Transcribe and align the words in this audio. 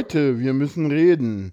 Leute, 0.00 0.38
wir 0.38 0.54
müssen 0.54 0.90
reden. 0.90 1.52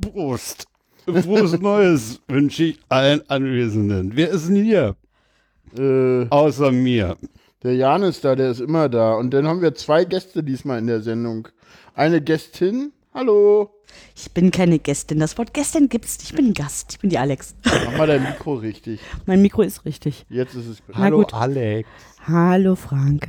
Prost. 0.00 0.64
Frohes 1.04 1.60
Neues 1.60 2.22
wünsche 2.26 2.64
ich 2.64 2.78
allen 2.88 3.20
Anwesenden. 3.28 4.12
Wer 4.14 4.30
ist 4.30 4.48
denn 4.48 4.64
hier? 4.64 4.96
Äh, 5.76 6.26
Außer 6.30 6.72
mir. 6.72 7.18
der 7.62 7.74
Jan 7.74 8.02
ist 8.02 8.24
da, 8.24 8.34
der 8.34 8.50
ist 8.52 8.62
immer 8.62 8.88
da. 8.88 9.12
Und 9.16 9.30
dann 9.34 9.46
haben 9.46 9.60
wir 9.60 9.74
zwei 9.74 10.06
Gäste 10.06 10.42
diesmal 10.42 10.78
in 10.78 10.86
der 10.86 11.02
Sendung. 11.02 11.48
Eine 11.94 12.22
Gästin. 12.22 12.92
Hallo. 13.12 13.68
Ich 14.16 14.32
bin 14.32 14.50
keine 14.50 14.78
Gästin. 14.78 15.18
Das 15.18 15.36
Wort 15.36 15.52
Gästin 15.52 15.90
gibt's. 15.90 16.16
nicht. 16.18 16.30
Ich 16.30 16.34
bin 16.34 16.54
Gast. 16.54 16.92
Ich 16.92 16.98
bin 17.00 17.10
die 17.10 17.18
Alex. 17.18 17.54
Mach 17.62 17.98
mal 17.98 18.06
dein 18.06 18.22
Mikro 18.22 18.54
richtig. 18.54 19.00
Mein 19.26 19.42
Mikro 19.42 19.60
ist 19.60 19.84
richtig. 19.84 20.24
Jetzt 20.30 20.54
ist 20.54 20.66
es. 20.66 20.82
Hallo 20.94 21.18
gut. 21.18 21.34
Alex. 21.34 21.86
Hallo 22.26 22.74
Frank. 22.74 23.28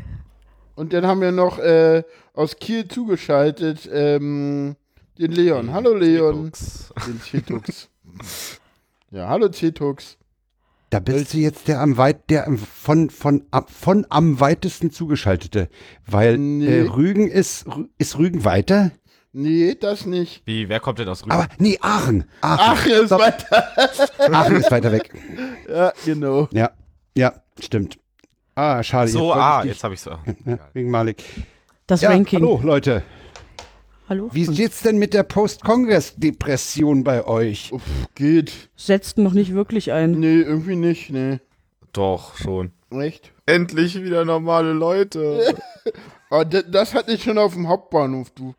Und 0.75 0.93
dann 0.93 1.05
haben 1.05 1.21
wir 1.21 1.31
noch 1.31 1.59
äh, 1.59 2.03
aus 2.33 2.55
Kiel 2.57 2.87
zugeschaltet 2.87 3.87
ähm, 3.91 4.75
den 5.19 5.31
Leon. 5.31 5.71
Hallo 5.73 5.93
Leon. 5.95 6.51
Den 7.07 7.21
Cetux. 7.21 7.89
ja, 9.11 9.27
hallo 9.29 9.49
Cetux. 9.51 10.17
Da 10.89 10.99
bist 10.99 11.33
du 11.33 11.37
jetzt 11.37 11.67
der 11.67 11.79
am 11.81 11.97
weit, 11.97 12.29
der 12.29 12.47
von, 12.57 13.09
von, 13.09 13.45
ab, 13.51 13.69
von 13.71 14.05
am 14.09 14.39
weitesten 14.39 14.91
zugeschaltete. 14.91 15.69
Weil 16.07 16.37
Nee. 16.37 16.79
äh, 16.79 16.81
Rügen 16.87 17.27
ist, 17.27 17.65
ist 17.97 18.17
Rügen 18.17 18.43
weiter? 18.45 18.91
Nee, 19.31 19.73
das 19.75 20.05
nicht. 20.05 20.43
Wie, 20.45 20.69
wer 20.69 20.79
kommt 20.79 20.99
denn 20.99 21.09
aus 21.09 21.21
Rügen? 21.23 21.31
Aber 21.31 21.47
nee, 21.57 21.77
Aachen. 21.81 22.25
Aachen, 22.41 22.59
Ach, 22.63 22.85
er 22.87 22.99
ist 23.01 23.05
Stopp. 23.07 23.21
weiter. 23.21 23.67
Aachen 24.31 24.55
ist 24.57 24.71
weiter 24.71 24.91
weg. 24.91 25.11
Ja, 25.67 25.93
genau. 26.05 26.47
Ja, 26.51 26.71
ja, 27.17 27.33
stimmt. 27.59 27.97
Ah, 28.55 28.83
schade. 28.83 29.09
so, 29.09 29.29
jetzt 29.29 29.37
ah, 29.37 29.63
jetzt 29.65 29.83
habe 29.83 29.93
ich 29.93 30.01
so. 30.01 30.11
dich- 30.25 30.35
Ja, 30.45 30.59
wegen 30.73 30.91
Malik. 30.91 31.23
Das 31.87 32.01
Ja, 32.01 32.09
Ranking. 32.11 32.39
hallo 32.41 32.59
Leute. 32.63 33.03
Hallo. 34.09 34.29
Wie 34.33 34.45
steht's 34.45 34.81
denn 34.81 34.97
mit 34.97 35.13
der 35.13 35.23
Post-Kongress-Depression 35.23 37.03
bei 37.03 37.25
euch? 37.25 37.71
Uff, 37.71 37.81
geht. 38.15 38.51
Setzt 38.75 39.17
noch 39.17 39.33
nicht 39.33 39.53
wirklich 39.53 39.91
ein. 39.91 40.11
Nee, 40.11 40.41
irgendwie 40.41 40.75
nicht, 40.75 41.09
nee. 41.09 41.39
Doch, 41.93 42.35
schon. 42.37 42.71
Echt? 42.91 43.31
Endlich 43.45 44.01
wieder 44.03 44.25
normale 44.25 44.73
Leute. 44.73 45.55
Aber 46.29 46.45
das, 46.45 46.65
das 46.69 46.93
hatte 46.93 47.13
ich 47.13 47.23
schon 47.23 47.37
auf 47.37 47.53
dem 47.53 47.67
Hauptbahnhof, 47.67 48.29
du. 48.31 48.53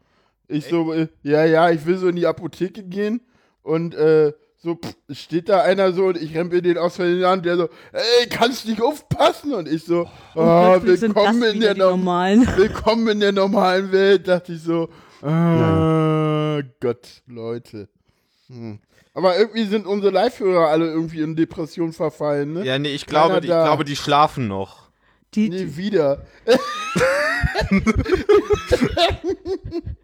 Ich 0.49 0.67
so, 0.67 0.93
äh, 0.93 1.09
ja, 1.23 1.45
ja, 1.45 1.71
ich 1.71 1.85
will 1.87 1.99
so 1.99 2.09
in 2.09 2.17
die 2.17 2.27
Apotheke 2.27 2.83
gehen 2.83 3.21
und 3.63 3.95
äh, 3.95 4.33
so 4.65 4.77
pff, 4.77 4.97
steht 5.11 5.51
da 5.51 5.61
einer 5.61 5.93
so 5.93 6.07
und 6.07 6.17
ich 6.17 6.35
rempel 6.35 6.63
den 6.63 6.79
aus 6.79 6.97
Versehen 6.97 7.25
an, 7.25 7.43
der 7.43 7.59
so, 7.59 7.69
ey, 7.93 8.27
kannst 8.31 8.67
nicht 8.67 8.81
aufpassen? 8.81 9.53
Und 9.53 9.69
ich 9.69 9.85
so, 9.85 10.09
Plötzlich 10.33 11.01
sind 11.01 11.15
willkommen 11.15 11.43
in 11.43 11.61
der 11.61 11.77
normalen. 11.77 12.47
Willkommen 12.57 13.09
in 13.09 13.21
der 13.21 13.33
normalen 13.33 13.93
Welt, 13.93 14.27
dachte 14.27 14.55
ich 14.55 14.63
so, 14.63 14.89
ah, 15.21 16.63
Gott, 16.81 17.07
Leute. 17.27 17.91
Hm. 18.49 18.79
Aber 19.13 19.39
irgendwie 19.39 19.65
sind 19.65 19.87
unsere 19.87 20.13
Live-Hörer 20.13 20.69
alle 20.69 20.87
irgendwie 20.87 21.21
in 21.21 21.37
Depression 21.37 21.93
verfallen, 21.93 22.55
ne? 22.55 22.65
Ja, 22.65 22.79
nee, 22.79 22.95
ich 22.95 23.05
glaube, 23.05 23.43
die, 23.43 23.49
ich 23.49 23.53
glaube, 23.53 23.85
die 23.85 23.97
schlafen 23.97 24.49
noch. 24.49 24.89
Die, 25.35 25.51
Nie 25.51 25.59
die, 25.59 25.77
wieder. 25.77 26.25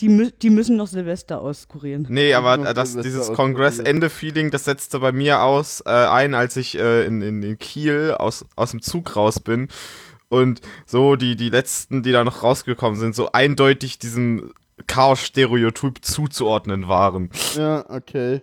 die, 0.00 0.08
mü 0.08 0.30
die 0.30 0.50
müssen 0.50 0.76
noch 0.76 0.86
Silvester 0.86 1.40
auskurieren. 1.40 2.06
Nee, 2.08 2.34
aber 2.34 2.72
das, 2.74 2.96
dieses. 2.96 3.32
Kongress-Ende-Feeling, 3.32 4.50
das 4.50 4.64
setzte 4.64 5.00
bei 5.00 5.12
mir 5.12 5.42
aus 5.42 5.82
äh, 5.86 5.90
ein, 5.90 6.34
als 6.34 6.56
ich 6.56 6.78
äh, 6.78 7.04
in, 7.06 7.22
in, 7.22 7.42
in 7.42 7.58
Kiel 7.58 8.14
aus, 8.18 8.44
aus 8.56 8.70
dem 8.70 8.82
Zug 8.82 9.16
raus 9.16 9.40
bin 9.40 9.68
und 10.28 10.60
so 10.86 11.16
die, 11.16 11.36
die 11.36 11.50
letzten, 11.50 12.02
die 12.02 12.12
da 12.12 12.24
noch 12.24 12.42
rausgekommen 12.42 12.98
sind, 12.98 13.14
so 13.14 13.32
eindeutig 13.32 13.98
diesem 13.98 14.52
Chaos-Stereotyp 14.86 16.04
zuzuordnen 16.04 16.88
waren. 16.88 17.30
Ja, 17.56 17.84
okay. 17.88 18.42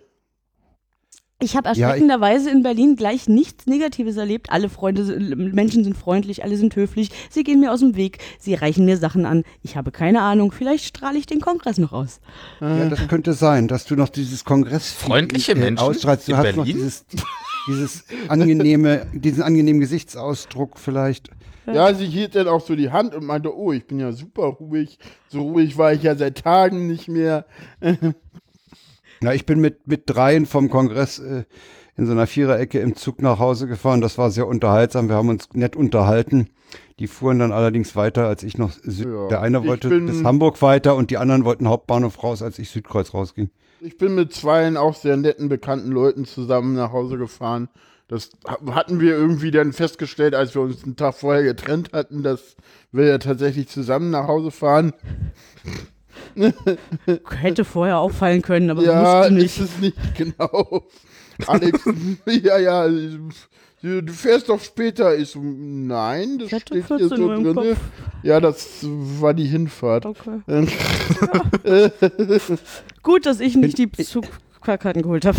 Ich 1.40 1.56
habe 1.56 1.68
Ja, 1.68 1.72
ich- 1.72 1.80
erschreckenderweise 1.82 2.50
in 2.50 2.64
Berlin 2.64 2.96
gleich 2.96 3.28
nichts 3.28 3.66
Negatives 3.66 4.16
erlebt. 4.16 4.50
Alle 4.50 4.68
Freunde, 4.68 5.04
sind- 5.04 5.54
Menschen 5.54 5.84
sind 5.84 5.96
freundlich, 5.96 6.42
alle 6.42 6.56
sind 6.56 6.74
höflich. 6.74 7.10
Sie 7.30 7.44
gehen 7.44 7.60
mir 7.60 7.72
aus 7.72 7.78
dem 7.78 7.94
Weg, 7.94 8.18
sie 8.40 8.54
reichen 8.54 8.84
mir 8.84 8.96
Sachen 8.96 9.24
an. 9.24 9.44
Ich 9.62 9.76
habe 9.76 9.92
keine 9.92 10.20
Ahnung, 10.22 10.50
vielleicht 10.50 10.84
strahle 10.84 11.16
ich 11.16 11.26
den 11.26 11.40
Kongress 11.40 11.78
noch 11.78 11.92
aus. 11.92 12.20
Ja, 12.60 12.88
das 12.88 13.06
könnte 13.06 13.34
sein, 13.34 13.68
dass 13.68 13.84
du 13.84 13.94
noch 13.94 14.08
dieses 14.08 14.44
Kongress 14.44 14.90
Freundliche 14.90 15.54
Menschen 15.54 15.78
ausstrahlst. 15.78 16.26
Du 16.26 16.32
in 16.32 16.38
hast 16.38 16.56
noch 16.56 16.64
Berlin? 16.64 16.74
dieses, 16.76 17.06
dieses 17.68 18.04
angenehme, 18.26 19.06
diesen 19.12 19.44
angenehmen 19.44 19.80
Gesichtsausdruck 19.80 20.76
vielleicht. 20.80 21.30
Ja, 21.72 21.92
sie 21.94 22.06
hielt 22.06 22.34
dann 22.34 22.48
auch 22.48 22.62
so 22.66 22.74
die 22.74 22.90
Hand 22.90 23.14
und 23.14 23.24
meinte, 23.26 23.54
oh, 23.54 23.72
ich 23.72 23.86
bin 23.86 24.00
ja 24.00 24.10
super 24.10 24.44
ruhig. 24.44 24.98
So 25.28 25.42
ruhig 25.42 25.76
war 25.76 25.92
ich 25.92 26.02
ja 26.02 26.16
seit 26.16 26.42
Tagen 26.42 26.86
nicht 26.88 27.06
mehr. 27.08 27.44
Ja, 29.22 29.32
ich 29.32 29.46
bin 29.46 29.60
mit, 29.60 29.86
mit 29.86 30.02
dreien 30.06 30.46
vom 30.46 30.70
Kongress 30.70 31.18
äh, 31.18 31.44
in 31.96 32.06
so 32.06 32.12
einer 32.12 32.26
Viererecke 32.26 32.78
im 32.78 32.94
Zug 32.94 33.20
nach 33.22 33.38
Hause 33.38 33.66
gefahren. 33.66 34.00
Das 34.00 34.18
war 34.18 34.30
sehr 34.30 34.46
unterhaltsam. 34.46 35.08
Wir 35.08 35.16
haben 35.16 35.28
uns 35.28 35.48
nett 35.54 35.74
unterhalten. 35.76 36.48
Die 36.98 37.06
fuhren 37.06 37.38
dann 37.38 37.52
allerdings 37.52 37.96
weiter, 37.96 38.26
als 38.26 38.42
ich 38.42 38.58
noch 38.58 38.70
Süd 38.72 39.06
Ja, 39.06 39.28
Der 39.28 39.40
eine 39.40 39.64
wollte 39.66 39.88
bis 40.00 40.22
Hamburg 40.24 40.60
weiter 40.62 40.94
und 40.96 41.10
die 41.10 41.16
anderen 41.18 41.44
wollten 41.44 41.68
Hauptbahnhof 41.68 42.22
raus, 42.22 42.42
als 42.42 42.58
ich 42.58 42.70
Südkreuz 42.70 43.14
rausging. 43.14 43.50
Ich 43.80 43.96
bin 43.96 44.14
mit 44.16 44.32
zweien 44.32 44.76
auch 44.76 44.94
sehr 44.96 45.16
netten, 45.16 45.48
bekannten 45.48 45.90
Leuten 45.92 46.24
zusammen 46.24 46.74
nach 46.74 46.92
Hause 46.92 47.16
gefahren. 47.16 47.68
Das 48.08 48.30
ha- 48.46 48.58
hatten 48.74 49.00
wir 49.00 49.16
irgendwie 49.16 49.50
dann 49.52 49.72
festgestellt, 49.72 50.34
als 50.34 50.54
wir 50.54 50.62
uns 50.62 50.82
einen 50.82 50.96
Tag 50.96 51.14
vorher 51.14 51.42
getrennt 51.44 51.90
hatten, 51.92 52.22
dass 52.22 52.56
wir 52.90 53.06
ja 53.06 53.18
tatsächlich 53.18 53.68
zusammen 53.68 54.10
nach 54.10 54.26
Hause 54.26 54.50
fahren. 54.50 54.92
Hätte 57.40 57.64
vorher 57.64 57.98
auffallen 57.98 58.42
können, 58.42 58.70
aber 58.70 58.82
ja, 58.82 59.18
musste 59.18 59.34
nicht. 59.34 59.44
ist 59.46 59.60
es 59.60 59.78
nicht, 59.78 59.96
genau. 60.16 60.86
Alex, 61.46 61.80
ja, 62.26 62.58
ja, 62.58 62.88
du 62.88 64.02
du 64.02 64.12
fährst 64.12 64.48
doch 64.48 64.60
später. 64.60 65.16
Ich 65.16 65.30
so, 65.30 65.40
nein, 65.42 66.38
das 66.38 66.48
steht 66.48 66.70
hier 66.70 66.84
14 66.84 67.08
so 67.08 67.28
drin. 67.28 67.54
Kopf. 67.54 67.76
Ja, 68.22 68.40
das 68.40 68.80
war 68.82 69.34
die 69.34 69.46
Hinfahrt. 69.46 70.04
Okay. 70.04 70.40
Gut, 73.02 73.26
dass 73.26 73.38
ich 73.38 73.54
nicht 73.56 73.78
die 73.78 73.90
Zugfahrkarten 73.90 75.02
geholt 75.02 75.24
habe. 75.26 75.38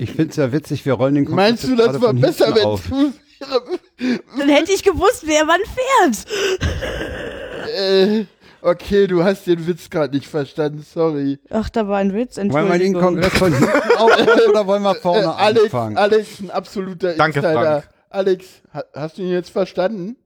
Ich 0.00 0.10
finde 0.12 0.30
es 0.30 0.36
ja 0.36 0.52
witzig, 0.52 0.86
wir 0.86 0.94
rollen 0.94 1.16
den 1.16 1.26
Kongress 1.26 1.48
Meinst 1.50 1.64
du, 1.64 1.76
das 1.76 2.00
war 2.00 2.14
besser, 2.14 2.54
wenn 2.54 2.64
auf. 2.64 2.82
du 2.88 3.12
Dann 4.38 4.48
hätte 4.48 4.72
ich 4.72 4.82
gewusst, 4.82 5.24
wer 5.26 5.46
wann 5.46 5.60
fährt. 5.66 6.26
Äh, 7.76 8.24
okay, 8.62 9.06
du 9.06 9.22
hast 9.24 9.46
den 9.46 9.66
Witz 9.66 9.88
gerade 9.90 10.14
nicht 10.16 10.28
verstanden, 10.28 10.82
sorry. 10.82 11.38
Ach, 11.50 11.68
da 11.70 11.86
war 11.88 11.98
ein 11.98 12.12
Witz, 12.14 12.36
Wollen 12.36 12.50
wir 12.52 12.78
den 12.78 12.94
Entschuldigung. 12.94 13.00
Kongress 13.02 13.32
von 13.38 13.52
hinten 13.56 13.96
aufrollen 13.98 14.50
oder 14.50 14.66
wollen 14.66 14.82
wir 14.82 14.92
Äh, 14.96 15.00
vorne 15.00 15.34
Alex, 15.36 15.64
anfangen? 15.64 15.96
Alex, 15.98 16.40
ein 16.40 16.50
absoluter 16.50 17.14
Danke, 17.14 17.38
Insider. 17.40 17.62
Frank. 17.82 17.88
Alex, 18.10 18.46
ha 18.74 18.82
hast 18.94 19.18
du 19.18 19.22
ihn 19.22 19.30
jetzt 19.30 19.50
verstanden? 19.50 20.16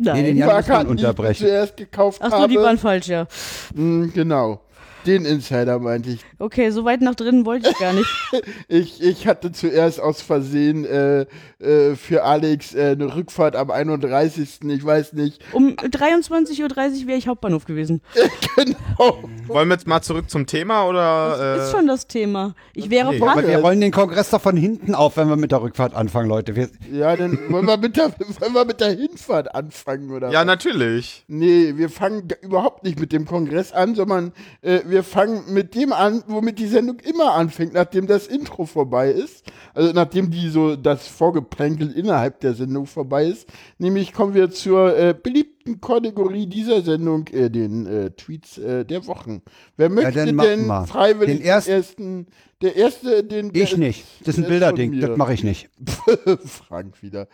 Nee, 0.00 0.12
den 0.12 0.14
Nein. 0.14 0.36
Jan 0.36 0.46
muss 0.46 0.54
man 0.54 0.62
Fahrkarten, 0.64 0.96
die 0.96 1.02
ich 1.02 1.08
unterbrechen. 1.08 1.46
zuerst 1.46 1.76
gekauft 1.76 2.20
Ach 2.22 2.30
so, 2.30 2.36
habe. 2.38 2.48
die 2.48 2.56
waren 2.56 2.78
falsch, 2.78 3.08
ja. 3.08 3.26
Mm, 3.74 4.10
genau. 4.14 4.60
Den 5.06 5.24
Insider 5.24 5.78
meinte 5.78 6.10
ich. 6.10 6.20
Okay, 6.38 6.70
so 6.70 6.84
weit 6.84 7.00
nach 7.00 7.14
drinnen 7.14 7.46
wollte 7.46 7.70
ich 7.70 7.78
gar 7.78 7.92
nicht. 7.92 8.08
Ich, 8.68 9.02
ich 9.02 9.26
hatte 9.26 9.50
zuerst 9.52 10.00
aus 10.00 10.20
Versehen 10.20 10.84
äh, 10.84 11.26
äh, 11.58 11.94
für 11.96 12.24
Alex 12.24 12.74
äh, 12.74 12.90
eine 12.92 13.14
Rückfahrt 13.14 13.56
am 13.56 13.70
31. 13.70 14.60
Ich 14.68 14.84
weiß 14.84 15.14
nicht. 15.14 15.42
Um 15.52 15.68
23.30 15.76 16.62
Uhr 16.62 17.06
wäre 17.08 17.18
ich 17.18 17.28
Hauptbahnhof 17.28 17.64
gewesen. 17.64 18.02
Genau. 18.56 19.20
Wollen 19.46 19.68
wir 19.68 19.74
jetzt 19.76 19.86
mal 19.86 20.02
zurück 20.02 20.28
zum 20.28 20.44
Thema 20.46 20.84
oder? 20.88 21.30
Das 21.30 21.40
äh, 21.60 21.64
ist 21.64 21.70
schon 21.70 21.86
das 21.86 22.08
Thema. 22.08 22.56
Ich 22.74 22.90
wäre 22.90 23.08
Okay. 23.08 23.18
fast. 23.20 23.38
Aber 23.38 23.46
wir 23.46 23.58
rollen 23.58 23.80
den 23.80 23.92
Kongress 23.92 24.30
doch 24.30 24.40
von 24.40 24.56
hinten 24.56 24.96
auf, 24.96 25.16
wenn 25.16 25.28
wir 25.28 25.36
mit 25.36 25.52
der 25.52 25.62
Rückfahrt 25.62 25.94
anfangen, 25.94 26.28
Leute. 26.28 26.56
Wir, 26.56 26.68
Ja, 26.92 27.14
dann 27.14 27.38
wollen 27.50 27.66
wir 27.66 27.76
mit 27.76 27.96
der, 27.96 28.06
wollen 28.40 28.52
wir 28.54 28.64
mit 28.64 28.80
der 28.80 28.90
Hinfahrt 28.96 29.54
anfangen, 29.54 30.10
oder? 30.10 30.30
ja, 30.30 30.40
was? 30.40 30.46
natürlich. 30.46 31.24
Nee, 31.28 31.74
wir 31.76 31.88
fangen 31.88 32.28
überhaupt 32.42 32.82
nicht 32.82 32.98
mit 32.98 33.12
dem 33.12 33.26
Kongress 33.26 33.72
an, 33.72 33.94
sondern 33.94 34.32
äh, 34.62 34.80
wir 34.98 35.04
fangen 35.04 35.44
mit 35.54 35.76
dem 35.76 35.92
an, 35.92 36.24
womit 36.26 36.58
die 36.58 36.66
Sendung 36.66 36.98
immer 36.98 37.34
anfängt, 37.34 37.72
nachdem 37.72 38.08
das 38.08 38.26
Intro 38.26 38.66
vorbei 38.66 39.12
ist. 39.12 39.44
Also 39.72 39.92
nachdem 39.92 40.32
die 40.32 40.48
so 40.48 40.74
das 40.74 41.06
Vorgeplänkel 41.06 41.92
innerhalb 41.92 42.40
der 42.40 42.54
Sendung 42.54 42.86
vorbei 42.86 43.26
ist. 43.26 43.48
Nämlich 43.78 44.12
kommen 44.12 44.34
wir 44.34 44.50
zur 44.50 44.98
äh, 44.98 45.14
beliebten 45.14 45.57
Kategorie 45.80 46.46
dieser 46.46 46.82
Sendung, 46.82 47.26
äh, 47.28 47.50
den 47.50 47.86
äh, 47.86 48.10
Tweets 48.10 48.58
äh, 48.58 48.84
der 48.84 49.06
Wochen. 49.06 49.42
Wer 49.76 49.90
möchte 49.90 50.32
mach 50.32 50.44
denn 50.44 50.66
mal. 50.66 50.86
freiwillig 50.86 51.36
Den 51.38 51.46
ersten- 51.46 51.70
ersten, 51.72 52.26
der 52.62 52.74
erste, 52.76 53.22
den 53.24 53.52
der 53.52 53.62
ich 53.62 53.76
nicht. 53.76 54.04
Das 54.20 54.28
ist 54.30 54.38
ein 54.38 54.42
der 54.44 54.48
Bilderding. 54.48 55.00
Das 55.00 55.16
mache 55.16 55.34
ich 55.34 55.44
nicht. 55.44 55.68
Frank 56.44 57.02
wieder. 57.02 57.28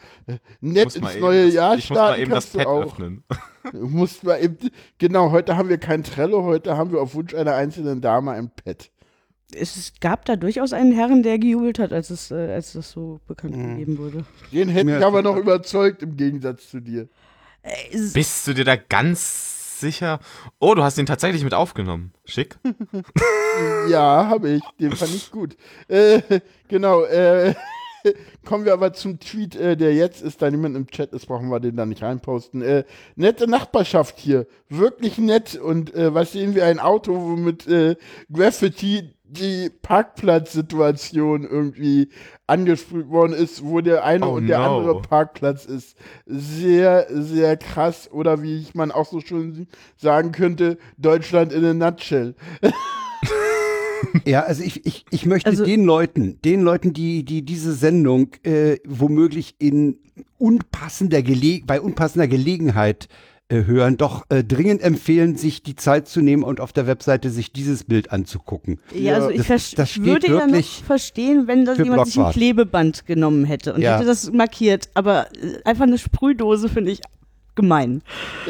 Nett 0.60 0.96
ins 0.96 1.12
eben 1.12 1.20
neue 1.20 1.46
das- 1.46 1.54
Jahr 1.54 1.76
ich 1.76 1.88
muss 1.90 1.96
mal 1.96 2.04
starten 2.06 2.22
eben 2.22 2.30
das 2.32 2.46
Pad 2.48 2.66
auch. 2.66 2.82
öffnen. 2.84 3.24
Musst 3.72 4.24
mal 4.24 4.36
eben, 4.42 4.58
genau, 4.98 5.30
heute 5.30 5.56
haben 5.56 5.68
wir 5.70 5.78
kein 5.78 6.02
Trello, 6.04 6.42
heute 6.42 6.76
haben 6.76 6.92
wir 6.92 7.00
auf 7.00 7.14
Wunsch 7.14 7.34
einer 7.34 7.54
einzelnen 7.54 8.00
Dame 8.02 8.32
ein 8.32 8.50
Pad. 8.50 8.90
Es 9.56 9.92
gab 10.00 10.24
da 10.24 10.34
durchaus 10.36 10.72
einen 10.72 10.92
Herrn, 10.92 11.22
der 11.22 11.38
gejubelt 11.38 11.78
hat, 11.78 11.92
als, 11.92 12.10
es, 12.10 12.30
äh, 12.32 12.34
als 12.34 12.72
das 12.72 12.90
so 12.90 13.20
bekannt 13.28 13.54
gegeben 13.54 13.98
wurde. 13.98 14.24
Den 14.52 14.68
hätte 14.68 14.90
ich 14.98 15.04
aber 15.04 15.22
noch 15.22 15.36
überzeugt 15.36 16.02
im 16.02 16.16
Gegensatz 16.16 16.68
zu 16.70 16.80
dir. 16.80 17.08
Äh, 17.64 17.98
Bist 18.12 18.46
du 18.46 18.54
dir 18.54 18.64
da 18.64 18.76
ganz 18.76 19.80
sicher. 19.80 20.20
Oh, 20.60 20.74
du 20.74 20.82
hast 20.82 20.98
ihn 20.98 21.06
tatsächlich 21.06 21.42
mit 21.44 21.54
aufgenommen. 21.54 22.12
Schick. 22.24 22.56
Ja, 23.88 24.26
habe 24.28 24.48
ich. 24.50 24.62
Den 24.80 24.96
fand 24.96 25.14
ich 25.14 25.30
gut. 25.30 25.56
Äh, 25.86 26.40
genau. 26.66 27.04
Äh, 27.04 27.54
kommen 28.44 28.64
wir 28.64 28.72
aber 28.72 28.92
zum 28.92 29.20
Tweet, 29.20 29.54
äh, 29.54 29.76
der 29.76 29.94
jetzt 29.94 30.22
ist. 30.22 30.42
Da 30.42 30.50
niemand 30.50 30.76
im 30.76 30.88
Chat 30.88 31.12
ist, 31.12 31.26
brauchen 31.26 31.50
wir 31.50 31.60
den 31.60 31.76
da 31.76 31.86
nicht 31.86 32.02
reinposten. 32.02 32.62
Äh, 32.62 32.82
nette 33.14 33.46
Nachbarschaft 33.46 34.18
hier. 34.18 34.48
Wirklich 34.68 35.18
nett. 35.18 35.54
Und 35.54 35.94
äh, 35.94 36.12
was 36.12 36.32
sehen 36.32 36.56
wir? 36.56 36.66
Ein 36.66 36.80
Auto, 36.80 37.14
wo 37.14 37.36
mit 37.36 37.68
äh, 37.68 37.94
Graffiti 38.32 39.13
die 39.34 39.70
Parkplatzsituation 39.82 41.44
irgendwie 41.44 42.08
angesprüht 42.46 43.08
worden 43.08 43.32
ist, 43.32 43.64
wo 43.64 43.80
der 43.80 44.04
eine 44.04 44.26
Oh 44.28 44.34
und 44.34 44.46
der 44.46 44.58
no. 44.58 44.78
andere 44.78 45.02
Parkplatz 45.02 45.64
ist. 45.64 45.96
Sehr, 46.26 47.06
sehr 47.10 47.56
krass. 47.56 48.10
Oder 48.12 48.42
wie 48.42 48.58
ich 48.58 48.74
man 48.74 48.90
auch 48.90 49.06
so 49.06 49.20
schon 49.20 49.66
sagen 49.96 50.32
könnte, 50.32 50.78
Deutschland 50.98 51.52
in 51.52 51.64
a 51.64 51.74
nutshell. 51.74 52.34
Ja, 54.26 54.42
also 54.42 54.62
ich, 54.62 54.84
ich, 54.86 55.06
ich 55.10 55.26
möchte 55.26 55.50
Also- 55.50 55.64
den 55.64 55.84
Leuten, 55.84 56.38
den 56.44 56.60
Leuten, 56.60 56.92
die, 56.92 57.24
die 57.24 57.42
diese 57.42 57.72
Sendung 57.72 58.28
äh, 58.44 58.76
womöglich 58.86 59.56
in 59.58 59.98
unpassender 60.38 61.22
Gele 61.22 61.62
bei 61.66 61.80
unpassender 61.80 62.28
Gelegenheit 62.28 63.04
äh, 63.06 63.08
hören, 63.64 63.96
doch 63.96 64.24
äh, 64.30 64.42
dringend 64.42 64.82
empfehlen, 64.82 65.36
sich 65.36 65.62
die 65.62 65.76
Zeit 65.76 66.08
zu 66.08 66.20
nehmen 66.20 66.42
und 66.42 66.60
auf 66.60 66.72
der 66.72 66.86
Webseite 66.86 67.30
sich 67.30 67.52
dieses 67.52 67.84
Bild 67.84 68.10
anzugucken. 68.10 68.80
Ja, 68.92 69.14
also 69.14 69.30
ich, 69.30 69.46
das- 69.46 69.70
das 69.72 70.02
würde 70.02 70.28
ja 70.28 70.46
noch 70.46 70.64
verstehen, 70.86 71.46
wenn 71.46 71.64
das 71.64 71.78
jemand 71.78 72.06
sich 72.06 72.14
ein 72.16 72.20
Blockwart. 72.22 72.34
Klebeband 72.34 73.06
genommen 73.06 73.44
hätte 73.44 73.74
und 73.74 73.80
Ja. 73.80 73.96
hätte 73.96 74.06
das 74.06 74.32
markiert. 74.32 74.88
Aber 74.94 75.26
äh, 75.34 75.62
einfach 75.64 75.84
eine 75.84 75.98
Sprühdose 75.98 76.68
finde 76.68 76.90
ich 76.90 77.00
gemein. 77.54 78.02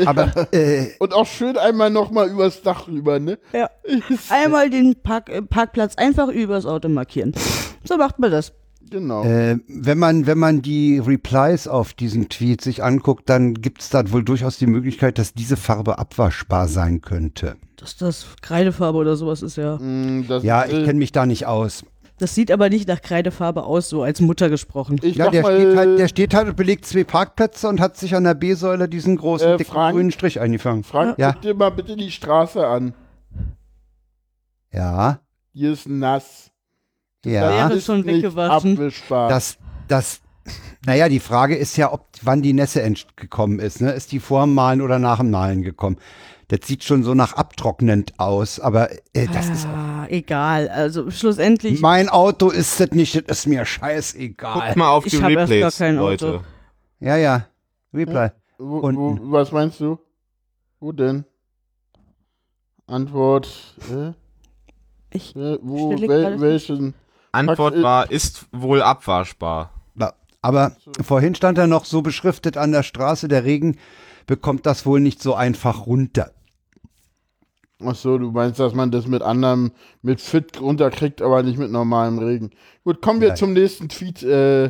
Aber 0.07 0.33
äh, 0.53 0.87
Und 0.99 1.13
auch 1.13 1.27
schön 1.27 1.59
einmal 1.59 1.91
nochmal 1.91 2.31
übers 2.31 2.63
Dach 2.63 2.89
rüber, 2.89 3.21
ne? 3.21 3.39
Ja. 3.53 3.69
Einmal 4.31 4.71
den 4.71 4.95
Park, 5.03 5.29
äh, 5.29 5.43
Parkplatz 5.43 5.97
einfach 5.97 6.29
übers 6.29 6.65
Auto 6.65 6.89
markieren. 6.89 7.33
So 7.85 7.97
macht 7.99 8.19
man 8.19 8.31
das. 8.31 8.53
Genau. 8.91 9.25
äh, 9.25 9.59
wenn 9.69 9.99
man 9.99 10.27
wenn 10.27 10.39
man 10.39 10.63
die 10.63 10.99
Replies 10.99 11.67
auf 11.69 11.95
diesen 11.95 12.29
Tweet 12.29 12.61
sich 12.61 12.83
anguckt, 12.85 13.29
dann 13.29 13.55
gibt 13.55 13.81
es 13.83 13.91
da 13.91 14.11
wohl 14.13 14.23
durchaus 14.25 14.59
die 14.59 14.67
Möglichkeit, 14.67 15.19
dass 15.19 15.35
diese 15.35 15.57
Farbe 15.57 15.99
abwaschbar 15.99 16.69
sein 16.69 17.01
könnte. 17.01 17.57
Dass 17.77 17.97
das 17.97 18.27
Kreidefarbe 18.43 18.99
oder 18.99 19.17
sowas 19.17 19.43
ist, 19.43 19.57
ja. 19.57 19.77
Mm, 19.79 20.27
das, 20.29 20.43
Ja, 20.45 20.65
ich 20.65 20.85
kenne 20.85 20.95
mich 20.99 21.13
da 21.13 21.27
nicht 21.27 21.47
aus. 21.47 21.85
Das 22.19 22.33
sieht 22.35 22.53
aber 22.53 22.69
nicht 22.71 22.87
nach 22.87 23.03
Kreidefarbe 23.03 23.65
aus, 23.65 23.89
so 23.89 24.05
als 24.05 24.21
Mutter 24.21 24.49
gesprochen. 24.49 25.01
ich 25.03 25.17
Ja, 25.17 25.31
der 25.31 25.43
mal, 25.43 25.57
steht, 25.61 25.77
halt, 25.77 25.99
der 25.99 26.09
steht 26.09 26.35
halt 26.35 26.49
und 26.49 26.57
belegt 26.57 26.87
zwei 26.87 27.03
Parkplätze 27.03 27.69
und 27.69 27.81
hat 27.81 27.97
sich 27.97 28.15
an 28.15 28.23
der 28.23 28.35
B-Säule 28.35 28.89
diesen 28.89 29.17
großen, 29.17 29.49
Äh, 29.49 29.57
dicken 29.57 29.73
Frank? 29.73 29.95
grünen 29.97 30.13
Strich 30.13 30.39
eingefangen. 30.39 30.85
Frank, 30.85 31.19
Ja. 31.19 31.33
guck 31.33 31.43
dir 31.43 31.55
mal 31.55 31.71
bitte 31.71 31.97
die 31.97 32.13
Straße 32.13 32.65
an. 32.65 32.95
Ja, 34.73 35.19
Die 35.55 35.67
ist 35.67 35.89
nass. 35.89 36.51
Ja. 37.25 37.69
Wäre 37.69 37.73
ist 37.75 37.87
schon 37.87 38.01
nicht 38.01 38.07
weggewaschen. 38.07 38.73
abwischbar. 38.73 39.29
Das, 39.29 39.57
das, 39.89 40.21
naja, 40.87 41.09
die 41.09 41.21
Frage 41.21 41.57
ist 41.57 41.77
ja, 41.77 41.93
ob, 41.93 42.07
wann 42.23 42.43
die 42.43 42.53
Nässe 42.53 42.83
gekommen 43.17 43.59
ist. 43.59 43.81
Ne? 43.81 43.93
Ist 43.93 44.13
die 44.13 44.21
vor 44.21 44.43
dem 44.45 44.55
Malen 44.55 44.81
oder 44.81 44.99
nach 44.99 45.19
dem 45.19 45.31
Malen 45.31 45.63
gekommen? 45.63 45.97
Das 46.49 46.61
sieht 46.65 46.85
schon 46.85 47.03
so 47.03 47.15
nach 47.15 47.33
abtrocknend 47.33 48.19
aus, 48.19 48.61
aber 48.61 48.91
äh, 49.15 49.27
das 49.33 49.49
ist 49.49 49.67
ah, 49.67 50.07
egal. 50.11 50.69
Also 50.69 51.11
schlussendlich, 51.11 51.81
mein 51.81 52.11
Auto 52.11 52.51
ist 52.51 52.79
das 52.81 52.91
nicht, 52.91 53.29
das 53.29 53.41
ist 53.41 53.47
mir 53.47 53.65
scheißegal. 53.65 54.61
Guckt 54.61 54.77
mal 54.77 54.91
auf 54.91 55.07
Ich 55.07 55.13
die 55.13 55.19
erst 55.19 55.51
Replays, 55.51 55.61
gar 55.63 55.71
kein 55.73 55.97
Leute. 55.97 56.29
Auto. 56.29 56.45
Ja, 57.01 57.17
ja. 57.17 57.47
Reply. 57.95 58.31
wo, 58.59 58.67
wo, 58.67 58.79
unten. 58.81 59.33
was 59.33 59.53
meinst 59.53 59.81
du? 59.81 59.99
Wo 60.81 60.93
denn? 60.93 61.25
Antwort. 62.87 63.49
Äh, 63.91 64.13
ich, 65.11 65.35
äh, 65.37 65.59
wo, 65.63 65.91
wel, 65.99 66.41
welchen? 66.41 66.95
Antwort 67.35 67.83
war, 67.83 68.11
ist 68.11 68.47
wohl 68.53 68.83
abwaschbar. 68.83 69.71
Aber 70.45 70.77
vorhin 71.01 71.35
stand 71.35 71.57
er 71.57 71.67
noch 71.67 71.87
so 71.87 72.03
beschriftet 72.03 72.59
an 72.59 72.71
der 72.71 72.83
Straße, 72.83 73.29
der 73.29 73.45
Regen 73.45 73.79
bekommt 74.27 74.67
das 74.67 74.85
wohl 74.85 75.01
nicht 75.01 75.23
so 75.23 75.35
einfach 75.35 75.87
runter. 75.87 76.33
Ach 77.83 77.95
so, 77.95 78.19
du 78.19 78.31
meinst, 78.31 78.61
dass 78.61 78.75
man 78.75 78.91
das 78.91 79.07
mit 79.07 79.23
anderem, 79.23 79.73
mit 80.03 80.21
Fit 80.21 80.61
runterkriegt, 80.61 81.23
aber 81.23 81.43
nicht 81.43 81.59
mit 81.59 81.71
normalem 81.71 82.19
Regen. 82.19 82.51
Gut, 82.85 83.01
kommen 83.01 83.23
wir 83.23 83.29
Nein. 83.29 83.37
zum 83.39 83.55
nächsten 83.55 83.89
Tweet, 83.89 84.23
äh, 84.23 84.67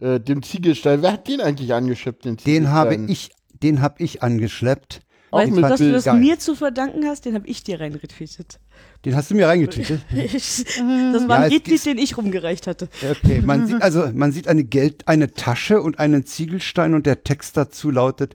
äh, 0.00 0.20
dem 0.20 0.42
Ziegelstein. 0.42 1.02
Wer 1.02 1.12
hat 1.12 1.28
den 1.28 1.42
eigentlich 1.42 1.74
angeschippt, 1.74 2.24
den 2.24 2.36
Den 2.36 2.44
Ziegelstein? 2.44 2.72
habe 2.72 2.94
ich, 2.94 3.30
den 3.62 3.82
habe 3.82 4.02
ich 4.02 4.22
angeschleppt. 4.22 5.00
Weißt 5.32 5.54
du, 5.54 5.60
dass 5.60 5.80
du 5.80 5.92
das 5.92 6.04
geil. 6.04 6.18
mir 6.18 6.38
zu 6.38 6.54
verdanken 6.54 7.04
hast, 7.04 7.26
den 7.26 7.34
habe 7.34 7.46
ich 7.46 7.62
dir 7.62 7.78
reingetweetet. 7.78 8.58
Den 9.04 9.14
hast 9.16 9.30
du 9.30 9.34
mir 9.34 9.48
reingetütet. 9.48 10.00
das 10.12 11.28
war 11.28 11.38
Ja, 11.38 11.44
ein 11.44 11.50
Lied, 11.50 11.64
geht- 11.64 11.84
den 11.86 11.98
ich 11.98 12.16
rumgereicht 12.16 12.66
hatte. 12.66 12.88
Okay, 13.10 13.42
man 13.44 13.66
sieht 13.66 13.82
also, 13.82 14.08
man 14.14 14.32
sieht 14.32 14.48
eine 14.48 14.64
Geld, 14.64 15.06
eine 15.06 15.32
Tasche 15.32 15.82
und 15.82 15.98
einen 15.98 16.24
Ziegelstein 16.24 16.94
und 16.94 17.06
der 17.06 17.22
Text 17.24 17.56
dazu 17.56 17.90
lautet, 17.90 18.34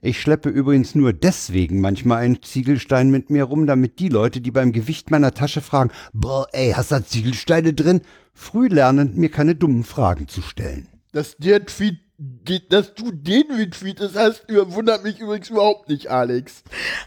ich 0.00 0.20
schleppe 0.20 0.50
übrigens 0.50 0.94
nur 0.94 1.14
deswegen 1.14 1.80
manchmal 1.80 2.22
einen 2.22 2.42
Ziegelstein 2.42 3.10
mit 3.10 3.30
mir 3.30 3.44
rum, 3.44 3.66
damit 3.66 3.98
die 3.98 4.10
Leute, 4.10 4.42
die 4.42 4.50
beim 4.50 4.72
Gewicht 4.72 5.10
meiner 5.10 5.32
Tasche 5.32 5.62
fragen, 5.62 5.90
boah, 6.12 6.46
ey, 6.52 6.72
hast 6.72 6.90
du 6.90 6.96
da 6.96 7.04
Ziegelsteine 7.06 7.72
drin, 7.72 8.02
früh 8.34 8.68
lernen, 8.68 9.12
mir 9.14 9.30
keine 9.30 9.54
dummen 9.54 9.82
Fragen 9.82 10.28
zu 10.28 10.42
stellen. 10.42 10.88
Dass 11.12 11.36
der 11.38 11.64
Tweet, 11.64 12.00
die, 12.00 12.03
dass 12.18 12.94
du 12.94 13.10
den 13.10 13.50
retweetest 13.50 14.16
hast, 14.16 14.44
wundert 14.48 15.02
mich 15.02 15.18
übrigens 15.18 15.50
überhaupt 15.50 15.88
nicht, 15.88 16.10
Alex. 16.10 16.62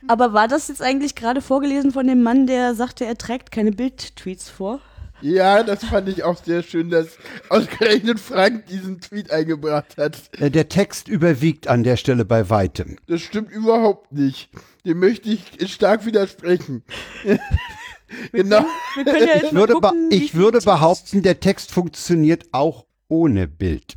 Aber 0.07 0.33
war 0.33 0.47
das 0.47 0.67
jetzt 0.67 0.81
eigentlich 0.81 1.15
gerade 1.15 1.41
vorgelesen 1.41 1.91
von 1.91 2.07
dem 2.07 2.23
Mann, 2.23 2.45
der 2.47 2.75
sagte, 2.75 3.05
er 3.05 3.17
trägt 3.17 3.51
keine 3.51 3.71
Bildtweets 3.71 4.49
vor? 4.49 4.81
Ja, 5.21 5.63
das 5.63 5.83
fand 5.83 6.09
ich 6.09 6.23
auch 6.23 6.37
sehr 6.43 6.61
schön, 6.61 6.91
dass 6.91 7.17
ausgerechnet 7.49 8.19
Frank 8.19 8.67
diesen 8.67 9.01
Tweet 9.01 9.31
eingebracht 9.31 9.97
hat. 9.97 10.29
Äh, 10.39 10.51
Der 10.51 10.69
Text 10.69 11.07
überwiegt 11.07 11.67
an 11.67 11.83
der 11.83 11.97
Stelle 11.97 12.23
bei 12.23 12.49
weitem. 12.51 12.97
Das 13.07 13.21
stimmt 13.21 13.51
überhaupt 13.51 14.11
nicht. 14.11 14.49
Dem 14.85 14.99
möchte 14.99 15.29
ich 15.29 15.71
stark 15.73 16.05
widersprechen. 16.05 16.83
genau. 18.31 18.63
Wir 18.95 19.05
können 19.05 19.27
ja 19.27 19.43
Ich 19.43 19.53
würde, 19.53 19.73
gucken, 19.73 20.09
ich 20.11 20.35
würde 20.35 20.59
behaupten, 20.59 21.23
der 21.23 21.39
Text 21.39 21.71
funktioniert 21.71 22.45
auch 22.51 22.85
ohne 23.07 23.47
Bild. 23.47 23.95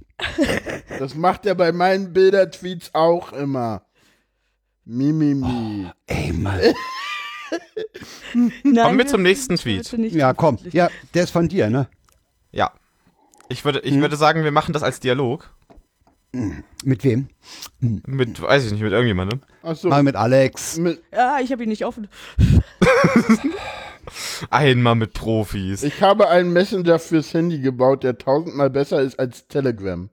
Das 0.99 1.15
macht 1.15 1.47
er 1.47 1.55
bei 1.55 1.73
meinen 1.73 2.13
Bilder-Tweets 2.13 2.91
auch 2.95 3.33
immer. 3.33 3.83
Mimimi. 4.85 5.91
Ey, 6.07 6.33
Mann. 6.33 6.61
Nein, 8.63 8.85
Kommen 8.85 8.99
wir 8.99 9.07
zum 9.07 9.23
nächsten 9.23 9.57
Tweet. 9.57 9.91
Ja, 10.13 10.33
komm. 10.35 10.59
Ja, 10.71 10.89
der 11.15 11.25
ist 11.25 11.31
von 11.31 11.49
dir, 11.49 11.69
ne? 11.71 11.89
Ja. 12.53 12.73
Ich 13.49 13.65
würde, 13.65 13.81
ich 13.81 13.95
Hm. 13.95 14.01
würde 14.01 14.17
sagen, 14.17 14.45
wir 14.45 14.53
machen 14.53 14.73
das 14.73 14.83
als 14.83 15.01
Dialog. 15.01 15.51
Mit 16.85 17.03
wem? 17.03 17.29
Mit, 17.81 18.41
weiß 18.41 18.65
ich 18.67 18.73
nicht, 18.73 18.83
mit 18.83 18.93
irgendjemandem. 18.93 19.41
Achso. 19.65 19.89
Mal 19.89 20.05
mit 20.05 20.15
Alex. 20.15 20.77
Mit, 20.79 21.03
Ja, 21.13 21.39
ich 21.41 21.51
habe 21.51 21.65
ihn 21.65 21.69
nicht 21.69 21.85
offen. 21.85 22.09
Einmal 24.51 24.95
mit 24.95 25.13
Profis. 25.13 25.83
ich 25.83 26.03
habe 26.03 26.29
einen 26.29 26.53
Messenger 26.53 26.99
fürs 26.99 27.33
Handy 27.35 27.61
gebaut, 27.61 28.03
der 28.03 28.19
tausendmal 28.19 28.71
besser 28.71 29.03
ist 29.03 29.19
als 29.19 29.47
Telegram. 29.49 30.09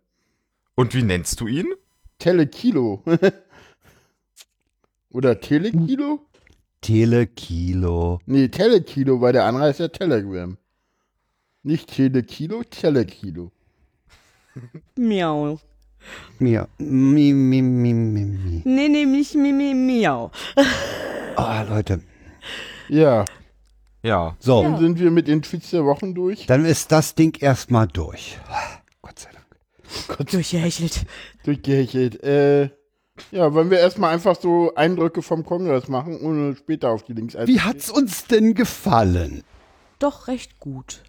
Und 0.75 0.94
wie 0.94 1.03
nennst 1.03 1.39
du 1.41 1.48
ihn? 1.48 1.67
Telekilo. 2.20 3.03
Oder 5.10 5.39
Telekilo? 5.39 6.20
Telekilo. 6.82 8.20
Nee, 8.25 8.50
Telekilo, 8.50 9.22
weil 9.22 9.34
der 9.34 9.46
andere 9.46 9.65
heißt 9.65 9.79
ja 9.79 9.88
Telegram. 9.88 10.58
Nicht 11.63 11.96
Telekilo, 11.96 12.63
Telekilo. 12.63 13.51
Miau. 14.96 15.60
Mir. 16.39 16.67
Mi, 16.77 17.34
mi, 17.34 17.62
mi, 17.62 17.94
mi, 17.94 18.25
mi. 18.25 18.62
Nee, 18.63 18.89
nee, 18.89 19.06
nicht 19.06 19.36
mi, 19.36 19.51
mi, 19.51 19.74
miau. 19.74 20.32
Ah, 21.36 21.63
Leute. 21.63 22.01
Ja, 22.89 23.25
Ja. 24.08 24.36
So, 24.40 24.64
dann 24.64 24.78
sind 24.80 25.00
wir 25.00 25.12
mit 25.12 25.28
den 25.28 25.42
Tweets 25.42 25.72
der 25.72 25.86
Wochen 25.86 26.16
durch. 26.16 26.46
dann 26.48 26.66
ist 26.66 26.92
das 26.92 27.14
Ding 27.16 27.38
erstmal 27.40 27.88
durch. 27.88 28.40
Gott 29.02 29.20
sei 29.20 29.30
Dank. 29.32 30.30
Durchgehechelt. 30.30 31.06
Durchgehechelt. 31.44 32.24
Äh, 32.24 32.70
ja, 33.32 33.54
wollen 33.54 33.70
wir 33.72 33.80
erstmal 33.80 34.14
einfach 34.14 34.40
so 34.40 34.74
Eindrücke 34.76 35.22
vom 35.22 35.44
Kongress 35.46 35.88
machen, 35.88 36.20
ohne 36.22 36.56
später 36.56 36.90
auf 36.92 37.04
die 37.04 37.14
Links 37.14 37.34
Wie 37.34 37.40
einzugehen? 37.40 37.66
hat's 37.66 37.90
uns 37.90 38.26
denn 38.28 38.54
gefallen? 38.54 39.44
Doch 40.00 40.28
recht 40.28 40.60
gut. 40.60 41.02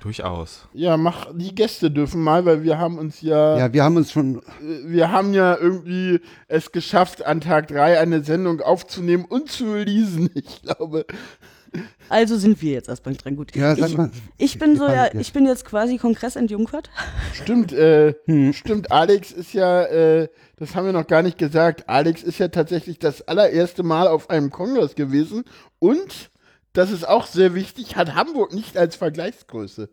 Durchaus. 0.00 0.68
Ja, 0.72 0.96
mach, 0.96 1.26
die 1.34 1.54
Gäste 1.54 1.90
dürfen 1.90 2.22
mal, 2.22 2.44
weil 2.46 2.62
wir 2.62 2.78
haben 2.78 2.98
uns 2.98 3.20
ja, 3.20 3.58
Ja, 3.58 3.72
wir 3.72 3.82
haben 3.82 3.96
uns 3.96 4.12
schon. 4.12 4.36
äh, 4.38 4.42
wir 4.86 5.10
haben 5.10 5.34
ja 5.34 5.56
irgendwie 5.56 6.20
es 6.46 6.70
geschafft, 6.70 7.24
an 7.26 7.40
Tag 7.40 7.66
3 7.68 7.98
eine 7.98 8.22
Sendung 8.22 8.60
aufzunehmen 8.60 9.24
und 9.24 9.50
zu 9.50 9.72
releasen. 9.72 10.30
Ich 10.34 10.62
glaube, 10.62 11.04
Also 12.08 12.36
sind 12.36 12.60
wir 12.62 12.72
jetzt 12.72 12.88
erstmal 12.88 13.14
dran. 13.14 13.36
Gut. 13.36 13.54
Ja, 13.54 13.76
sag 13.76 13.88
ich, 13.90 13.96
mal. 13.96 14.10
ich 14.38 14.58
bin 14.58 14.76
so, 14.76 14.86
ja. 14.86 15.08
ich 15.14 15.32
bin 15.32 15.46
jetzt 15.46 15.64
quasi 15.64 15.98
Kongress 15.98 16.36
entjungfert. 16.36 16.90
Stimmt, 17.34 17.72
äh, 17.72 18.14
Hm. 18.26 18.52
stimmt, 18.52 18.90
Alex 18.90 19.30
ist 19.32 19.52
ja, 19.52 19.82
äh, 19.84 20.28
das 20.56 20.74
haben 20.74 20.86
wir 20.86 20.92
noch 20.92 21.06
gar 21.06 21.22
nicht 21.22 21.38
gesagt, 21.38 21.88
Alex 21.88 22.22
ist 22.22 22.38
ja 22.38 22.48
tatsächlich 22.48 22.98
das 22.98 23.22
allererste 23.28 23.82
Mal 23.82 24.08
auf 24.08 24.30
einem 24.30 24.50
Kongress 24.50 24.94
gewesen 24.94 25.44
und, 25.78 26.30
das 26.72 26.90
ist 26.90 27.06
auch 27.08 27.26
sehr 27.26 27.54
wichtig, 27.54 27.96
hat 27.96 28.14
Hamburg 28.14 28.52
nicht 28.54 28.76
als 28.76 28.96
Vergleichsgröße. 28.96 29.88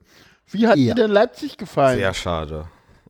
Wie 0.48 0.67
hat 0.67 0.77
Ja. 0.77 0.94
dir 0.94 1.03
denn 1.03 1.12
Leipzig 1.12 1.58
gefallen? 1.58 1.98
Sehr 1.98 2.13
schade. 2.13 2.67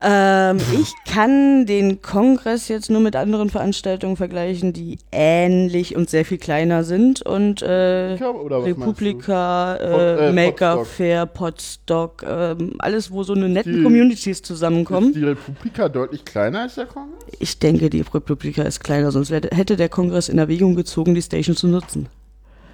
Ähm, 0.07 0.57
ich 0.79 0.93
kann 1.12 1.65
den 1.65 2.01
Kongress 2.03 2.67
jetzt 2.67 2.91
nur 2.91 3.01
mit 3.01 3.15
anderen 3.15 3.50
Veranstaltungen 3.50 4.17
vergleichen, 4.17 4.71
die 4.71 5.00
ähnlich 5.12 5.95
und 5.95 6.09
sehr 6.12 6.25
viel 6.25 6.38
kleiner 6.38 6.83
sind. 6.83 7.24
Und 7.24 7.63
äh, 7.63 8.15
Oder 8.21 8.59
was 8.59 8.67
Republika, 8.67 9.75
äh, 9.77 10.29
äh, 10.29 10.31
Maker 10.31 10.75
Podstock. 10.75 10.88
Fair, 10.95 11.25
Podstock, 11.25 12.24
ähm, 12.27 12.74
alles, 12.77 13.09
wo 13.12 13.24
so 13.24 13.33
eine 13.33 13.50
netten 13.50 13.77
Die- 13.77 13.83
Communities 13.83 14.43
zusammenkommen. 14.43 15.07
Ist 15.07 15.15
die 15.15 15.24
Republika 15.24 15.89
deutlich 15.89 16.24
kleiner 16.24 16.62
als 16.62 16.75
der 16.75 16.85
Kongress? 16.85 17.24
Ich 17.39 17.57
denke, 17.57 17.89
die 17.89 18.01
Republika 18.01 18.62
ist 18.62 18.83
kleiner, 18.83 19.12
sonst 19.12 19.31
hätte 19.31 19.75
der 19.75 19.89
Kongress 19.89 20.29
in 20.29 20.38
Erwägung 20.38 20.75
gezogen, 20.75 21.15
die 21.15 21.21
Station 21.24 21.55
zu 21.55 21.67
nutzen. 21.67 22.07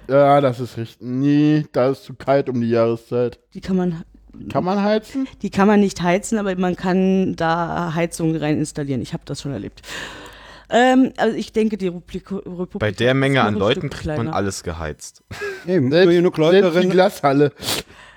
Ja, 0.08 0.40
das 0.40 0.60
ist 0.60 0.76
richtig. 0.76 0.98
Nee, 1.00 1.64
da 1.72 1.90
ist 1.90 2.04
zu 2.04 2.12
kalt 2.14 2.48
um 2.50 2.60
die 2.60 2.68
Jahreszeit. 2.68 3.38
Die 3.54 3.60
kann 3.60 3.76
man, 3.76 4.02
Kann 4.50 4.64
man 4.64 4.82
heizen? 4.82 5.28
die 5.42 5.50
kann 5.50 5.68
man 5.68 5.80
nicht 5.80 6.00
heizen, 6.02 6.38
aber 6.38 6.54
man 6.56 6.76
kann 6.76 7.36
da 7.36 7.92
Heizungen 7.94 8.36
rein 8.36 8.58
installieren. 8.58 9.02
Ich 9.02 9.12
habe 9.12 9.22
das 9.26 9.42
schon 9.42 9.52
erlebt. 9.52 9.82
Ähm, 10.70 11.12
also 11.18 11.36
ich 11.36 11.52
denke, 11.52 11.76
die 11.76 11.88
Republika, 11.88 12.36
Republika 12.36 12.78
Bei 12.78 12.92
der 12.92 13.12
Menge 13.12 13.42
an 13.42 13.54
Leuten 13.54 13.88
Stück 13.88 13.92
kriegt 13.92 14.16
man 14.16 14.28
alles 14.28 14.62
geheizt. 14.62 15.22
Eben, 15.66 15.88
nur 15.88 15.98
Selbst, 15.98 16.14
genug 16.16 16.36
Leute 16.38 16.72
selbst 16.72 16.76
die 16.76 16.80
drin. 16.80 16.90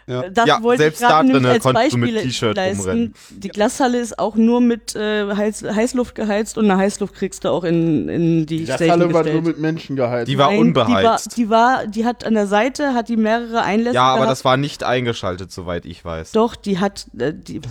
Glashalle. 0.05 0.31
Das 0.31 0.47
Ja, 0.47 0.63
wollte 0.63 0.83
selbst 0.83 1.01
ich 1.01 1.07
gerade 1.07 1.27
da 1.27 1.33
nämlich 1.33 1.61
drinnen 1.61 1.77
als 1.77 1.91
du 1.91 1.97
mit 1.97 2.09
Beispiel 2.13 2.21
T-Shirt 2.29 2.55
leisten. 2.55 2.79
rumrennen. 2.81 3.13
Die 3.31 3.47
Glashalle 3.49 3.99
ist 3.99 4.19
auch 4.19 4.35
nur 4.35 4.61
mit 4.61 4.95
äh, 4.95 5.33
Heiß, 5.35 5.63
Heißluft 5.63 6.15
geheizt 6.15 6.57
und 6.57 6.65
eine 6.69 6.77
Heißluft 6.79 7.13
kriegst 7.15 7.43
du 7.43 7.49
auch 7.49 7.63
in, 7.63 8.07
in 8.09 8.45
die 8.45 8.57
Die 8.59 8.65
Glashalle 8.65 9.13
war 9.13 9.23
nur 9.23 9.41
mit 9.41 9.59
Menschen 9.59 9.95
geheizt. 9.95 10.27
Die 10.27 10.37
war 10.37 10.49
Nein, 10.51 10.59
unbeheizt. 10.59 11.37
Die 11.37 11.49
war, 11.49 11.79
die 11.83 11.85
war, 11.85 11.87
die 11.87 12.05
hat 12.05 12.25
an 12.25 12.33
der 12.33 12.47
Seite, 12.47 12.93
hat 12.93 13.09
die 13.09 13.17
mehrere 13.17 13.61
Einlässe 13.63 13.95
ja, 13.95 14.03
aber 14.03 14.17
gehabt. 14.21 14.31
das 14.31 14.45
war 14.45 14.57
nicht 14.57 14.83
eingeschaltet, 14.83 15.51
soweit 15.51 15.85
ich 15.85 16.03
weiß. 16.05 16.31
Doch, 16.33 16.55
die 16.55 16.79
hat, 16.79 17.07
äh, 17.17 17.33
die, 17.33 17.61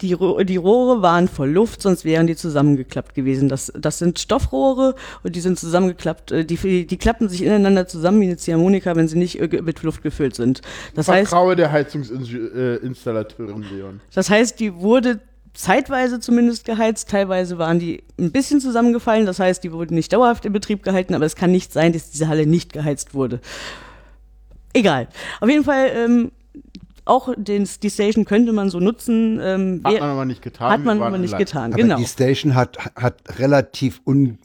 die, 0.00 0.16
die 0.44 0.56
Rohre 0.56 1.02
waren 1.02 1.28
voll 1.28 1.50
Luft, 1.50 1.80
sonst 1.80 2.04
wären 2.04 2.26
die 2.26 2.34
zusammengeklappt 2.36 3.14
gewesen. 3.14 3.48
Das, 3.48 3.72
das 3.78 3.98
sind 3.98 4.18
Stoffrohre 4.18 4.96
und 5.22 5.36
die 5.36 5.40
sind 5.40 5.58
zusammengeklappt. 5.58 6.32
äh, 6.32 6.44
Die, 6.44 6.86
die 6.86 6.96
klappen 6.96 7.28
sich 7.28 7.42
ineinander 7.42 7.86
zusammen 7.86 8.20
wie 8.20 8.26
eine 8.26 8.36
Ziehharmonika, 8.36 8.96
wenn 8.96 9.06
sie 9.08 9.18
nicht 9.18 9.40
mit 9.40 9.82
Luft 9.82 10.02
gefüllt 10.02 10.34
sind. 10.34 10.62
Das 10.94 11.08
heißt, 11.08 11.28
Vertraue 11.28 11.54
der 11.56 11.70
Heizungsinstallateurin 11.70 13.64
Leon. 13.70 14.00
das 14.14 14.30
heißt, 14.30 14.58
die 14.58 14.74
wurde 14.74 15.20
zeitweise 15.54 16.18
zumindest 16.18 16.64
geheizt, 16.64 17.08
teilweise 17.10 17.58
waren 17.58 17.78
die 17.78 18.02
ein 18.18 18.32
bisschen 18.32 18.60
zusammengefallen, 18.60 19.24
das 19.24 19.38
heißt, 19.38 19.62
die 19.62 19.70
wurden 19.70 19.94
nicht 19.94 20.12
dauerhaft 20.12 20.44
in 20.44 20.52
Betrieb 20.52 20.82
gehalten, 20.82 21.14
aber 21.14 21.24
es 21.24 21.36
kann 21.36 21.52
nicht 21.52 21.72
sein, 21.72 21.92
dass 21.92 22.10
diese 22.10 22.26
Halle 22.26 22.46
nicht 22.46 22.72
geheizt 22.72 23.14
wurde. 23.14 23.38
Egal. 24.72 25.06
Auf 25.40 25.48
jeden 25.48 25.62
Fall, 25.62 25.90
ähm, 25.94 26.32
auch 27.04 27.34
den, 27.36 27.68
die 27.82 27.90
Station 27.90 28.24
könnte 28.24 28.52
man 28.52 28.70
so 28.70 28.80
nutzen. 28.80 29.38
Ähm, 29.42 29.80
Hat 29.84 30.00
man 30.00 30.10
aber 30.10 30.24
nicht 30.24 30.42
getan. 30.42 30.70
hat 30.70 30.84
man 30.84 31.02
aber 31.02 31.18
nicht 31.18 31.36
getan, 31.36 31.72
Aber 31.72 31.82
genau. 31.82 31.96
die 31.96 32.06
Station 32.06 32.54
hat, 32.54 32.78
hat 32.96 33.38
relativ 33.38 34.00
un, 34.06 34.38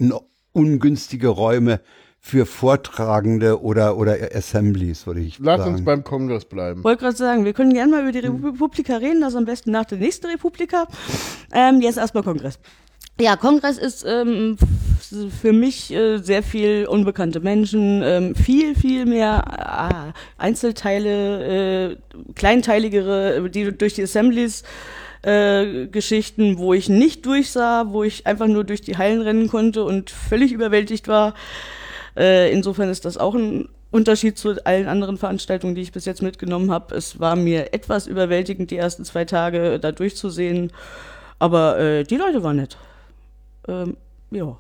ungünstige 0.52 1.30
Räume 1.30 1.80
für 2.22 2.46
Vortragende 2.46 3.62
oder, 3.62 3.96
oder 3.98 4.18
Assemblies, 4.36 5.08
würde 5.08 5.22
ich 5.22 5.40
Lass 5.40 5.60
sagen. 5.62 5.76
uns 5.76 5.86
beim 5.86 6.04
Kongress 6.04 6.44
bleiben. 6.44 6.84
wollte 6.84 7.04
gerade 7.04 7.16
sagen, 7.16 7.46
wir 7.46 7.54
können 7.54 7.74
gerne 7.74 7.92
mal 7.92 8.02
über 8.02 8.12
die. 8.12 8.20
Republika 8.20 8.98
reden, 8.98 9.22
das 9.22 9.36
am 9.36 9.46
besten 9.46 9.72
nach 9.72 9.86
der 9.86 10.00
nächsten 10.00 10.28
Republika. 10.28 10.86
Ähm, 11.54 11.80
jetzt 11.80 11.98
erstmal 11.98 12.24
Kongress. 12.24 12.60
Ja, 13.22 13.36
Kongress 13.36 13.78
ist 13.78 14.06
ähm, 14.08 14.56
für 15.42 15.52
mich 15.52 15.92
äh, 15.92 16.20
sehr 16.20 16.42
viel 16.42 16.86
unbekannte 16.88 17.42
Menschen, 17.42 18.02
ähm, 18.02 18.34
viel, 18.34 18.76
viel 18.76 19.06
mehr 19.06 19.44
ah, 19.46 20.14
Einzelteile, 20.38 21.92
äh, 21.92 21.98
kleinteiligere, 22.36 23.36
äh, 23.36 23.50
die 23.50 23.78
durch 23.78 23.94
die 23.94 24.04
Assemblies 24.04 24.64
äh, 25.24 25.88
Geschichten, 25.88 26.60
wo 26.60 26.74
ich 26.74 26.88
nicht 26.88 27.26
durchsah, 27.26 27.92
wo 27.92 28.04
ich 28.04 28.26
einfach 28.26 28.48
nur 28.48 28.64
durch 28.64 28.80
die 28.80 28.96
Hallen 28.96 29.22
rennen 29.22 29.50
konnte 29.50 29.84
und 29.84 30.12
völlig 30.12 30.54
überwältigt 30.54 31.10
war. 31.10 31.34
Äh, 32.16 32.54
insofern 32.54 32.88
ist 32.88 33.04
das 33.04 33.18
auch 33.18 33.36
ein 33.36 33.68
Unterschied 33.92 34.38
zu 34.38 34.66
allen 34.66 34.88
anderen 34.88 35.18
Veranstaltungen, 35.18 35.76
die 35.76 35.82
ich 35.82 35.92
bis 35.92 36.06
jetzt 36.06 36.22
mitgenommen 36.22 36.72
habe. 36.72 36.96
Es 36.96 37.20
war 37.20 37.36
mir 37.36 37.74
etwas 37.74 38.08
überwältigend, 38.08 38.72
die 38.72 38.78
ersten 38.78 39.04
zwei 39.04 39.26
Tage 39.26 39.74
äh, 39.74 39.80
da 39.80 39.92
durchzusehen, 39.92 40.72
aber 41.38 41.78
äh, 41.80 42.04
die 42.06 42.16
Leute 42.16 42.44
waren 42.44 42.56
nett. 42.56 42.78
Ähm, 43.70 43.98
ja. 44.32 44.58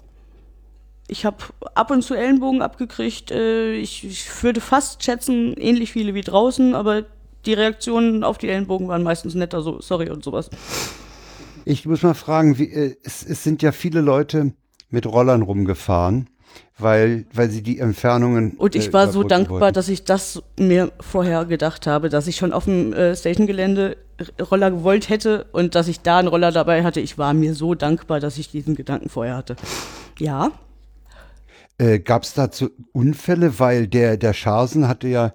Ich 1.07 1.25
habe 1.25 1.37
ab 1.73 1.89
und 1.89 2.03
zu 2.03 2.13
Ellenbogen 2.13 2.61
abgekriegt. 2.61 3.31
Äh, 3.31 3.73
ich, 3.73 4.05
ich 4.05 4.43
würde 4.43 4.61
fast 4.61 5.03
schätzen, 5.03 5.53
ähnlich 5.57 5.91
viele 5.91 6.13
wie 6.13 6.21
draußen, 6.21 6.75
aber 6.75 7.05
die 7.45 7.53
Reaktionen 7.53 8.23
auf 8.23 8.37
die 8.37 8.49
Ellenbogen 8.49 8.87
waren 8.87 9.03
meistens 9.03 9.33
netter, 9.33 9.61
so 9.61 9.81
sorry 9.81 10.09
und 10.09 10.23
sowas. 10.23 10.49
Ich 11.65 11.85
muss 11.85 12.03
mal 12.03 12.13
fragen, 12.13 12.57
wie, 12.57 12.71
äh, 12.71 12.95
es, 13.03 13.25
es 13.25 13.43
sind 13.43 13.61
ja 13.63 13.71
viele 13.71 14.01
Leute 14.01 14.53
mit 14.89 15.05
Rollern 15.05 15.41
rumgefahren, 15.41 16.29
weil, 16.77 17.25
weil 17.33 17.49
sie 17.49 17.61
die 17.61 17.79
Entfernungen. 17.79 18.51
Und 18.57 18.75
ich 18.75 18.87
äh, 18.89 18.93
war 18.93 19.07
so 19.07 19.19
überbrücken 19.21 19.29
dankbar, 19.29 19.59
wollten. 19.61 19.73
dass 19.75 19.89
ich 19.89 20.03
das 20.05 20.41
mir 20.57 20.91
vorher 20.99 21.45
gedacht 21.45 21.87
habe, 21.87 22.09
dass 22.09 22.27
ich 22.27 22.37
schon 22.37 22.53
auf 22.53 22.65
dem 22.65 22.93
äh, 22.93 23.15
Stationgelände 23.15 23.97
Roller 24.51 24.71
gewollt 24.71 25.09
hätte 25.09 25.45
und 25.51 25.75
dass 25.75 25.87
ich 25.87 26.01
da 26.01 26.19
einen 26.19 26.27
Roller 26.27 26.51
dabei 26.51 26.83
hatte. 26.83 26.99
Ich 26.99 27.17
war 27.17 27.33
mir 27.33 27.53
so 27.53 27.73
dankbar, 27.75 28.19
dass 28.19 28.37
ich 28.37 28.51
diesen 28.51 28.75
Gedanken 28.75 29.09
vorher 29.09 29.35
hatte. 29.37 29.55
Ja, 30.19 30.51
Äh, 31.77 31.99
Gab 31.99 32.23
es 32.23 32.33
dazu 32.33 32.69
Unfälle, 32.91 33.59
weil 33.59 33.87
der, 33.87 34.17
der 34.17 34.33
Scharsen 34.33 34.87
hatte 34.89 35.07
ja 35.07 35.33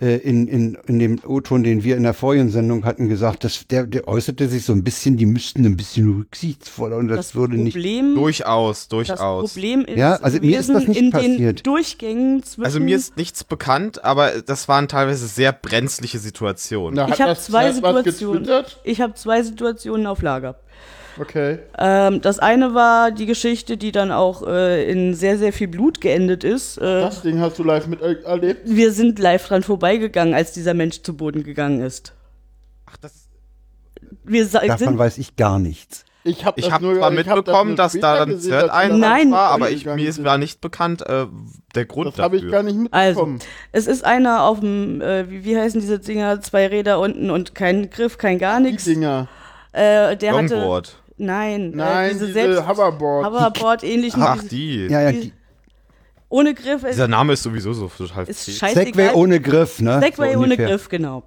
äh, 0.00 0.16
in, 0.16 0.48
in, 0.48 0.76
in 0.86 0.98
dem 0.98 1.20
O-Ton, 1.24 1.62
den 1.62 1.84
wir 1.84 1.96
in 1.96 2.02
der 2.02 2.14
vorigen 2.14 2.50
Sendung 2.50 2.84
hatten, 2.84 3.08
gesagt, 3.08 3.44
dass 3.44 3.64
der, 3.68 3.86
der 3.86 4.08
äußerte 4.08 4.48
sich 4.48 4.64
so 4.64 4.72
ein 4.72 4.82
bisschen, 4.82 5.16
die 5.16 5.26
müssten 5.26 5.64
ein 5.64 5.76
bisschen 5.76 6.16
rücksichtsvoller 6.16 6.96
und 6.96 7.06
das, 7.08 7.16
das, 7.28 7.34
würde 7.36 7.56
nicht. 7.56 7.74
Problem, 7.74 8.14
Durchaus, 8.16 8.80
das 8.80 8.88
durchaus. 8.88 9.52
Problem 9.52 9.84
ist, 9.84 9.96
Ja, 9.96 10.16
also 10.16 10.40
mir 10.40 10.58
ist 10.58 10.68
das 10.70 10.88
nicht 10.88 11.00
in 11.00 11.10
passiert. 11.10 11.58
den 11.60 11.62
Durchgängen 11.62 12.42
zwischen 12.42 12.64
Also 12.64 12.80
mir 12.80 12.96
ist 12.96 13.16
nichts 13.16 13.44
bekannt, 13.44 14.02
aber 14.04 14.42
das 14.42 14.66
waren 14.66 14.88
teilweise 14.88 15.28
sehr 15.28 15.52
brenzliche 15.52 16.18
Situationen. 16.18 16.94
Na, 16.96 17.04
Ich 17.06 17.12
hat 17.12 17.20
hab 17.20 17.28
das 17.28 17.44
zwei 17.46 17.70
Situationen. 17.72 18.48
ich 18.82 19.00
habe 19.00 19.14
zwei 19.14 19.42
Situationen 19.42 20.06
auf 20.08 20.22
Lager. 20.22 20.56
Okay. 21.18 21.58
Ähm, 21.78 22.20
das 22.20 22.38
eine 22.38 22.74
war 22.74 23.10
die 23.10 23.26
Geschichte, 23.26 23.76
die 23.76 23.92
dann 23.92 24.10
auch 24.10 24.46
äh, 24.46 24.90
in 24.90 25.14
sehr, 25.14 25.38
sehr 25.38 25.52
viel 25.52 25.68
Blut 25.68 26.00
geendet 26.00 26.44
ist. 26.44 26.78
Äh, 26.78 27.00
Das 27.00 27.22
Ding 27.22 27.40
hast 27.40 27.58
du 27.58 27.62
live 27.64 27.86
miterlebt? 27.86 28.62
wir 28.64 28.92
sind 28.92 29.18
live 29.18 29.46
dran 29.46 29.62
vorbeigegangen, 29.62 30.34
als 30.34 30.52
dieser 30.52 30.74
Mensch 30.74 31.02
zu 31.02 31.16
Boden 31.16 31.44
gegangen 31.44 31.80
ist. 31.80 32.12
Ach, 32.86 32.96
das, 32.96 33.28
Wir 34.24 34.46
Davon 34.46 34.76
sind, 34.78 34.98
weiß 34.98 35.18
ich 35.18 35.36
gar 35.36 35.58
nichts. 35.58 36.04
Ich 36.26 36.46
habe 36.46 36.58
ich 36.58 36.72
habe 36.72 36.96
zwar 36.96 37.10
mitbekommen, 37.10 37.76
dass 37.76 37.92
da 37.92 38.22
ein 38.22 38.40
Third-Einsatz 38.40 38.98
Nein. 38.98 39.30
war, 39.30 39.50
aber 39.50 39.70
ich, 39.70 39.84
mir 39.84 40.08
ist 40.08 40.24
war 40.24 40.38
nicht 40.38 40.62
bekannt 40.62 41.06
äh, 41.06 41.26
der 41.74 41.84
Grund 41.84 42.14
Das 42.16 42.18
habe 42.18 42.36
ich 42.36 42.42
dafür. 42.42 42.52
gar 42.52 42.62
nicht 42.62 42.78
also, 42.92 43.26
mitbekommen. 43.26 43.38
es 43.72 43.86
ist 43.86 44.04
einer 44.06 44.42
auf 44.44 44.60
dem, 44.60 45.02
äh, 45.02 45.28
wie, 45.30 45.44
wie 45.44 45.58
heißen 45.58 45.82
diese 45.82 45.98
Dinger, 45.98 46.40
zwei 46.40 46.66
Räder 46.66 46.98
unten 46.98 47.30
und 47.30 47.54
kein 47.54 47.90
Griff, 47.90 48.16
kein 48.16 48.38
gar 48.38 48.58
die 48.58 48.70
nichts. 48.70 48.84
Dinger. 48.84 49.28
Äh, 49.72 50.16
der 50.16 50.34
hatte, 50.34 50.54
Longboard. 50.54 50.96
Nein, 51.24 51.72
Nein, 51.74 52.10
äh, 52.10 52.12
diese, 52.12 52.26
diese 52.26 52.32
selbst 52.32 52.68
Hoverboard. 52.68 53.26
Hoverboard 53.26 53.84
ähnlichen, 53.84 54.22
Ach, 54.22 54.42
die. 54.42 54.86
Ja, 54.86 55.00
ja, 55.02 55.12
die, 55.12 55.32
ohne 56.34 56.52
Griff, 56.52 56.82
Dieser 56.82 57.06
Name 57.06 57.34
ist 57.34 57.44
sowieso 57.44 57.72
so 57.74 57.86
total 57.86 58.24
ist. 58.24 58.44
Segway 58.44 59.12
ohne 59.14 59.40
Griff, 59.40 59.80
ne? 59.80 60.00
Segway 60.00 60.32
So 60.32 60.40
ohne. 60.40 60.56
Griff, 60.56 60.88
genau. 60.88 61.22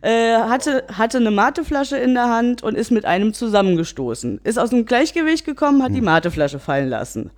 Äh, 0.00 0.34
hatte, 0.34 0.84
hatte 0.92 1.18
eine 1.18 1.32
Mateflasche 1.32 1.96
in 1.96 2.14
der 2.14 2.28
Hand 2.28 2.62
und 2.62 2.76
ist 2.76 2.92
mit 2.92 3.04
einem 3.04 3.34
zusammengestoßen. 3.34 4.42
Ist 4.44 4.60
aus 4.60 4.70
dem 4.70 4.86
Gleichgewicht 4.86 5.44
gekommen, 5.44 5.82
hat 5.82 5.92
die 5.92 6.00
Mateflasche 6.00 6.60
fallen 6.60 6.88
lassen. 6.88 7.32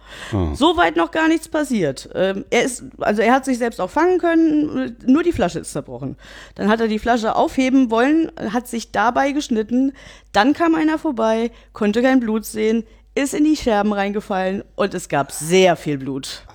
Soweit 0.52 0.96
noch 0.96 1.10
gar 1.10 1.28
nichts 1.28 1.48
passiert. 1.48 2.10
Ähm, 2.14 2.44
er 2.50 2.64
ist, 2.64 2.84
also 2.98 3.22
er 3.22 3.32
hat 3.32 3.46
sich 3.46 3.56
selbst 3.56 3.80
auch 3.80 3.88
fangen 3.88 4.18
können, 4.18 4.96
nur 5.06 5.22
die 5.22 5.32
Flasche 5.32 5.60
ist 5.60 5.72
zerbrochen. 5.72 6.16
Dann 6.54 6.68
hat 6.68 6.80
er 6.80 6.88
die 6.88 6.98
Flasche 6.98 7.34
aufheben 7.34 7.90
wollen, 7.90 8.30
hat 8.52 8.68
sich 8.68 8.92
dabei 8.92 9.32
geschnitten. 9.32 9.94
Dann 10.32 10.52
kam 10.52 10.74
einer 10.74 10.98
vorbei, 10.98 11.50
konnte 11.72 12.02
kein 12.02 12.20
Blut 12.20 12.44
sehen, 12.44 12.84
ist 13.14 13.32
in 13.32 13.44
die 13.44 13.56
Scherben 13.56 13.94
reingefallen 13.94 14.62
und 14.74 14.92
es 14.92 15.08
gab 15.08 15.32
sehr 15.32 15.76
viel 15.76 15.96
Blut. 15.96 16.45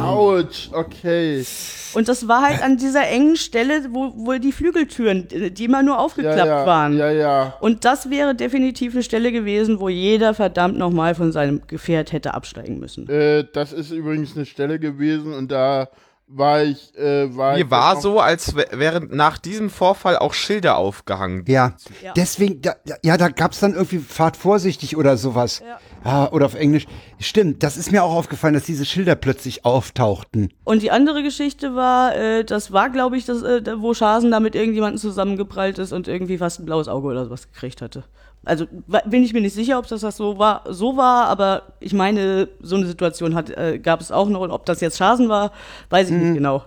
Autsch, 0.00 0.70
okay. 0.72 1.44
Und 1.94 2.08
das 2.08 2.26
war 2.28 2.42
halt 2.42 2.62
an 2.62 2.76
dieser 2.78 3.06
engen 3.08 3.36
Stelle, 3.36 3.86
wo, 3.90 4.12
wo 4.16 4.32
die 4.38 4.52
Flügeltüren, 4.52 5.28
die 5.28 5.64
immer 5.64 5.82
nur 5.82 5.96
Ja, 5.96 6.00
aufgeklappt 6.00 6.46
ja, 6.46 6.66
waren. 6.66 6.96
ja, 6.96 7.10
ja. 7.10 7.54
Und 7.60 7.84
das 7.84 8.08
wäre 8.10 8.34
definitiv 8.34 8.94
eine 8.94 9.02
Stelle 9.02 9.30
gewesen, 9.32 9.78
wo 9.80 9.88
jeder 9.88 10.32
verdammt 10.34 10.78
nochmal 10.78 11.14
von 11.14 11.32
seinem 11.32 11.62
Gefährt 11.66 12.12
hätte 12.12 12.34
absteigen 12.34 12.78
müssen. 12.78 13.08
Äh, 13.08 13.44
das 13.52 13.72
ist 13.72 13.90
übrigens 13.90 14.36
eine 14.36 14.46
Stelle 14.46 14.78
gewesen 14.78 15.34
und 15.34 15.52
da 15.52 15.88
war 16.26 16.62
ich, 16.62 16.96
äh, 16.96 17.36
war 17.36 17.56
ich 17.58 17.64
Mir 17.64 17.70
war 17.70 17.94
noch- 17.94 18.00
so, 18.00 18.20
als 18.20 18.56
wä- 18.56 18.78
wären 18.78 19.08
nach 19.12 19.36
diesem 19.38 19.68
Vorfall 19.68 20.16
auch 20.16 20.32
Schilder 20.32 20.76
aufgehangen. 20.78 21.44
Ja, 21.46 21.74
Ja. 22.02 22.12
deswegen, 22.14 22.62
da, 22.62 22.74
ja, 23.04 23.16
da 23.18 23.28
gab's 23.28 23.60
dann 23.60 23.74
irgendwie 23.74 23.98
Fahrt 23.98 24.36
vorsichtig 24.38 24.96
oder 24.96 25.16
sowas. 25.18 25.62
Ja. 25.66 25.78
Ah, 26.04 26.28
oder 26.32 26.46
auf 26.46 26.54
Englisch. 26.54 26.86
Stimmt, 27.20 27.62
das 27.62 27.76
ist 27.76 27.92
mir 27.92 28.02
auch 28.02 28.14
aufgefallen, 28.14 28.54
dass 28.54 28.64
diese 28.64 28.84
Schilder 28.86 29.14
plötzlich 29.14 29.64
auftauchten. 29.64 30.52
Und 30.64 30.82
die 30.82 30.90
andere 30.90 31.22
Geschichte 31.22 31.74
war, 31.74 32.16
äh, 32.16 32.44
das 32.44 32.72
war, 32.72 32.88
glaube 32.90 33.16
ich, 33.18 33.24
das, 33.26 33.42
äh, 33.42 33.62
wo 33.78 33.92
Schasen 33.94 34.30
da 34.30 34.40
mit 34.40 34.54
irgendjemandem 34.54 34.98
zusammengeprallt 34.98 35.78
ist 35.78 35.92
und 35.92 36.08
irgendwie 36.08 36.38
fast 36.38 36.60
ein 36.60 36.64
blaues 36.64 36.88
Auge 36.88 37.08
oder 37.08 37.24
sowas 37.24 37.46
gekriegt 37.52 37.82
hatte. 37.82 38.04
Also 38.44 38.66
bin 39.06 39.22
ich 39.22 39.32
mir 39.32 39.40
nicht 39.40 39.54
sicher, 39.54 39.78
ob 39.78 39.86
das, 39.86 40.00
das 40.00 40.16
so 40.16 40.38
war, 40.38 40.64
so 40.68 40.96
war, 40.96 41.26
aber 41.26 41.62
ich 41.78 41.92
meine, 41.94 42.48
so 42.60 42.74
eine 42.76 42.86
Situation 42.86 43.34
hat, 43.36 43.50
äh, 43.50 43.78
gab 43.78 44.00
es 44.00 44.10
auch 44.10 44.28
noch 44.28 44.40
und 44.40 44.50
ob 44.50 44.66
das 44.66 44.80
jetzt 44.80 44.96
Schasen 44.98 45.28
war, 45.28 45.52
weiß 45.90 46.10
ich 46.10 46.16
nicht 46.16 46.34
genau. 46.34 46.64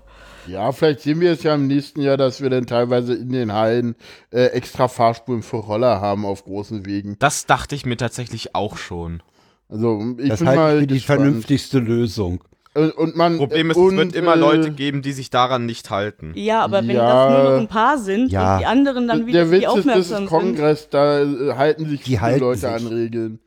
Ja, 0.47 0.71
vielleicht 0.71 1.01
sehen 1.01 1.19
wir 1.21 1.31
es 1.31 1.43
ja 1.43 1.55
im 1.55 1.67
nächsten 1.67 2.01
Jahr, 2.01 2.17
dass 2.17 2.39
wir 2.39 2.49
dann 2.49 2.65
teilweise 2.67 3.15
in 3.15 3.31
den 3.31 3.51
Hallen 3.51 3.95
äh, 4.31 4.45
extra 4.47 4.87
Fahrspuren 4.87 5.41
für 5.41 5.57
Roller 5.57 5.99
haben 6.01 6.23
auf 6.25 6.45
großen 6.45 6.85
Wegen. 6.85 7.17
Das 7.19 7.45
dachte 7.45 7.73
ich 7.75 7.85
mir 7.85 7.97
tatsächlich 7.97 8.53
auch 8.55 8.77
schon. 8.77 9.21
Also 9.67 9.99
ich 10.19 10.29
Das 10.29 10.39
bin 10.39 10.47
halte 10.47 10.61
mal 10.61 10.73
ich 10.75 10.81
für 10.81 10.87
die 10.87 10.93
gespannt. 10.95 11.21
vernünftigste 11.21 11.79
Lösung. 11.79 12.43
Und, 12.75 13.15
man 13.15 13.37
Problem 13.37 13.71
ist, 13.71 13.77
und, 13.77 13.93
es 13.93 13.97
wird 13.97 14.15
immer 14.15 14.35
äh, 14.35 14.39
Leute 14.39 14.71
geben, 14.71 15.01
die 15.01 15.13
sich 15.13 15.29
daran 15.29 15.65
nicht 15.65 15.89
halten. 15.89 16.33
Ja, 16.35 16.61
aber 16.61 16.85
wenn 16.85 16.95
Ja. 16.97 17.07
das 17.29 17.43
nur 17.43 17.51
noch 17.53 17.59
ein 17.61 17.67
paar 17.69 17.97
sind 17.97 18.31
Ja. 18.33 18.55
und 18.55 18.59
die 18.61 18.65
anderen 18.65 19.07
dann 19.07 19.25
wieder 19.25 19.45
der 19.45 19.51
Witz 19.51 19.65
die 19.73 19.79
ist, 19.79 19.87
das 20.11 20.19
ist. 20.19 20.25
Kongress, 20.27 20.89
da 20.89 21.21
äh, 21.21 21.53
halten 21.55 21.87
sich 21.89 22.01
Die 22.03 22.19
halten 22.19 22.41
Leute 22.41 22.59
sich. 22.59 22.69
an 22.69 22.87
Regeln. 22.87 23.39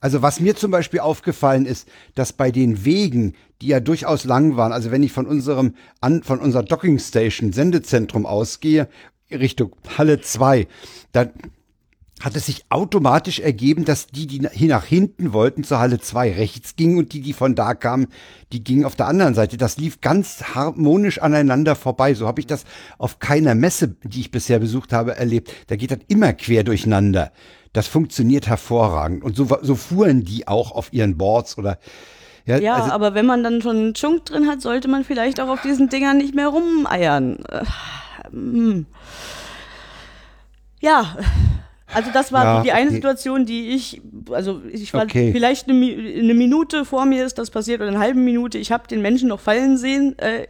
Also 0.00 0.22
was 0.22 0.40
mir 0.40 0.56
zum 0.56 0.70
Beispiel 0.70 1.00
aufgefallen 1.00 1.66
ist, 1.66 1.86
dass 2.14 2.32
bei 2.32 2.50
den 2.50 2.86
Wegen, 2.86 3.34
die 3.60 3.66
ja 3.66 3.80
durchaus 3.80 4.24
lang 4.24 4.56
waren, 4.56 4.72
also 4.72 4.90
wenn 4.90 5.02
ich 5.02 5.12
von 5.12 5.26
unserem 5.26 5.74
an, 6.00 6.22
von 6.22 6.38
unserer 6.38 6.62
Docking 6.62 6.98
Station 6.98 7.52
Sendezentrum 7.52 8.24
ausgehe, 8.24 8.88
Richtung 9.30 9.76
Halle 9.98 10.22
2, 10.22 10.66
dann 11.12 11.30
hat 12.20 12.36
es 12.36 12.46
sich 12.46 12.64
automatisch 12.68 13.40
ergeben, 13.40 13.84
dass 13.84 14.06
die, 14.06 14.26
die 14.26 14.46
hier 14.52 14.68
nach 14.68 14.84
hinten 14.84 15.32
wollten, 15.32 15.64
zur 15.64 15.78
Halle 15.78 16.00
2 16.00 16.34
rechts 16.34 16.76
gingen 16.76 16.98
und 16.98 17.12
die, 17.12 17.22
die 17.22 17.32
von 17.32 17.54
da 17.54 17.74
kamen, 17.74 18.08
die 18.52 18.62
gingen 18.62 18.84
auf 18.84 18.94
der 18.94 19.06
anderen 19.06 19.34
Seite. 19.34 19.56
Das 19.56 19.78
lief 19.78 20.00
ganz 20.00 20.54
harmonisch 20.54 21.20
aneinander 21.20 21.74
vorbei. 21.76 22.14
So 22.14 22.26
habe 22.26 22.40
ich 22.40 22.46
das 22.46 22.64
auf 22.98 23.18
keiner 23.18 23.54
Messe, 23.54 23.96
die 24.04 24.20
ich 24.20 24.30
bisher 24.30 24.58
besucht 24.58 24.92
habe, 24.92 25.16
erlebt. 25.16 25.50
Da 25.68 25.76
geht 25.76 25.90
das 25.90 26.00
immer 26.08 26.34
quer 26.34 26.62
durcheinander. 26.62 27.32
Das 27.72 27.86
funktioniert 27.86 28.48
hervorragend. 28.48 29.24
Und 29.24 29.36
so, 29.36 29.48
so 29.62 29.74
fuhren 29.74 30.24
die 30.24 30.46
auch 30.46 30.72
auf 30.72 30.92
ihren 30.92 31.16
Boards 31.16 31.56
oder 31.56 31.78
ja, 32.44 32.58
Ja, 32.58 32.74
also, 32.74 32.90
aber 32.90 33.14
wenn 33.14 33.26
man 33.26 33.42
dann 33.42 33.62
schon 33.62 33.76
einen 33.76 33.94
Chunk 33.94 34.26
drin 34.26 34.46
hat, 34.46 34.60
sollte 34.60 34.88
man 34.88 35.04
vielleicht 35.04 35.40
auch 35.40 35.48
auf 35.48 35.62
diesen 35.62 35.88
Dingern 35.88 36.18
nicht 36.18 36.34
mehr 36.34 36.48
rumeiern. 36.48 37.38
Äh, 37.48 37.64
hm. 38.30 38.86
Ja, 40.80 41.16
also 41.94 42.10
das 42.12 42.32
war 42.32 42.44
Ja, 42.44 42.62
die 42.62 42.72
eine 42.72 42.86
okay. 42.86 42.94
Situation, 42.96 43.46
die 43.46 43.70
ich, 43.70 44.00
also 44.30 44.60
ich 44.72 44.92
war 44.94 45.04
Okay. 45.04 45.32
vielleicht 45.32 45.68
eine, 45.68 45.76
eine 45.84 46.34
Minute 46.34 46.84
vor 46.84 47.04
mir 47.06 47.24
ist 47.24 47.38
das 47.38 47.50
passiert 47.50 47.80
oder 47.80 47.90
eine 47.90 47.98
halbe 47.98 48.18
Minute. 48.20 48.58
Ich 48.58 48.70
habe 48.72 48.86
den 48.88 49.02
Menschen 49.02 49.28
noch 49.28 49.40
fallen 49.40 49.76
sehen. 49.76 50.18
Äh, 50.18 50.46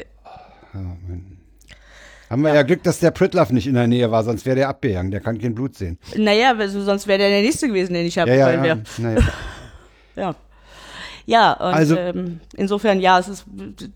haben 2.28 2.42
wir 2.42 2.54
ja. 2.54 2.62
Glück, 2.62 2.82
dass 2.84 3.00
der 3.00 3.10
Pritlove 3.10 3.52
nicht 3.52 3.66
in 3.66 3.74
der 3.74 3.86
Nähe 3.88 4.10
war, 4.10 4.22
sonst 4.22 4.46
wäre 4.46 4.56
der 4.56 4.68
abgegangen. 4.68 5.10
Der 5.10 5.20
kann 5.20 5.38
kein 5.38 5.54
Blut 5.54 5.74
sehen. 5.76 5.98
naja, 6.16 6.54
also 6.56 6.80
sonst 6.82 7.06
wäre 7.08 7.18
der 7.18 7.28
der 7.30 7.42
nächste 7.42 7.66
gewesen, 7.68 7.94
den 7.94 8.06
ich 8.06 8.18
habe. 8.18 8.30
Ja, 8.30 8.36
ja, 8.36 8.44
fallen 8.46 8.64
ja. 8.64 8.76
Naja. 8.98 9.20
Ja. 10.16 10.34
Ja, 11.26 11.52
und 11.52 11.74
Also- 11.74 11.96
ähm, 11.96 12.40
insofern, 12.56 12.98
ja, 13.00 13.18
es 13.18 13.28
ist 13.28 13.44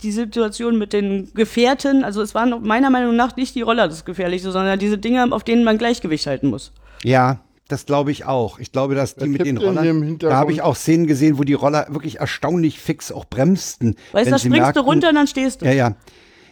die 0.02 0.12
Situation 0.12 0.78
mit 0.78 0.92
den 0.92 1.33
Gefährten, 1.35 2.04
also 2.04 2.22
es 2.22 2.35
waren 2.35 2.62
meiner 2.62 2.90
Meinung 2.90 3.16
nach 3.16 3.35
nicht 3.37 3.54
die 3.57 3.62
Roller 3.62 3.88
das 3.88 4.04
Gefährliche, 4.04 4.50
sondern 4.52 4.78
diese 4.78 4.98
Dinge, 4.98 5.26
auf 5.33 5.42
denen 5.42 5.64
man 5.64 5.76
Gleichgewicht 5.76 6.26
halten 6.26 6.48
muss. 6.48 6.72
Ja, 7.04 7.44
das 7.68 7.86
glaube 7.86 8.10
ich 8.10 8.24
auch. 8.24 8.58
Ich 8.58 8.72
glaube, 8.72 8.94
dass 8.94 9.14
die 9.14 9.22
Wer 9.22 9.28
mit 9.28 9.46
den 9.46 9.56
Rollern, 9.56 9.84
Hintergrund? 9.84 10.22
da 10.22 10.36
habe 10.36 10.52
ich 10.52 10.62
auch 10.62 10.76
Szenen 10.76 11.06
gesehen, 11.06 11.38
wo 11.38 11.44
die 11.44 11.54
Roller 11.54 11.86
wirklich 11.90 12.20
erstaunlich 12.20 12.78
fix 12.78 13.10
auch 13.10 13.24
bremsten. 13.24 13.96
Weißt 14.12 14.26
du, 14.26 14.26
wenn 14.26 14.32
da 14.32 14.38
sie 14.38 14.48
springst 14.48 14.60
merkten, 14.60 14.82
du 14.82 14.88
runter 14.88 15.08
und 15.10 15.14
dann 15.14 15.26
stehst 15.26 15.62
du. 15.62 15.66
Ja, 15.66 15.72
ja. 15.72 15.96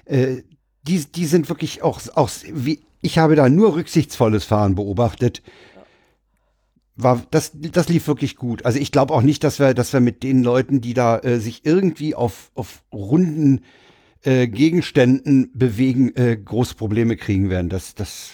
Äh, 0.04 0.42
die, 0.84 1.04
die 1.04 1.26
sind 1.26 1.48
wirklich 1.48 1.82
auch, 1.82 2.00
auch 2.14 2.30
wie, 2.52 2.80
ich 3.02 3.18
habe 3.18 3.36
da 3.36 3.48
nur 3.48 3.74
rücksichtsvolles 3.74 4.44
Fahren 4.44 4.74
beobachtet. 4.74 5.42
War, 6.96 7.22
das, 7.30 7.52
das 7.54 7.88
lief 7.88 8.06
wirklich 8.06 8.36
gut. 8.36 8.64
Also 8.64 8.78
ich 8.78 8.92
glaube 8.92 9.14
auch 9.14 9.22
nicht, 9.22 9.44
dass 9.44 9.58
wir, 9.58 9.74
dass 9.74 9.92
wir 9.92 10.00
mit 10.00 10.22
den 10.22 10.42
Leuten, 10.42 10.80
die 10.80 10.94
da 10.94 11.18
äh, 11.18 11.38
sich 11.40 11.64
irgendwie 11.64 12.14
auf, 12.14 12.50
auf 12.54 12.84
runden 12.92 13.62
äh, 14.24 14.46
Gegenständen 14.46 15.50
bewegen, 15.54 16.14
äh, 16.16 16.36
große 16.36 16.74
Probleme 16.74 17.16
kriegen 17.16 17.50
werden. 17.50 17.68
Das, 17.68 17.94
das, 17.94 18.32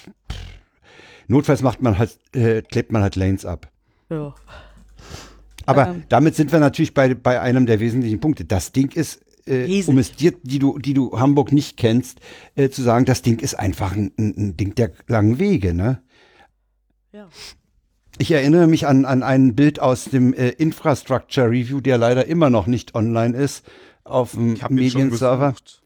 notfalls 1.28 1.62
macht 1.62 1.80
man 1.80 1.98
halt, 1.98 2.18
äh, 2.34 2.62
klebt 2.62 2.92
man 2.92 3.02
halt 3.02 3.16
Lanes 3.16 3.46
ab. 3.46 3.70
Ja. 4.10 4.34
Aber 5.66 5.88
Ähm. 5.88 6.04
damit 6.08 6.34
sind 6.34 6.50
wir 6.50 6.60
natürlich 6.60 6.94
bei, 6.94 7.14
bei 7.14 7.40
einem 7.40 7.66
der 7.66 7.78
wesentlichen 7.78 8.20
Punkte. 8.20 8.44
Das 8.44 8.72
Ding 8.72 8.90
ist, 8.92 9.20
äh, 9.46 9.82
um 9.86 9.98
es 9.98 10.12
dir, 10.12 10.32
die 10.42 10.58
du, 10.58 10.78
die 10.78 10.94
du 10.94 11.18
Hamburg 11.18 11.52
nicht 11.52 11.76
kennst, 11.76 12.20
äh, 12.54 12.70
zu 12.70 12.82
sagen, 12.82 13.04
das 13.04 13.22
Ding 13.22 13.38
ist 13.38 13.58
einfach 13.58 13.94
ein, 13.94 14.12
ein, 14.18 14.56
Ding 14.56 14.74
der 14.74 14.92
langen 15.06 15.38
Wege, 15.38 15.74
ne? 15.74 16.02
Ja. 17.12 17.28
Ich 18.18 18.30
erinnere 18.30 18.66
mich 18.66 18.86
an, 18.86 19.04
an 19.04 19.22
ein 19.22 19.54
Bild 19.54 19.80
aus 19.80 20.04
dem 20.04 20.34
äh, 20.34 20.48
Infrastructure 20.50 21.48
Review, 21.48 21.80
der 21.80 21.98
leider 21.98 22.26
immer 22.26 22.50
noch 22.50 22.66
nicht 22.66 22.94
online 22.94 23.36
ist, 23.36 23.64
auf 24.04 24.32
dem 24.32 24.58
Medienserver. 24.70 25.52
gesucht. 25.52 25.82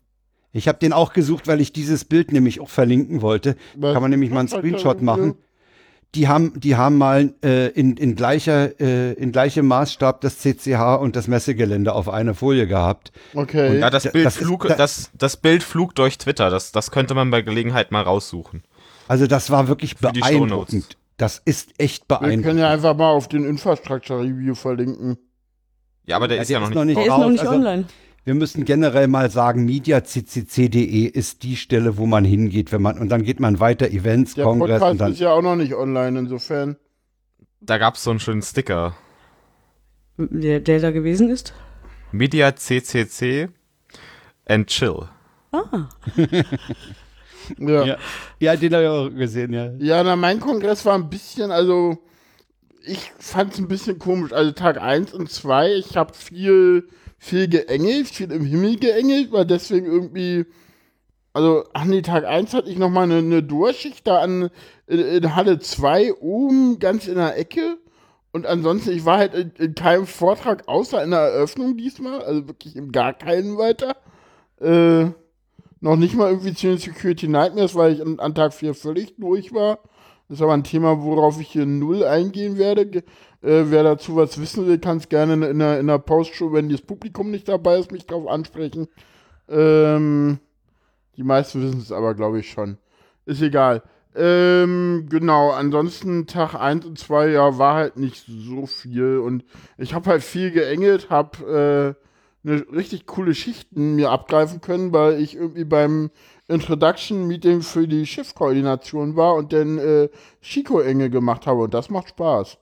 Ich 0.52 0.68
habe 0.68 0.78
den 0.78 0.92
auch 0.92 1.12
gesucht, 1.12 1.46
weil 1.48 1.60
ich 1.60 1.72
dieses 1.72 2.04
Bild 2.04 2.30
nämlich 2.32 2.60
auch 2.60 2.68
verlinken 2.68 3.22
wollte. 3.22 3.56
Was- 3.76 3.94
Kann 3.94 4.02
man 4.02 4.10
nämlich 4.10 4.30
mal 4.30 4.40
einen 4.40 4.48
Screenshot 4.48 4.98
der 4.98 5.04
machen. 5.04 5.34
Die 6.14 6.28
haben, 6.28 6.52
die 6.60 6.76
haben 6.76 6.98
mal 6.98 7.32
äh, 7.42 7.68
in, 7.68 7.96
in, 7.96 8.14
gleicher, 8.16 8.78
äh, 8.78 9.14
in 9.14 9.32
gleichem 9.32 9.66
Maßstab 9.66 10.20
das 10.20 10.40
CCH 10.40 10.96
und 11.00 11.16
das 11.16 11.26
Messegelände 11.26 11.94
auf 11.94 12.10
eine 12.10 12.34
Folie 12.34 12.66
gehabt. 12.66 13.12
Okay. 13.32 13.78
Ja, 13.78 13.88
das 13.88 14.02
Da- 14.02 14.10
Bild, 14.10 14.26
das 14.26 14.36
ist- 14.36 14.42
flug, 14.44 14.68
da- 14.68 14.74
das, 14.74 15.10
das 15.14 15.38
Bild 15.38 15.62
flog 15.62 15.94
durch 15.94 16.18
Twitter. 16.18 16.50
Das, 16.50 16.70
das 16.70 16.90
könnte 16.90 17.14
man 17.14 17.30
bei 17.30 17.40
Gelegenheit 17.40 17.92
mal 17.92 18.02
raussuchen. 18.02 18.62
Also 19.08 19.26
das 19.26 19.48
war 19.50 19.68
wirklich 19.68 19.94
Für 19.94 20.12
beeindruckend. 20.12 20.98
Das 21.16 21.40
ist 21.46 21.70
echt 21.78 22.04
wir 22.10 22.18
können 22.18 22.28
beeindruckend. 22.42 22.60
ja 22.60 22.68
einfach 22.70 22.94
mal 22.96 23.10
auf 23.10 23.28
den 23.28 23.44
Infrastructure 23.46 24.20
Review 24.20 24.54
verlinken. 24.54 25.16
Ja, 26.04 26.16
aber 26.16 26.28
der 26.28 26.36
Ja, 26.38 26.42
ist 26.42 26.48
ja 26.50 26.60
noch 26.60 26.84
nicht. 26.84 26.96
Der 26.98 27.04
ist 27.04 27.08
noch 27.10 27.30
nicht 27.30 27.40
Also, 27.40 27.52
online. 27.54 27.84
Wir 28.24 28.34
müssen 28.34 28.64
generell 28.64 29.08
mal 29.08 29.30
sagen, 29.30 29.64
mediaccc.de 29.64 31.06
ist 31.06 31.42
die 31.42 31.56
Stelle, 31.56 31.96
wo 31.96 32.06
man 32.06 32.24
hingeht, 32.24 32.70
wenn 32.70 32.82
man 32.82 32.98
und 32.98 33.08
dann 33.08 33.24
geht 33.24 33.40
man 33.40 33.58
weiter 33.58 33.88
Events, 33.88 34.34
Der 34.34 34.44
Kongress 34.44 34.78
Podcast 34.78 34.92
und 34.92 34.98
dann 35.00 35.12
ist 35.12 35.20
ja 35.20 35.32
auch 35.32 35.42
noch 35.42 35.56
nicht 35.56 35.74
online, 35.74 36.18
insofern. 36.18 36.76
Da 37.60 37.78
gab 37.78 37.94
es 37.96 38.04
so 38.04 38.10
einen 38.10 38.20
schönen 38.20 38.42
Sticker. 38.42 38.94
Der, 40.18 40.60
der 40.60 40.80
da 40.80 40.90
gewesen 40.92 41.30
ist. 41.30 41.52
Media 42.12 42.54
CCC 42.54 43.48
and 44.46 44.68
chill. 44.68 45.08
Ah, 45.50 45.88
Ja. 47.58 47.84
ja, 47.84 47.96
ja, 48.38 48.56
den 48.56 48.72
habe 48.72 48.84
ich 48.84 48.88
auch 48.88 49.10
gesehen, 49.10 49.52
ja. 49.52 49.72
Ja, 49.78 50.04
na, 50.04 50.14
mein 50.14 50.38
Kongress 50.38 50.84
war 50.84 50.94
ein 50.94 51.10
bisschen, 51.10 51.50
also 51.50 51.98
ich 52.84 53.12
fand 53.18 53.52
es 53.54 53.58
ein 53.58 53.66
bisschen 53.68 53.98
komisch. 53.98 54.32
Also 54.32 54.52
Tag 54.52 54.80
1 54.80 55.12
und 55.12 55.28
2, 55.30 55.74
ich 55.74 55.96
habe 55.96 56.14
viel, 56.14 56.88
viel 57.22 57.46
geengelt, 57.46 58.08
viel 58.08 58.32
im 58.32 58.44
Himmel 58.44 58.80
geengelt, 58.80 59.30
war 59.30 59.44
deswegen 59.44 59.86
irgendwie, 59.86 60.44
also, 61.32 61.64
ach 61.72 61.84
nee, 61.84 62.02
Tag 62.02 62.24
1 62.24 62.52
hatte 62.52 62.68
ich 62.68 62.78
nochmal 62.78 63.04
eine, 63.04 63.18
eine 63.18 63.44
Durchschicht 63.44 64.04
da 64.08 64.18
an, 64.18 64.50
in, 64.88 64.98
in 64.98 65.36
Halle 65.36 65.60
2 65.60 66.14
oben, 66.14 66.80
ganz 66.80 67.06
in 67.06 67.14
der 67.14 67.38
Ecke. 67.38 67.78
Und 68.32 68.44
ansonsten, 68.44 68.90
ich 68.90 69.04
war 69.04 69.18
halt 69.18 69.34
in, 69.34 69.52
in 69.56 69.76
keinem 69.76 70.08
Vortrag 70.08 70.66
außer 70.66 71.00
in 71.04 71.12
der 71.12 71.20
Eröffnung 71.20 71.76
diesmal, 71.76 72.22
also 72.22 72.48
wirklich 72.48 72.74
in 72.74 72.90
gar 72.90 73.14
keinen 73.14 73.56
weiter. 73.56 73.94
Äh, 74.60 75.12
noch 75.80 75.96
nicht 75.96 76.16
mal 76.16 76.28
irgendwie 76.28 76.54
zu 76.54 76.66
den 76.66 76.78
Security 76.78 77.28
Nightmares, 77.28 77.76
weil 77.76 77.92
ich 77.92 78.02
an, 78.02 78.18
an 78.18 78.34
Tag 78.34 78.52
4 78.52 78.74
völlig 78.74 79.14
durch 79.16 79.54
war. 79.54 79.78
Das 80.28 80.38
ist 80.38 80.42
aber 80.42 80.54
ein 80.54 80.64
Thema, 80.64 81.00
worauf 81.00 81.40
ich 81.40 81.48
hier 81.48 81.66
null 81.66 82.02
eingehen 82.02 82.58
werde. 82.58 83.04
Äh, 83.42 83.64
wer 83.70 83.82
dazu 83.82 84.16
was 84.16 84.40
wissen 84.40 84.66
will, 84.66 84.78
kann 84.78 84.98
es 84.98 85.08
gerne 85.08 85.46
in, 85.46 85.58
der, 85.58 85.80
in 85.80 85.86
der 85.88 85.98
Postshow, 85.98 86.52
wenn 86.52 86.68
das 86.68 86.80
Publikum 86.80 87.30
nicht 87.30 87.48
dabei 87.48 87.78
ist, 87.78 87.90
mich 87.90 88.06
darauf 88.06 88.28
ansprechen. 88.28 88.88
Ähm, 89.48 90.38
die 91.16 91.24
meisten 91.24 91.62
wissen 91.62 91.80
es 91.80 91.92
aber, 91.92 92.14
glaube 92.14 92.40
ich, 92.40 92.50
schon. 92.50 92.78
Ist 93.26 93.42
egal. 93.42 93.82
Ähm, 94.14 95.06
genau, 95.08 95.50
ansonsten 95.50 96.26
Tag 96.26 96.54
1 96.54 96.84
und 96.84 96.98
2, 96.98 97.28
ja, 97.30 97.58
war 97.58 97.74
halt 97.74 97.96
nicht 97.96 98.24
so 98.26 98.66
viel. 98.66 99.18
Und 99.18 99.44
ich 99.78 99.94
habe 99.94 100.10
halt 100.10 100.22
viel 100.22 100.50
geengelt, 100.50 101.10
habe 101.10 101.96
äh, 102.44 102.48
eine 102.48 102.66
richtig 102.72 103.06
coole 103.06 103.34
Schichten 103.34 103.96
mir 103.96 104.10
abgreifen 104.10 104.60
können, 104.60 104.92
weil 104.92 105.20
ich 105.20 105.36
irgendwie 105.36 105.64
beim 105.64 106.10
Introduction 106.48 107.26
Meeting 107.26 107.62
für 107.62 107.88
die 107.88 108.04
Schiffkoordination 108.06 109.16
war 109.16 109.34
und 109.34 109.52
dann 109.52 109.78
äh, 109.78 110.08
Chico-Enge 110.42 111.08
gemacht 111.08 111.46
habe 111.46 111.62
und 111.62 111.74
das 111.74 111.88
macht 111.88 112.10
Spaß. 112.10 112.58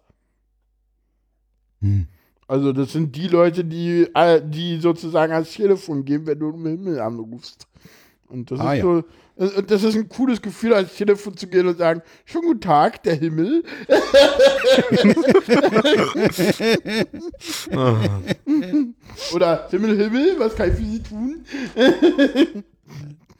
Hm. 1.81 2.07
Also 2.49 2.73
das 2.73 2.93
sind 2.93 3.15
die 3.15 3.29
Leute, 3.29 3.65
die, 3.65 4.09
äh, 4.15 4.43
die 4.45 4.79
sozusagen 4.81 5.33
ans 5.33 5.53
Telefon 5.53 6.05
gehen, 6.05 6.27
wenn 6.27 6.39
du 6.39 6.51
im 6.51 6.67
Himmel 6.67 6.99
anrufst. 7.01 7.67
Und 8.29 8.51
das 8.51 8.61
Ah, 8.61 8.73
ist 8.75 8.79
ja. 8.79 8.85
so, 8.85 8.99
äh, 9.37 9.59
und 9.59 9.71
das 9.71 9.85
ist 9.85 9.95
ein 9.97 10.09
cooles 10.09 10.43
Gefühl, 10.43 10.75
ans 10.75 10.95
Telefon 10.97 11.37
zu 11.37 11.47
gehen 11.47 11.67
und 11.69 11.79
sagen, 11.79 12.03
schönen 12.25 12.47
guten 12.47 12.61
Tag, 12.61 13.03
der 13.05 13.15
Himmel. 13.15 13.63
Oder 19.35 19.69
Himmel, 19.71 19.97
Himmel, 19.97 20.35
was 20.39 20.55
kann 20.55 20.71
ich 20.71 20.77
für 20.77 20.85
Sie 20.85 21.03
tun? 21.03 21.45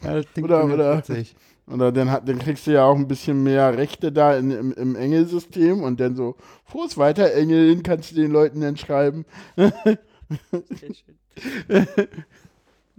Ja, 0.03 0.15
das 0.23 0.27
Oder- 0.43 0.65
oder- 0.65 0.99
witzig. 0.99 1.35
Oder 1.73 1.93
dann, 1.93 2.11
hat, 2.11 2.29
dann 2.29 2.39
kriegst 2.39 2.67
du 2.67 2.73
ja 2.73 2.85
auch 2.85 2.97
ein 2.97 3.07
bisschen 3.07 3.43
mehr 3.43 3.77
Rechte 3.77 4.11
da 4.11 4.35
in, 4.37 4.51
im, 4.51 4.73
im 4.73 4.97
Engelsystem 4.97 5.83
und 5.83 6.01
dann 6.01 6.17
so, 6.17 6.37
frohes 6.65 6.99
weiter, 6.99 7.33
Engeln, 7.33 7.83
kannst 7.83 8.11
du 8.11 8.17
den 8.17 8.33
Leuten 8.33 8.61
dann 8.61 8.77
schreiben. 8.77 9.25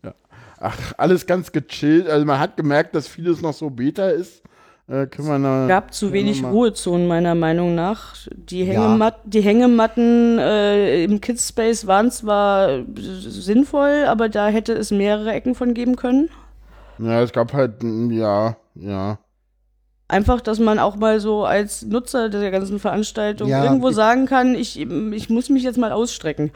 ja. 0.04 0.14
Ach, 0.60 0.94
alles 0.98 1.26
ganz 1.26 1.52
gechillt. 1.52 2.08
Also 2.08 2.26
man 2.26 2.40
hat 2.40 2.56
gemerkt, 2.56 2.96
dass 2.96 3.08
vieles 3.08 3.42
noch 3.42 3.54
so 3.54 3.70
Beta 3.70 4.08
ist. 4.10 4.42
Äh, 4.88 5.08
da, 5.08 5.68
gab 5.68 5.94
zu 5.94 6.12
wenig 6.12 6.44
Ruhezonen 6.44 7.08
meiner 7.08 7.36
Meinung 7.36 7.76
nach. 7.76 8.16
Die, 8.36 8.64
Ja. 8.64 8.74
Hängemat 8.74 9.20
die 9.26 9.42
Hängematten 9.42 10.38
äh, 10.38 11.04
im 11.04 11.22
Kidspace 11.22 11.88
waren 11.88 12.12
zwar 12.12 12.84
sinnvoll, 12.96 14.06
aber 14.08 14.28
da 14.28 14.50
hätte 14.50 14.74
es 14.74 14.92
mehrere 14.92 15.32
Ecken 15.32 15.56
von 15.56 15.74
geben 15.74 15.96
können. 15.96 16.30
Ja, 16.98 17.22
es 17.22 17.32
gab 17.32 17.54
halt, 17.54 17.84
ja, 18.10 18.58
ja. 18.76 19.20
Einfach, 20.08 20.42
dass 20.42 20.60
man 20.60 20.78
auch 20.78 20.98
mal 20.98 21.22
so 21.22 21.46
als 21.46 21.84
Nutzer 21.84 22.28
der 22.28 22.52
ganzen 22.52 22.80
Veranstaltung 22.80 23.48
Ja, 23.48 23.64
irgendwo 23.64 23.92
sagen 23.92 24.26
kann, 24.26 24.56
ich, 24.56 24.78
ich 24.78 25.30
muss 25.30 25.50
mich 25.50 25.64
jetzt 25.64 25.78
mal 25.78 25.94
ausstrecken. 25.94 26.52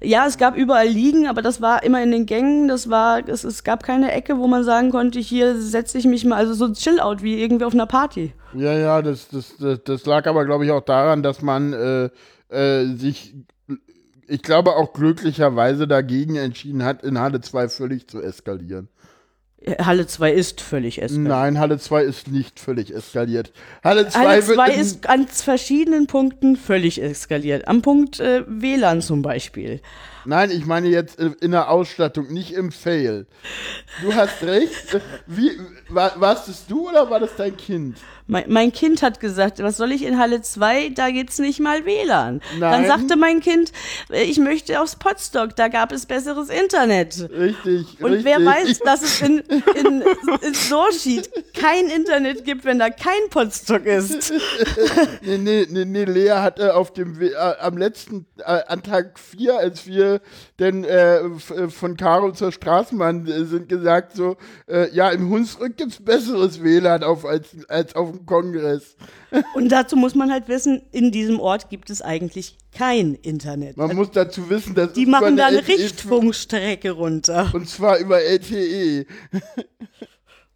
Ja, 0.00 0.26
es 0.26 0.38
gab 0.38 0.56
überall 0.56 0.86
Liegen, 0.86 1.26
aber 1.26 1.42
das 1.42 1.60
war 1.60 1.82
immer 1.82 2.02
in 2.02 2.10
den 2.10 2.26
Gängen. 2.26 2.68
Das 2.68 2.90
war, 2.90 3.26
es, 3.26 3.42
es 3.42 3.64
gab 3.64 3.82
keine 3.82 4.12
Ecke, 4.12 4.38
wo 4.38 4.46
man 4.46 4.62
sagen 4.62 4.90
konnte, 4.90 5.18
hier 5.18 5.60
setze 5.60 5.98
ich 5.98 6.04
mich 6.04 6.24
mal, 6.24 6.36
also 6.36 6.54
so 6.54 6.66
ein 6.66 6.74
Chill-Out 6.74 7.22
wie 7.22 7.42
irgendwie 7.42 7.64
auf 7.64 7.74
einer 7.74 7.86
Party. 7.86 8.32
Ja, 8.54 8.72
ja, 8.74 9.02
das, 9.02 9.28
das, 9.28 9.56
das, 9.56 9.80
das 9.84 10.06
lag 10.06 10.26
aber, 10.26 10.44
glaube 10.44 10.64
ich, 10.64 10.70
auch 10.70 10.84
daran, 10.84 11.22
dass 11.22 11.42
man 11.42 11.72
äh, 11.72 12.10
äh, 12.48 12.94
sich, 12.94 13.34
ich 14.28 14.42
glaube, 14.42 14.76
auch 14.76 14.92
glücklicherweise 14.92 15.88
dagegen 15.88 16.36
entschieden 16.36 16.84
hat, 16.84 17.02
in 17.02 17.18
Halle 17.18 17.40
2 17.40 17.68
völlig 17.68 18.08
zu 18.08 18.22
eskalieren. 18.22 18.88
Halle 19.82 20.06
2 20.06 20.32
ist 20.32 20.60
völlig 20.60 21.00
eskaliert. 21.00 21.28
Nein, 21.28 21.58
Halle 21.58 21.78
2 21.78 22.02
ist 22.02 22.28
nicht 22.28 22.60
völlig 22.60 22.94
eskaliert. 22.94 23.52
Halle 23.82 24.08
2 24.08 24.18
Halle 24.18 24.46
wird 24.46 24.56
2 24.56 24.70
in- 24.74 24.80
ist 24.80 25.08
an 25.08 25.26
verschiedenen 25.26 26.06
Punkten 26.06 26.56
völlig 26.56 27.00
eskaliert. 27.02 27.66
Am 27.66 27.80
Punkt 27.82 28.20
äh, 28.20 28.42
WLAN 28.46 29.00
zum 29.00 29.22
Beispiel. 29.22 29.80
Nein, 30.26 30.50
ich 30.50 30.66
meine 30.66 30.88
jetzt 30.88 31.18
äh, 31.18 31.30
in 31.40 31.50
der 31.50 31.70
Ausstattung, 31.70 32.32
nicht 32.32 32.52
im 32.52 32.72
Fail. 32.72 33.26
Du 34.02 34.14
hast 34.14 34.42
recht. 34.42 35.00
Wie, 35.26 35.52
war, 35.88 36.20
warst 36.20 36.48
es 36.48 36.66
du 36.66 36.88
oder 36.88 37.10
war 37.10 37.20
das 37.20 37.36
dein 37.36 37.56
Kind? 37.56 37.98
Mein, 38.26 38.44
mein 38.48 38.72
Kind 38.72 39.02
hat 39.02 39.20
gesagt, 39.20 39.62
was 39.62 39.76
soll 39.76 39.92
ich 39.92 40.02
in 40.02 40.18
Halle 40.18 40.40
2? 40.40 40.90
Da 40.90 41.10
gibt's 41.10 41.38
nicht 41.38 41.60
mal 41.60 41.84
WLAN. 41.84 42.40
Dann 42.58 42.82
Nein. 42.82 42.86
sagte 42.86 43.16
mein 43.16 43.40
Kind, 43.40 43.70
äh, 44.10 44.22
ich 44.22 44.38
möchte 44.38 44.80
aufs 44.80 44.96
Potstock, 44.96 45.54
da 45.56 45.68
gab 45.68 45.92
es 45.92 46.06
besseres 46.06 46.48
Internet. 46.48 47.28
Richtig, 47.30 48.00
Und 48.00 48.12
richtig. 48.12 48.24
wer 48.24 48.44
weiß, 48.44 48.78
dass 48.78 49.02
es 49.02 49.20
in, 49.20 49.38
in, 49.74 50.02
in 50.40 50.54
Sorschied 50.54 51.28
kein 51.52 51.88
Internet 51.88 52.46
gibt, 52.46 52.64
wenn 52.64 52.78
da 52.78 52.88
kein 52.88 53.28
Potstock 53.28 53.84
ist. 53.84 54.32
Nee, 55.20 55.38
nee, 55.38 55.66
nee, 55.68 55.84
nee, 55.84 56.04
Lea 56.04 56.30
hatte 56.30 56.74
auf 56.74 56.94
dem 56.94 57.20
äh, 57.20 57.34
am 57.60 57.76
letzten, 57.76 58.26
äh, 58.38 58.60
an 58.68 58.82
Tag 58.82 59.18
4, 59.18 59.58
als 59.58 59.86
wir 59.86 60.13
denn 60.58 60.84
äh, 60.84 61.18
äh, 61.18 61.68
von 61.68 61.96
Karo 61.96 62.32
zur 62.32 62.52
Straßenbahn 62.52 63.26
äh, 63.26 63.44
sind, 63.44 63.68
gesagt 63.68 64.16
so, 64.16 64.36
äh, 64.66 64.90
ja, 64.94 65.10
im 65.10 65.30
Hunsrück 65.30 65.76
gibt's 65.76 66.02
besseres 66.02 66.62
WLAN 66.62 67.02
auf, 67.02 67.24
als, 67.24 67.48
als 67.68 67.94
auf 67.94 68.10
dem 68.10 68.26
Kongress. 68.26 68.96
Und 69.54 69.70
dazu 69.70 69.96
muss 69.96 70.14
man 70.14 70.30
halt 70.30 70.48
wissen, 70.48 70.82
in 70.92 71.10
diesem 71.10 71.40
Ort 71.40 71.70
gibt 71.70 71.90
es 71.90 72.02
eigentlich 72.02 72.56
kein 72.72 73.14
Internet. 73.14 73.76
Man 73.76 73.94
muss 73.94 74.10
dazu 74.10 74.48
wissen, 74.50 74.74
dass 74.74 74.92
Die 74.92 75.06
machen 75.06 75.36
da 75.36 75.46
eine 75.46 75.66
Richtfunkstrecke 75.66 76.92
runter. 76.92 77.50
Und 77.52 77.68
zwar 77.68 77.98
über 77.98 78.22
E. 78.22 78.34
LTE. 78.34 79.06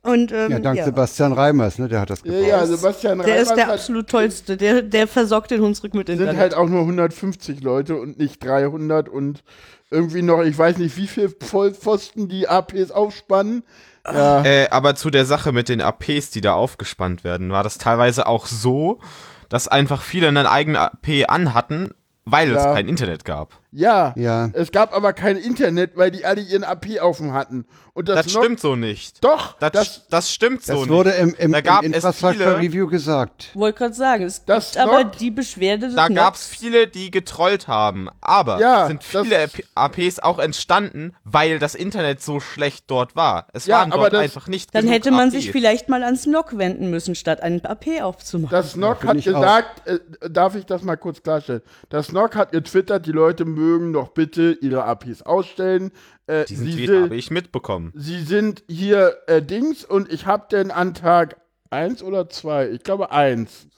Und 0.09 0.33
ähm, 0.33 0.51
Ja, 0.51 0.59
dank 0.59 0.79
ja. 0.79 0.85
Sebastian 0.85 1.33
Reimers, 1.33 1.79
ne? 1.79 1.89
Der 1.89 2.01
hat 2.01 2.11
das 2.11 2.21
Ja, 2.25 2.33
gebaut. 2.33 2.49
ja, 2.49 2.67
Sebastian 2.67 3.19
Der 3.19 3.37
ist 3.37 3.51
Reimers 3.51 3.65
der 3.67 3.73
absolut 3.75 4.09
tollste. 4.09 4.57
Der, 4.57 4.83
der 4.83 5.07
versorgt 5.07 5.51
den 5.51 5.61
Hunsrück 5.61 5.95
mit 5.95 6.07
sind 6.09 6.19
Internet. 6.21 6.41
halt 6.41 6.55
auch 6.55 6.69
nur 6.69 6.81
150 6.81 7.63
Leute 7.63 7.97
und 7.97 8.19
nicht 8.19 8.43
300 8.45 9.09
und 9.09 9.43
irgendwie 9.91 10.23
noch, 10.23 10.43
ich 10.43 10.57
weiß 10.57 10.79
nicht, 10.79 10.97
wie 10.97 11.07
viel 11.07 11.35
Vollpfosten 11.41 12.29
die 12.29 12.49
APs 12.49 12.91
aufspannen. 12.91 13.63
Ja, 14.07 14.43
Äh, 14.45 14.69
aber 14.71 14.95
zu 14.95 15.11
der 15.11 15.27
Sache 15.27 15.53
mit 15.53 15.69
den 15.69 15.83
APs, 15.83 16.31
die 16.31 16.41
da 16.41 16.55
aufgespannt 16.55 17.25
werden, 17.25 17.51
war 17.51 17.63
das 17.63 17.77
teilweise 17.79 18.27
auch 18.27 18.47
so, 18.47 19.01
dass 19.49 19.69
einfach 19.69 20.03
viele 20.03 20.29
einen 20.29 20.47
eigenen 20.47 20.77
AP 20.77 21.25
anhatten, 21.29 21.91
weil 22.25 22.51
Ja. 22.53 22.57
es 22.57 22.65
kein 22.75 22.89
Internet 22.89 23.25
gab. 23.25 23.59
Ja, 23.71 24.13
Ja. 24.17 24.51
Es 24.55 24.73
gab 24.73 24.95
aber 24.95 25.13
kein 25.13 25.37
Internet, 25.37 25.97
weil 25.97 26.11
die 26.11 26.25
alle 26.25 26.41
ihren 26.41 26.65
AP 26.65 27.01
offen 27.01 27.33
hatten. 27.33 27.67
Und 27.95 28.09
das, 28.09 28.25
Das 28.27 28.35
noch- 28.35 28.43
stimmt 28.43 28.61
so 28.61 28.77
nicht. 28.77 29.25
Doch, 29.25 29.59
Das, 29.59 29.73
das, 29.73 30.07
das, 30.09 30.33
stimmt 30.33 30.63
so 30.65 30.73
Das 30.73 30.81
nicht. 30.83 30.91
wurde 30.91 31.11
im, 31.11 31.35
im, 31.37 31.51
Da 31.53 31.61
gab 31.61 31.83
im 31.83 31.91
es 31.93 31.97
Infrastructure-Review 32.05 32.87
gesagt. 32.87 33.51
Wollte 33.55 33.79
gerade 33.79 33.95
sagen, 33.95 34.23
es 34.25 34.45
Das 34.45 34.73
gibt 34.73 34.85
aber 34.87 35.03
die 35.05 35.31
Beschwerde 35.33 35.87
des 35.89 35.97
Da 35.97 36.03
Nocks. 36.09 36.15
gab's 36.15 36.47
viele, 36.47 36.87
die 36.87 37.11
getrollt 37.11 37.67
haben. 37.67 38.09
Aber 38.21 38.61
Ja, 38.61 38.87
sind 38.87 39.03
das- 39.13 39.23
viele 39.27 39.43
AP 39.43 39.65
APs 39.75 40.21
auch 40.21 40.39
entstanden, 40.39 41.13
weil 41.25 41.59
das 41.59 41.75
Internet 41.75 42.23
so 42.23 42.39
schlecht 42.39 42.85
dort 42.87 43.17
war. 43.17 43.49
Es 43.53 43.67
Ja, 43.67 43.79
waren 43.81 43.93
aber 43.93 44.03
dort 44.03 44.13
das- 44.15 44.21
einfach 44.23 44.47
nicht 44.47 44.73
Dann 44.75 44.87
hätte 44.87 45.11
man 45.11 45.29
APs. 45.29 45.33
sich 45.33 45.51
vielleicht 45.51 45.89
mal 45.89 46.05
ans 46.05 46.25
Nock 46.27 46.57
wenden 46.57 46.91
müssen, 46.91 47.17
statt 47.17 47.43
einen 47.43 47.65
AP 47.67 48.01
aufzumachen. 48.01 48.51
das 48.57 48.77
Nock 48.77 49.01
find 49.01 49.15
hat 49.17 49.25
gesagt, 49.25 49.89
äh, 49.89 49.99
darf 50.31 50.55
ich 50.55 50.67
das 50.67 50.83
mal 50.83 50.97
kurz 50.97 51.21
klarstellen? 51.23 51.63
Das 51.89 52.13
Nock 52.13 52.37
hat 52.37 52.53
getwittert, 52.53 53.07
die 53.07 53.13
Leute 53.13 53.45
mögen 53.59 53.93
doch 53.93 54.09
bitte 54.09 54.57
ihre 54.61 54.85
APs 54.85 55.23
ausstellen. 55.23 55.91
Äh, 56.27 56.45
Diesen 56.47 56.67
sie, 56.67 56.73
Tweet 56.73 56.89
sind, 56.89 57.03
habe 57.05 57.17
ich 57.17 57.31
mitbekommen. 57.31 57.93
sie 57.95 58.23
sind 58.23 58.63
hier 58.69 59.17
äh, 59.27 59.43
Dings 59.43 59.85
und 59.85 60.11
ich 60.13 60.27
habe 60.27 60.47
denn 60.51 60.71
an 60.71 60.95
Tag 60.95 61.37
1 61.71 62.03
oder 62.03 62.29
2, 62.31 62.71
ich 62.71 62.83
glaube 62.83 63.11
1. 63.11 63.69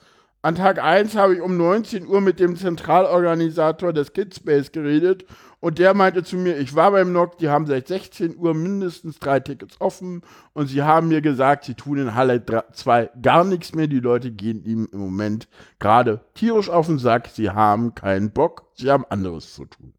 An 0.43 0.55
Tag 0.55 0.83
1 0.83 1.17
habe 1.17 1.35
ich 1.35 1.41
um 1.41 1.57
19 1.57 2.07
Uhr 2.07 2.21
mit 2.21 2.41
dem 2.41 2.57
Zentralorganisator 2.57 3.93
des 3.93 4.13
Kidspace 4.13 4.73
geredet 4.73 5.25
und 5.61 5.79
der 5.79 5.93
meinte 5.95 6.25
zu 6.25 6.37
mir, 6.37 6.59
ich 6.59 6.75
war 6.75 6.91
beim 6.91 7.13
NOC, 7.13 7.39
die 7.39 7.51
haben 7.51 7.67
seit 7.67 7.89
16 7.89 8.37
Uhr 8.37 8.55
mindestens 8.55 9.19
drei 9.19 9.41
Tickets 9.41 9.81
offen 9.81 10.23
und 10.55 10.67
sie 10.67 10.83
haben 10.83 11.09
mir 11.09 11.21
gesagt, 11.21 11.65
sie 11.65 11.75
tun 11.75 11.99
in 11.99 12.15
Halle 12.15 12.43
2 12.73 13.11
gar 13.21 13.45
nichts 13.45 13.75
mehr. 13.75 13.87
Die 13.87 14.01
Leute 14.01 14.33
gehen 14.33 14.65
ihm 14.65 14.89
im 14.91 14.99
Moment 15.01 15.49
gerade 15.79 16.25
tierisch 16.35 16.71
auf 16.71 16.87
den 16.87 16.99
Sack, 16.99 17.29
sie 17.29 17.51
haben 17.51 17.95
keinen 17.95 18.33
Bock, 18.33 18.71
sie 18.75 18.91
haben 18.91 19.05
anderes 19.09 19.55
zu 19.55 19.67
tun. 19.67 19.93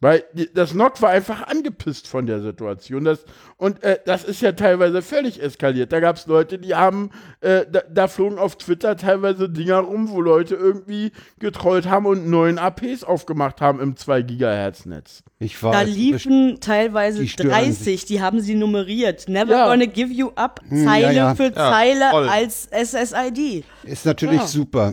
Weil 0.00 0.24
das 0.52 0.74
NOC 0.74 1.00
war 1.00 1.08
einfach 1.08 1.46
angepisst 1.46 2.06
von 2.06 2.26
der 2.26 2.42
Situation. 2.42 3.04
Das, 3.04 3.24
und 3.56 3.82
äh, 3.82 3.98
das 4.04 4.24
ist 4.24 4.42
ja 4.42 4.52
teilweise 4.52 5.00
völlig 5.00 5.42
eskaliert. 5.42 5.90
Da 5.90 6.00
gab 6.00 6.16
es 6.16 6.26
Leute, 6.26 6.58
die 6.58 6.74
haben, 6.74 7.10
äh, 7.40 7.64
da, 7.70 7.80
da 7.90 8.06
flogen 8.06 8.38
auf 8.38 8.56
Twitter 8.58 8.98
teilweise 8.98 9.48
Dinger 9.48 9.78
rum, 9.78 10.10
wo 10.10 10.20
Leute 10.20 10.54
irgendwie 10.54 11.12
getrollt 11.38 11.86
haben 11.88 12.04
und 12.04 12.28
neuen 12.28 12.58
APs 12.58 13.04
aufgemacht 13.04 13.62
haben 13.62 13.80
im 13.80 13.96
2 13.96 14.20
Gigahertz 14.20 14.84
Netz. 14.84 15.22
Ich 15.38 15.62
war 15.62 15.72
Da 15.72 15.80
liefen 15.80 16.58
teilweise 16.60 17.20
die 17.22 17.28
stören 17.28 17.48
30, 17.50 18.04
die 18.04 18.20
haben 18.20 18.40
sie 18.40 18.54
nummeriert. 18.54 19.28
Never 19.30 19.52
Ja. 19.52 19.66
gonna 19.68 19.86
give 19.86 20.12
you 20.12 20.28
up, 20.34 20.60
Hm, 20.68 20.84
Zeile 20.84 21.06
ja, 21.06 21.10
ja. 21.12 21.34
für 21.34 21.44
Ja, 21.44 21.52
Zeile 21.54 22.10
voll. 22.10 22.28
als 22.28 22.68
SSID. 22.70 23.64
ist 23.84 24.04
natürlich 24.04 24.40
Ja. 24.40 24.46
super. 24.46 24.92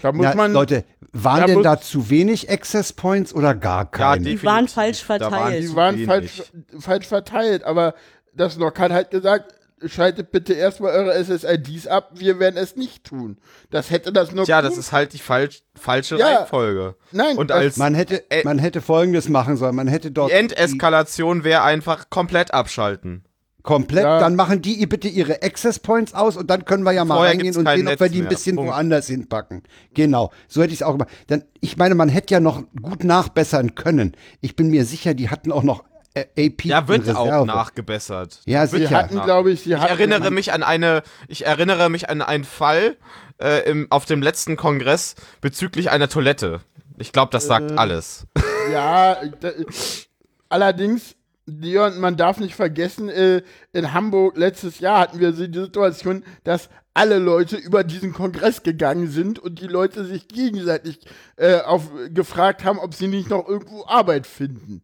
Da 0.00 0.10
muss 0.10 0.24
Na, 0.24 0.34
man. 0.34 0.52
Leute, 0.54 0.84
waren 1.12 1.40
Da 1.40 1.46
denn 1.46 1.62
da 1.62 1.80
zu 1.80 2.08
wenig 2.10 2.50
Access 2.50 2.92
Points 2.92 3.34
oder 3.34 3.54
gar 3.54 3.90
keine? 3.90 4.24
Die 4.24 4.42
waren 4.42 4.68
falsch 4.68 5.04
Da 5.06 5.20
waren 5.20 5.30
verteilt. 5.30 5.62
die 5.64 5.76
waren 5.76 6.04
falsch, 6.06 6.42
falsch 6.78 7.06
verteilt, 7.06 7.64
aber 7.64 7.94
das 8.34 8.56
NOC 8.56 8.78
hat 8.78 8.92
halt 8.92 9.10
gesagt, 9.10 9.54
schaltet 9.84 10.30
bitte 10.30 10.52
erstmal 10.54 10.92
eure 10.92 11.12
SSIDs 11.24 11.86
ab, 11.88 12.12
wir 12.14 12.38
werden 12.38 12.56
es 12.56 12.76
nicht 12.76 13.04
tun. 13.04 13.38
Das 13.70 13.90
hätte 13.90 14.12
das 14.12 14.32
NOC 14.32 14.44
Tja, 14.46 14.60
tun- 14.62 14.70
das 14.70 14.78
ist 14.78 14.92
halt 14.92 15.12
die 15.12 15.18
falsch, 15.18 15.62
falsche 15.74 16.16
Ja. 16.18 16.26
Reihenfolge. 16.36 16.94
Nein, 17.10 17.36
Und 17.36 17.50
als 17.52 17.76
Man 17.76 17.94
hätte, 17.94 18.22
man 18.44 18.58
hätte 18.58 18.80
folgendes 18.80 19.28
machen 19.28 19.56
sollen. 19.56 19.74
Man 19.74 19.88
hätte 19.88 20.10
dort 20.12 20.30
die 20.30 20.34
Endeskalation 20.36 21.44
wäre 21.44 21.62
einfach 21.62 22.08
komplett 22.10 22.54
abschalten. 22.54 23.24
Die 23.62 23.68
komplett, 23.68 24.04
Ja. 24.04 24.18
dann 24.20 24.36
machen 24.36 24.60
die 24.62 24.84
bitte 24.86 25.08
ihre 25.08 25.42
Access 25.42 25.78
Points 25.78 26.14
aus 26.14 26.36
und 26.36 26.48
dann 26.50 26.64
können 26.64 26.82
wir 26.84 26.92
ja 26.92 27.04
mal 27.04 27.14
Vorher 27.16 27.32
reingehen 27.32 27.56
und 27.56 27.66
sehen, 27.66 27.86
ob 27.88 28.00
wir 28.00 28.04
Netz 28.06 28.12
die 28.12 28.18
ein 28.18 28.22
mehr. 28.22 28.28
bisschen 28.28 28.56
Punkt. 28.56 28.70
woanders 28.72 29.06
hinpacken. 29.06 29.62
Genau, 29.94 30.30
so 30.48 30.62
hätte 30.62 30.72
ich 30.72 30.80
es 30.80 30.82
auch 30.82 30.92
gemacht. 30.92 31.08
Dann, 31.28 31.44
ich 31.60 31.76
meine, 31.76 31.94
man 31.94 32.08
hätte 32.08 32.34
ja 32.34 32.40
noch 32.40 32.62
gut 32.80 33.04
nachbessern 33.04 33.74
können. 33.74 34.16
Ich 34.40 34.56
bin 34.56 34.68
mir 34.70 34.84
sicher, 34.84 35.14
die 35.14 35.30
hatten 35.30 35.52
auch 35.52 35.62
noch 35.62 35.84
äh, 36.14 36.26
AP 36.46 36.64
Ja, 36.66 36.88
wird 36.88 37.08
auch 37.16 37.46
nachgebessert. 37.46 38.40
Ja, 38.44 38.66
sie 38.66 38.78
sicher. 38.78 38.96
hatten, 38.98 39.20
glaube 39.22 39.50
ich, 39.52 39.62
sie 39.62 39.70
Ich 39.72 39.76
hatten. 39.78 39.88
erinnere 39.90 40.30
mich 40.30 40.52
an 40.52 40.62
eine, 40.62 41.02
ich 41.28 41.46
erinnere 41.46 41.88
mich 41.88 42.10
an 42.10 42.20
einen 42.20 42.44
Fall 42.44 42.96
äh, 43.40 43.68
im, 43.70 43.86
auf 43.90 44.04
dem 44.04 44.20
letzten 44.22 44.56
Kongress 44.56 45.14
bezüglich 45.40 45.90
einer 45.90 46.08
Toilette. 46.08 46.60
Ich 46.98 47.12
glaube, 47.12 47.30
das 47.32 47.46
sagt 47.46 47.70
Äh. 47.70 47.74
alles. 47.76 48.26
Ja, 48.72 49.16
da, 49.40 49.50
allerdings, 50.48 51.14
Leon, 51.60 52.00
man 52.00 52.16
darf 52.16 52.38
nicht 52.38 52.54
vergessen, 52.54 53.08
äh, 53.08 53.42
in 53.72 53.92
Hamburg 53.92 54.36
letztes 54.36 54.80
Jahr 54.80 55.00
hatten 55.00 55.20
wir 55.20 55.32
die 55.32 55.60
Situation, 55.60 56.24
dass 56.44 56.68
alle 56.94 57.18
Leute 57.18 57.56
über 57.56 57.84
diesen 57.84 58.12
Kongress 58.12 58.62
gegangen 58.62 59.08
sind 59.08 59.38
und 59.38 59.60
die 59.60 59.66
Leute 59.66 60.04
sich 60.04 60.28
gegenseitig 60.28 61.00
äh, 61.36 61.60
auf, 61.60 61.90
gefragt 62.10 62.64
haben, 62.64 62.78
ob 62.78 62.94
sie 62.94 63.08
nicht 63.08 63.30
noch 63.30 63.48
irgendwo 63.48 63.84
Arbeit 63.86 64.26
finden. 64.26 64.82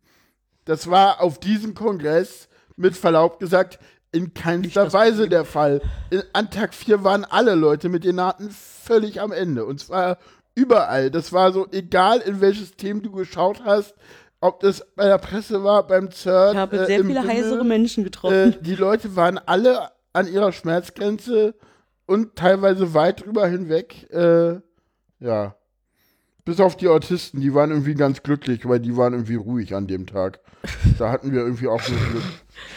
Das 0.65 0.91
war 0.91 1.21
auf 1.21 1.39
diesem 1.39 1.75
Kongress, 1.75 2.49
mit 2.77 2.97
Verlaub 2.97 3.41
gesagt, 3.41 3.79
in 4.13 4.33
keinster 4.35 4.93
Weise 4.93 5.29
der 5.29 5.45
Fall. 5.45 5.83
In, 6.11 6.23
an 6.33 6.51
Tag 6.51 6.75
4 6.75 7.05
waren 7.05 7.25
alle 7.25 7.55
Leute 7.55 7.89
mit 7.89 8.05
den 8.05 8.17
Naten 8.17 8.51
völlig 8.51 9.21
am 9.21 9.33
Ende. 9.33 9.67
Und 9.67 9.81
zwar 9.81 10.19
überall. 10.55 11.11
Das 11.11 11.33
war 11.33 11.53
so, 11.53 11.67
egal 11.73 12.21
in 12.21 12.41
welches 12.41 12.77
Thema 12.77 13.03
du 13.03 13.13
geschaut 13.13 13.63
hast, 13.65 13.95
ob 14.41 14.61
das 14.61 14.87
bei 14.95 15.07
der 15.07 15.19
Presse 15.19 15.65
war, 15.65 15.87
beim 15.87 16.11
CERN. 16.11 16.53
Ich 16.53 16.59
habe 16.59 16.77
äh, 16.77 16.87
sehr 16.87 17.01
viele 17.01 17.21
Himmel, 17.21 17.29
heisere 17.29 17.65
Menschen 17.65 18.05
getroffen. 18.05 18.53
Äh, 18.53 18.63
die 18.63 18.75
Leute 18.75 19.17
waren 19.17 19.39
alle 19.39 19.91
an 20.13 20.33
ihrer 20.33 20.53
Schmerzgrenze 20.53 21.55
und 22.07 22.37
teilweise 22.37 22.95
weit 22.95 23.25
drüber 23.25 23.47
hinweg. 23.47 24.11
Äh, 24.11 24.61
ja. 25.21 25.55
Bis 26.45 26.61
auf 26.61 26.77
die 26.77 26.89
Autisten, 26.89 27.41
die 27.41 27.53
waren 27.53 27.71
irgendwie 27.71 27.95
ganz 27.95 28.23
glücklich, 28.23 28.67
weil 28.67 28.81
die 28.81 28.97
waren 28.97 29.13
irgendwie 29.13 29.35
ruhig 29.35 29.75
an 29.75 29.87
dem 29.87 30.07
Tag. 30.07 30.41
Da 30.99 31.11
hatten 31.11 31.31
wir 31.31 31.41
irgendwie 31.41 31.69
auch 31.69 31.83
so 31.83 31.93
Glück. 31.93 32.23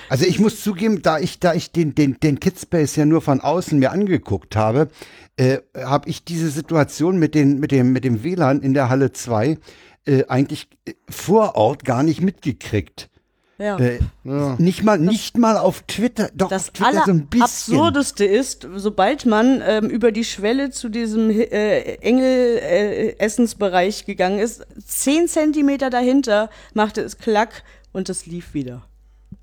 Also 0.10 0.26
ich 0.26 0.40
muss 0.40 0.62
zugeben, 0.62 1.02
da 1.02 1.20
ich, 1.20 1.40
da 1.40 1.54
ich 1.54 1.72
den, 1.72 1.96
den, 1.96 2.20
den 2.20 2.40
Kidspace 2.40 2.98
ja 2.98 3.06
nur 3.06 3.22
von 3.22 3.40
außen 3.40 3.80
mir 3.80 3.92
angeguckt 3.92 4.58
habe, 4.58 4.90
äh, 5.38 5.60
habe 5.76 6.10
ich 6.10 6.26
diese 6.26 6.50
Situation 6.50 7.18
mit, 7.18 7.34
den, 7.34 7.60
mit, 7.60 7.72
dem, 7.72 7.94
mit 7.94 8.04
dem 8.04 8.24
WLAN 8.24 8.62
in 8.62 8.74
der 8.74 8.90
Halle 8.90 9.14
2 9.14 9.58
äh, 10.06 10.26
eigentlich 10.28 10.68
äh, 10.86 10.94
vor 11.10 11.56
Ort 11.56 11.86
gar 11.86 12.04
nicht 12.04 12.22
mitgekriegt. 12.22 13.10
ja. 13.58 13.78
Äh, 13.78 14.00
Ja. 14.24 14.56
nicht 14.58 14.84
mal, 14.84 14.98
nicht 14.98 15.38
mal 15.38 15.58
auf 15.58 15.84
Twitter, 15.84 16.30
doch 16.34 16.50
Das 16.50 16.70
auf 16.70 16.72
Twitter 16.72 17.04
so 17.06 17.12
ein 17.12 17.28
bisschen. 17.28 17.76
Allerabsurdeste 17.76 18.26
ist, 18.26 18.68
sobald 18.76 19.26
man 19.26 19.62
ähm, 19.66 19.90
über 19.90 20.12
die 20.12 20.24
Schwelle 20.24 20.72
zu 20.72 20.90
diesem 20.90 21.30
äh, 21.30 21.96
Engel-Essensbereich 21.98 24.06
gegangen 24.06 24.40
ist, 24.40 24.66
zehn 24.86 25.28
Zentimeter 25.28 25.90
dahinter 25.90 26.50
machte 26.74 27.02
es 27.02 27.18
Klack 27.18 27.64
und 27.92 28.10
es 28.10 28.26
lief 28.26 28.54
wieder. 28.54 28.84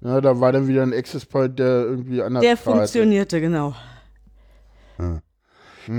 Ja, 0.00 0.20
da 0.20 0.40
war 0.40 0.52
dann 0.52 0.68
wieder 0.68 0.82
ein 0.82 0.92
Access 0.92 1.26
Point, 1.26 1.58
der 1.58 1.84
irgendwie 1.84 2.22
anders 2.22 2.42
Der 2.42 2.56
funktionierte, 2.56 3.40
genau. 3.40 3.74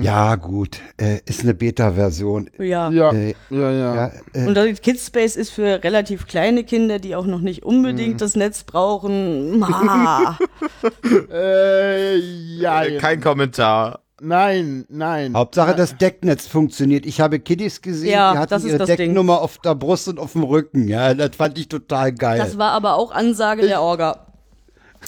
Ja, 0.01 0.35
gut, 0.35 0.79
äh, 0.97 1.19
ist 1.25 1.41
eine 1.41 1.53
Beta-Version. 1.53 2.49
Ja. 2.59 2.89
Ja, 2.91 3.11
Äh, 3.11 3.33
ja, 3.49 3.71
ja. 3.71 3.95
Ja, 3.95 4.11
äh, 4.33 4.45
Und 4.47 4.55
das 4.55 4.81
Kidspace 4.81 5.35
ist 5.35 5.49
für 5.51 5.83
relativ 5.83 6.27
kleine 6.27 6.63
Kinder, 6.63 6.99
die 6.99 7.15
auch 7.15 7.25
noch 7.25 7.41
nicht 7.41 7.63
unbedingt 7.63 8.13
Mhm. 8.13 8.17
das 8.17 8.35
Netz 8.35 8.63
brauchen. 8.63 9.65
Äh, 11.31 12.17
ja, 12.17 12.83
Äh, 12.83 12.97
Kein 12.97 13.21
Kommentar. 13.21 14.01
nein, 14.21 14.85
nein. 14.89 15.33
Hauptsache 15.35 15.75
das 15.75 15.97
Decknetz 15.97 16.45
funktioniert. 16.47 17.05
Ich 17.05 17.21
habe 17.21 17.39
Kiddies 17.39 17.81
gesehen, 17.81 18.11
Ja, 18.11 18.33
die 18.33 18.37
hatten 18.39 18.67
ihre 18.67 18.77
das 18.77 18.87
Ding. 18.87 18.97
Decknummer 18.97 19.41
auf 19.41 19.57
der 19.59 19.75
Brust 19.75 20.07
und 20.07 20.19
auf 20.19 20.33
dem 20.33 20.43
Rücken. 20.43 20.87
Ja, 20.87 21.13
das 21.13 21.35
fand 21.35 21.57
ich 21.57 21.67
total 21.69 22.13
geil. 22.13 22.37
Das 22.39 22.57
war 22.57 22.71
aber 22.71 22.95
auch 22.95 23.11
Ansage 23.11 23.65
der 23.67 23.81
Orga. 23.81 24.25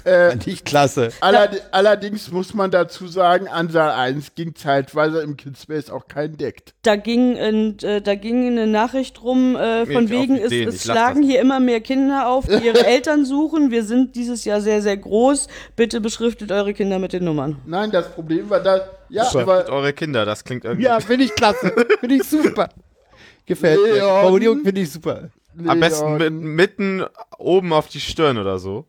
Äh, 0.06 0.38
ich 0.45 0.63
klasse. 0.63 1.10
allerd 1.21 1.62
allerdings 1.71 2.32
muss 2.32 2.54
man 2.54 2.71
dazu 2.71 3.08
sagen, 3.08 3.47
an 3.47 3.69
Saal 3.69 3.91
1 3.91 4.36
ging 4.36 4.56
zeitweise 4.56 5.21
im 5.21 5.38
Kidspace 5.38 5.89
auch 5.89 6.08
kein 6.08 6.38
Deckt. 6.38 6.73
Da 6.82 6.95
ging, 6.95 7.36
äh, 7.36 8.01
da 8.01 8.15
ging 8.15 8.47
eine 8.47 8.67
Nachricht 8.67 9.21
rum, 9.23 9.56
äh, 9.56 9.86
von 9.86 10.06
Mir 10.06 10.10
wegen, 10.10 10.38
es, 10.38 10.51
es 10.51 10.84
schlagen 10.84 11.21
hier 11.23 11.39
immer 11.41 11.60
mehr 11.60 11.82
Kinder 11.82 12.27
auf, 12.30 12.47
die 12.47 12.65
ihre 12.65 12.86
Eltern 12.86 13.25
suchen. 13.25 13.69
Wir 13.69 13.84
sind 13.84 14.15
dieses 14.15 14.45
Jahr 14.45 14.62
sehr, 14.62 14.82
sehr 14.82 14.97
groß. 14.97 15.47
Bitte 15.75 16.01
beschriftet 16.01 16.51
eure 16.51 16.73
Kinder 16.73 16.97
mit 16.97 17.13
den 17.13 17.25
Nummern. 17.25 17.58
Nein, 17.65 17.91
das 17.91 18.12
Problem 18.12 18.49
war 18.49 18.62
da, 18.62 18.77
ja, 19.10 19.23
Beschäftigt 19.25 19.49
aber 19.49 19.69
eure 19.69 19.93
Kinder, 19.93 20.25
das 20.25 20.43
klingt 20.43 20.63
irgendwie. 20.65 20.86
Ja, 20.86 20.99
finde 20.99 21.25
ich 21.25 21.36
klasse. 21.36 21.73
Finde 21.99 22.15
ich 22.15 22.23
super. 22.23 22.69
Gefällt 23.45 23.80
mir. 23.82 23.93
Leon. 23.95 24.21
Formulierung 24.21 24.63
finde 24.63 24.82
ich 24.82 24.91
super. 24.91 25.30
Am 25.67 25.80
besten 25.80 26.13
mit, 26.13 26.21
Leon- 26.21 26.39
mitten 26.39 27.04
oben 27.38 27.73
auf 27.73 27.88
die 27.89 27.99
Stirn 27.99 28.38
oder 28.38 28.58
so. 28.58 28.86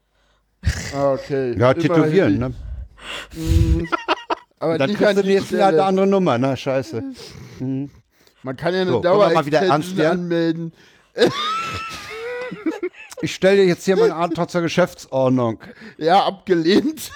Ah, 0.95 1.13
okay. 1.13 1.59
Ja, 1.59 1.75
tätowieren, 1.75 2.39
ne? 2.39 2.55
Aber 4.59 4.79
Dann 4.79 4.95
kriegst 4.95 5.17
du 5.19 5.23
nächstes 5.23 5.59
Jahr 5.59 5.69
eine 5.69 5.83
andere 5.83 6.07
Nummer, 6.07 6.39
na 6.39 6.57
scheiße. 6.57 7.03
Man 7.59 8.57
kann 8.57 8.75
ja 8.75 8.83
eine 8.83 8.91
So, 8.91 9.01
Dauerextension 9.01 10.07
anmelden. 10.07 10.73
Ich 13.23 13.37
stelle 13.37 13.59
dir 13.59 13.67
jetzt 13.67 13.85
hier 13.85 13.97
meinen 13.97 14.11
Antrag 14.11 14.51
zur 14.51 14.63
Geschäftsordnung. 14.63 15.61
Ja, 15.97 16.25
abgelehnt. 16.25 17.13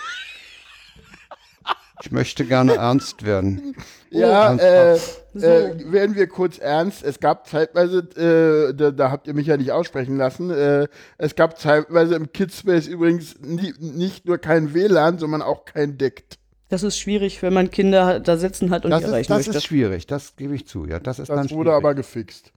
Ich 2.00 2.12
möchte 2.12 2.44
gerne 2.44 2.76
ernst 2.76 3.24
werden. 3.24 3.74
Ja, 4.20 4.54
äh, 4.54 4.88
ernsthaft. 4.90 5.26
äh, 5.36 5.92
werden 5.92 6.16
wir 6.16 6.26
kurz 6.28 6.58
ernst. 6.58 7.02
Es 7.02 7.20
gab 7.20 7.46
zeitweise, 7.46 7.98
äh, 8.16 8.74
da, 8.74 8.90
da 8.90 9.10
habt 9.10 9.26
ihr 9.26 9.34
mich 9.34 9.46
ja 9.46 9.56
nicht 9.56 9.72
aussprechen 9.72 10.16
lassen, 10.16 10.50
äh, 10.50 10.86
es 11.18 11.34
gab 11.34 11.58
zeitweise 11.58 12.14
im 12.14 12.32
Kidspace 12.32 12.86
übrigens 12.86 13.36
nie, 13.40 13.74
nicht 13.78 14.26
nur 14.26 14.38
kein 14.38 14.74
WLAN, 14.74 15.18
sondern 15.18 15.42
auch 15.42 15.64
kein 15.64 15.98
Deckt. 15.98 16.38
Das 16.68 16.82
ist 16.82 16.98
schwierig, 16.98 17.42
wenn 17.42 17.52
man 17.54 17.70
Kinder 17.70 18.18
da 18.18 18.36
sitzen 18.36 18.70
hat 18.70 18.84
und 18.84 18.90
Das, 18.90 19.00
die 19.00 19.04
ist, 19.04 19.10
erreichen 19.10 19.28
das 19.32 19.46
möchte. 19.46 19.58
ist 19.58 19.64
schwierig, 19.64 20.06
das 20.08 20.34
gebe 20.36 20.54
ich 20.54 20.66
zu. 20.66 20.84
Ja, 20.86 20.98
das 20.98 21.18
ist 21.20 21.28
dann 21.28 21.36
Das 21.36 21.46
schwierig. 21.46 21.58
wurde 21.58 21.72
aber 21.74 21.94
gefixt. 21.94 22.50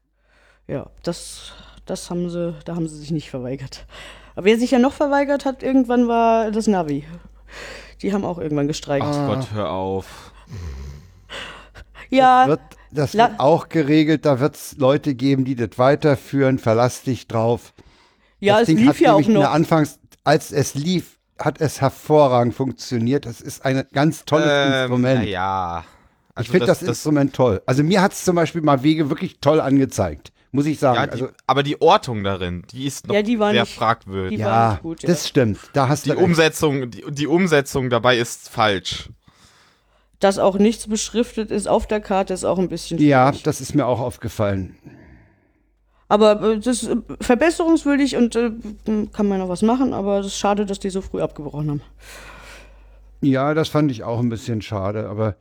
Ja, 0.67 0.89
das, 1.04 1.52
das 1.86 2.10
haben 2.10 2.30
sie, 2.30 2.56
da 2.65 2.76
haben 2.76 2.88
sie 2.88 2.98
sich 2.98 3.12
nicht 3.12 3.30
verweigert. 3.30 3.86
Aber 4.36 4.45
wer 4.45 4.58
sich 4.58 4.72
ja 4.72 4.80
noch 4.80 4.93
verweigert 4.93 5.45
hat, 5.45 5.62
irgendwann 5.63 6.08
war 6.08 6.50
das 6.52 6.65
Navi. 6.67 7.04
Die 8.02 8.13
haben 8.13 8.24
auch 8.26 8.38
irgendwann 8.39 8.67
gestreikt. 8.67 9.06
Ach 9.08 9.28
Gott, 9.28 9.48
hör 9.54 9.72
auf. 9.72 10.32
Ja, 12.10 12.48
wird, 12.48 12.60
das 12.91 13.13
wird 13.13 13.39
auch 13.39 13.69
geregelt, 13.69 14.26
da 14.26 14.39
wird 14.39 14.56
es 14.56 14.76
Leute 14.78 15.15
geben, 15.15 15.45
die 15.45 15.56
das 15.56 15.78
weiterführen, 15.78 16.60
verlass 16.60 17.04
dich 17.04 17.28
drauf. 17.28 17.74
ja, 18.39 18.54
das 18.54 18.62
es 18.63 18.67
Ding 18.67 18.78
lief 18.80 18.88
hat 18.89 19.00
ja 19.00 19.13
auch 19.13 19.28
noch. 19.28 19.50
Anfangs, 19.52 20.00
als 20.24 20.52
es 20.52 20.76
lief, 20.76 21.17
hat 21.38 21.62
es 21.62 21.80
hervorragend 21.82 22.54
funktioniert. 22.54 23.26
Das 23.26 23.39
ist 23.41 23.63
ein 23.65 23.84
ganz 23.93 24.26
tolles 24.26 24.50
Ähm, 24.52 24.74
Instrument. 24.82 25.26
Ja. 25.28 25.86
Also 26.36 26.45
ich 26.48 26.52
finde 26.52 26.65
das, 26.67 26.82
Instrument 26.82 27.34
toll. 27.34 27.62
Also 27.65 27.84
mir 27.84 28.02
hat 28.02 28.12
es 28.13 28.24
zum 28.26 28.36
Beispiel 28.36 28.62
mal 28.62 28.84
Wege 28.84 29.10
wirklich 29.10 29.39
toll 29.39 29.60
angezeigt, 29.62 30.32
muss 30.52 30.65
ich 30.65 30.80
sagen. 30.80 30.95
Ja, 30.98 31.06
die, 31.08 31.12
also, 31.13 31.30
aber 31.48 31.63
die 31.63 31.82
Ortung 31.82 32.24
darin, 32.24 32.63
die 32.72 32.86
ist 32.86 33.08
noch 33.08 33.15
Ja, 33.15 33.22
die 33.22 33.39
war 33.39 33.52
sehr 33.52 33.62
nicht- 33.63 33.76
fragwürdig. 33.76 34.38
die 34.38 34.43
war 34.43 34.52
ja, 34.52 34.72
nicht 34.72 34.82
gut, 34.82 35.04
ja. 35.04 35.10
das 35.10 35.28
stimmt. 35.28 35.60
Da 35.74 35.88
hast 35.89 36.06
Die. 36.06 36.12
Umsetzung, 36.13 36.91
die, 36.91 37.04
die 37.10 37.28
Umsetzung 37.28 37.89
dabei 37.89 38.17
ist 38.17 38.50
falsch. 38.50 39.10
Dass 40.20 40.38
auch 40.38 40.58
nichts 40.58 40.88
beschriftet 40.88 41.50
ist 41.52 41.68
auf 41.68 41.88
der 41.88 42.02
Karte, 42.02 42.34
ist 42.34 42.44
auch 42.44 42.60
ein 42.60 42.68
bisschen 42.70 43.00
Ja, 43.00 43.28
schwierig. 43.30 43.44
das 43.44 43.62
ist 43.62 43.74
mir 43.74 43.86
auch 43.86 44.00
aufgefallen. 44.00 44.76
Aber 46.10 46.42
äh, 46.42 46.60
das 46.60 46.84
ist 46.84 46.90
äh, 46.90 46.96
verbesserungswürdig 47.22 48.18
und 48.18 48.36
äh, 48.36 48.52
kann 49.14 49.28
man 49.28 49.40
noch 49.40 49.48
was 49.50 49.62
machen, 49.62 49.94
aber 49.94 50.20
es 50.20 50.28
ist 50.28 50.38
schade, 50.38 50.66
dass 50.66 50.80
die 50.80 50.90
so 50.90 51.02
früh 51.02 51.22
abgebrochen 51.22 51.70
haben. 51.70 51.82
Ja, 53.22 53.54
das 53.54 53.70
fand 53.70 53.92
ich 53.92 54.04
auch 54.04 54.20
ein 54.20 54.30
bisschen 54.30 54.62
schade, 54.62 55.08
aber 55.08 55.36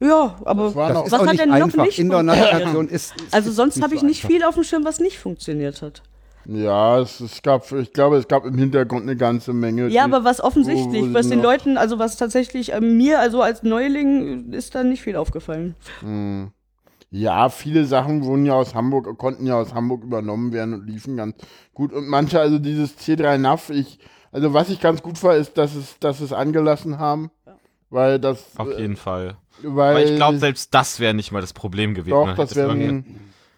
Ja, 0.00 0.36
aber 0.44 0.74
Was 0.74 1.12
hat 1.12 1.38
denn 1.38 1.50
noch 1.50 1.76
nicht 1.76 1.98
Indoor-Navigation 1.98 2.88
ist, 2.88 3.14
ist 3.20 3.34
also 3.34 3.52
sonst 3.52 3.82
habe 3.82 3.94
ich 3.94 4.00
so 4.00 4.06
nicht 4.06 4.24
einfach. 4.24 4.28
viel 4.34 4.44
auf 4.44 4.54
dem 4.54 4.64
Schirm, 4.64 4.84
was 4.84 4.98
nicht 5.00 5.18
funktioniert 5.18 5.82
hat. 5.82 6.02
Ja, 6.46 7.00
es, 7.00 7.20
es 7.20 7.42
gab, 7.42 7.70
ich 7.72 7.92
glaube, 7.92 8.16
es 8.16 8.28
gab 8.28 8.44
im 8.44 8.56
Hintergrund 8.56 9.02
eine 9.02 9.16
ganze 9.16 9.52
Menge. 9.52 9.88
Ja, 9.88 10.04
aber 10.04 10.24
was 10.24 10.40
offensichtlich, 10.40 11.12
was 11.12 11.28
den 11.28 11.42
Leuten, 11.42 11.76
also 11.76 11.98
was 11.98 12.16
tatsächlich 12.16 12.72
äh, 12.72 12.80
mir, 12.80 13.20
also 13.20 13.42
als 13.42 13.62
Neuling, 13.62 14.52
äh, 14.52 14.56
ist 14.56 14.74
da 14.74 14.82
nicht 14.82 15.02
viel 15.02 15.16
aufgefallen. 15.16 15.74
Ja, 17.10 17.48
viele 17.48 17.84
Sachen 17.84 18.24
wurden 18.24 18.46
ja 18.46 18.54
aus 18.54 18.74
Hamburg, 18.74 19.18
konnten 19.18 19.46
ja 19.46 19.56
aus 19.60 19.74
Hamburg 19.74 20.04
übernommen 20.04 20.52
werden 20.52 20.74
und 20.74 20.86
liefen 20.86 21.16
ganz 21.16 21.34
gut. 21.74 21.92
Und 21.92 22.06
manche, 22.08 22.40
also 22.40 22.58
dieses 22.58 22.96
C3 22.98 23.36
NAV, 23.36 23.70
ich, 23.70 23.98
also 24.30 24.54
was 24.54 24.70
ich 24.70 24.80
ganz 24.80 25.02
gut 25.02 25.22
war, 25.22 25.36
ist, 25.36 25.58
dass 25.58 25.74
es, 25.74 25.98
dass 25.98 26.20
es 26.20 26.32
angelassen 26.32 26.98
haben. 26.98 27.30
Weil 27.90 28.20
das, 28.20 28.56
Auf 28.56 28.68
äh, 28.68 28.80
jeden 28.80 28.96
Fall. 28.96 29.36
weil, 29.62 29.90
Aber 29.90 30.04
ich 30.04 30.14
glaube, 30.14 30.38
selbst 30.38 30.72
das 30.72 31.00
wäre 31.00 31.12
nicht 31.12 31.32
mal 31.32 31.40
das 31.40 31.52
Problem 31.52 31.94
gewesen. 31.94 32.14
doch, 32.14 32.26
Man 32.26 32.36
das 32.36 32.54
wäre, 32.54 33.02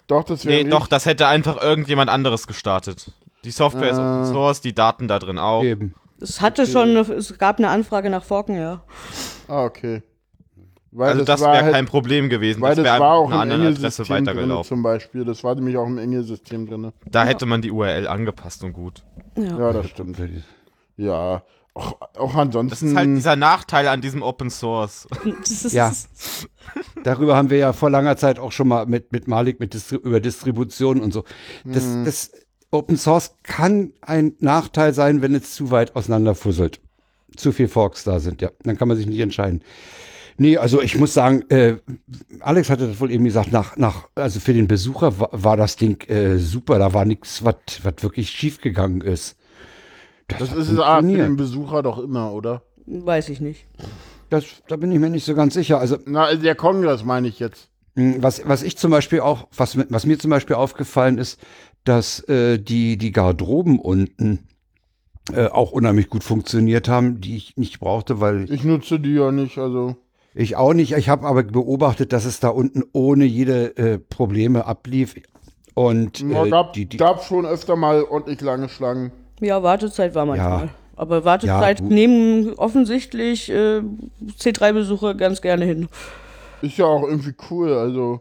doch, 0.07 0.25
das 0.25 0.45
wäre, 0.45 0.65
Nee, 0.65 0.71
doch, 0.71 0.87
das 0.87 1.07
hätte 1.07 1.27
einfach 1.27 1.61
irgendjemand 1.63 2.11
anderes 2.11 2.47
gestartet. 2.47 3.13
Die 3.45 3.51
Software 3.51 3.91
ist 3.91 3.99
Äh. 3.99 4.01
Open 4.01 4.27
Source, 4.27 4.61
die 4.61 4.75
Daten 4.75 5.09
da 5.09 5.19
drin 5.19 5.39
auch. 5.39 5.65
Eben. 5.65 5.95
Es 6.21 6.41
hatte 6.41 6.67
schon, 6.67 6.91
eine, 6.91 7.01
es 7.01 7.37
gab 7.39 7.59
eine 7.59 7.69
Anfrage 7.69 8.09
nach 8.11 8.23
Forken, 8.23 8.57
ja. 8.57 8.83
ah, 9.49 9.65
okay. 9.65 10.03
Weil 10.95 11.13
Also 11.13 11.25
das 11.25 11.41
war 11.41 11.55
wäre 11.55 11.65
halt- 11.65 11.73
kein 11.75 11.87
Problem 11.87 12.29
gewesen. 12.29 12.61
Weil 12.61 12.77
das, 12.77 12.85
wäre 12.85 13.01
war 13.01 13.15
auch 13.15 13.31
einer 13.31 13.41
anderen 13.41 13.63
Adresse 13.63 14.03
Engel-System 14.03 14.17
drin 14.17 14.27
weitergelaufen. 14.27 14.69
zum 14.69 14.83
Beispiel. 14.83 15.25
Das 15.25 15.43
war 15.43 15.55
nämlich 15.55 15.77
auch 15.79 15.87
im 15.87 15.97
Engel-System 15.99 16.67
drin. 16.69 16.93
Da 17.07 17.25
hätte 17.25 17.47
man 17.47 17.63
die 17.63 17.71
URL 17.71 18.07
angepasst 18.07 18.63
und 18.63 18.75
gut. 18.75 19.03
ja. 19.37 19.59
Ja, 19.59 19.73
das 19.73 19.89
stimmt. 19.89 20.19
Ja. 20.99 21.43
Auch, 21.75 21.97
auch 22.19 22.35
ansonsten. 22.35 22.71
Das 22.71 22.83
ist 22.83 22.97
halt 22.97 23.17
dieser 23.17 23.37
Nachteil 23.37 23.89
an 23.89 24.01
diesem 24.01 24.23
Open 24.23 24.51
Source. 24.51 25.07
Das 25.41 25.65
ist, 25.65 25.73
Ja. 25.73 25.93
Darüber 27.03 27.37
haben 27.37 27.51
wir 27.51 27.59
ja 27.59 27.73
vor 27.73 27.91
langer 27.91 28.17
Zeit 28.17 28.39
auch 28.39 28.53
schon 28.53 28.69
mal 28.69 28.87
mit, 28.87 29.13
mit 29.13 29.27
Malik 29.27 29.59
mit 29.59 29.75
Distri 29.75 29.97
über 29.97 30.21
Distribution 30.21 31.01
und 31.01 31.13
so. 31.13 31.25
Das, 31.65 31.85
Mhm. 31.85 32.05
das, 32.05 32.31
Open 32.71 32.97
Source 32.97 33.35
kann 33.43 33.93
ein 34.01 34.35
Nachteil 34.41 34.95
sein, 34.95 35.21
wenn 35.21 35.35
es 35.35 35.55
zu 35.55 35.71
weit 35.71 35.95
auseinanderfusselt. 35.95 36.81
Zu 37.37 37.53
viel 37.53 37.69
Forks 37.69 38.05
da 38.05 38.19
sind, 38.19 38.41
ja. 38.41 38.51
Dann 38.63 38.79
kann 38.79 38.89
man 38.89 38.97
sich 38.97 39.07
nicht 39.07 39.21
entscheiden. 39.21 39.63
Nee, 40.39 40.57
also 40.57 40.81
ich 40.81 40.97
muss 40.97 41.13
sagen, 41.13 41.43
äh, 41.51 41.77
Alex 42.41 42.71
hatte 42.71 42.89
das 42.89 42.99
wohl 42.99 43.11
eben 43.11 43.25
gesagt, 43.25 43.53
nach, 43.53 43.77
nach, 43.77 44.09
also 44.15 44.41
für 44.41 44.55
den 44.55 44.69
Besucher 44.69 45.21
war, 45.21 45.29
war 45.33 45.57
das 45.59 45.77
Ding 45.77 46.01
äh, 46.09 46.39
super, 46.39 46.79
da 46.79 46.95
war 46.95 47.05
nichts, 47.05 47.45
was 47.45 47.57
wirklich 48.03 48.31
schiefgegangen 48.31 49.03
ist. 49.03 49.37
Das 50.39 50.51
hat 50.51 50.59
ist 50.59 50.69
es 50.71 50.79
für 50.79 51.03
den 51.03 51.37
Besucher 51.37 51.83
doch 51.83 51.99
immer, 51.99 52.33
oder? 52.33 52.63
Weiß 52.87 53.29
ich 53.29 53.41
nicht. 53.41 53.67
Das, 54.31 54.45
da 54.69 54.77
bin 54.77 54.91
ich 54.93 54.99
mir 54.99 55.11
nicht 55.11 55.25
so 55.25 55.35
ganz 55.35 55.55
sicher. 55.55 55.79
Also 55.79 55.99
Na, 56.07 56.35
der 56.35 56.55
Kongress 56.55 57.05
meine 57.05 57.29
ich 57.29 57.39
jetzt. 57.39 57.69
mh, 57.95 58.17
was, 58.21 58.43
was 58.49 58.63
ich 58.63 58.77
zum 58.79 58.91
Beispiel 58.91 59.21
auch, 59.21 59.47
was, 59.57 59.77
was 59.91 60.07
mir 60.07 60.19
zum 60.19 60.31
Beispiel 60.31 60.57
aufgefallen 60.57 61.19
ist, 61.19 61.39
dass 61.85 62.21
äh, 62.29 62.59
die, 62.59 62.97
die 62.97 63.13
Garderoben 63.13 63.79
unten 63.79 64.47
äh, 65.33 65.47
auch 65.49 65.73
unheimlich 65.73 66.09
gut 66.09 66.25
funktioniert 66.25 66.89
haben, 66.89 67.21
die 67.21 67.37
ich 67.37 67.57
nicht 67.57 67.79
brauchte, 67.81 68.21
weil 68.21 68.51
Ich 68.51 68.65
nutze 68.65 68.99
die 68.99 69.15
ja 69.15 69.31
nicht, 69.33 69.59
also. 69.59 69.97
Ich 70.35 70.57
auch 70.57 70.73
nicht. 70.73 70.93
Ich 70.93 71.09
habe 71.11 71.27
aber 71.27 71.43
beobachtet, 71.43 72.13
dass 72.13 72.25
es 72.25 72.41
da 72.41 72.49
unten 72.49 72.83
ohne 72.93 73.27
jede 73.27 73.77
äh, 73.77 73.99
Probleme 73.99 74.65
ablief. 74.67 75.15
Und 75.75 76.21
Ja, 76.21 76.45
äh, 76.47 76.51
gab, 76.51 76.73
die, 76.73 76.87
die, 76.87 76.97
gab 76.97 77.23
schon 77.23 77.45
öfter 77.47 77.77
mal 77.77 78.03
ordentlich 78.03 78.41
lange 78.41 78.69
Schlangen. 78.71 79.13
Ja, 79.43 79.63
Wartezeit 79.63 80.15
war 80.15 80.25
manchmal. 80.27 80.71
Aber 80.95 81.25
Wartezeit 81.25 81.81
Ja, 81.81 81.87
nehmen 81.87 82.55
offensichtlich 82.55 83.51
äh, 83.51 83.83
C3-Besucher 84.39 85.15
ganz 85.15 85.41
gerne 85.43 85.65
hin. 85.65 85.89
Ist 86.61 86.79
ja 86.79 86.85
auch 86.85 87.03
irgendwie 87.03 87.35
cool, 87.51 87.73
also. 87.73 88.21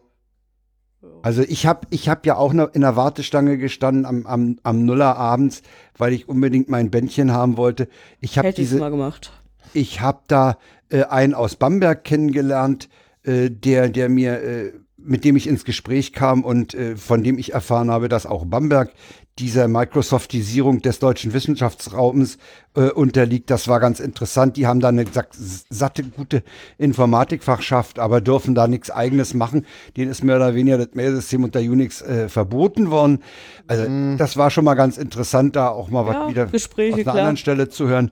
also 1.22 1.44
ich 1.44 1.68
habe 1.68 1.86
ich 1.92 2.10
hab 2.10 2.26
ja 2.26 2.38
auch 2.38 2.54
noch 2.54 2.74
in 2.74 2.82
der 2.82 2.96
Wartestange 2.96 3.58
gestanden 3.58 4.06
am, 4.06 4.26
am, 4.26 4.58
am 4.64 4.86
Nuller 4.86 5.16
abends, 5.16 5.62
weil 5.98 6.14
ich 6.14 6.28
unbedingt 6.28 6.70
mein 6.70 6.90
Bändchen 6.90 7.32
haben 7.32 7.58
wollte. 7.58 7.88
Ich 8.20 8.38
habe 8.38 8.48
Hätte 8.48 8.62
ich 8.62 8.70
diese, 8.70 8.80
mal 8.80 8.90
gemacht. 8.90 9.32
ich 9.74 10.02
habe 10.02 10.22
da 10.28 10.58
äh, 10.90 11.04
einen 11.04 11.36
aus 11.36 11.56
Bamberg 11.56 12.04
kennengelernt, 12.04 12.90
äh, 13.24 13.52
der, 13.52 13.90
der 13.90 14.10
mir, 14.10 14.42
äh, 14.42 14.74
mit 14.98 15.24
dem 15.24 15.36
ich 15.36 15.46
ins 15.48 15.66
Gespräch 15.66 16.14
kam 16.14 16.44
und 16.44 16.74
äh, 16.74 16.96
von 16.96 17.24
dem 17.24 17.38
ich 17.38 17.54
erfahren 17.54 17.92
habe, 17.92 18.10
dass 18.10 18.26
auch 18.26 18.46
Bamberg 18.46 18.92
dieser 19.40 19.68
Microsoftisierung 19.68 20.82
des 20.82 21.00
deutschen 21.00 21.34
Wissenschaftsraums 21.34 22.38
äh, 22.76 22.90
unterliegt. 22.90 23.50
Das 23.50 23.68
war 23.68 23.80
ganz 23.80 24.00
interessant. 24.00 24.58
Die 24.58 24.68
haben 24.68 24.80
da 24.82 24.90
eine 24.90 25.06
sa- 25.08 25.26
satte, 25.70 26.04
gute 26.04 26.44
Informatikfachschaft, 26.78 27.98
aber 27.98 28.22
dürfen 28.22 28.56
da 28.56 28.68
nichts 28.68 28.92
eigenes 28.92 29.34
machen. 29.34 29.66
Denen 29.98 30.12
ist 30.12 30.24
mehr 30.24 30.36
oder 30.36 30.54
weniger 30.54 30.78
das 30.78 30.90
Mailsystem 30.94 31.44
unter 31.44 31.60
Unix 31.60 32.02
äh, 32.02 32.30
verboten 32.30 32.92
worden. 32.92 33.20
Also 33.68 33.86
das 34.18 34.38
war 34.38 34.52
schon 34.52 34.66
mal 34.66 34.76
ganz 34.76 34.98
interessant, 34.98 35.56
da 35.56 35.70
auch 35.70 35.90
mal 35.90 36.06
Ja, 36.06 36.22
was 36.24 36.30
wieder 36.30 36.46
Gespräche, 36.48 36.92
aus 36.94 36.98
einer 36.98 37.04
klar. 37.04 37.16
anderen 37.16 37.38
Stelle 37.38 37.70
zu 37.70 37.88
hören. 37.88 38.12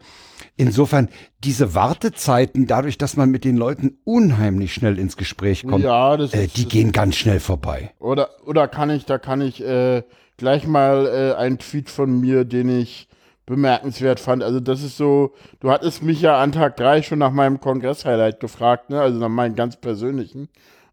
Insofern, 0.56 1.10
diese 1.44 1.74
Wartezeiten, 1.76 2.66
dadurch, 2.66 2.98
dass 2.98 3.16
man 3.18 3.30
mit 3.30 3.44
den 3.44 3.56
Leuten 3.58 3.98
unheimlich 4.04 4.74
schnell 4.74 4.98
ins 4.98 5.16
Gespräch 5.18 5.66
kommt, 5.66 5.84
ja, 5.84 6.16
äh, 6.16 6.24
ist. 6.46 6.58
die 6.58 6.66
gehen 6.68 6.92
ganz 6.92 7.16
schnell 7.16 7.40
vorbei. 7.40 7.92
Oder, 8.00 8.30
oder 8.46 8.68
kann 8.68 8.90
ich, 8.90 9.06
da 9.06 9.18
kann 9.18 9.42
ich 9.42 9.62
äh, 9.64 10.04
gleich 10.40 10.66
mal 10.66 11.06
äh, 11.06 11.36
einen 11.38 11.60
Tweet 11.60 11.90
von 11.90 12.20
mir, 12.20 12.46
den 12.46 12.70
ich 12.70 13.08
bemerkenswert 13.46 14.20
fand. 14.20 14.44
Also 14.44 14.60
das 14.60 14.84
ist 14.84 14.98
so, 14.98 15.34
du 15.60 15.72
hattest 15.72 16.04
mich 16.04 16.22
ja 16.22 16.42
an 16.42 16.52
Tag 16.52 16.78
3 16.78 17.02
schon 17.02 17.20
nach 17.20 17.32
meinem 17.32 17.60
Kongress-Highlight 17.60 18.40
gefragt, 18.40 18.90
ne? 18.90 19.02
also 19.02 19.20
nach 19.20 19.30
meinem 19.30 19.56
ganz 19.56 19.76
persönlichen. 19.76 20.50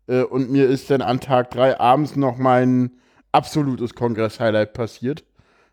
Äh, 0.06 0.22
und 0.22 0.50
mir 0.50 0.66
ist 0.66 0.90
dann 0.90 1.02
an 1.02 1.20
Tag 1.20 1.50
3 1.50 1.78
abends 1.78 2.16
noch 2.16 2.38
mein 2.38 2.92
absolutes 3.32 3.94
Kongress-Highlight 3.94 4.72
passiert. 4.72 5.24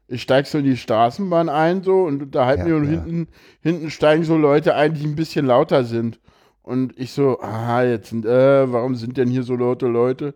Ich 0.08 0.22
steig 0.22 0.46
so 0.48 0.58
in 0.58 0.66
die 0.66 0.78
Straßenbahn 0.78 1.48
ein 1.48 1.82
so 1.84 2.04
und 2.04 2.22
unterhalte 2.22 2.68
Ja, 2.70 2.76
mich 2.76 2.76
und 2.76 2.84
ja. 2.84 2.90
hinten, 3.02 3.28
hinten 3.62 3.90
steigen 3.90 4.24
so 4.26 4.38
Leute 4.38 4.76
ein, 4.76 4.94
die 4.94 5.06
ein 5.06 5.16
bisschen 5.16 5.46
lauter 5.46 5.86
sind. 5.86 6.20
Und 6.62 6.98
ich 7.00 7.12
so, 7.14 7.40
aha, 7.42 7.84
jetzt 7.84 8.10
sind, 8.10 8.26
äh, 8.26 8.72
warum 8.72 8.96
sind 8.96 9.18
denn 9.18 9.30
hier 9.30 9.44
so 9.44 9.56
laute 9.56 9.88
Leute? 9.88 10.34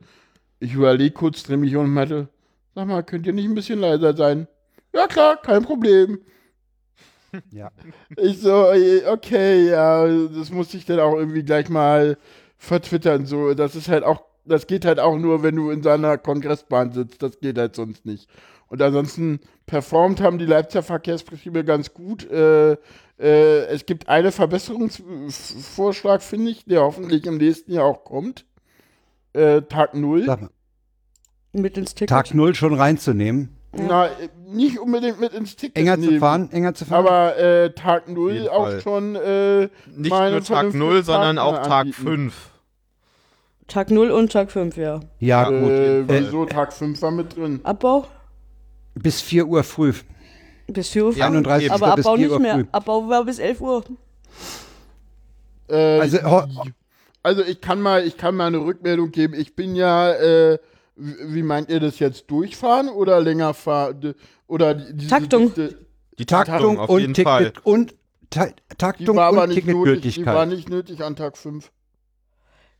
Ich 0.60 0.74
überlege 0.74 1.12
kurz, 1.12 1.44
drehe 1.44 1.58
mich 1.58 1.76
um 1.76 1.86
und 1.86 1.94
meinte, 1.94 2.30
sag 2.78 2.88
mal, 2.88 3.02
könnt 3.02 3.26
ihr 3.26 3.34
nicht 3.34 3.46
ein 3.46 3.56
bisschen 3.56 3.80
leiser 3.80 4.16
sein? 4.16 4.48
Ja 4.94 5.08
klar, 5.08 5.38
kein 5.38 5.64
Problem. 5.64 6.22
Ja. 7.52 7.72
Ich 8.16 8.40
so, 8.40 8.72
eh, 8.72 9.06
okay, 9.06 9.68
ja, 9.70 10.08
das 10.08 10.50
musste 10.50 10.78
ich 10.78 10.86
dann 10.86 11.02
auch 11.02 11.14
irgendwie 11.14 11.44
gleich 11.44 11.68
mal 11.68 12.18
vertwittern. 12.58 13.26
So, 13.26 13.54
das 13.54 13.76
ist 13.76 13.90
halt 13.90 14.06
auch, 14.06 14.24
das 14.46 14.66
geht 14.66 14.86
halt 14.86 15.00
auch 15.00 15.18
nur, 15.18 15.44
wenn 15.44 15.56
du 15.56 15.70
in 15.70 15.84
seiner 15.84 16.18
Kongressbahn 16.18 16.94
sitzt. 16.94 17.22
Das 17.22 17.40
geht 17.42 17.58
halt 17.58 17.76
sonst 17.76 18.06
nicht. 18.06 18.30
Und 18.70 18.82
ansonsten 18.82 19.42
performt 19.66 20.22
haben 20.22 20.38
die 20.38 20.46
Leipziger 20.46 20.84
Verkehrsbetriebe 20.84 21.66
ganz 21.66 21.94
gut. 21.94 22.32
Äh, 22.32 22.78
äh, 23.20 23.66
es 23.66 23.86
gibt 23.86 24.08
einen 24.08 24.32
Verbesserungsvorschlag, 24.32 26.24
finde 26.24 26.52
ich, 26.52 26.64
der 26.64 26.82
hoffentlich 26.82 27.26
im 27.26 27.38
nächsten 27.38 27.74
Jahr 27.74 27.86
auch 27.86 28.06
kommt. 28.06 28.46
Äh, 29.34 29.64
Tag 29.64 29.94
0. 29.94 30.24
Sag 30.26 30.42
mal, 30.42 30.50
Mit 31.62 31.78
ins 31.78 31.94
Ticket. 31.96 32.10
Tag 32.10 32.34
null 32.34 32.54
schon 32.56 32.74
reinzunehmen, 32.74 33.50
Na, 33.74 34.08
äh, 34.08 34.30
nicht 34.48 34.80
unbedingt 34.80 35.20
mit 35.20 35.34
ins 35.34 35.56
Ticket 35.56 35.76
enger 35.78 35.96
zu 35.96 36.02
nehmen. 36.02 36.20
fahren, 36.20 36.52
enger 36.52 36.74
zu 36.74 36.86
fahren. 36.86 37.06
Aber 37.06 37.38
äh, 37.38 37.72
Tag 37.74 38.08
0 38.08 38.34
jeden 38.34 38.48
auch 38.50 38.66
Fall. 38.68 38.82
schon 38.82 39.16
äh, 39.16 39.62
Nicht 39.96 40.10
nur 40.10 40.10
Tag 40.10 40.44
vernünftigen 40.46 40.80
0, 40.80 41.04
sondern 41.04 41.38
auch 41.40 41.58
Tag 41.64 41.72
anbieten. 41.88 42.02
5. 42.04 42.50
Tag 43.68 43.92
0 43.92 44.12
und 44.12 44.32
Tag 44.32 44.52
5, 44.52 44.78
ja. 44.78 45.00
ja, 45.20 45.44
Ja, 45.44 45.50
gut. 45.50 45.70
Äh, 45.70 46.00
Äh, 46.02 46.06
wieso 46.08 46.46
Tag 46.46 46.72
5 46.74 47.02
war 47.02 47.12
mit 47.12 47.36
drin? 47.36 47.60
Abbau? 47.64 48.06
bis 48.96 49.22
4 49.22 49.46
Uhr 49.48 49.64
früh. 49.64 49.94
Bis 50.68 50.90
4 50.90 51.06
Uhr. 51.06 51.14
Ja, 51.16 51.28
früh. 51.28 51.38
31. 51.38 51.72
Aber 51.72 51.88
Abbau 51.94 52.16
4 52.16 52.18
nicht 52.24 52.32
Uhr 52.32 52.40
mehr. 52.40 52.54
früh. 52.56 52.66
Abbau 52.72 53.08
war 53.10 53.26
bis 53.26 53.40
11 53.40 53.62
Uhr. 53.62 53.84
Äh, 55.70 56.00
Also, 56.00 56.18
also 57.24 57.44
ich 57.44 57.62
kann 57.62 57.82
mal, 57.82 58.06
ich 58.06 58.18
kann 58.18 58.36
mal 58.36 58.48
eine 58.48 58.58
Rückmeldung 58.60 59.12
geben. 59.12 59.34
Ich 59.34 59.56
bin 59.56 59.76
ja, 59.76 60.12
äh, 60.14 60.58
wie 60.98 61.44
meint 61.44 61.70
ihr 61.70 61.80
das 61.80 62.00
jetzt? 62.00 62.30
Durchfahren 62.32 62.90
oder 62.90 63.22
länger 63.22 63.54
fahren? 63.54 64.16
Oder 64.48 64.74
die- 64.74 64.94
diese 64.98 65.10
Taktung. 65.10 65.44
Liste, 65.46 65.86
Die 66.18 66.26
Taktung, 66.26 66.54
Taktung, 66.54 66.80
auf 66.80 66.90
und 66.90 67.00
jeden 67.02 67.14
Ticket 67.14 67.28
Fall. 67.28 67.54
und 67.64 67.96
Ta 68.30 68.48
die 68.48 68.76
Taktung 68.78 69.16
war 69.16 69.28
aber 69.28 69.44
und 69.44 69.50
nicht 69.50 69.66
nötig. 69.68 70.16
Die 70.16 70.26
war 70.26 70.46
nicht 70.46 70.70
nötig 70.70 71.02
an 71.04 71.16
Tag 71.16 71.38
5. 71.38 71.72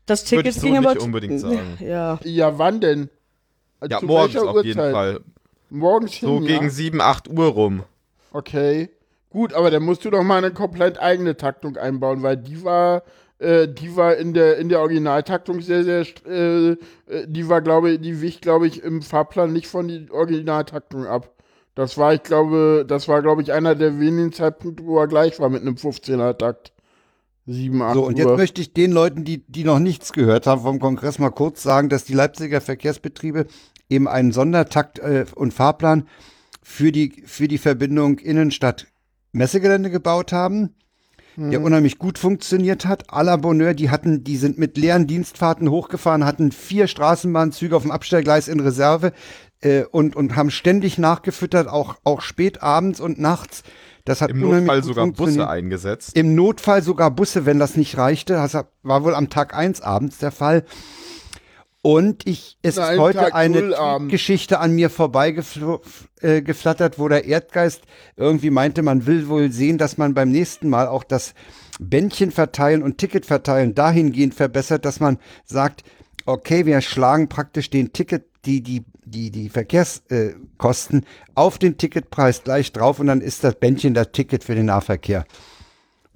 Das 0.06 0.22
Würde 0.30 0.42
Ticket 0.42 0.54
ich 0.56 0.60
so 0.60 0.66
ging 0.66 0.76
aber. 0.76 0.94
nicht 0.94 1.02
unbedingt 1.02 1.40
sagen. 1.40 1.76
Ja. 1.80 2.18
Ja, 2.24 2.58
wann 2.58 2.80
denn? 2.80 3.08
Ja, 3.88 4.00
Zu 4.00 4.06
morgens 4.06 4.36
auf 4.36 4.64
jeden 4.64 4.78
Uhrzeit? 4.78 4.92
Fall. 4.92 5.20
Morgens 5.70 6.12
hin, 6.14 6.28
So 6.28 6.40
ja? 6.40 6.46
gegen 6.46 6.70
7, 6.70 7.00
8 7.00 7.28
Uhr 7.28 7.46
rum. 7.46 7.82
Okay. 8.32 8.90
Gut, 9.30 9.52
aber 9.54 9.70
dann 9.70 9.82
musst 9.82 10.04
du 10.04 10.10
doch 10.10 10.22
mal 10.22 10.38
eine 10.38 10.50
komplett 10.52 10.98
eigene 10.98 11.36
Taktung 11.36 11.76
einbauen, 11.76 12.22
weil 12.22 12.36
die 12.38 12.64
war, 12.64 13.02
äh, 13.38 13.68
die 13.68 13.96
war 13.96 14.16
in 14.16 14.34
der, 14.34 14.58
in 14.58 14.68
der 14.68 14.80
Originaltaktung 14.80 15.60
sehr, 15.60 15.84
sehr, 15.84 16.04
äh, 16.26 16.70
äh, 16.70 16.76
die 17.26 17.48
war, 17.48 17.60
glaube 17.62 17.92
ich, 17.92 18.00
die 18.00 18.20
wich, 18.20 18.40
glaube 18.40 18.66
ich, 18.66 18.82
im 18.82 19.02
Fahrplan 19.02 19.52
nicht 19.52 19.66
von 19.68 19.88
der 19.88 20.12
Originaltaktung 20.12 21.06
ab. 21.06 21.34
Das 21.74 21.96
war, 21.96 22.12
ich 22.12 22.24
glaube, 22.24 22.84
das 22.86 23.06
war, 23.06 23.22
glaube 23.22 23.42
ich, 23.42 23.52
einer 23.52 23.76
der 23.76 24.00
wenigen 24.00 24.32
Zeitpunkte, 24.32 24.84
wo 24.84 24.98
er 24.98 25.06
gleich 25.06 25.38
war 25.38 25.48
mit 25.48 25.62
einem 25.62 25.76
15er 25.76 26.36
Takt. 26.36 26.72
7, 27.46 27.80
8 27.80 27.94
So, 27.94 28.04
und 28.04 28.18
Uhr. 28.18 28.18
jetzt 28.18 28.36
möchte 28.36 28.60
ich 28.60 28.74
den 28.74 28.92
Leuten, 28.92 29.24
die, 29.24 29.44
die 29.46 29.64
noch 29.64 29.78
nichts 29.78 30.12
gehört 30.12 30.46
haben 30.46 30.62
vom 30.62 30.80
Kongress, 30.80 31.18
mal 31.18 31.30
kurz 31.30 31.62
sagen, 31.62 31.88
dass 31.88 32.04
die 32.04 32.14
Leipziger 32.14 32.60
Verkehrsbetriebe 32.60 33.46
eben 33.88 34.08
einen 34.08 34.32
Sondertakt 34.32 34.98
äh, 34.98 35.24
und 35.34 35.54
Fahrplan 35.54 36.08
für 36.62 36.92
die, 36.92 37.22
für 37.24 37.48
die 37.48 37.58
Verbindung 37.58 38.18
Innenstadt-Messegelände 38.18 39.90
gebaut 39.90 40.32
haben, 40.32 40.74
der 41.38 41.62
unheimlich 41.62 41.98
gut 41.98 42.18
funktioniert 42.18 42.84
hat. 42.84 43.10
À 43.10 43.22
la 43.22 43.36
Bonheur, 43.36 43.74
die 43.74 43.90
hatten, 43.90 44.24
die 44.24 44.36
sind 44.36 44.58
mit 44.58 44.76
leeren 44.76 45.06
Dienstfahrten 45.06 45.70
hochgefahren, 45.70 46.24
hatten 46.24 46.52
vier 46.52 46.88
Straßenbahnzüge 46.88 47.76
auf 47.76 47.82
dem 47.82 47.92
Abstellgleis 47.92 48.48
in 48.48 48.60
Reserve 48.60 49.12
äh, 49.60 49.84
und, 49.84 50.16
und 50.16 50.36
haben 50.36 50.50
ständig 50.50 50.98
nachgefüttert, 50.98 51.68
auch, 51.68 51.96
auch 52.04 52.20
spät 52.20 52.62
abends 52.62 53.00
und 53.00 53.18
nachts. 53.18 53.62
Das 54.04 54.20
hat 54.20 54.30
Im 54.30 54.40
Notfall 54.40 54.82
sogar. 54.82 55.06
Busse 55.08 55.48
eingesetzt. 55.48 56.16
Im 56.16 56.34
Notfall 56.34 56.82
sogar 56.82 57.10
Busse, 57.10 57.46
wenn 57.46 57.58
das 57.58 57.76
nicht 57.76 57.98
reichte. 57.98 58.34
Das 58.34 58.54
war 58.82 59.04
wohl 59.04 59.14
am 59.14 59.28
Tag 59.28 59.54
1 59.54 59.82
abends 59.82 60.18
der 60.18 60.30
Fall. 60.30 60.64
Und 61.80 62.26
ich, 62.26 62.58
es 62.62 62.76
Nein, 62.76 62.94
ist 62.94 63.00
heute 63.00 63.18
Tag 63.18 63.34
eine 63.34 63.62
null. 63.62 64.08
Geschichte 64.08 64.58
an 64.58 64.74
mir 64.74 64.90
vorbeigeflattert, 64.90 65.86
äh, 66.20 66.42
geflattert, 66.42 66.98
wo 66.98 67.08
der 67.08 67.24
Erdgeist 67.24 67.82
irgendwie 68.16 68.50
meinte, 68.50 68.82
man 68.82 69.06
will 69.06 69.28
wohl 69.28 69.52
sehen, 69.52 69.78
dass 69.78 69.96
man 69.96 70.12
beim 70.12 70.30
nächsten 70.30 70.68
Mal 70.68 70.88
auch 70.88 71.04
das 71.04 71.34
Bändchen 71.78 72.32
verteilen 72.32 72.82
und 72.82 72.98
Ticket 72.98 73.26
verteilen 73.26 73.74
dahingehend 73.74 74.34
verbessert, 74.34 74.84
dass 74.84 74.98
man 74.98 75.18
sagt, 75.44 75.84
okay, 76.26 76.66
wir 76.66 76.80
schlagen 76.80 77.28
praktisch 77.28 77.70
den 77.70 77.92
Ticket, 77.92 78.24
die, 78.44 78.60
die, 78.60 78.84
die, 79.04 79.30
die 79.30 79.48
Verkehrskosten 79.48 80.48
Kosten 80.58 81.04
auf 81.36 81.58
den 81.58 81.78
Ticketpreis 81.78 82.42
gleich 82.42 82.72
drauf 82.72 82.98
und 82.98 83.06
dann 83.06 83.20
ist 83.20 83.44
das 83.44 83.54
Bändchen 83.54 83.94
das 83.94 84.10
Ticket 84.12 84.42
für 84.42 84.56
den 84.56 84.66
Nahverkehr. 84.66 85.24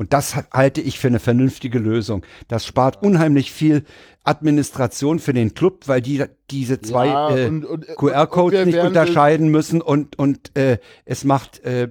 Und 0.02 0.12
das 0.12 0.34
ha- 0.34 0.44
halte 0.52 0.80
ich 0.80 0.98
für 0.98 1.06
eine 1.06 1.20
vernünftige 1.20 1.78
Lösung. 1.78 2.26
Das 2.48 2.66
spart 2.66 3.04
unheimlich 3.04 3.52
viel 3.52 3.84
Administration 4.24 5.20
für 5.20 5.32
den 5.32 5.54
Club, 5.54 5.86
weil 5.86 6.00
die 6.02 6.24
diese 6.50 6.80
zwei 6.80 7.06
Ja, 7.06 7.36
äh, 7.36 7.50
QR-Codes 7.96 8.66
nicht 8.66 8.78
unterscheiden 8.80 9.46
müssen 9.48 9.80
und, 9.80 10.18
und 10.18 10.56
äh, 10.58 10.78
es 11.04 11.22
macht 11.22 11.64
äh, 11.64 11.90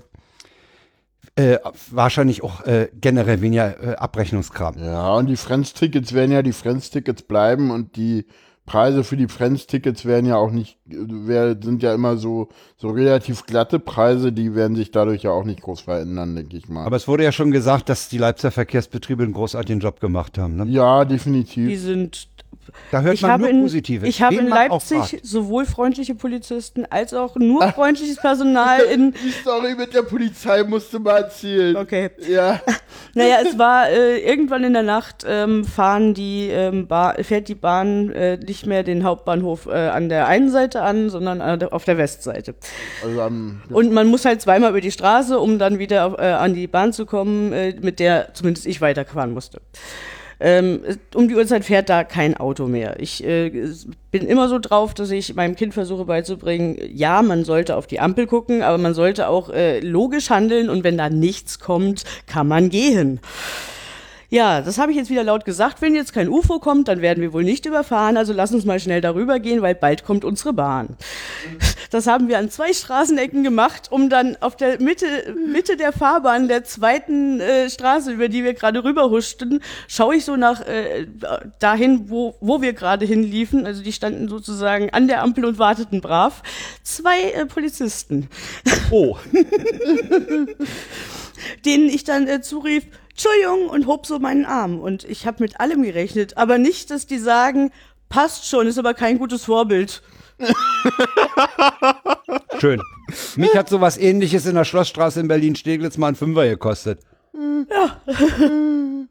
äh, 1.35 1.57
wahrscheinlich 1.89 2.43
auch 2.43 2.65
äh, 2.65 2.89
generell 2.99 3.39
weniger 3.41 3.81
äh, 3.81 3.95
Abrechnungskram. 3.95 4.77
Ja, 4.77 5.13
und 5.13 5.27
die 5.27 5.37
Friends-Tickets 5.37 6.11
werden 6.11 6.33
ja 6.33 6.41
die 6.41 6.51
Friends-Tickets 6.51 7.21
bleiben 7.21 7.71
und 7.71 7.95
die 7.95 8.25
Preise 8.71 9.03
für 9.03 9.17
die 9.17 9.27
Friends-Tickets 9.27 10.05
werden 10.05 10.25
ja 10.25 10.37
auch 10.37 10.49
nicht, 10.49 10.77
sind 10.87 11.83
ja 11.83 11.93
immer 11.93 12.15
so, 12.15 12.47
so 12.77 12.89
relativ 12.89 13.45
glatte 13.45 13.79
Preise, 13.79 14.31
die 14.31 14.55
werden 14.55 14.77
sich 14.77 14.91
dadurch 14.91 15.23
ja 15.23 15.31
auch 15.31 15.43
nicht 15.43 15.61
groß 15.61 15.81
verändern, 15.81 16.37
denke 16.37 16.55
ich 16.55 16.69
mal. 16.69 16.85
Aber 16.85 16.95
es 16.95 17.05
wurde 17.05 17.25
ja 17.25 17.33
schon 17.33 17.51
gesagt, 17.51 17.89
dass 17.89 18.07
die 18.07 18.17
Leipziger 18.17 18.51
Verkehrsbetriebe 18.51 19.23
einen 19.23 19.33
großartigen 19.33 19.81
Job 19.81 19.99
gemacht 19.99 20.37
haben. 20.37 20.55
Ne? 20.55 20.67
ja, 20.69 21.03
Die 21.03 21.15
definitiv. 21.15 21.81
sind 21.81 22.29
Da 22.91 23.01
hört 23.01 23.15
ich 23.15 23.21
man 23.21 23.31
habe 23.31 23.43
nur 23.43 23.51
in, 23.51 23.61
Positives. 23.61 24.09
Ich 24.09 24.21
habe 24.21 24.35
in 24.35 24.47
Leipzig 24.47 25.19
sowohl 25.23 25.65
freundliche 25.65 26.15
Polizisten 26.15 26.85
als 26.89 27.13
auch 27.13 27.35
nur 27.35 27.63
freundliches 27.73 28.17
Personal 28.17 28.81
in. 28.81 29.13
Die 29.13 29.31
Story 29.31 29.75
mit 29.75 29.93
der 29.93 30.03
Polizei 30.03 30.63
musste 30.63 30.99
mal 30.99 31.17
erzählen. 31.17 31.75
Okay. 31.75 32.11
Ja, 32.27 32.61
Naja, 33.13 33.37
es 33.45 33.57
war 33.57 33.89
äh, 33.89 34.19
irgendwann 34.19 34.63
in 34.63 34.73
der 34.73 34.83
Nacht 34.83 35.25
ähm, 35.27 35.65
fahren 35.65 36.13
die 36.13 36.47
ähm, 36.49 36.87
fährt 37.21 37.47
die 37.47 37.55
Bahn 37.55 38.11
äh, 38.11 38.37
nicht 38.37 38.65
mehr 38.65 38.83
den 38.83 39.03
Hauptbahnhof 39.03 39.65
äh, 39.65 39.71
an 39.71 40.09
der 40.09 40.27
einen 40.27 40.49
Seite 40.49 40.81
an, 40.81 41.09
sondern 41.09 41.41
auf 41.41 41.83
der 41.83 41.97
Westseite. 41.97 42.55
also 43.03 43.21
am, 43.21 43.61
Und 43.69 43.91
man 43.91 44.07
muss 44.07 44.25
halt 44.25 44.41
zweimal 44.41 44.69
über 44.69 44.81
die 44.81 44.91
Straße, 44.91 45.39
um 45.39 45.59
dann 45.59 45.79
wieder 45.79 46.05
auf, 46.05 46.19
äh, 46.19 46.31
an 46.31 46.53
die 46.53 46.67
Bahn 46.67 46.93
zu 46.93 47.05
kommen, 47.05 47.51
äh, 47.53 47.75
mit 47.81 47.99
der 47.99 48.33
zumindest 48.33 48.65
ich 48.65 48.81
weiterfahren 48.81 49.33
musste. 49.33 49.61
Ähm, 50.43 50.81
um 51.13 51.27
die 51.27 51.35
Uhrzeit 51.35 51.63
fährt 51.63 51.87
da 51.87 52.03
kein 52.03 52.35
Auto 52.35 52.65
mehr. 52.65 52.99
Ich 52.99 53.23
äh, 53.23 53.51
bin 54.09 54.25
immer 54.25 54.49
so 54.49 54.57
drauf, 54.57 54.95
dass 54.95 55.11
ich 55.11 55.35
meinem 55.35 55.55
Kind 55.55 55.75
versuche 55.75 56.05
beizubringen, 56.05 56.79
ja, 56.91 57.21
man 57.21 57.45
sollte 57.45 57.75
auf 57.75 57.85
die 57.85 57.99
Ampel 57.99 58.25
gucken, 58.25 58.63
aber 58.63 58.79
man 58.79 58.95
sollte 58.95 59.27
auch 59.27 59.49
äh, 59.49 59.81
logisch 59.81 60.31
handeln 60.31 60.71
und 60.71 60.83
wenn 60.83 60.97
da 60.97 61.09
nichts 61.11 61.59
kommt, 61.59 62.05
kann 62.25 62.47
man 62.47 62.69
gehen. 62.69 63.19
Ja, 64.33 64.61
das 64.61 64.77
habe 64.77 64.93
ich 64.93 64.97
jetzt 64.97 65.09
wieder 65.09 65.25
laut 65.25 65.43
gesagt. 65.43 65.81
Wenn 65.81 65.93
jetzt 65.93 66.13
kein 66.13 66.29
UFO 66.29 66.59
kommt, 66.59 66.87
dann 66.87 67.01
werden 67.01 67.21
wir 67.21 67.33
wohl 67.33 67.43
nicht 67.43 67.65
überfahren. 67.65 68.15
Also 68.15 68.31
lass 68.31 68.53
uns 68.53 68.63
mal 68.63 68.79
schnell 68.79 69.01
darüber 69.01 69.39
gehen, 69.39 69.61
weil 69.61 69.75
bald 69.75 70.05
kommt 70.05 70.23
unsere 70.23 70.53
Bahn. 70.53 70.95
Das 71.89 72.07
haben 72.07 72.29
wir 72.29 72.37
an 72.37 72.49
zwei 72.49 72.71
Straßenecken 72.71 73.43
gemacht, 73.43 73.91
um 73.91 74.09
dann 74.09 74.37
auf 74.39 74.55
der 74.55 74.81
Mitte, 74.81 75.35
Mitte 75.45 75.75
der 75.75 75.91
Fahrbahn 75.91 76.47
der 76.47 76.63
zweiten 76.63 77.41
äh, 77.41 77.69
Straße, 77.69 78.13
über 78.13 78.29
die 78.29 78.45
wir 78.45 78.53
gerade 78.53 78.85
rüberhuschten, 78.85 79.61
schaue 79.89 80.15
ich 80.15 80.23
so 80.23 80.37
nach 80.37 80.65
äh, 80.65 81.07
dahin, 81.59 82.09
wo, 82.09 82.37
wo 82.39 82.61
wir 82.61 82.71
gerade 82.71 83.05
hinliefen. 83.05 83.65
Also 83.65 83.83
die 83.83 83.91
standen 83.91 84.29
sozusagen 84.29 84.91
an 84.91 85.09
der 85.09 85.23
Ampel 85.23 85.43
und 85.43 85.59
warteten 85.59 85.99
brav. 85.99 86.41
Zwei 86.83 87.31
äh, 87.31 87.45
Polizisten 87.45 88.29
Oh, 88.91 89.17
denen 91.65 91.89
ich 91.89 92.05
dann 92.05 92.29
äh, 92.29 92.41
zurief, 92.41 92.85
Entschuldigung, 93.11 93.69
und 93.69 93.87
hob 93.87 94.05
so 94.05 94.19
meinen 94.19 94.45
Arm. 94.45 94.79
Und 94.79 95.03
ich 95.03 95.25
habe 95.27 95.37
mit 95.43 95.59
allem 95.59 95.83
gerechnet, 95.83 96.37
aber 96.37 96.57
nicht, 96.57 96.89
dass 96.91 97.05
die 97.07 97.19
sagen, 97.19 97.71
passt 98.09 98.47
schon, 98.47 98.67
ist 98.67 98.77
aber 98.79 98.93
kein 98.93 99.19
gutes 99.19 99.45
Vorbild. 99.45 100.01
schön. 102.59 102.81
Mich 103.35 103.55
hat 103.55 103.69
sowas 103.69 103.97
ähnliches 103.97 104.45
in 104.45 104.55
der 104.55 104.65
Schlossstraße 104.65 105.19
in 105.19 105.27
Berlin-Steglitz 105.27 105.97
mal 105.97 106.07
ein 106.09 106.15
Fünfer 106.15 106.47
gekostet. 106.47 106.99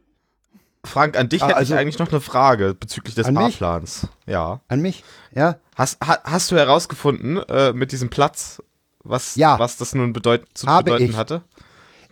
Frank, 0.84 1.18
an 1.18 1.28
dich 1.28 1.42
Ah, 1.42 1.48
hätte 1.48 1.56
also- 1.58 1.74
ich 1.74 1.80
eigentlich 1.80 1.98
noch 1.98 2.10
eine 2.10 2.20
Frage 2.20 2.74
bezüglich 2.74 3.14
des? 3.14 3.26
Fahrplans. 3.28 4.06
Ja. 4.26 4.60
An 4.68 4.80
mich? 4.80 5.04
Ja? 5.34 5.56
Hast, 5.76 5.98
ha, 6.04 6.18
hast 6.24 6.50
du 6.50 6.56
herausgefunden 6.56 7.36
äh, 7.48 7.72
mit 7.74 7.92
diesem 7.92 8.08
Platz, 8.08 8.62
was, 9.04 9.36
Ja. 9.36 9.58
was 9.58 9.76
das 9.76 9.94
nun 9.94 10.12
bedeut 10.12 10.44
zu 10.54 10.66
Habe 10.66 10.84
bedeuten 10.84 11.10
ich. 11.10 11.16
hatte? 11.16 11.42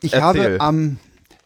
Ich 0.03 0.13
Erzähl. 0.13 0.23
habe 0.23 0.61
am, 0.61 0.99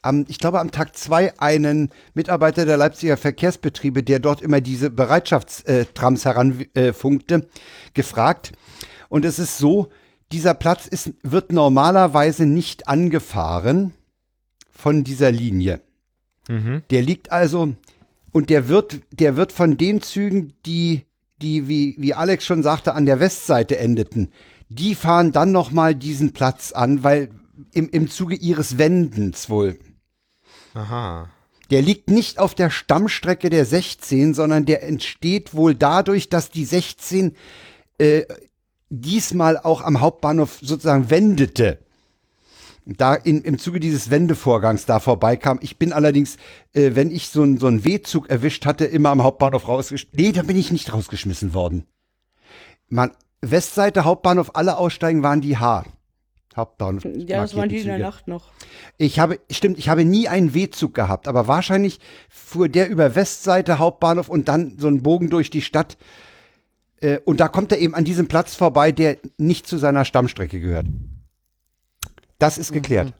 am, 0.03 0.25
ich 0.29 0.39
glaube, 0.39 0.61
am 0.61 0.73
Tag 0.73 0.97
zwei 0.97 1.39
einen 1.39 1.91
Mitarbeiter 2.15 2.67
der 2.67 2.77
Leipziger 2.77 3.17
Verkehrsbetriebe, 3.17 4.03
der 4.03 4.19
dort 4.19 4.43
immer 4.43 4.61
diese 4.61 4.91
Bereitschaftstrams 4.91 6.25
heranfunkte, 6.25 7.49
gefragt. 7.95 8.53
Und 9.09 9.25
es 9.25 9.39
ist 9.39 9.59
so, 9.59 9.89
dieser 10.33 10.55
Platz 10.55 10.87
ist, 10.87 11.13
wird 11.23 11.53
normalerweise 11.53 12.47
nicht 12.47 12.89
angefahren 12.89 13.93
von 14.71 15.05
dieser 15.05 15.31
Linie. 15.31 15.81
Mhm. 16.49 16.83
Der 16.91 17.03
liegt 17.03 17.31
also 17.31 17.75
und 18.33 18.51
der 18.51 18.69
wird, 18.69 19.01
der 19.13 19.37
wird 19.37 19.53
von 19.53 19.77
den 19.77 20.03
Zügen, 20.03 20.55
die, 20.67 21.03
die 21.41 21.69
wie, 21.69 21.95
wie 21.99 22.15
Alex 22.15 22.45
schon 22.45 22.63
sagte, 22.63 22.95
an 22.95 23.07
der 23.07 23.21
Westseite 23.21 23.79
endeten, 23.79 24.33
die 24.69 24.95
fahren 24.95 25.33
dann 25.33 25.53
nochmal 25.53 25.95
diesen 25.95 26.33
Platz 26.33 26.73
an, 26.73 27.05
weil 27.05 27.29
im, 27.73 27.89
im 27.91 28.09
Zuge 28.09 28.35
ihres 28.35 28.79
Wendens 28.79 29.51
wohl. 29.51 29.79
Aha. 30.75 31.29
Der 31.71 31.83
liegt 31.83 32.11
nicht 32.11 32.39
auf 32.39 32.55
der 32.55 32.71
Stammstrecke 32.71 33.49
der 33.49 33.65
16, 33.65 34.35
sondern 34.35 34.67
der 34.67 34.83
entsteht 34.83 35.55
wohl 35.55 35.75
dadurch, 35.75 36.29
dass 36.29 36.51
die 36.51 36.65
16 36.65 37.35
äh, 37.99 38.25
diesmal 38.91 39.57
auch 39.57 39.81
am 39.81 40.01
Hauptbahnhof 40.01 40.59
sozusagen 40.61 41.09
wendete. 41.09 41.79
Da 42.85 43.15
in, 43.15 43.43
im 43.43 43.59
Zuge 43.59 43.81
dieses 43.81 44.11
Wendevorgangs 44.11 44.87
da 44.87 44.99
vorbeikam. 44.99 45.61
Ich 45.63 45.79
bin 45.79 45.93
allerdings, 45.93 46.37
äh, 46.75 46.91
wenn 46.95 47.11
ich 47.11 47.29
so 47.29 47.43
einen 47.43 47.59
so 47.59 47.69
einen 47.69 47.85
W-Zug 47.85 48.29
erwischt 48.29 48.67
hatte, 48.67 48.85
immer 48.85 49.11
am 49.11 49.23
Hauptbahnhof 49.23 49.69
rausgeschmissen. 49.69 50.19
Nee, 50.21 50.33
da 50.33 50.43
bin 50.43 50.57
ich 50.57 50.73
nicht 50.73 50.93
rausgeschmissen 50.93 51.55
worden. 51.55 51.87
Man, 52.89 53.13
Westseite 53.41 54.05
Hauptbahnhof, 54.05 54.51
alle 54.55 54.77
Aussteigen 54.77 55.23
waren 55.23 55.41
die 55.41 55.57
H. 55.57 55.85
Hauptbahnhof. 56.57 57.05
Ja, 57.05 57.43
das 57.43 57.57
waren 57.57 57.69
die 57.69 57.79
in 57.79 57.87
der. 57.87 57.99
Nacht 57.99 58.29
noch. 58.29 58.51
Ich 58.99 59.19
habe, 59.19 59.39
stimmt, 59.51 59.79
ich 59.79 59.89
habe 59.89 60.05
nie 60.05 60.29
einen 60.29 60.55
W-Zug 60.55 60.95
gehabt, 60.95 61.29
aber 61.29 61.49
wahrscheinlich 61.49 62.01
fuhr 62.29 62.69
der 62.69 62.89
über 62.89 63.15
Westseite 63.15 63.79
Hauptbahnhof 63.79 64.29
und 64.29 64.49
dann 64.49 64.79
so 64.79 64.89
einen 64.89 65.03
Bogen 65.03 65.31
durch 65.31 65.51
die 65.51 65.63
Stadt. 65.63 65.97
Äh, 67.01 67.19
und 67.25 67.41
da 67.41 67.49
kommt 67.49 67.73
er 67.73 67.79
eben 67.79 67.95
an 67.95 68.05
diesem 68.05 68.29
Platz 68.29 68.55
vorbei, 68.55 68.93
der 68.93 69.19
nicht 69.39 69.67
zu 69.67 69.79
seiner 69.79 70.05
Stammstrecke 70.05 70.61
gehört. 70.61 70.87
Das 72.39 72.59
ist 72.59 72.73
geklärt. 72.73 73.15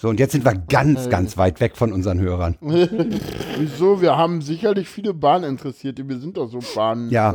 So, 0.00 0.08
und 0.08 0.20
jetzt 0.20 0.30
sind 0.30 0.44
wir 0.44 0.54
ganz, 0.54 1.10
ganz 1.10 1.36
weit 1.36 1.60
weg 1.60 1.76
von 1.76 1.92
unseren 1.92 2.20
Hörern. 2.20 2.56
wieso? 2.60 4.00
Wir 4.00 4.16
haben 4.16 4.42
sicherlich 4.42 4.88
viele 4.88 5.12
Bahninteressierte. 5.12 6.08
Wir 6.08 6.18
sind 6.18 6.36
doch 6.36 6.48
so 6.48 6.60
Bahnen. 6.76 7.10
Ja. 7.10 7.34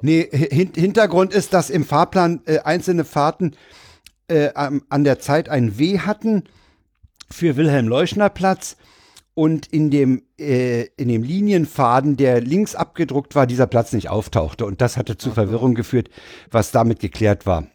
Nee, 0.00 0.26
hin 0.32 0.70
Hintergrund 0.74 1.34
ist, 1.34 1.52
dass 1.52 1.68
im 1.68 1.84
Fahrplan 1.84 2.40
äh, 2.46 2.60
einzelne 2.60 3.04
Fahrten 3.04 3.56
äh, 4.28 4.50
an 4.54 5.04
der 5.04 5.18
Zeit 5.18 5.48
ein 5.48 5.78
W 5.78 6.00
hatten 6.00 6.44
für 7.30 7.56
Wilhelm-Leuschner-Platz 7.56 8.76
und 9.34 9.66
in 9.66 9.90
dem, 9.90 10.22
äh, 10.38 10.86
in 10.96 11.08
dem 11.08 11.22
Linienfaden, 11.22 12.16
der 12.16 12.40
links 12.40 12.74
abgedruckt 12.74 13.34
war, 13.34 13.46
dieser 13.46 13.66
Platz 13.66 13.92
nicht 13.92 14.08
auftauchte. 14.08 14.64
Und 14.64 14.80
das 14.80 14.96
hatte 14.96 15.18
zu 15.18 15.30
Verwirrung 15.32 15.74
geführt, 15.74 16.08
was 16.50 16.72
damit 16.72 17.00
geklärt 17.00 17.44
war. 17.44 17.66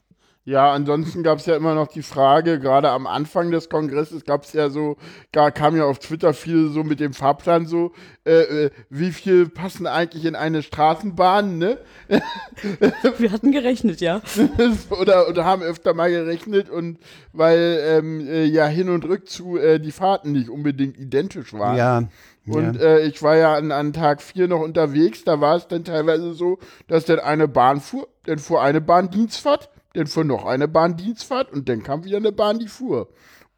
Ja, 0.44 0.72
ansonsten 0.74 1.22
gab 1.22 1.38
es 1.38 1.46
ja 1.46 1.56
immer 1.56 1.76
noch 1.76 1.88
die 1.88 2.02
Frage, 2.02 2.60
gerade 2.60 2.90
am 2.90 3.06
Anfang 3.06 3.52
des 3.52 3.70
Kongresses 3.70 4.26
gab 4.26 4.44
es 4.44 4.54
ja 4.54 4.72
so, 4.72 4.98
gar 5.32 5.52
kam 5.52 5.76
ja 5.78 5.86
auf 5.86 6.00
Twitter 6.00 6.34
viel 6.34 6.70
so 6.70 6.84
mit 6.84 7.00
dem 7.00 7.14
Fahrplan 7.14 7.68
so, 7.68 7.92
äh, 8.26 8.66
äh, 8.66 8.70
wie 8.90 9.12
viel 9.12 9.50
passen 9.50 9.86
eigentlich 9.86 10.26
in 10.26 10.36
eine 10.36 10.64
Straßenbahn, 10.64 11.60
ne? 11.60 11.78
Wir 13.20 13.32
hatten 13.32 13.52
gerechnet, 13.52 14.02
ja. 14.02 14.24
oder, 14.90 15.30
oder 15.30 15.46
haben 15.46 15.62
öfter 15.62 15.94
mal 15.94 16.10
gerechnet 16.10 16.72
und 16.72 16.98
weil 17.34 17.80
ähm, 17.84 18.28
äh, 18.28 18.46
ja 18.46 18.66
hin 18.66 18.90
und 18.90 19.06
rückzu 19.06 19.58
äh, 19.58 19.80
die 19.80 19.92
Fahrten 19.92 20.32
nicht 20.32 20.50
unbedingt 20.50 20.98
identisch 20.98 21.54
waren. 21.54 21.78
Ja. 21.78 22.04
Und 22.48 22.78
ja. 22.78 22.82
äh, 22.82 23.02
ich 23.06 23.22
war 23.22 23.36
ja 23.36 23.54
an, 23.54 23.72
an 23.72 23.94
Tag 23.94 24.24
4 24.24 24.48
noch 24.48 24.62
unterwegs, 24.62 25.24
da 25.24 25.40
war 25.40 25.56
es 25.56 25.68
dann 25.68 25.84
teilweise 25.84 26.34
so, 26.34 26.58
dass 26.88 27.06
dann 27.06 27.20
eine 27.20 27.48
Bahn 27.48 27.80
fuhr, 27.80 28.08
dann 28.26 28.40
fuhr 28.40 28.64
eine 28.64 28.82
Bahn 28.82 29.12
Dienstfahrt, 29.12 29.70
dann 29.94 30.08
fuhr 30.08 30.24
noch 30.24 30.46
eine 30.46 30.68
Bahn 30.68 30.96
Dienstfahrt 30.98 31.52
und 31.52 31.68
dann 31.70 31.84
kam 31.84 32.04
wieder 32.04 32.18
eine 32.18 32.32
Bahn, 32.32 32.60
die 32.60 32.68
fuhr. 32.68 33.10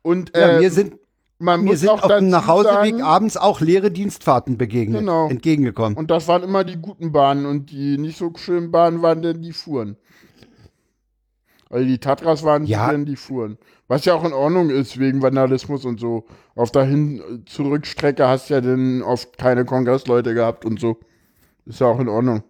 Und 0.02 0.36
ja, 0.36 0.58
äh, 0.58 0.60
mir 0.60 0.72
sind, 0.72 0.96
man 1.40 1.64
mir 1.64 1.78
sind 1.78 1.90
auch 1.90 2.04
auf 2.04 2.18
dem 2.18 2.30
Nachhauseweg 2.30 3.02
abends 3.02 3.38
auch 3.38 3.62
leere 3.62 3.92
Dienstfahrten 3.92 4.58
begegnet, 4.58 5.00
Genau. 5.02 5.30
entgegengekommen. 5.30 5.98
Und 5.98 6.10
das 6.12 6.28
waren 6.28 6.44
immer 6.44 6.64
die 6.64 6.78
guten 6.78 7.12
Bahnen 7.12 7.46
und 7.46 7.72
die 7.72 7.98
nicht 7.98 8.18
so 8.18 8.32
schönen 8.36 8.72
Bahnen 8.72 9.02
waren 9.02 9.22
dann 9.22 9.42
die 9.42 9.54
fuhren. 9.54 9.98
Also 11.70 11.88
die 11.88 11.98
Tatras 11.98 12.44
waren 12.44 12.66
Ja. 12.66 12.94
die 12.94 13.06
die 13.06 13.16
fuhren. 13.16 13.58
Was 13.88 14.06
ja 14.06 14.14
auch 14.14 14.24
in 14.24 14.34
Ordnung 14.34 14.70
ist 14.70 15.00
wegen 15.00 15.22
Vandalismus 15.22 15.86
und 15.86 16.00
so. 16.00 16.26
Auf 16.56 16.72
der 16.72 16.84
Hin 16.84 17.44
Zurückstrecke 17.48 18.28
hast 18.28 18.50
ja 18.50 18.62
dann 18.62 19.02
oft 19.02 19.38
keine 19.38 19.66
Kongressleute 19.66 20.34
gehabt 20.34 20.66
und 20.66 20.80
so. 20.80 21.00
Ist 21.66 21.80
ja 21.80 21.88
auch 21.88 22.00
in 22.00 22.10
Ordnung. 22.10 22.44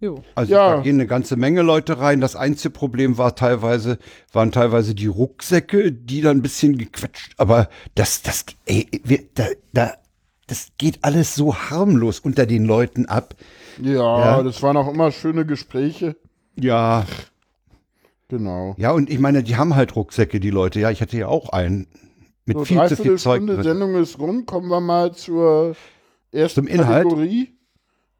Jo. 0.00 0.22
Also 0.34 0.52
Ja. 0.52 0.76
da 0.76 0.82
gehen 0.82 0.96
eine 0.96 1.06
ganze 1.06 1.36
Menge 1.36 1.60
Leute 1.62 1.98
rein. 1.98 2.20
Das 2.22 2.34
einzige 2.34 2.70
Problem 2.70 3.18
war 3.18 3.36
teilweise, 3.36 3.98
waren 4.32 4.50
teilweise 4.50 4.94
die 4.94 5.06
Rucksäcke, 5.08 5.92
die 5.92 6.22
dann 6.22 6.38
ein 6.38 6.42
bisschen 6.42 6.78
gequetscht. 6.78 7.34
Aber 7.36 7.68
das, 7.94 8.22
das, 8.22 8.46
ey, 8.66 8.86
wir, 9.04 9.20
da, 9.34 9.44
da, 9.74 9.92
das 10.46 10.68
geht 10.78 11.00
alles 11.02 11.34
so 11.34 11.54
harmlos 11.54 12.18
unter 12.20 12.46
den 12.46 12.64
Leuten 12.64 13.06
ab. 13.06 13.34
Ja, 13.80 13.92
Ja. 14.38 14.42
das 14.42 14.62
waren 14.62 14.76
auch 14.78 14.88
immer 14.92 15.12
schöne 15.12 15.44
Gespräche. 15.44 16.16
Ja, 16.58 17.04
Genau. 18.28 18.74
ja, 18.78 18.92
und 18.92 19.10
ich 19.10 19.18
meine, 19.18 19.42
die 19.42 19.56
haben 19.56 19.74
halt 19.74 19.96
Rucksäcke, 19.96 20.38
die 20.40 20.50
Leute. 20.50 20.78
Ja, 20.80 20.90
ich 20.90 21.00
hatte 21.02 21.16
ja 21.18 21.26
auch 21.26 21.48
einen 21.50 21.88
mit 22.46 22.56
So, 22.56 22.64
viel 22.64 22.86
zu 22.86 22.96
viel 22.96 23.18
Zeug 23.18 23.44
drin. 23.46 23.62
Sendung 23.62 23.96
ist 23.96 24.18
rum. 24.18 24.46
Kommen 24.46 24.68
wir 24.68 24.80
mal 24.80 25.12
zur 25.12 25.74
ersten 26.32 26.64
Zum 26.64 26.66
Inhalt. 26.68 27.04
Kategorie. 27.04 27.54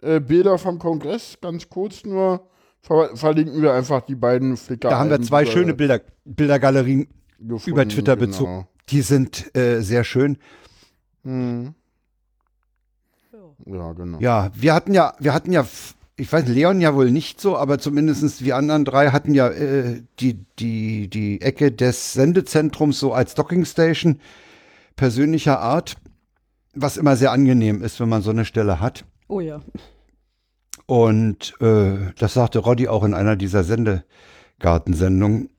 Äh, 0.03 0.21
Bilder 0.21 0.59
vom 0.59 0.79
Kongress, 0.79 1.39
ganz 1.41 1.69
kurz 1.69 2.05
nur. 2.05 2.47
Ver 2.83 3.15
verlinken 3.15 3.61
wir 3.61 3.75
einfach 3.75 4.01
die 4.01 4.15
beiden 4.15 4.57
Flickr. 4.57 4.89
Da 4.89 4.99
haben 4.99 5.11
wir 5.11 5.21
zwei 5.21 5.45
schöne 5.45 5.75
Bilder, 5.75 6.01
Bildergalerien 6.25 7.09
gefunden, 7.39 7.71
über 7.71 7.87
Twitter 7.87 8.17
genau. 8.17 8.27
bezogen. 8.27 8.69
Die 8.89 9.03
sind 9.03 9.55
äh, 9.55 9.81
sehr 9.81 10.05
schön. 10.05 10.39
Hm. 11.25 11.75
Ja, 13.67 13.93
genau. 13.93 14.19
Ja, 14.21 14.51
wir 14.55 14.75
hatten 14.75 14.95
ja, 14.95 15.15
wir 15.19 15.35
hatten 15.35 15.53
ja, 15.53 15.67
ich 16.17 16.33
weiß, 16.33 16.47
Leon 16.49 16.81
ja 16.81 16.95
wohl 16.95 17.11
nicht 17.11 17.41
so, 17.41 17.57
aber 17.57 17.79
zumindest 17.79 18.43
wir 18.43 18.57
anderen 18.57 18.87
drei 18.87 19.11
hatten 19.11 19.35
ja 19.35 19.49
äh, 19.49 20.03
die, 20.19 20.47
die, 20.59 21.09
die 21.09 21.43
Ecke 21.43 21.73
des 21.73 22.15
Sendezentrums 22.15 22.99
so 22.99 23.13
als 23.13 23.35
Dockingstation 23.35 24.21
persönlicher 24.97 25.61
Art, 25.61 25.97
was 26.75 26.97
immer 26.97 27.17
sehr 27.17 27.33
angenehm 27.33 27.83
ist, 27.83 28.01
wenn 28.01 28.09
man 28.09 28.23
so 28.23 28.31
eine 28.31 28.45
Stelle 28.47 28.81
hat. 28.81 29.05
Oh 29.31 29.41
ja. 29.41 29.61
Und 30.87 31.55
äh, 31.61 32.12
das 32.18 32.35
sagte 32.35 32.59
Roddy 32.59 32.89
auch 32.89 33.05
in 33.05 33.14
einer 33.14 33.37
dieser 33.37 33.62
Sendegartensendungen. 33.62 35.51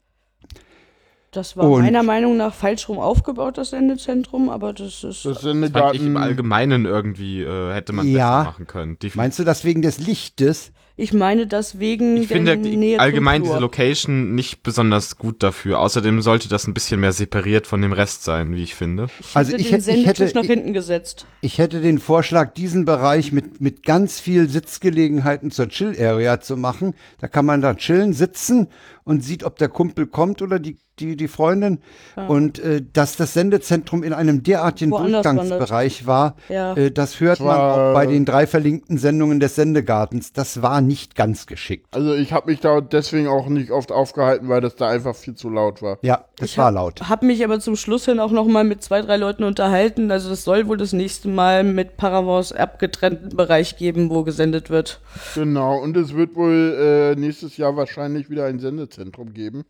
Das 1.32 1.56
war 1.56 1.70
Und- 1.70 1.84
meiner 1.84 2.04
Meinung 2.04 2.36
nach 2.36 2.54
falsch 2.54 2.90
rum 2.90 3.00
aufgebaut, 3.00 3.58
das 3.58 3.70
Sendezentrum, 3.70 4.50
aber 4.50 4.74
das 4.74 5.06
ist. 5.06 5.24
Das 5.24 5.38
Fand 5.38 5.38
ich 5.38 5.44
im 5.44 5.62
Sendegarten. 5.62 6.18
Allgemeinen 6.18 6.86
irgendwie 6.86 7.42
äh, 7.44 7.74
hätte 7.74 7.94
man 7.94 8.06
Ja. 8.08 8.40
besser 8.40 8.50
machen 8.52 8.68
können. 8.68 9.00
Die, 9.02 9.12
Meinst 9.16 9.40
du 9.40 9.46
das 9.46 9.64
wegen 9.64 9.82
des 9.82 10.00
Lichtes? 10.00 10.74
Ich 11.02 11.14
meine 11.14 11.48
das 11.48 11.80
wegen 11.80 12.18
ich 12.18 12.28
der 12.28 12.38
finde 12.38 12.58
Nähe 12.58 13.00
allgemein 13.00 13.44
diese. 13.44 13.58
Location 13.60 14.36
nicht 14.36 14.64
besonders 14.64 15.18
gut 15.18 15.42
dafür. 15.44 15.80
Außerdem 15.80 16.22
sollte 16.22 16.48
das 16.48 16.68
ein 16.68 16.74
bisschen 16.74 17.00
mehr 17.00 17.12
separiert 17.12 17.68
von 17.68 17.82
dem 17.82 17.92
Rest 17.94 18.24
sein, 18.24 18.54
wie 18.56 18.64
ich 18.64 18.76
finde. 18.76 19.08
Ich 19.20 19.36
Also 19.36 19.52
hätte 19.54 19.62
ich 19.62 19.68
den 19.70 19.76
hätte- 19.80 19.92
ich 19.92 20.06
hätte- 20.06 20.36
nach 20.36 20.46
hinten 20.46 20.74
gesetzt. 20.74 21.26
Ich 21.42 21.58
hätte 21.58 21.82
den 21.82 22.00
Vorschlag, 22.00 22.54
diesen 22.54 22.86
Bereich 22.86 23.32
mit, 23.32 23.60
mit 23.62 23.84
ganz 23.84 24.20
viel 24.20 24.48
Sitzgelegenheiten 24.48 25.52
zur 25.52 25.68
Chill-Area 25.70 26.40
zu 26.40 26.56
machen. 26.58 26.94
Da 27.20 27.28
kann 27.28 27.46
man 27.46 27.62
da 27.62 27.74
chillen, 27.76 28.14
sitzen 28.14 28.68
und 29.04 29.24
sieht, 29.24 29.44
ob 29.44 29.58
der 29.58 29.70
Kumpel 29.70 30.06
kommt 30.08 30.42
oder 30.42 30.60
die, 30.60 30.78
die, 31.00 31.16
die 31.16 31.28
Freundin. 31.28 31.80
Und 32.28 32.60
äh, 32.60 32.82
dass 32.94 33.16
das 33.18 33.34
Sendezentrum 33.34 34.04
in 34.04 34.14
einem 34.14 34.44
derartigen 34.44 34.92
Woanders 34.92 35.24
Durchgangsbereich 35.24 36.06
war, 36.06 36.36
Ja. 36.50 36.76
äh, 36.76 36.92
das 36.92 37.20
hört 37.20 37.40
Das 37.40 37.46
man 37.48 37.56
auch 37.60 37.94
bei 37.94 38.06
den 38.06 38.26
drei 38.26 38.46
verlinkten 38.46 38.98
Sendungen 38.98 39.40
des 39.40 39.56
Sendegartens. 39.56 40.34
Das 40.34 40.62
war 40.62 40.82
nicht 40.82 41.16
ganz 41.16 41.48
geschickt. 41.48 41.88
Also 41.92 42.14
ich 42.14 42.34
habe 42.34 42.52
mich 42.52 42.60
da 42.60 42.82
deswegen 42.82 43.28
auch 43.28 43.48
nicht 43.48 43.72
oft 43.72 43.92
aufgehalten, 43.92 44.50
weil 44.50 44.62
das 44.62 44.76
da 44.76 44.88
einfach 44.90 45.16
viel 45.16 45.34
zu 45.36 45.50
laut 45.50 45.82
war. 45.82 45.98
Ja, 46.04 46.26
das 46.38 46.50
Ich 46.52 46.58
war 46.58 46.66
hab- 46.68 46.74
laut. 46.76 47.10
Hab 47.10 47.24
mich 47.24 47.44
aber 47.44 47.60
zum 47.60 47.76
Schluss 47.76 48.06
hin 48.06 48.20
auch 48.20 48.32
noch 48.32 48.46
mal 48.46 48.64
mit 48.64 48.84
zwei, 48.84 49.02
drei 49.02 49.18
Leuten 49.18 49.44
unterhalten. 49.44 50.12
Also 50.12 50.30
das 50.30 50.44
soll 50.44 50.68
wohl 50.68 50.78
das 50.78 50.94
nächste 50.94 51.28
Mal 51.30 51.64
mit 51.64 51.98
Paravors 51.98 52.52
abgetrennten 52.54 53.36
Bereich 53.36 53.78
geben, 53.78 54.10
wo 54.12 54.24
gesendet 54.24 54.70
wird. 54.70 55.02
Genau, 55.34 55.80
und 55.82 55.98
es 55.98 56.14
wird 56.16 56.36
wohl 56.36 57.14
äh, 57.16 57.20
nächstes 57.20 57.58
Jahr 57.58 57.76
wahrscheinlich 57.76 58.30
wieder 58.30 58.46
ein 58.46 58.60
Sendezentrum 58.60 58.91
geben. 59.34 59.64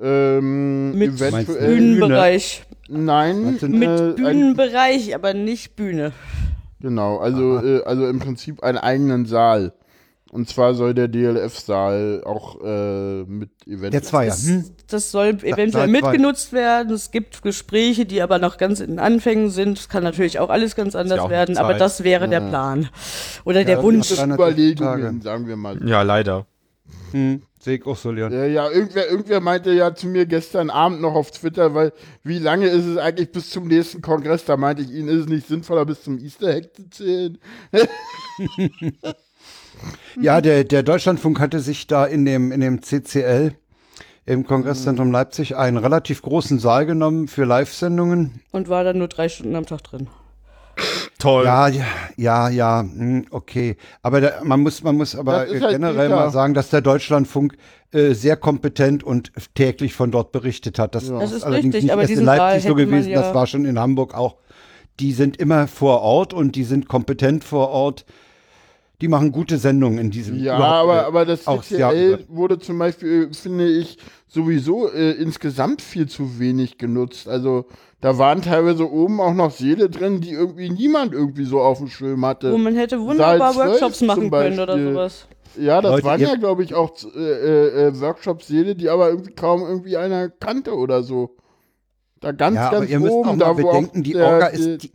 Ähm, 0.00 0.92
Mit 0.98 1.12
eventuell. 1.20 1.76
Bühnenbereich. 1.76 2.64
Nein, 2.88 3.42
Meinst 3.44 3.62
du- 3.62 3.68
Mit 3.68 3.88
äh, 3.88 4.02
ein, 4.02 4.14
Bühnenbereich, 4.16 5.14
aber 5.14 5.34
nicht 5.34 5.76
Bühne. 5.76 6.12
genau, 6.80 7.18
also, 7.18 7.58
äh, 7.58 7.82
also 7.84 8.06
im 8.08 8.18
Prinzip 8.18 8.62
einen 8.62 8.78
eigenen 8.78 9.26
Saal. 9.26 9.72
Und 10.32 10.48
zwar 10.48 10.74
soll 10.74 10.94
der 10.94 11.08
DLF-Saal 11.08 12.22
auch 12.24 12.60
äh, 12.64 13.24
mit 13.24 13.50
eventuell. 13.66 13.90
Der 13.90 14.02
Zweier. 14.04 14.28
Das, 14.28 14.46
Hm? 14.46 14.64
das 14.86 15.10
soll 15.10 15.26
eventuell 15.42 15.70
Saal 15.72 15.82
zwei. 15.82 15.90
mitgenutzt 15.90 16.52
werden. 16.52 16.92
Es 16.94 17.10
gibt 17.10 17.42
Gespräche, 17.42 18.06
die 18.06 18.22
aber 18.22 18.38
noch 18.38 18.56
ganz 18.56 18.78
in 18.78 18.90
den 18.90 18.98
Anfängen 19.00 19.50
sind. 19.50 19.76
Es 19.80 19.88
kann 19.88 20.04
natürlich 20.04 20.38
auch 20.38 20.48
alles 20.48 20.76
ganz 20.76 20.94
anders 20.94 21.18
ja 21.18 21.28
werden, 21.30 21.56
Zeit. 21.56 21.64
aber 21.64 21.74
das 21.74 22.04
wäre 22.04 22.28
der 22.28 22.40
Plan. 22.42 22.88
Oder 23.44 23.64
der 23.64 23.78
Ja, 23.78 23.82
Wunsch. 23.82 24.08
Das 24.08 24.18
360 24.18 24.34
Überlegungen, 24.80 25.20
sagen 25.20 25.48
wir 25.48 25.56
mal. 25.56 25.84
Ja, 25.86 26.02
leider. 26.02 26.46
Hm, 27.10 27.42
Sehe 27.62 27.76
ich 27.76 27.86
auch 27.86 27.96
so, 27.96 28.10
Leon. 28.10 28.32
Ja, 28.32 28.46
ja, 28.46 28.70
irgendwer, 28.70 29.08
irgendwer 29.10 29.40
meinte 29.40 29.70
ja 29.72 29.94
zu 29.94 30.06
mir 30.06 30.24
gestern 30.24 30.70
Abend 30.70 31.02
noch 31.02 31.14
auf 31.14 31.30
Twitter, 31.30 31.74
weil 31.74 31.92
wie 32.24 32.38
lange 32.38 32.66
ist 32.66 32.86
es 32.86 32.96
eigentlich 32.96 33.32
bis 33.32 33.50
zum 33.50 33.68
nächsten 33.68 34.00
Kongress? 34.00 34.46
Da 34.46 34.56
meinte 34.56 34.82
ich, 34.82 34.90
Ihnen 34.90 35.08
ist 35.08 35.20
es 35.24 35.28
nicht 35.28 35.46
sinnvoller, 35.46 35.84
bis 35.84 36.02
zum 36.02 36.18
Easter 36.18 36.48
Egg 36.48 36.70
zu 36.74 36.88
zählen. 36.88 37.38
Ja, 40.20 40.40
der, 40.40 40.64
der 40.64 40.82
Deutschlandfunk 40.82 41.40
hatte 41.40 41.60
sich 41.60 41.86
da 41.86 42.04
in 42.04 42.26
dem, 42.26 42.52
in 42.52 42.60
dem 42.60 42.82
CCL 42.82 43.54
im 44.26 44.46
Kongresszentrum 44.46 45.10
Leipzig 45.10 45.56
einen 45.56 45.78
relativ 45.78 46.22
großen 46.22 46.58
Saal 46.58 46.86
genommen 46.86 47.28
für 47.28 47.44
Live-Sendungen. 47.44 48.42
Und 48.52 48.68
war 48.68 48.84
dann 48.84 48.98
nur 48.98 49.08
drei 49.08 49.28
Stunden 49.28 49.56
am 49.56 49.66
Tag 49.66 49.82
drin. 49.82 50.08
Toll. 51.20 51.44
Ja, 51.44 51.68
ja, 51.68 51.84
ja, 52.16 52.48
ja, 52.48 52.80
hm, 52.80 53.26
okay. 53.30 53.76
Aber 54.02 54.20
der, 54.20 54.40
man 54.42 54.60
muss, 54.60 54.82
man 54.82 54.96
muss 54.96 55.14
aber 55.14 55.32
halt 55.40 55.50
generell 55.70 56.06
klar. 56.08 56.26
mal 56.26 56.30
sagen, 56.30 56.54
dass 56.54 56.70
der 56.70 56.80
Deutschlandfunk 56.80 57.56
äh, 57.92 58.14
sehr 58.14 58.36
kompetent 58.36 59.04
und 59.04 59.30
täglich 59.54 59.94
von 59.94 60.10
dort 60.10 60.32
berichtet 60.32 60.78
hat. 60.78 60.94
Das, 60.94 61.08
Das 61.08 61.32
ist 61.32 61.44
allerdings 61.44 61.74
richtig, 61.74 61.84
nicht 61.84 61.92
aber 61.92 62.02
erst 62.02 62.14
in 62.14 62.24
Leipzig 62.24 62.64
so 62.68 62.74
gewesen, 62.74 63.10
ja- 63.10 63.20
das 63.22 63.34
war 63.34 63.46
schon 63.46 63.64
in 63.64 63.78
Hamburg 63.78 64.14
auch. 64.14 64.36
Die 64.98 65.12
sind 65.12 65.36
immer 65.36 65.68
vor 65.68 66.00
Ort 66.02 66.32
und 66.34 66.56
die 66.56 66.64
sind 66.64 66.88
kompetent 66.88 67.44
vor 67.44 67.68
Ort. 67.68 68.04
Die 69.00 69.08
machen 69.08 69.32
gute 69.32 69.56
Sendungen 69.56 69.98
in 69.98 70.10
diesem 70.10 70.38
Ja, 70.42 70.56
überhaupt, 70.56 70.74
aber, 70.74 70.96
äh, 71.02 71.04
aber 71.06 71.24
das 71.26 71.44
Jahr 71.46 71.62
CCL 71.62 72.24
wurde 72.28 72.58
zum 72.58 72.78
Beispiel, 72.78 73.30
finde 73.32 73.66
ich, 73.66 73.96
sowieso 74.28 74.90
äh, 74.92 75.12
insgesamt 75.12 75.80
viel 75.80 76.06
zu 76.06 76.38
wenig 76.38 76.76
genutzt. 76.76 77.26
Also 77.26 77.64
da 78.00 78.16
waren 78.16 78.40
teilweise 78.42 78.90
oben 78.90 79.20
auch 79.20 79.34
noch 79.34 79.50
Säle 79.50 79.90
drin, 79.90 80.20
die 80.20 80.30
irgendwie 80.30 80.70
niemand 80.70 81.12
irgendwie 81.12 81.44
so 81.44 81.60
auf 81.60 81.78
dem 81.78 81.88
Schirm 81.88 82.24
hatte. 82.24 82.52
Wo 82.52 82.58
man 82.58 82.74
hätte 82.74 83.00
wunderbar 83.00 83.52
Saal 83.52 83.66
12 83.66 83.68
Workshops 83.68 84.00
machen 84.02 84.30
können 84.30 84.58
oder 84.60 84.78
sowas. 84.78 85.26
Ja, 85.58 85.82
das 85.82 85.92
Leute, 85.92 86.04
waren 86.04 86.20
ja, 86.20 86.34
glaube 86.36 86.62
ich, 86.62 86.74
auch 86.74 86.92
äh, 87.14 87.18
äh, 87.18 87.88
äh, 87.88 88.00
Workshop-Säle, 88.00 88.76
die 88.76 88.88
aber 88.88 89.10
irgendwie 89.10 89.32
kaum 89.32 89.62
irgendwie 89.62 89.96
einer 89.96 90.28
kannte 90.28 90.74
oder 90.74 91.02
so. 91.02 91.36
Da 92.20 92.32
ganz, 92.32 92.56
Ja, 92.56 92.68
aber 92.68 92.78
ganz 92.80 92.90
ihr 92.90 93.00
müsst 93.00 93.12
oben, 93.12 93.28
auch 93.28 93.36
mal 93.36 93.44
da 93.44 93.50
wo 93.50 93.66
bedenken, 93.66 94.00
auch 94.00 94.04
die 94.04 94.12
der, 94.12 94.26
Orga 94.26 94.46
ist. 94.46 94.82
Die, 94.84 94.92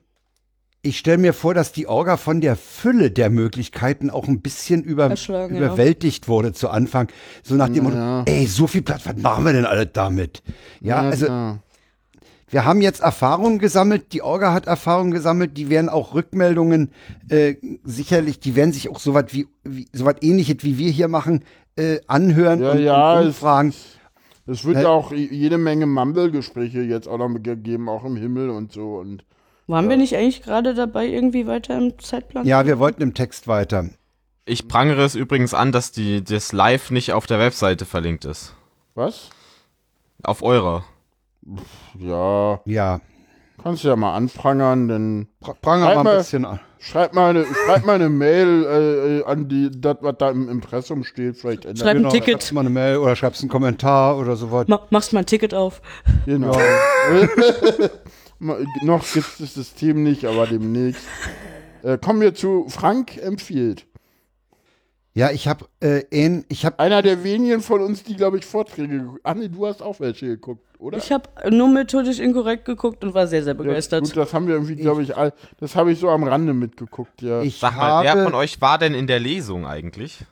ich 0.82 0.98
stelle 1.00 1.18
mir 1.18 1.34
vor, 1.34 1.54
dass 1.54 1.72
die 1.72 1.88
Orga 1.88 2.16
von 2.16 2.42
der 2.42 2.56
Fülle 2.56 3.12
der 3.12 3.30
Möglichkeiten 3.30 4.10
auch 4.10 4.28
ein 4.28 4.42
bisschen 4.42 4.84
über, 4.84 5.10
Erschlagen, 5.10 5.56
ja. 5.56 5.66
überwältigt 5.66 6.28
wurde 6.28 6.54
zu 6.54 6.70
Anfang. 6.70 7.10
So 7.44 7.56
nach 7.56 7.70
dem 7.70 7.84
Motto, 7.84 7.98
Ja. 7.98 8.24
ey, 8.26 8.46
so 8.46 8.68
viel 8.68 8.84
Platz, 8.84 9.02
was 9.06 9.18
machen 9.18 9.46
wir 9.46 9.54
denn 9.54 9.66
alle 9.66 9.88
damit? 9.88 10.42
Ja, 10.82 11.04
ja, 11.04 11.10
also. 11.10 11.60
Wir 12.56 12.64
haben 12.64 12.80
jetzt 12.82 13.02
Erfahrungen 13.02 13.60
gesammelt, 13.60 14.14
die 14.14 14.22
Orga 14.22 14.54
hat 14.54 14.66
Erfahrungen 14.66 15.12
gesammelt, 15.12 15.58
die 15.58 15.70
werden 15.70 15.90
auch 15.90 16.14
Rückmeldungen 16.14 16.90
äh, 17.28 17.56
sicherlich, 17.84 18.40
die 18.40 18.56
werden 18.56 18.72
sich 18.72 18.88
auch 18.90 19.00
so 19.00 19.14
was 19.14 19.26
wie, 19.34 19.46
wie 19.66 19.90
so 19.92 20.06
was 20.06 20.16
ähnliches 20.22 20.58
wie 20.62 20.78
wir 20.78 20.90
hier 20.90 21.10
machen, 21.10 21.44
äh, 21.76 22.00
anhören 22.08 22.62
Ja, 22.62 22.72
und, 22.72 22.80
ja, 22.80 23.14
und 23.16 23.20
es- 23.20 23.28
umfragen. 23.28 23.74
Es 24.48 24.64
wird 24.64 24.78
Äh, 24.78 24.84
ja 24.84 24.88
auch 24.88 25.12
jede 25.12 25.58
Menge 25.58 25.86
Mumble-Gespräche 25.86 26.80
jetzt 26.82 27.10
auch 27.10 27.18
noch 27.18 27.28
gegeben, 27.44 27.90
auch 27.90 28.06
im 28.06 28.16
Himmel 28.16 28.50
und 28.52 28.72
so. 28.72 28.96
Und 29.00 29.26
Waren 29.68 29.90
wir 29.90 29.98
nicht 29.98 30.16
eigentlich 30.16 30.42
gerade 30.42 30.74
dabei, 30.76 31.08
irgendwie 31.08 31.48
weiter 31.48 31.78
im 31.78 32.00
Zeitplan? 32.00 32.46
Ja, 32.46 32.66
wir 32.66 32.80
wollten 32.80 33.02
im 33.02 33.14
Text 33.16 33.50
weiter. 33.50 33.90
Ich 34.46 34.70
prangere 34.70 35.04
es 35.04 35.16
übrigens 35.16 35.54
an, 35.54 35.74
dass 35.74 35.92
die, 35.92 36.24
das 36.24 36.54
Live 36.54 36.90
nicht 36.90 37.12
auf 37.12 37.26
der 37.28 37.40
Webseite 37.40 37.84
verlinkt 37.84 38.24
ist. 38.24 38.54
was? 38.94 39.30
Auf 40.24 40.42
eurer. 40.42 40.86
Ja, 42.00 42.60
Ja, 42.66 43.02
kannst 43.62 43.84
du 43.84 43.88
ja 43.90 43.96
mal 43.96 44.16
anprangern, 44.16 44.88
denn 44.88 45.28
pra- 45.44 45.56
pranger 45.62 45.86
mal 45.96 46.04
mal- 46.04 46.12
ein 46.14 46.18
bisschen 46.18 46.46
an. 46.46 46.60
schreib 46.80 47.14
mal 47.14 47.30
eine, 47.32 47.46
schreib 47.66 47.86
mal 47.86 47.94
eine 47.96 48.10
Mail 48.10 49.22
äh, 49.26 49.30
an 49.30 49.48
die, 49.48 49.70
das, 49.72 49.98
was 50.02 50.16
da 50.18 50.30
im 50.32 50.50
Impressum 50.50 51.04
steht. 51.04 51.38
Vielleicht 51.38 51.66
ändert 51.66 51.80
Schreib 51.86 51.98
ein 51.98 52.10
Ticket. 52.10 52.30
Schreibst 52.34 52.54
mal 52.54 52.62
eine 52.62 52.70
Mail 52.70 52.98
oder 52.98 53.16
schreibst 53.16 53.42
einen 53.42 53.50
Kommentar 53.50 54.18
oder 54.18 54.36
so 54.36 54.52
was. 54.52 54.68
Ma 54.68 54.82
machst 54.90 55.14
mal 55.14 55.20
ein 55.20 55.26
Ticket 55.26 55.54
auf. 55.54 55.82
Genau. 56.26 56.58
Noch 58.84 59.04
gibt 59.14 59.26
es 59.28 59.38
das 59.40 59.54
System 59.54 60.04
nicht, 60.04 60.26
aber 60.26 60.46
demnächst. 60.48 61.02
Äh, 61.84 61.98
kommen 61.98 62.22
wir 62.22 62.34
zu 62.34 62.66
Frank 62.70 63.18
empfiehlt. 63.18 63.86
Ja, 65.18 65.32
ich 65.32 65.48
habe 65.48 65.66
äh, 65.82 66.04
ich 66.50 66.66
habe 66.66 66.78
Einer 66.80 67.02
der 67.02 67.24
wenigen 67.24 67.62
von 67.62 67.80
uns, 67.80 68.04
die, 68.04 68.18
glaube 68.18 68.38
ich, 68.38 68.46
Vorträge 68.46 69.00
geguckt 69.00 69.22
Ah, 69.24 69.34
nee, 69.34 69.48
du 69.48 69.66
hast 69.66 69.82
auch 69.82 70.02
welche 70.02 70.28
geguckt, 70.28 70.62
oder? 70.78 70.98
Ich 70.98 71.10
habe 71.10 71.30
nur 71.50 71.70
methodisch 71.70 72.20
inkorrekt 72.20 72.66
geguckt 72.66 73.02
und 73.02 73.14
war 73.14 73.26
sehr, 73.26 73.42
sehr 73.42 73.54
ja, 73.54 73.58
begeistert. 73.58 74.04
gut, 74.04 74.18
das 74.18 74.34
haben 74.34 74.46
wir 74.46 74.56
irgendwie, 74.56 74.76
glaube 74.76 75.04
ich, 75.04 75.16
all, 75.16 75.32
das 75.58 75.78
habe 75.78 75.94
ich 75.94 76.00
so 76.00 76.10
am 76.10 76.26
Rande 76.26 76.54
mitgeguckt, 76.54 77.22
ja. 77.22 77.42
ich 77.42 77.58
Sag 77.60 77.78
mal, 77.78 78.04
wer 78.04 78.12
habe 78.12 78.24
von 78.24 78.36
euch 78.36 78.60
war 78.60 78.78
denn 78.78 78.94
in 78.94 79.08
der 79.08 79.22
Lesung 79.22 79.66
eigentlich? 79.66 80.26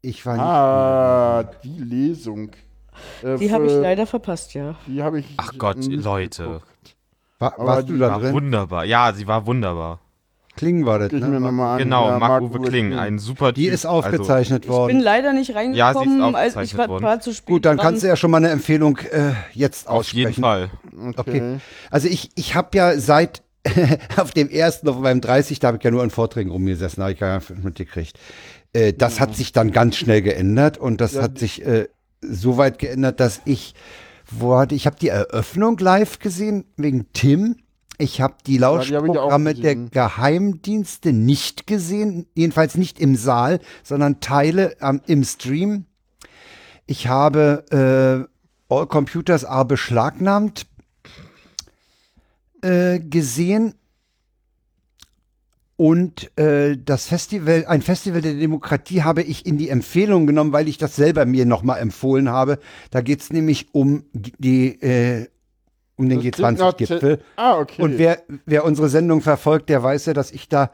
Ich 0.00 0.24
war 0.24 0.34
nicht. 0.34 0.42
Ah, 0.42 1.50
die 1.64 1.82
Lesung. 1.82 2.50
Äh, 3.24 3.36
Die 3.38 3.50
habe 3.50 3.66
ich 3.66 3.72
leider 3.72 4.06
verpasst, 4.06 4.54
ja. 4.54 4.76
Die 4.86 5.02
habe 5.02 5.18
ich. 5.20 5.26
Ach 5.38 5.52
Gott, 5.58 5.84
Leute. 5.86 6.60
War, 7.40 7.54
aber 7.54 7.66
warst 7.66 7.88
du 7.88 7.98
da 7.98 8.10
War 8.12 8.20
drin? 8.20 8.32
wunderbar. 8.32 8.84
Ja, 8.84 9.12
sie 9.12 9.26
war 9.26 9.44
wunderbar. 9.44 9.98
Klingen 10.56 10.86
war 10.86 10.98
das, 11.00 11.12
ich 11.12 11.20
ne? 11.20 11.36
an. 11.36 11.78
Genau, 11.78 12.08
Ja, 12.10 12.18
Marc-Uwe 12.18 12.60
Kling, 12.68 12.94
ein 12.94 13.18
super 13.18 13.52
Die 13.52 13.64
Typ. 13.64 13.74
ist 13.74 13.86
aufgezeichnet 13.86 14.64
Ich 14.64 14.68
bin 14.70 14.76
worden. 14.76 15.00
leider 15.00 15.32
nicht 15.32 15.54
reingekommen, 15.54 16.34
als 16.36 16.52
ich 16.52 16.56
aufgezeichnet 16.56 16.78
war, 16.78 16.88
worden. 16.88 17.04
war 17.04 17.20
zu 17.20 17.34
spät 17.34 17.46
Gut, 17.46 17.64
dann 17.64 17.76
dran. 17.76 17.86
kannst 17.86 18.02
du 18.04 18.06
ja 18.06 18.16
schon 18.16 18.30
mal 18.30 18.36
eine 18.38 18.50
Empfehlung 18.50 18.98
äh, 19.10 19.32
jetzt 19.52 19.86
Also, 19.88 19.90
auf 19.90 20.00
aussprechen. 20.00 20.28
jeden 20.30 20.42
Fall. 20.42 20.70
Okay. 21.16 21.20
Okay. 21.20 21.56
Also 21.90 22.08
ich, 22.08 22.30
ich 22.36 22.54
habe 22.54 22.68
ja 22.76 22.98
seit 22.98 23.42
auf 24.16 24.30
dem 24.32 24.48
ersten, 24.50 24.88
auf 24.88 24.98
meinem 25.00 25.20
30, 25.20 25.58
da 25.58 25.68
habe 25.68 25.78
ich 25.78 25.84
ja 25.84 25.90
nur 25.90 26.02
an 26.02 26.10
Vorträgen 26.10 26.50
rumgesessen, 26.50 27.00
da 27.00 27.04
habe 27.04 27.12
ich 27.14 27.18
gar 27.18 27.36
nicht 27.38 27.64
mitgekriegt. 27.64 28.18
Äh, 28.72 28.92
das 28.92 29.20
hat 29.20 29.34
sich 29.34 29.52
dann 29.52 29.72
ganz 29.72 29.96
schnell 29.96 30.22
geändert 30.22 30.78
und 30.78 31.00
das 31.00 31.14
Ja. 31.14 31.22
hat 31.22 31.38
sich 31.38 31.64
äh, 31.66 31.88
so 32.20 32.56
weit 32.58 32.78
geändert, 32.78 33.20
dass 33.20 33.40
ich, 33.44 33.74
wo 34.30 34.56
hatte 34.56 34.74
ich 34.74 34.86
habe 34.86 34.96
die 35.00 35.08
Eröffnung 35.08 35.78
live 35.78 36.18
gesehen 36.18 36.64
wegen 36.76 37.06
Tim. 37.12 37.56
Ich 37.98 38.20
habe 38.20 38.34
die 38.46 38.58
die 38.58 38.64
hab 38.64 38.80
ich 38.80 38.96
auch 38.96 38.98
Lauschprogramme 38.98 39.54
der. 39.54 39.76
Geheimdienste 39.76 41.12
nicht 41.12 41.66
gesehen, 41.66 42.26
jedenfalls 42.34 42.76
nicht 42.76 42.98
im 42.98 43.16
Saal, 43.16 43.60
sondern 43.82 44.20
Teile 44.20 44.76
am 44.80 45.00
im 45.06 45.24
Stream. 45.24 45.86
Ich 46.86 47.06
habe 47.06 48.28
äh, 48.68 48.74
All 48.74 48.86
Computers 48.86 49.44
are 49.44 49.64
beschlagnahmt 49.64 50.66
äh, 52.62 52.98
gesehen 52.98 53.74
und 55.76 56.36
äh, 56.38 56.76
das 56.82 57.06
Festival, 57.06 57.64
ein 57.66 57.82
Festival 57.82 58.20
der 58.20 58.34
Demokratie 58.34 59.02
habe 59.02 59.22
ich 59.22 59.44
in 59.44 59.58
die 59.58 59.70
Empfehlung 59.70 60.26
genommen, 60.26 60.52
weil 60.52 60.68
ich 60.68 60.78
das 60.78 60.94
selber 60.94 61.26
mir 61.26 61.46
nochmal 61.46 61.80
empfohlen 61.80 62.28
habe. 62.28 62.60
Da 62.90 63.00
geht 63.00 63.20
es 63.20 63.32
nämlich 63.32 63.74
um 63.74 64.04
die 64.12 64.80
äh, 64.80 65.26
um 65.96 66.08
den 66.08 66.22
Das 66.22 66.32
klingt 66.32 66.58
nach 66.58 66.76
Z- 66.76 66.90
G20-Gipfel. 66.90 67.18
Ah, 67.36 67.58
okay. 67.58 67.82
Und 67.82 67.98
wer, 67.98 68.18
wer 68.46 68.64
unsere 68.64 68.88
Sendung 68.88 69.20
verfolgt, 69.20 69.68
der 69.68 69.82
weiß 69.82 70.06
ja, 70.06 70.12
dass 70.12 70.30
ich 70.32 70.48
da 70.48 70.70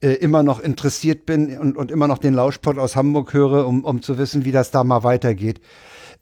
äh, 0.00 0.12
immer 0.14 0.42
noch 0.42 0.60
interessiert 0.60 1.26
bin 1.26 1.58
und, 1.58 1.76
und 1.76 1.90
immer 1.90 2.08
noch 2.08 2.18
den 2.18 2.34
Lauschpot 2.34 2.78
aus 2.78 2.96
Hamburg 2.96 3.32
höre, 3.34 3.66
um, 3.66 3.84
um 3.84 4.02
zu 4.02 4.18
wissen, 4.18 4.44
wie 4.44 4.52
das 4.52 4.70
da 4.70 4.82
mal 4.84 5.04
weitergeht. 5.04 5.60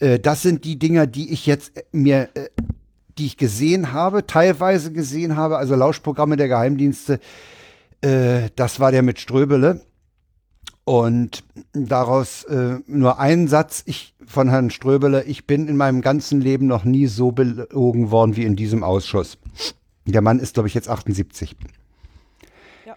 Äh, 0.01 0.19
das 0.19 0.43
sind 0.43 0.65
die 0.65 0.79
Dinger, 0.79 1.07
die 1.07 1.33
ich 1.33 1.47
jetzt 1.47 1.77
äh, 1.77 1.83
mir, 1.93 2.29
die 3.19 3.27
ich 3.27 3.37
gesehen 3.37 3.93
habe, 3.93 4.27
teilweise 4.27 4.93
gesehen 4.93 5.37
habe, 5.37 5.57
also 5.59 5.75
Lauschprogramme 5.77 6.37
der 6.37 6.49
Geheimdienste. 6.49 7.21
Das 8.57 8.81
war 8.81 8.93
der 8.93 9.03
mit 9.03 9.21
Ströbele. 9.21 9.83
Und 10.91 11.45
daraus 11.73 12.43
äh, 12.43 12.81
nur 12.89 13.21
ein 13.21 13.47
Satz 13.47 13.85
ich, 13.87 14.13
von 14.27 14.49
Herrn 14.49 14.71
Ströbele. 14.71 15.23
Ich 15.23 15.47
bin 15.47 15.69
in 15.69 15.77
meinem 15.77 16.01
ganzen 16.01 16.41
Leben 16.41 16.67
noch 16.67 16.83
nie 16.83 17.07
so 17.07 17.31
belogen 17.31 18.11
worden 18.11 18.35
wie 18.35 18.43
in 18.43 18.57
diesem 18.57 18.83
Ausschuss. 18.83 19.39
Der 20.05 20.21
Mann 20.21 20.41
ist, 20.41 20.55
glaube 20.55 20.69
ich, 20.69 20.75
jetzt 20.75 20.89
78. 20.89 21.55
Ja. 22.87 22.97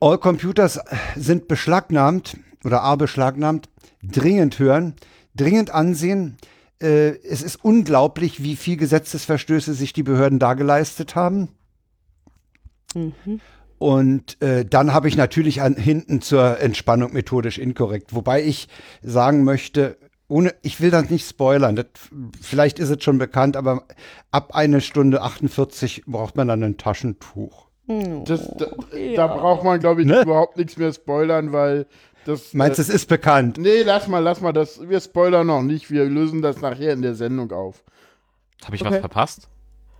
All 0.00 0.16
Computers 0.16 0.80
sind 1.14 1.46
beschlagnahmt 1.46 2.38
oder 2.64 2.80
are 2.80 2.96
beschlagnahmt. 2.96 3.68
Dringend 4.02 4.58
hören, 4.58 4.94
dringend 5.36 5.72
ansehen. 5.72 6.38
Äh, 6.80 7.18
es 7.18 7.42
ist 7.42 7.62
unglaublich, 7.62 8.42
wie 8.42 8.56
viel 8.56 8.78
Gesetzesverstöße 8.78 9.74
sich 9.74 9.92
die 9.92 10.04
Behörden 10.04 10.38
da 10.38 10.54
geleistet 10.54 11.14
haben. 11.16 11.50
Mhm. 12.94 13.42
Und 13.78 14.40
äh, 14.42 14.64
dann 14.64 14.92
habe 14.94 15.08
ich 15.08 15.16
natürlich 15.16 15.60
an, 15.62 15.74
hinten 15.76 16.20
zur 16.22 16.60
Entspannung 16.60 17.12
methodisch 17.12 17.58
inkorrekt. 17.58 18.14
Wobei 18.14 18.42
ich 18.42 18.68
sagen 19.02 19.44
möchte, 19.44 19.96
ohne, 20.28 20.54
ich 20.62 20.80
will 20.80 20.90
das 20.90 21.10
nicht 21.10 21.28
spoilern, 21.28 21.76
das, 21.76 21.86
vielleicht 22.40 22.78
ist 22.78 22.88
es 22.90 23.02
schon 23.04 23.18
bekannt, 23.18 23.56
aber 23.56 23.84
ab 24.30 24.54
eine 24.54 24.80
Stunde 24.80 25.20
48 25.22 26.04
braucht 26.06 26.36
man 26.36 26.48
dann 26.48 26.62
ein 26.62 26.76
Taschentuch. 26.78 27.66
das, 27.86 28.48
da, 28.56 28.66
ja. 28.96 29.16
da 29.16 29.26
braucht 29.26 29.64
man, 29.64 29.80
glaube 29.80 30.00
ich, 30.02 30.06
Ne? 30.08 30.22
überhaupt 30.22 30.56
nichts 30.56 30.76
mehr 30.78 30.92
spoilern, 30.92 31.52
weil 31.52 31.86
das. 32.24 32.54
Meinst 32.54 32.78
du, 32.78 32.82
äh, 32.82 32.86
es 32.86 32.88
ist 32.88 33.08
bekannt? 33.08 33.58
Nee, 33.58 33.82
lass 33.82 34.08
mal, 34.08 34.20
lass 34.20 34.40
mal 34.40 34.52
das. 34.52 34.88
Wir 34.88 35.00
spoilern 35.00 35.46
noch 35.46 35.62
nicht. 35.62 35.90
Wir 35.90 36.06
lösen 36.06 36.40
das 36.40 36.62
nachher 36.62 36.94
in 36.94 37.02
der 37.02 37.14
Sendung 37.14 37.52
auf. 37.52 37.84
Habe 38.64 38.76
ich 38.76 38.82
Okay. 38.82 38.92
was 38.92 39.00
verpasst? 39.00 39.48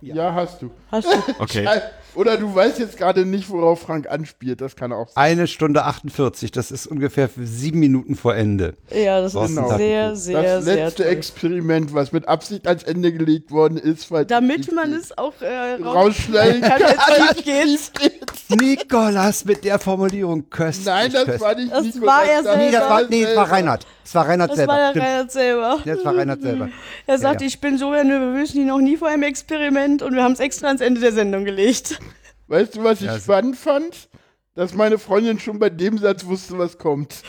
Ja, 0.01 0.33
hast 0.33 0.61
du. 0.61 0.69
Hast 0.91 1.07
du? 1.07 1.17
Okay. 1.39 1.67
Oder 2.15 2.37
du 2.37 2.53
weißt 2.55 2.79
jetzt 2.79 2.95
gerade 2.97 3.25
nicht, 3.25 3.49
worauf 3.49 3.81
Frank 3.81 4.09
anspielt. 4.09 4.61
Das 4.61 4.77
kann 4.77 4.93
auch 4.93 5.09
sein. 5.09 5.15
Eine 5.21 5.47
Stunde 5.47 5.83
48, 5.83 6.49
das 6.49 6.71
ist 6.71 6.87
ungefähr 6.87 7.29
sieben 7.35 7.79
Minuten 7.79 8.15
vor 8.15 8.35
Ende. 8.35 8.75
Ja, 8.89 9.19
das 9.19 9.35
ist 9.35 9.47
Genau. 9.47 9.75
sehr, 9.75 10.15
sehr, 10.15 10.41
das 10.41 10.63
sehr 10.63 10.75
letzte 10.85 11.03
toll. 11.03 11.11
Experiment, 11.11 11.93
was 11.93 12.13
mit 12.13 12.25
Absicht 12.29 12.67
ans 12.67 12.83
Ende 12.83 13.11
gelegt 13.11 13.51
worden 13.51 13.77
ist, 13.77 14.11
weil 14.11 14.25
Damit 14.25 14.71
man 14.73 14.93
es 14.93 15.17
auch 15.17 15.33
äh, 15.41 15.73
rausschneiden 15.83 16.61
kann, 16.61 16.79
kann. 16.81 18.57
Nikolas 18.59 19.43
mit 19.45 19.63
der 19.65 19.79
Formulierung 19.79 20.49
köstlich. 20.49 20.85
Nein, 20.85 21.11
das 21.11 21.25
köstlich. 21.25 21.41
war 21.41 21.55
nicht 21.55 21.71
Das 21.73 21.83
Nico, 21.83 22.05
war 22.05 22.23
er 22.23 22.43
das 22.43 22.57
Nee, 22.57 22.71
das 22.71 22.89
war, 22.89 23.01
nee, 23.09 23.23
es 23.23 23.27
war 23.35 23.45
selber. 23.47 23.51
Reinhard. 23.51 23.87
Es 24.05 24.13
war 24.13 24.27
Reinhard 24.27 24.51
Das 24.51 24.57
selber. 24.57 24.73
war 24.73 24.93
der. 24.93 25.01
Reinhard 25.03 25.31
selber. 25.31 25.79
Ja, 25.83 25.93
es 25.95 26.05
war 26.05 26.15
Reinhard 26.15 26.41
selber. 26.41 26.69
Er 27.07 27.17
sagt, 27.17 27.41
ja. 27.41 27.47
ich 27.47 27.59
bin 27.59 27.77
so 27.79 27.89
nervös 27.91 28.53
wie 28.53 28.63
noch 28.63 28.77
nie 28.79 28.97
vor 28.97 29.07
einem 29.09 29.23
Experiment 29.23 30.01
und 30.03 30.13
wir 30.13 30.23
haben 30.23 30.33
es 30.33 30.39
extra 30.39 30.67
ans 30.67 30.81
Ende 30.81 31.01
der 31.01 31.11
Sendung 31.11 31.43
gelegt. 31.43 31.99
Weißt 32.47 32.75
du, 32.75 32.83
was 32.83 33.01
ich 33.01 33.07
Ja, 33.07 33.19
spannend 33.19 33.57
fand? 33.57 34.07
Dass 34.53 34.73
meine 34.75 34.99
Freundin 34.99 35.39
schon 35.39 35.57
bei 35.59 35.69
dem 35.71 35.97
Satz 35.97 36.23
wusste, 36.25 36.57
was 36.57 36.77
kommt. 36.77 37.23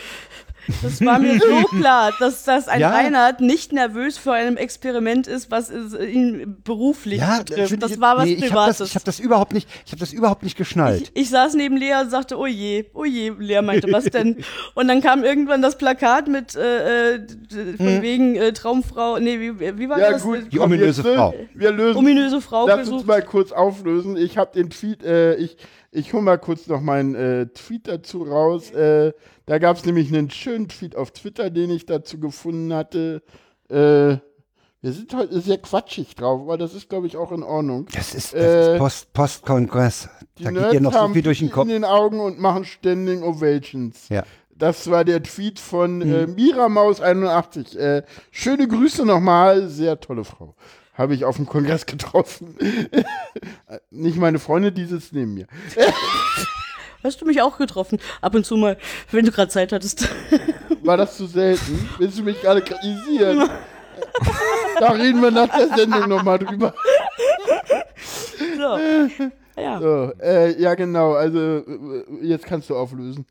Das 0.81 1.03
war 1.03 1.19
mir 1.19 1.39
so 1.39 1.63
klar, 1.77 2.11
dass, 2.19 2.43
dass 2.43 2.67
ein 2.67 2.81
Ja. 2.81 2.89
Reinhard 2.89 3.41
nicht 3.41 3.71
nervös 3.73 4.17
vor 4.17 4.33
einem 4.33 4.57
Experiment 4.57 5.27
ist, 5.27 5.49
was 5.51 5.71
ihn 5.71 6.57
beruflich 6.63 7.19
Ja, 7.19 7.39
betrifft. 7.39 7.81
Das 7.81 7.91
ich- 7.91 8.01
war 8.01 8.17
was 8.17 8.25
nee, 8.25 8.33
ich 8.33 8.41
hab 8.43 8.49
Privates. 8.49 8.77
das, 8.79 8.89
ich 8.89 8.95
habe 8.95 9.05
das 9.05 9.19
überhaupt 9.19 9.53
nicht, 9.53 9.67
ich 9.85 9.91
habe 9.91 9.99
das 9.99 10.13
überhaupt 10.13 10.43
nicht 10.43 10.57
geschnallt. 10.57 11.11
Ich, 11.13 11.21
ich 11.23 11.29
saß 11.29 11.53
neben 11.55 11.77
Lea 11.77 11.95
und 12.01 12.09
sagte, 12.09 12.37
oh 12.37 12.45
je, 12.45 12.85
oh 12.93 13.05
je, 13.05 13.31
Lea 13.39 13.61
meinte, 13.61 13.91
was 13.91 14.05
denn? 14.05 14.43
Und 14.75 14.87
dann 14.87 15.01
kam 15.01 15.23
irgendwann 15.23 15.61
das 15.61 15.77
Plakat 15.77 16.27
mit, 16.27 16.55
äh, 16.55 17.15
äh, 17.15 17.27
von 17.77 18.01
wegen 18.01 18.35
äh, 18.35 18.53
Traumfrau, 18.53 19.19
nee, 19.19 19.39
wie, 19.39 19.59
wie 19.77 19.89
war 19.89 19.99
Ja, 19.99 20.11
das? 20.11 20.23
gut. 20.23 20.51
Die 20.51 20.57
komm, 20.57 20.65
ominöse 20.71 21.01
jetzt, 21.01 21.15
Frau. 21.15 21.33
Wir 21.53 21.71
lösen. 21.71 21.97
Ominöse 21.97 22.41
Frau 22.41 22.67
Lass 22.67 22.79
uns 22.79 22.89
gesucht. 22.89 23.07
mal 23.07 23.21
kurz 23.21 23.51
auflösen. 23.51 24.17
Ich 24.17 24.37
habe 24.37 24.51
den 24.53 24.69
Tweet, 24.69 25.03
äh, 25.03 25.35
ich, 25.35 25.57
ich 25.91 26.13
hole 26.13 26.23
mal 26.23 26.37
kurz 26.37 26.67
noch 26.67 26.81
meinen 26.81 27.15
äh, 27.15 27.45
Tweet 27.47 27.87
dazu 27.87 28.23
raus. 28.23 28.71
Äh, 28.71 29.13
da 29.47 29.57
gab 29.57 29.77
es 29.77 29.85
nämlich 29.85 30.09
einen 30.13 30.29
schönen 30.29 30.67
Tweet 30.69 30.95
auf 30.95 31.09
Twitter, 31.11 31.49
den 31.49 31.71
ich 31.71 31.85
dazu 31.87 32.19
gefunden 32.19 32.71
hatte. 32.73 33.23
Äh, 33.69 34.17
wir 34.81 34.93
sind 34.93 35.11
heute 35.15 35.41
sehr 35.41 35.57
quatschig 35.57 36.13
drauf, 36.15 36.41
aber 36.41 36.57
das 36.57 36.75
ist, 36.75 36.87
glaube 36.87 37.07
ich, 37.07 37.17
auch 37.17 37.31
in 37.31 37.41
Ordnung. 37.41 37.87
Das 37.93 38.13
ist, 38.13 38.33
das 38.33 38.39
Äh, 38.41 38.73
ist 38.75 38.77
Post, 38.79 39.13
Postkongress. 39.13 40.07
Die 40.37 40.43
Da 40.43 40.51
geht 40.51 40.73
dir 40.73 40.81
noch 40.81 40.93
so 40.93 41.07
viel 41.09 41.23
durch 41.23 41.39
den 41.39 41.49
Kopf. 41.49 41.63
in 41.63 41.69
den 41.73 41.83
Augen 41.83 42.19
und 42.19 42.39
machen 42.39 42.63
Standing 42.63 43.23
Ovations. 43.23 44.07
Ja. 44.09 44.23
Das 44.55 44.89
war 44.89 45.03
der 45.03 45.21
Tweet 45.23 45.59
von 45.59 46.01
Hm. 46.01 46.13
äh, 46.13 46.23
Miramaus81. 46.25 47.77
Äh, 47.77 48.03
schöne 48.31 48.67
Grüße 48.67 49.05
nochmal, 49.05 49.67
sehr 49.67 49.99
tolle 49.99 50.23
Frau. 50.23 50.55
Habe 50.93 51.13
ich 51.15 51.25
auf 51.25 51.35
dem 51.37 51.45
Kongress 51.45 51.85
getroffen. 51.85 52.55
Nicht 53.91 54.17
meine 54.17 54.39
Freunde, 54.39 54.71
die 54.71 54.85
sitzt 54.85 55.13
neben 55.13 55.33
mir. 55.35 55.47
Hast 57.03 57.21
du 57.21 57.25
mich 57.25 57.41
auch 57.41 57.57
getroffen? 57.57 57.99
Ab 58.21 58.35
und 58.35 58.45
zu 58.45 58.57
mal, 58.57 58.77
wenn 59.11 59.25
du 59.25 59.31
gerade 59.31 59.49
Zeit 59.49 59.71
hattest. 59.71 60.07
War 60.83 60.97
das 60.97 61.17
zu 61.17 61.25
selten? 61.27 61.89
Willst 61.97 62.17
du 62.19 62.23
mich 62.23 62.41
gerade 62.41 62.61
kritisieren? 62.61 63.49
da 64.79 64.91
reden 64.91 65.21
wir 65.21 65.31
nach 65.31 65.49
der 65.49 65.75
Sendung 65.75 66.09
nochmal 66.09 66.39
drüber. 66.39 66.73
so. 68.57 68.77
Ja. 69.59 69.79
So, 69.81 70.11
äh, 70.21 70.61
ja, 70.61 70.75
genau. 70.75 71.13
Also, 71.13 71.39
äh, 71.39 71.63
jetzt 72.21 72.45
kannst 72.45 72.69
du 72.69 72.75
auflösen. 72.75 73.25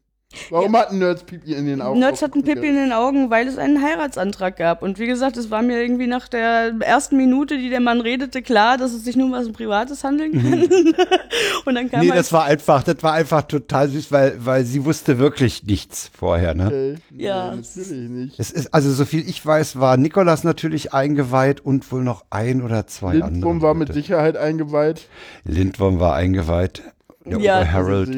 Warum 0.51 0.77
hat 0.77 0.91
ein 0.91 0.99
Nerds 0.99 1.25
Pipi 1.25 1.55
in 1.55 1.67
den 1.67 1.81
Augen? 1.83 1.99
Nerds 1.99 2.23
hatten? 2.23 2.43
Pippi 2.43 2.67
in 2.69 2.77
den 2.77 2.93
Augen, 2.93 3.31
weil 3.31 3.47
es 3.49 3.59
einen 3.59 3.83
Heiratsantrag 3.83 4.57
gab. 4.57 4.83
Und 4.83 4.99
wie 4.99 5.07
gesagt, 5.07 5.37
es 5.37 5.51
war 5.51 5.63
mir 5.63 5.81
irgendwie 5.81 6.07
nach 6.07 6.29
der 6.29 6.73
ersten 6.81 7.17
Minute, 7.17 7.59
die 7.59 7.71
der 7.71 7.81
Mann 7.81 8.01
redete, 8.01 8.43
klar, 8.43 8.77
dass 8.77 8.93
es 8.93 9.05
sich 9.05 9.17
nur 9.17 9.27
um 9.27 9.33
was 9.33 9.51
Privates 9.53 10.05
handeln 10.05 10.33
kann. 10.33 10.63
Und 11.65 11.75
dann 11.75 11.91
kam 11.91 12.01
Nee, 12.01 12.11
halt, 12.11 12.21
das 12.21 12.33
war 12.33 12.45
einfach, 12.45 12.83
das 12.83 13.03
war 13.03 13.13
einfach 13.15 13.43
total 13.43 13.89
süß, 13.89 14.13
weil, 14.13 14.35
weil 14.45 14.65
sie 14.65 14.85
wusste 14.85 15.19
wirklich 15.19 15.65
nichts 15.65 16.11
vorher, 16.17 16.55
ne? 16.55 16.97
Nee, 17.11 17.25
Ja. 17.25 17.55
Natürlich 17.55 18.11
nicht. 18.11 18.39
Es 18.39 18.51
ist, 18.51 18.73
also 18.73 18.93
so 18.93 19.05
viel 19.05 19.29
ich 19.29 19.45
weiß, 19.45 19.79
war 19.81 19.97
Nikolas 19.97 20.45
natürlich 20.45 20.93
eingeweiht 20.95 21.61
und 21.61 21.91
wohl 21.93 22.03
noch 22.05 22.25
ein 22.31 22.63
oder 22.63 22.87
zwei 22.87 23.15
Lindwurm 23.15 23.57
andere. 23.57 23.63
war 23.63 23.75
mit. 23.75 23.93
Sicherheit 23.93 24.37
eingeweiht. 24.37 25.09
Lindwurm 25.45 26.01
war 26.01 26.15
eingeweiht. 26.15 26.83
Der 27.25 27.39
Ja, 27.39 27.67
Harold. 27.67 28.09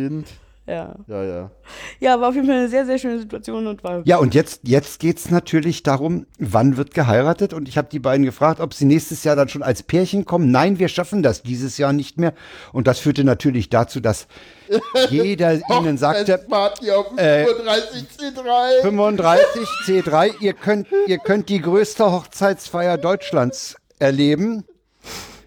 Ja. 0.69 0.95
Ja, 1.07 1.25
ja. 1.25 1.51
Ja, 1.99 2.21
war 2.21 2.29
auf 2.29 2.35
jeden 2.35 2.47
Fall 2.47 2.59
eine 2.59 2.69
sehr, 2.69 2.85
sehr 2.85 2.99
schöne 2.99 3.19
Situation 3.21 3.66
und 3.66 3.83
war. 3.83 4.03
Ja, 4.05 4.19
und 4.19 4.35
jetzt, 4.35 4.61
jetzt 4.64 5.01
geht's 5.01 5.31
natürlich 5.31 5.83
darum, 5.83 6.27
wann 6.39 6.77
wird 6.77 6.93
geheiratet? 6.93 7.55
Und 7.55 7.69
ich 7.69 7.79
habe 7.79 7.89
die 7.91 7.99
beiden 7.99 8.27
gefragt, 8.27 8.61
ob 8.61 8.75
sie 8.75 8.85
nächstes 8.85 9.25
Jahr 9.25 9.35
dann 9.35 9.49
schon 9.49 9.62
als 9.62 9.83
Pärchen 9.83 10.27
kommen. 10.27 10.51
Nein, 10.51 10.79
wir 10.79 10.89
schaffen 10.89 11.23
das 11.23 11.43
dieses 11.43 11.79
Jahr 11.79 11.95
nicht 11.95 12.19
mehr. 12.19 12.35
Und 12.73 12.87
das 12.87 12.99
führte 12.99 13.25
natürlich 13.25 13.71
dazu, 13.71 14.01
dass 14.01 14.27
jeder 15.09 15.55
ihnen 15.71 15.97
sagte, 15.97 16.37
Party 16.37 16.91
auf 16.91 17.09
dem 17.09 17.19
äh, 17.19 17.47
35 17.47 18.03
C3. 18.19 18.83
35 18.83 19.69
C3, 19.87 20.31
ihr 20.41 20.53
könnt, 20.53 20.89
ihr 21.07 21.19
könnt 21.19 21.49
die 21.49 21.62
größte 21.62 22.12
Hochzeitsfeier 22.12 22.99
Deutschlands 22.99 23.77
erleben. 23.99 24.64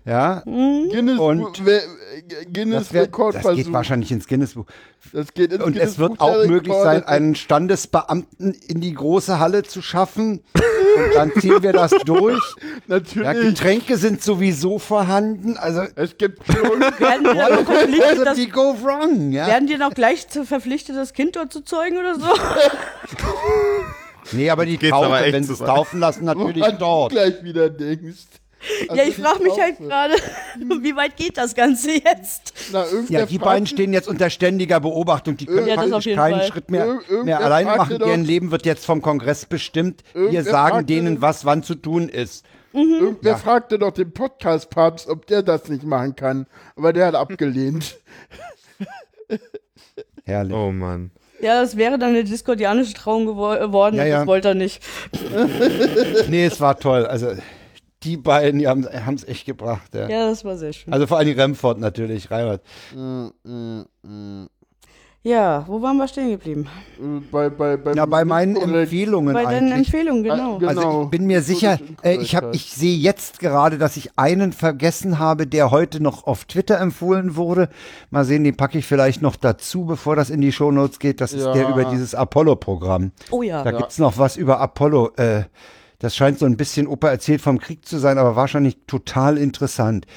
Ja, 0.04 0.42
Guinness, 0.46 1.20
und 1.20 1.62
Guinness 2.52 2.86
das, 2.88 2.94
wär, 2.94 3.02
das 3.02 3.08
Rekordversuch. 3.08 3.56
geht 3.56 3.72
wahrscheinlich 3.72 4.12
ins 4.12 4.28
Guinness-Buch. 4.28 4.66
Das 5.14 5.32
geht 5.34 5.54
ins 5.54 5.64
Und 5.64 5.74
Guinness 5.74 5.92
es 5.92 6.00
wird 6.00 6.18
Buch 6.18 6.26
auch 6.26 6.46
möglich 6.48 6.74
sein, 6.74 7.04
einen 7.04 7.36
Standesbeamten 7.36 8.54
in 8.68 8.82
die 8.82 8.94
große 8.96 9.38
Halle 9.38 9.62
zu 9.62 9.84
schaffen. 9.84 10.42
Und 10.56 11.16
dann 11.16 11.32
ziehen 11.40 11.62
wir 11.62 11.74
das 11.74 11.92
durch. 12.06 12.42
Ja, 12.88 12.98
Natürlich. 12.98 13.42
Getränke 13.56 13.96
sind 13.98 14.22
sowieso 14.22 14.78
vorhanden. 14.80 15.56
Also, 15.56 15.84
es 15.96 16.18
gibt 16.18 16.46
schon. 16.46 16.82
Werden 17.00 17.24
dann 17.24 17.66
verpflichtet, 17.66 18.26
das, 18.26 18.36
die 18.36 18.50
go 18.50 18.76
wrong, 18.84 19.32
ja. 19.32 19.48
werden 19.48 19.68
die 19.68 19.78
noch 19.78 19.94
gleich 19.94 20.28
zu- 20.28 20.44
verpflichtet, 20.46 20.98
das 20.98 21.14
Kind 21.14 21.38
dort 21.38 21.54
zu 21.54 21.62
zeugen 21.62 21.98
oder 21.98 22.16
so? 22.16 22.26
Nee, 24.34 24.50
aber 24.50 24.66
die 24.66 24.78
Geht's 24.78 24.94
aber 24.94 25.22
wenn 25.32 25.44
sie 25.44 25.54
es 25.54 25.60
taufen 25.60 26.00
lassen, 26.00 26.26
natürlich 26.26 26.66
du 26.66 26.74
dort. 26.74 27.12
gleich 27.12 27.44
wieder 27.44 27.70
denkst. 27.70 28.26
Ja, 28.86 28.90
Also 28.92 29.02
ich 29.10 29.16
die 29.16 29.22
frage 29.22 29.44
mich 29.44 29.60
halt 29.60 29.78
gerade, 29.80 30.14
wie 30.82 30.96
weit 30.96 31.18
geht 31.18 31.38
das 31.38 31.56
Ganze 31.56 31.92
jetzt? 31.92 32.54
Na, 32.72 32.86
Ja, 33.10 33.26
die 33.26 33.38
beiden 33.38 33.66
stehen 33.68 33.94
jetzt 33.94 34.08
unter 34.08 34.30
ständiger 34.30 34.80
Beobachtung. 34.80 35.38
Die 35.38 35.46
können 35.46 35.68
Ja, 35.68 35.76
praktisch 35.76 36.14
keinen 36.16 36.40
Fall. 36.40 36.48
Schritt 36.48 36.72
mehr, 36.72 37.00
Ir- 37.10 37.24
mehr 37.24 37.40
allein 37.40 37.66
machen. 37.66 37.98
doch- 38.00 38.08
Deren 38.08 38.24
Leben 38.26 38.52
wird 38.52 38.66
jetzt 38.66 38.86
vom 38.86 39.02
Kongress 39.02 39.46
bestimmt. 39.46 40.04
Wir 40.14 40.44
sagen 40.44 40.86
denen, 40.86 41.22
was 41.22 41.46
wann 41.46 41.64
zu 41.64 41.76
tun 41.76 42.10
ist. 42.10 42.46
Irgendwer 42.74 43.32
Ja. 43.34 43.38
fragte 43.38 43.78
doch 43.78 43.92
den 43.92 44.14
Podcast-Papst, 44.14 45.10
ob 45.10 45.26
der 45.28 45.44
das 45.44 45.68
nicht 45.68 45.84
machen 45.84 46.16
kann. 46.16 46.48
Aber 46.78 46.94
der 46.94 47.08
hat 47.08 47.16
abgelehnt. 47.16 47.98
Herrlich. 50.24 50.56
Oh 50.56 50.72
Mann. 50.72 51.12
Ja, 51.42 51.60
das 51.62 51.76
wäre 51.76 51.98
dann 51.98 52.12
eine 52.12 52.24
diskordianische 52.24 52.94
Trauung 52.94 53.28
gewo- 53.28 53.58
geworden, 53.60 53.96
Ja, 53.96 54.06
ja. 54.06 54.18
das 54.20 54.28
wollte 54.28 54.50
er 54.50 54.54
nicht. 54.54 54.82
Nee, 56.30 56.46
es 56.46 56.62
war 56.62 56.80
toll. 56.80 57.06
Also, 57.08 57.32
die 58.04 58.18
beiden, 58.18 58.60
die 58.60 58.68
haben 58.68 58.86
es 59.16 59.28
echt 59.28 59.46
gebracht. 59.46 59.94
Ja. 59.94 60.10
Ja, 60.10 60.30
das 60.30 60.44
war 60.44 60.58
sehr 60.58 60.74
schön. 60.74 60.92
Also 60.94 61.08
vor 61.08 61.18
allem 61.18 61.38
Remford 61.38 61.80
natürlich, 61.80 62.30
Reinhard. 62.32 62.62
Ja, 65.24 65.66
wo 65.68 65.80
waren 65.84 65.98
wir 65.98 66.08
stehen 66.08 66.32
geblieben? 66.32 66.68
Äh, 67.00 67.22
Bei, 67.32 67.50
bei, 67.52 67.78
bei, 67.78 67.94
Ja, 67.94 68.08
bei 68.08 68.26
meinen 68.26 68.56
Empfehlungen 68.56 69.36
Bei 69.36 69.44
deinen 69.44 69.72
eigentlich. 69.72 69.94
Empfehlungen, 69.94 70.24
genau. 70.24 70.56
Ah, 70.56 70.58
genau. 70.58 70.68
Also 70.70 71.04
ich 71.04 71.10
bin 71.12 71.28
mir 71.28 71.44
sicher, 71.44 71.78
äh, 72.02 72.16
ich 72.16 72.36
ich 72.54 72.72
sehe 72.74 72.98
jetzt 72.98 73.38
gerade, 73.40 73.78
dass 73.78 73.98
ich 73.98 74.18
einen 74.18 74.52
vergessen 74.52 75.20
habe, 75.20 75.46
der 75.46 75.70
heute 75.70 76.02
noch 76.02 76.26
auf 76.26 76.46
Twitter 76.46 76.80
empfohlen 76.80 77.36
wurde. 77.36 77.70
Mal 78.10 78.26
sehen, 78.26 78.44
den 78.44 78.58
packe 78.58 78.80
ich 78.80 78.88
vielleicht 78.88 79.22
noch 79.22 79.36
dazu, 79.36 79.86
bevor 79.86 80.16
das 80.16 80.32
in 80.32 80.42
die 80.42 80.52
Shownotes 80.52 80.98
geht. 80.98 81.22
Das 81.22 81.34
ist 81.34 81.46
Ja. 81.46 81.54
der 81.54 81.70
über 81.70 81.86
dieses 81.86 82.16
Apollo-Programm. 82.16 83.12
Oh 83.30 83.44
ja. 83.44 83.64
Da 83.64 83.74
gibt's 83.74 84.00
noch 84.00 84.18
was 84.18 84.38
über 84.38 84.60
Apollo. 84.60 85.12
Äh, 85.18 85.44
das 86.02 86.16
scheint 86.16 86.40
so 86.40 86.48
ein 86.48 86.58
bisschen 86.58 86.88
Opa 86.88 87.10
erzählt 87.10 87.42
vom 87.42 87.60
Krieg 87.60 87.86
zu 87.86 88.00
sein, 88.00 88.18
aber 88.18 88.36
wahrscheinlich 88.36 88.76
total 88.88 89.38
interessant. 89.38 90.08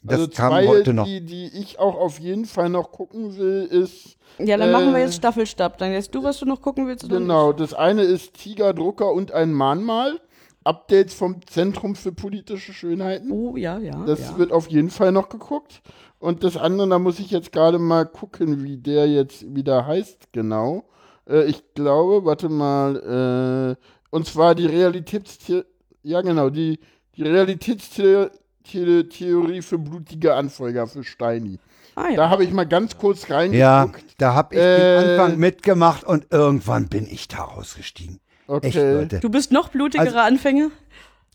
Das 0.00 0.20
also 0.20 0.30
kam 0.30 0.50
zwei, 0.50 0.68
heute 0.68 0.94
noch. 0.94 1.06
Die, 1.06 1.24
die 1.24 1.46
ich 1.46 1.80
auch 1.80 1.96
auf 1.96 2.20
jeden 2.20 2.44
Fall 2.44 2.68
noch 2.68 2.92
gucken 2.92 3.36
will, 3.36 3.64
ist 3.64 4.16
Ja, 4.38 4.56
dann 4.56 4.70
machen 4.70 4.92
wir 4.92 5.00
Äh, 5.00 5.06
jetzt 5.06 5.16
Staffelstab. 5.16 5.78
Dann 5.78 5.92
jetzt 5.92 6.14
du, 6.14 6.22
was 6.22 6.38
du 6.38 6.46
noch 6.46 6.60
gucken 6.60 6.86
willst. 6.86 7.08
Genau, 7.08 7.52
das 7.52 7.74
eine 7.74 8.02
ist 8.02 8.34
Tiger, 8.34 8.72
Drucker 8.74 9.12
und 9.12 9.32
ein 9.32 9.52
Mahnmal. 9.52 10.20
Updates 10.62 11.14
vom 11.14 11.44
Zentrum 11.46 11.94
für 11.96 12.12
politische 12.12 12.72
Schönheiten. 12.72 13.30
Oh, 13.30 13.56
ja, 13.56 13.78
ja. 13.78 14.04
Das 14.06 14.20
ja. 14.20 14.38
wird 14.38 14.52
auf 14.52 14.68
jeden 14.68 14.90
Fall 14.90 15.10
noch 15.10 15.28
geguckt. 15.28 15.82
Und 16.20 16.44
das 16.44 16.56
andere, 16.56 16.88
da 16.88 16.98
muss 16.98 17.18
ich 17.18 17.30
jetzt 17.30 17.52
gerade 17.52 17.78
mal 17.78 18.06
gucken, 18.06 18.62
wie 18.62 18.78
der 18.78 19.08
jetzt 19.08 19.54
wieder 19.54 19.86
heißt, 19.86 20.32
genau. 20.32 20.84
Äh, 21.28 21.44
ich 21.44 21.74
glaube, 21.74 22.24
warte 22.24 22.48
mal, 22.48 23.76
äh, 23.76 23.84
und 24.14 24.26
zwar 24.26 24.54
die 24.54 24.66
Realitätstheorie, 24.66 25.64
ja 26.02 26.20
genau, 26.22 26.48
die, 26.50 26.78
die 27.16 27.22
Realitätstheorie 27.24 29.62
für 29.62 29.78
blutige 29.78 30.34
Anfolger 30.34 30.86
für 30.86 31.04
Steini. 31.04 31.58
Ah, 31.96 32.08
ja. 32.10 32.16
Da 32.16 32.30
habe 32.30 32.44
ich 32.44 32.52
mal 32.52 32.64
ganz 32.66 32.96
kurz 32.98 33.26
Ja, 33.28 33.36
reingeguckt. 33.36 34.14
da 34.18 34.34
habe 34.34 34.54
ich 34.54 34.60
Äh, 34.60 35.00
den 35.00 35.20
Anfang 35.20 35.38
mitgemacht 35.38 36.04
und 36.04 36.26
irgendwann 36.30 36.88
bin 36.88 37.06
ich 37.06 37.28
da 37.28 37.44
ausgestiegen. 37.44 38.20
Echt, 38.46 38.76
Okay. 38.76 38.92
Leute. 38.94 39.20
Du 39.20 39.30
bist 39.30 39.52
noch 39.52 39.68
blutigere 39.70 40.06
Also- 40.06 40.18
Anfänger? 40.18 40.70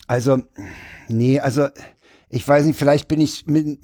Also, 0.08 0.42
nee, 1.08 1.40
also 1.40 1.68
ich 2.30 2.48
weiß 2.48 2.66
nicht, 2.66 2.78
vielleicht 2.78 3.08
bin 3.08 3.22
ich 3.22 3.46
mit, 3.48 3.80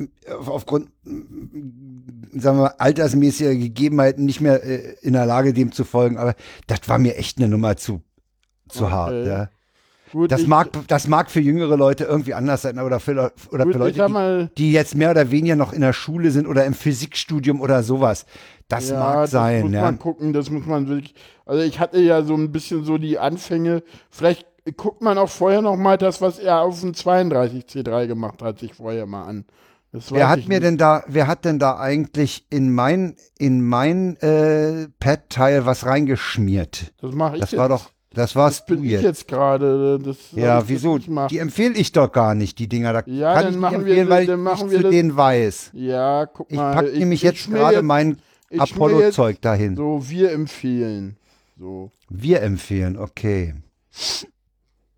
aufgrund, 0.48 0.89
sagen 1.04 2.58
wir, 2.60 2.80
altersmäßiger 2.82 3.56
Gegebenheiten 3.56 4.26
nicht 4.26 4.41
mehr 4.41 4.64
äh, 4.64 4.96
in 5.02 5.14
der 5.14 5.26
Lage, 5.26 5.54
dem 5.54 5.72
zu 5.72 5.84
folgen, 5.84 6.18
aber 6.18 6.36
das 6.68 6.80
war 6.88 6.98
mir 7.00 7.16
echt 7.18 7.38
eine 7.38 7.48
Nummer 7.48 7.78
zu, 7.78 8.02
zu 8.70 8.86
Okay. 8.86 8.93
hart. 8.93 9.26
Ja. 9.26 9.49
Gut, 10.11 10.32
Das, 10.32 10.41
ich, 10.41 10.47
mag, 10.47 10.70
das 10.88 11.07
mag 11.07 11.30
für 11.30 11.41
jüngere 11.41 11.76
Leute 11.76 12.05
irgendwie 12.05 12.34
anders 12.36 12.61
sein, 12.61 12.80
oder 12.80 12.99
für, 12.99 13.34
oder 13.51 13.63
gut, 13.66 13.74
für 13.74 13.80
Leute, 13.80 13.97
sag 13.97 14.07
die, 14.07 14.13
mal, 14.13 14.49
die 14.57 14.72
jetzt 14.72 14.95
mehr 14.95 15.11
oder 15.11 15.30
weniger 15.32 15.55
noch 15.55 15.74
in 15.74 15.82
der 15.82 15.93
Schule 15.93 16.32
sind 16.32 16.47
oder 16.47 16.63
im 16.66 16.74
Physikstudium 16.74 17.59
oder 17.59 17.84
sowas. 17.84 18.26
Das 18.68 18.89
ja, 18.89 18.99
mag 18.99 19.16
das 19.24 19.32
sein, 19.32 19.61
muss 19.63 19.72
ja. 19.74 19.82
man 19.82 19.99
gucken, 19.99 20.32
das 20.32 20.49
muss 20.49 20.66
man 20.66 20.88
wirklich. 20.88 21.16
Also 21.45 21.63
ich 21.63 21.80
hatte 21.80 21.99
ja 21.99 22.24
so 22.24 22.36
ein 22.36 22.51
bisschen 22.51 22.84
so 22.86 22.97
die 22.97 23.20
Anfänge. 23.20 23.84
Vielleicht 24.09 24.45
guckt 24.78 25.01
man 25.01 25.18
auch 25.18 25.30
vorher 25.30 25.61
noch 25.61 25.76
mal 25.76 25.97
das, 25.97 26.22
was 26.22 26.39
er 26.39 26.61
auf 26.61 26.80
dem 26.80 26.93
32 26.93 27.66
C3 27.66 28.07
gemacht 28.07 28.41
hat, 28.41 28.59
sich 28.59 28.74
vorher 28.76 29.05
mal 29.07 29.26
an. 29.26 29.45
Das 29.91 30.11
Wer 30.11 30.30
hat 30.30 30.47
mir 30.47 30.55
nicht. 30.59 30.63
denn 30.63 30.78
da, 30.78 31.03
wer 31.07 31.28
hat 31.28 31.45
denn 31.45 31.59
da 31.59 31.78
eigentlich 31.78 32.45
in 32.49 32.74
mein, 32.74 33.16
in 33.38 33.61
mein 33.66 34.18
äh, 34.18 34.88
Pad-Teil 34.99 35.66
was 35.66 35.86
reingeschmiert? 35.86 36.93
Das 37.01 37.13
mache 37.13 37.36
ich 37.36 37.41
Das 37.41 37.51
jetzt. 37.51 37.59
war 37.59 37.70
doch, 37.70 37.91
das 38.16 38.36
warst 38.36 38.61
das 38.61 38.66
bin 38.66 38.78
du 38.80 38.84
ich 38.86 38.91
jetzt. 38.91 39.03
jetzt 39.03 39.28
gerade. 39.28 39.99
Das 40.03 40.32
soll 40.32 40.39
Ja, 40.39 40.59
ich 40.61 40.70
wieso? 40.70 40.97
Die 40.97 41.38
empfehle 41.38 41.76
ich 41.76 41.91
doch 41.91 42.11
gar 42.11 42.34
nicht, 42.36 42.57
die 42.59 42.68
Dinger. 42.68 42.93
Da 42.93 43.03
Ja, 43.05 43.34
kann 43.36 43.43
dann 43.45 43.53
ich 43.53 43.59
machen 43.59 43.74
wir 43.74 43.80
empfehlen, 43.95 44.07
das- 44.07 44.16
weil 44.16 44.22
ich 44.24 44.28
dann 44.30 44.39
machen 44.41 44.55
nichts 44.68 44.72
wir 44.72 44.78
zu 44.80 44.84
das- 44.84 44.91
denen 44.91 45.16
weiß. 45.18 45.70
Ja, 45.74 46.26
guck 46.26 46.49
Ich 46.51 46.57
mal. 46.57 46.74
packe 46.74 46.97
nämlich 46.97 47.20
ich 47.24 47.24
jetzt 47.24 47.49
gerade 47.51 47.76
jetzt- 47.76 47.84
mein 47.84 48.18
ich 48.49 48.59
Apollo-Zeug 48.61 49.41
dahin. 49.41 49.76
So, 49.76 50.01
wir 50.09 50.32
empfehlen. 50.32 51.18
So, 51.57 51.91
Wir 52.09 52.41
empfehlen, 52.41 52.97
okay. 52.97 53.53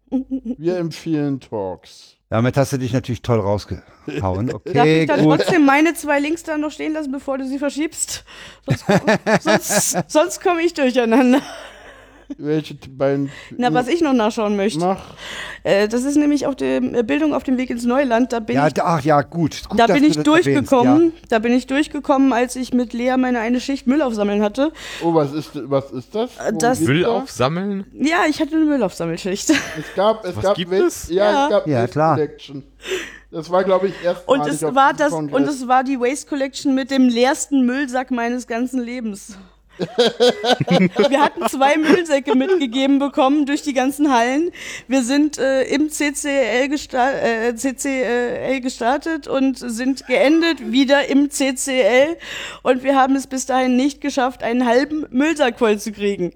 wir 0.10 0.78
empfehlen 0.78 1.40
Talks. 1.40 2.14
Damit 2.30 2.58
hast 2.58 2.74
du 2.74 2.78
dich 2.78 2.92
natürlich 2.92 3.22
toll 3.22 3.40
rausgehauen. 3.40 3.84
Darf 4.48 4.56
Okay, 4.66 5.02
ich 5.04 5.08
dann 5.08 5.24
gut. 5.24 5.40
trotzdem 5.40 5.66
meine 5.66 5.94
zwei 5.94 6.20
Links 6.20 6.44
da 6.44 6.58
noch 6.58 6.72
stehen 6.72 6.94
lassen, 6.94 7.12
bevor 7.12 7.38
du 7.38 7.48
sie 7.48 7.58
verschiebst? 7.60 8.26
Sonst, 8.66 8.86
sonst, 9.42 9.98
sonst 10.12 10.42
komme 10.44 10.62
ich 10.62 10.74
durcheinander. 10.74 11.42
Welche 12.38 12.76
beiden? 12.76 13.30
Na, 13.58 13.74
was 13.74 13.88
ich 13.88 14.02
noch 14.02 14.14
nachschauen 14.14 14.56
möchte. 14.58 14.80
Mach. 14.80 15.02
Äh, 15.64 15.88
das 15.88 16.04
ist 16.04 16.18
nämlich 16.18 16.46
auf 16.46 16.56
der 16.56 16.78
äh, 16.84 17.04
Bildung 17.04 17.34
auf 17.34 17.44
dem 17.44 17.58
Weg 17.58 17.70
ins 17.70 17.86
Neuland. 17.86 18.34
Da 18.34 18.40
bin 18.40 18.56
Ja, 18.58 18.68
ich, 18.68 18.74
ach 18.82 19.02
ja, 19.04 19.22
gut. 19.22 19.64
gut 19.70 19.80
da 19.80 19.88
bin 19.88 20.04
ich 20.04 20.18
durchgekommen. 20.20 20.96
Erwähnst, 21.14 21.32
Da 21.32 21.40
bin 21.40 21.54
ich 21.54 21.68
durchgekommen, 21.68 22.34
als 22.34 22.56
ich 22.56 22.74
mit 22.74 22.94
Lea 22.94 23.16
meine 23.18 23.40
eine 23.40 23.60
Schicht 23.62 23.88
Müll 23.88 24.02
aufsammeln 24.02 24.42
hatte. 24.44 24.72
Oh, 25.04 25.14
was 25.14 25.32
ist, 25.34 25.52
was 25.70 25.92
ist 25.92 26.14
das? 26.14 26.32
Worum 26.38 26.58
das- 26.60 26.80
Müll 26.82 27.02
da? 27.04 27.10
aufsammeln? 27.10 27.86
Ja, 27.94 28.24
ich 28.30 28.40
hatte 28.42 28.56
eine 28.56 28.66
Müllaufsammelschicht. 28.66 29.50
Es 29.50 29.96
gab, 29.96 30.26
es 30.26 30.36
Was 30.36 30.44
gab 30.44 30.56
gibt 30.56 30.72
Waste- 30.72 30.86
es? 30.86 31.10
Ja, 31.10 31.32
Ja. 31.32 31.44
es 31.46 31.50
gab 31.52 31.68
Ja, 31.68 31.78
Waste 31.84 31.92
klar. 31.94 32.16
Collection. 32.16 32.64
Das 33.32 33.50
war, 33.50 33.64
glaube 33.64 33.88
ich, 33.88 33.94
erst 34.04 34.28
Und 34.28 34.48
es 34.48 34.62
war 34.64 34.94
das, 34.94 35.12
und 35.12 35.34
es 35.34 35.68
war 35.68 35.84
die 35.84 36.00
Waste 36.00 36.28
Collection 36.28 36.74
mit 36.76 36.92
dem 36.92 37.10
leersten 37.10 37.66
Müllsack 37.66 38.10
meines 38.12 38.48
ganzen 38.48 38.82
Lebens. 38.82 39.38
Wir 41.10 41.22
hatten 41.22 41.48
zwei 41.48 41.78
Müllsäcke 41.78 42.36
mitgegeben 42.36 43.00
bekommen 43.00 43.46
durch 43.46 43.62
die 43.62 43.74
ganzen 43.74 44.12
Hallen. 44.12 44.52
Wir 44.88 45.04
sind 45.04 45.38
äh, 45.38 45.64
im 45.64 45.90
CCL, 45.90 46.70
gesta 46.70 47.12
äh, 47.12 47.56
CCL 47.56 48.62
gestartet 48.62 49.28
und 49.28 49.58
sind 49.58 50.08
geendet 50.08 50.72
wieder 50.72 51.08
im 51.08 51.30
CCL. 51.30 52.18
Und 52.64 52.84
wir 52.84 52.96
haben 52.96 53.16
es 53.16 53.28
bis 53.28 53.46
dahin 53.46 53.76
nicht 53.76 54.02
geschafft, 54.02 54.44
einen 54.44 54.66
halben 54.66 55.06
Müllsack 55.12 55.60
voll 55.60 55.80
zu 55.80 55.92
kriegen. 55.92 56.34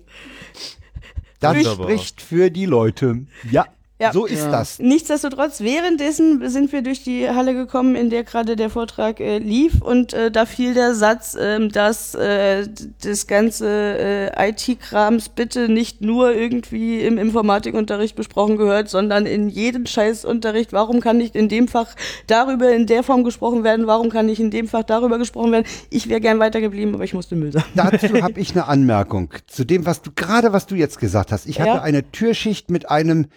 Das 1.39 1.57
spricht 1.65 2.21
für 2.21 2.51
die 2.51 2.65
Leute. 2.65 3.25
Ja. 3.49 3.65
Ja. 4.01 4.11
So 4.11 4.25
ist 4.25 4.47
das. 4.47 4.79
Nichtsdestotrotz, 4.79 5.61
währenddessen 5.61 6.49
sind 6.49 6.71
wir 6.71 6.81
durch 6.81 7.03
die 7.03 7.29
Halle 7.29 7.53
gekommen, 7.53 7.95
in 7.95 8.09
der 8.09 8.23
gerade 8.23 8.55
der 8.55 8.71
Vortrag 8.71 9.19
äh, 9.19 9.37
lief 9.37 9.81
und 9.81 10.13
äh, 10.13 10.31
da 10.31 10.45
fiel 10.47 10.73
der 10.73 10.95
Satz, 10.95 11.37
ähm, 11.39 11.69
dass 11.69 12.15
äh, 12.15 12.67
das 13.03 13.27
ganze 13.27 13.67
äh, 13.69 14.49
IT-Krams 14.49 15.29
bitte 15.29 15.69
nicht 15.69 16.01
nur 16.01 16.33
irgendwie 16.33 16.99
im 17.01 17.19
Informatikunterricht 17.19 18.15
besprochen 18.15 18.57
gehört, 18.57 18.89
sondern 18.89 19.25
in 19.27 19.49
jedem 19.49 19.85
Scheißunterricht. 19.85 20.73
Warum 20.73 20.99
kann 20.99 21.17
nicht 21.17 21.35
in 21.35 21.47
dem 21.47 21.67
Fach 21.67 21.93
darüber 22.25 22.71
in 22.71 22.87
der 22.87 23.03
Form 23.03 23.23
gesprochen 23.23 23.63
werden? 23.63 23.85
Warum 23.85 24.09
kann 24.09 24.25
nicht 24.25 24.39
in 24.39 24.49
dem 24.49 24.67
Fach 24.67 24.83
darüber 24.83 25.19
gesprochen 25.19 25.51
werden? 25.51 25.65
Ich 25.91 26.09
wäre 26.09 26.21
gern 26.21 26.39
weitergeblieben, 26.39 26.95
aber 26.95 27.03
ich 27.03 27.13
musste 27.13 27.35
Müll 27.35 27.51
sammeln. 27.51 27.69
Dazu 27.75 28.21
habe 28.21 28.39
ich 28.39 28.51
eine 28.53 28.67
Anmerkung 28.67 29.31
zu 29.45 29.63
dem, 29.63 29.85
was 29.85 30.01
du 30.01 30.09
gerade, 30.15 30.53
was 30.53 30.65
du 30.65 30.73
jetzt 30.75 30.99
gesagt 30.99 31.31
hast. 31.31 31.45
Ich 31.45 31.59
hatte 31.59 31.69
Ja. 31.69 31.81
eine 31.81 32.09
Türschicht 32.11 32.71
mit 32.71 32.89
einem 32.89 33.27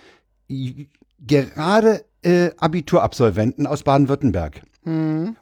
gerade 1.26 2.04
äh, 2.22 2.50
Abiturabsolventen 2.58 3.66
aus 3.66 3.82
Baden-Württemberg. 3.82 4.62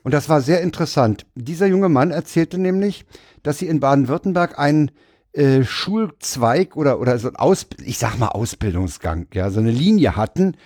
Und 0.05 0.15
das 0.15 0.29
war 0.29 0.41
sehr 0.41 0.61
interessant. 0.61 1.27
Dieser 1.35 1.67
junge 1.67 1.89
Mann 1.89 2.13
erzählte 2.13 2.59
nämlich, 2.59 3.05
dass 3.43 3.59
sie 3.59 3.67
in 3.67 3.81
Baden-Württemberg 3.81 4.59
einen 4.59 4.93
äh, 5.33 5.65
Schulzweig 5.65 6.77
oder, 6.77 7.01
oder 7.01 7.19
so 7.19 7.29
ein 7.29 7.37
Aus, 7.37 7.67
ich 7.85 7.99
sag 7.99 8.19
mal 8.19 8.29
Ausbildungsgang, 8.29 9.27
ja, 9.33 9.51
so 9.51 9.61
eine 9.61 9.71
Linie 9.71 10.15
hatten, 10.15 10.57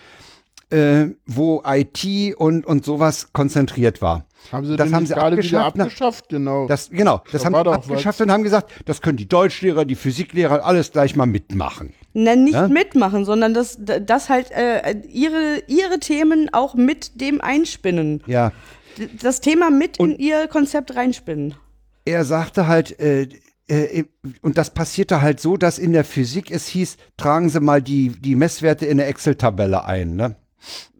äh, 0.71 1.07
wo 1.25 1.63
IT 1.65 2.37
und, 2.37 2.67
und 2.67 2.85
sowas 2.85 3.33
konzentriert 3.33 4.03
war. 4.03 4.27
Haben 4.53 4.67
sie 4.67 4.77
Das 4.77 4.93
haben 4.93 5.07
sie 5.07 5.15
gerade 5.15 5.37
abgeschafft, 5.37 5.77
ne? 5.77 5.85
abgeschafft, 5.85 6.29
genau. 6.29 6.67
Das, 6.67 6.91
genau, 6.91 7.23
das 7.33 7.43
Da 7.43 7.47
haben 7.47 7.55
sie 7.55 7.71
abgeschafft 7.71 8.21
und 8.21 8.31
haben 8.31 8.43
gesagt, 8.43 8.73
das 8.85 9.01
können 9.01 9.17
die 9.17 9.29
Deutschlehrer, 9.29 9.85
die 9.85 9.95
Physiklehrer, 9.95 10.65
alles 10.65 10.93
gleich 10.93 11.17
mal 11.17 11.27
mitmachen. 11.27 11.95
Na, 12.19 12.35
nicht 12.35 12.55
Ja? 12.55 12.67
mitmachen, 12.69 13.27
sondern 13.27 13.53
dass, 13.53 13.77
dass 13.79 14.31
halt 14.31 14.51
äh, 14.53 14.97
ihre, 15.07 15.63
ihre 15.67 16.01
Themen 16.01 16.49
auch 16.53 16.75
mit 16.75 17.21
dem 17.21 17.43
einspinnen. 17.43 18.23
Ja, 18.27 18.53
Das 19.21 19.43
Thema 19.43 19.71
mit 19.71 19.99
in 19.99 20.13
Und- 20.13 20.19
ihr 20.19 20.49
Konzept 20.49 20.97
reinspinnen. 20.97 21.55
er 22.07 22.25
sagte 22.25 22.67
halt, 22.69 22.99
äh, 23.01 23.29
äh, 23.69 24.05
und 24.41 24.57
das 24.57 24.73
passierte 24.73 25.21
halt 25.21 25.41
so, 25.41 25.59
dass 25.59 25.79
in 25.79 25.93
der 25.93 26.05
Physik 26.05 26.51
es 26.51 26.67
hieß, 26.69 26.97
tragen 27.19 27.51
Sie 27.51 27.61
mal 27.61 27.83
die, 27.83 28.09
die 28.09 28.35
Messwerte 28.35 28.87
in 28.87 28.93
eine 28.99 29.05
Excel-Tabelle 29.05 29.85
ein. 29.85 30.17
Ne? 30.17 30.37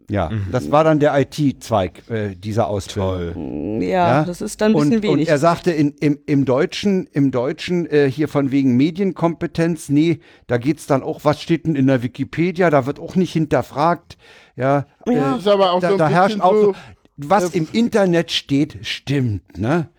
Ja, 0.09 0.31
das 0.51 0.71
war 0.71 0.85
dann 0.85 0.99
der 0.99 1.19
IT-Zweig 1.19 2.09
äh, 2.09 2.33
dieser 2.35 2.67
Ausbildung. 2.67 3.81
Ja, 3.81 3.87
Ja? 4.19 4.23
das 4.23 4.39
ist 4.41 4.61
dann 4.61 4.71
ein 4.71 4.75
bisschen 4.75 4.95
und, 4.95 5.03
wenig. 5.03 5.27
Und 5.27 5.27
er 5.27 5.37
sagte 5.37 5.71
in, 5.71 5.95
im, 5.99 6.19
im 6.25 6.45
Deutschen, 6.45 7.07
im 7.11 7.31
Deutschen 7.31 7.85
äh, 7.87 8.09
hier 8.09 8.29
von 8.29 8.51
wegen 8.51 8.77
Medienkompetenz, 8.77 9.89
nee, 9.89 10.19
da 10.47 10.57
geht's 10.57 10.87
dann 10.87 11.03
auch, 11.03 11.25
was 11.25 11.41
steht 11.41 11.65
denn 11.65 11.75
in 11.75 11.87
der 11.87 12.03
Wikipedia, 12.03 12.69
da 12.69 12.85
wird 12.85 12.99
auch 12.99 13.15
nicht 13.15 13.33
hinterfragt. 13.33 14.17
Ja, 14.55 14.85
Ja. 15.05 15.31
Das 15.31 15.39
ist 15.41 15.47
aber 15.47 15.71
auch 15.73 15.81
da, 15.81 15.89
so 15.89 15.93
ein 15.95 15.99
da 15.99 16.07
herrscht 16.07 16.39
auch 16.39 16.53
so, 16.53 16.75
was 17.17 17.53
äh, 17.53 17.57
im 17.57 17.67
Internet 17.73 18.31
steht, 18.31 18.77
stimmt, 18.83 19.57
ne? 19.57 19.89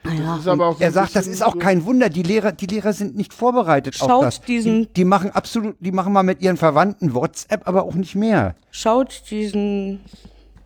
so 0.41 0.77
Er 0.79 0.93
sagt, 0.93 1.17
das 1.17 1.27
ist 1.27 1.43
auch 1.43 1.59
kein 1.59 1.85
Wunder, 1.85 2.09
die 2.09 2.23
Lehrer, 2.23 2.53
die 2.53 2.67
Lehrer 2.67 2.93
sind 2.93 3.17
nicht 3.17 3.35
vorbereitet 3.35 4.01
auf 4.01 4.09
Schaut 4.09 4.25
das. 4.25 4.41
diesen- 4.41 4.83
die, 4.85 4.93
die 4.95 5.05
machen 5.05 5.33
absolut, 5.33 5.77
die 5.81 5.91
machen 5.93 6.13
mal 6.13 6.23
mit 6.23 6.41
ihren 6.41 6.57
Verwandten 6.57 7.15
WhatsApp, 7.15 7.67
aber 7.67 7.83
auch 7.83 7.95
nicht 7.95 8.15
mehr. 8.15 8.55
Schaut 8.71 9.25
diesen. 9.31 10.01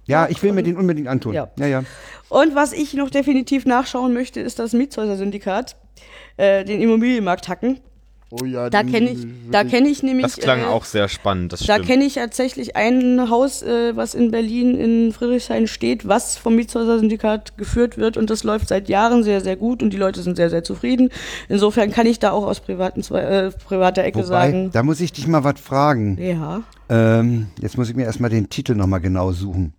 Ja, 0.07 0.29
ich 0.29 0.43
will 0.43 0.53
mir 0.53 0.63
den 0.63 0.77
unbedingt 0.77 1.09
antun. 1.09 1.33
Ja. 1.33 1.51
ja. 1.59 1.67
ja. 1.67 1.85
Und 2.29 2.55
was 2.55 2.73
ich 2.73 2.93
noch 2.95 3.09
definitiv 3.09 3.65
nachschauen 3.65 4.13
möchte, 4.13 4.41
ist 4.41 4.59
das 4.59 4.73
Mietshäuser-Syndikat, 4.73 5.77
äh, 6.37 6.65
den 6.65 6.83
Immobilienmarkt 6.83 7.49
hacken. 7.49 7.81
Oh 8.35 8.47
ja, 8.47 8.71
Da 8.71 8.83
kenne 8.83 9.11
ich, 9.11 9.27
da 9.51 9.63
kenne 9.63 9.91
ich 9.91 10.03
nämlich. 10.03 10.25
Das 10.25 10.37
klang 10.39 10.61
äh, 10.61 10.65
auch 10.65 10.87
sehr 10.87 11.09
spannend, 11.09 11.53
das 11.53 11.61
Da 11.67 11.79
kenne 11.79 12.05
ich 12.05 12.15
tatsächlich 12.15 12.77
ein 12.77 13.29
Haus, 13.29 13.63
äh, 13.63 13.95
was 13.95 14.15
in 14.15 14.31
Berlin 14.31 14.75
in 14.75 15.13
Friedrichshain 15.13 15.67
steht, 15.67 16.09
was 16.09 16.39
vom 16.39 16.57
Mietshäuser-Syndikat 16.57 17.59
geführt 17.59 17.99
wird 17.99 18.17
und 18.17 18.31
das 18.31 18.43
läuft 18.43 18.69
seit 18.69 18.89
Jahren 18.89 19.23
sehr, 19.23 19.43
sehr 19.43 19.57
gut 19.57 19.83
und 19.83 19.93
die 19.93 19.99
Leute 19.99 20.23
sind 20.23 20.37
sehr, 20.37 20.49
sehr 20.49 20.65
zufrieden. 20.65 21.11
Insofern 21.51 21.91
kann 21.91 22.07
ich 22.07 22.21
da 22.21 22.31
auch 22.31 22.47
aus 22.47 22.61
privaten, 22.61 23.03
äh, 23.15 23.51
privater 23.51 24.03
Ecke 24.03 24.21
Wobei, 24.21 24.27
sagen. 24.29 24.71
da 24.73 24.83
muss 24.83 25.03
ich 25.03 25.13
dich 25.13 25.27
mal 25.27 25.45
was 25.45 25.61
fragen. 25.61 26.17
Ja, 26.19 26.63
Ähm, 26.89 27.49
jetzt 27.61 27.77
muss 27.77 27.91
ich 27.91 27.97
mir 27.97 28.05
erstmal 28.05 28.31
den 28.31 28.49
Titel 28.49 28.75
nochmal 28.75 29.01
genau 29.03 29.33
suchen. 29.33 29.75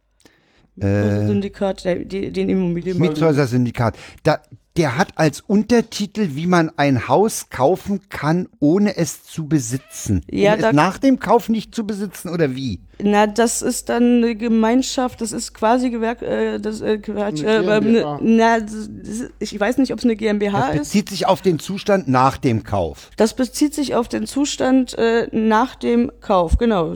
Äh, 0.79 1.25
Syndikat, 1.27 1.85
der, 1.85 1.95
die, 2.05 2.31
den 2.31 2.49
Immobilienmarkt. 2.49 3.13
Mietshäuser-Syndikat. 3.15 3.95
Da, 4.23 4.39
der 4.77 4.97
hat 4.97 5.09
als 5.17 5.41
Untertitel, 5.41 6.29
wie 6.31 6.47
man 6.47 6.71
ein 6.77 7.07
Haus 7.07 7.49
kaufen 7.49 8.01
kann, 8.09 8.47
ohne 8.59 8.97
es 8.97 9.23
zu 9.23 9.47
besitzen. 9.47 10.23
Ja, 10.31 10.55
um 10.55 10.63
es 10.63 10.73
nach 10.73 10.97
dem 10.97 11.19
Kauf 11.19 11.47
nicht 11.49 11.75
zu 11.75 11.85
besitzen 11.85 12.29
oder 12.29 12.55
wie? 12.55 12.79
Na, 12.99 13.27
das 13.27 13.61
ist 13.61 13.89
dann 13.89 14.17
eine 14.23 14.35
Gemeinschaft, 14.35 15.21
das 15.21 15.31
ist 15.31 15.53
quasi 15.53 15.89
Gewerk, 15.91 16.21
äh, 16.23 16.59
das, 16.59 16.81
äh, 16.81 16.97
Quatsch, 16.97 17.43
äh, 17.43 17.59
GmbH. 17.61 17.79
ne, 17.81 18.19
na, 18.21 18.59
das 18.59 18.73
ist, 18.73 19.31
ich 19.39 19.59
weiß 19.59 19.77
nicht, 19.77 19.91
ob 19.93 19.99
es 19.99 20.05
eine 20.05 20.15
GmbH 20.15 20.67
Das 20.67 20.75
ist. 20.75 20.79
bezieht 20.79 21.09
sich 21.09 21.25
auf 21.27 21.41
den 21.41 21.59
Zustand 21.59 22.07
nach 22.07 22.37
dem 22.37 22.63
Kauf. 22.63 23.11
Das 23.17 23.35
bezieht 23.35 23.75
sich 23.75 23.93
auf 23.93 24.07
den 24.07 24.25
Zustand 24.25 24.97
äh, 24.97 25.27
nach 25.31 25.75
dem 25.75 26.11
Kauf, 26.21 26.57
genau. 26.57 26.95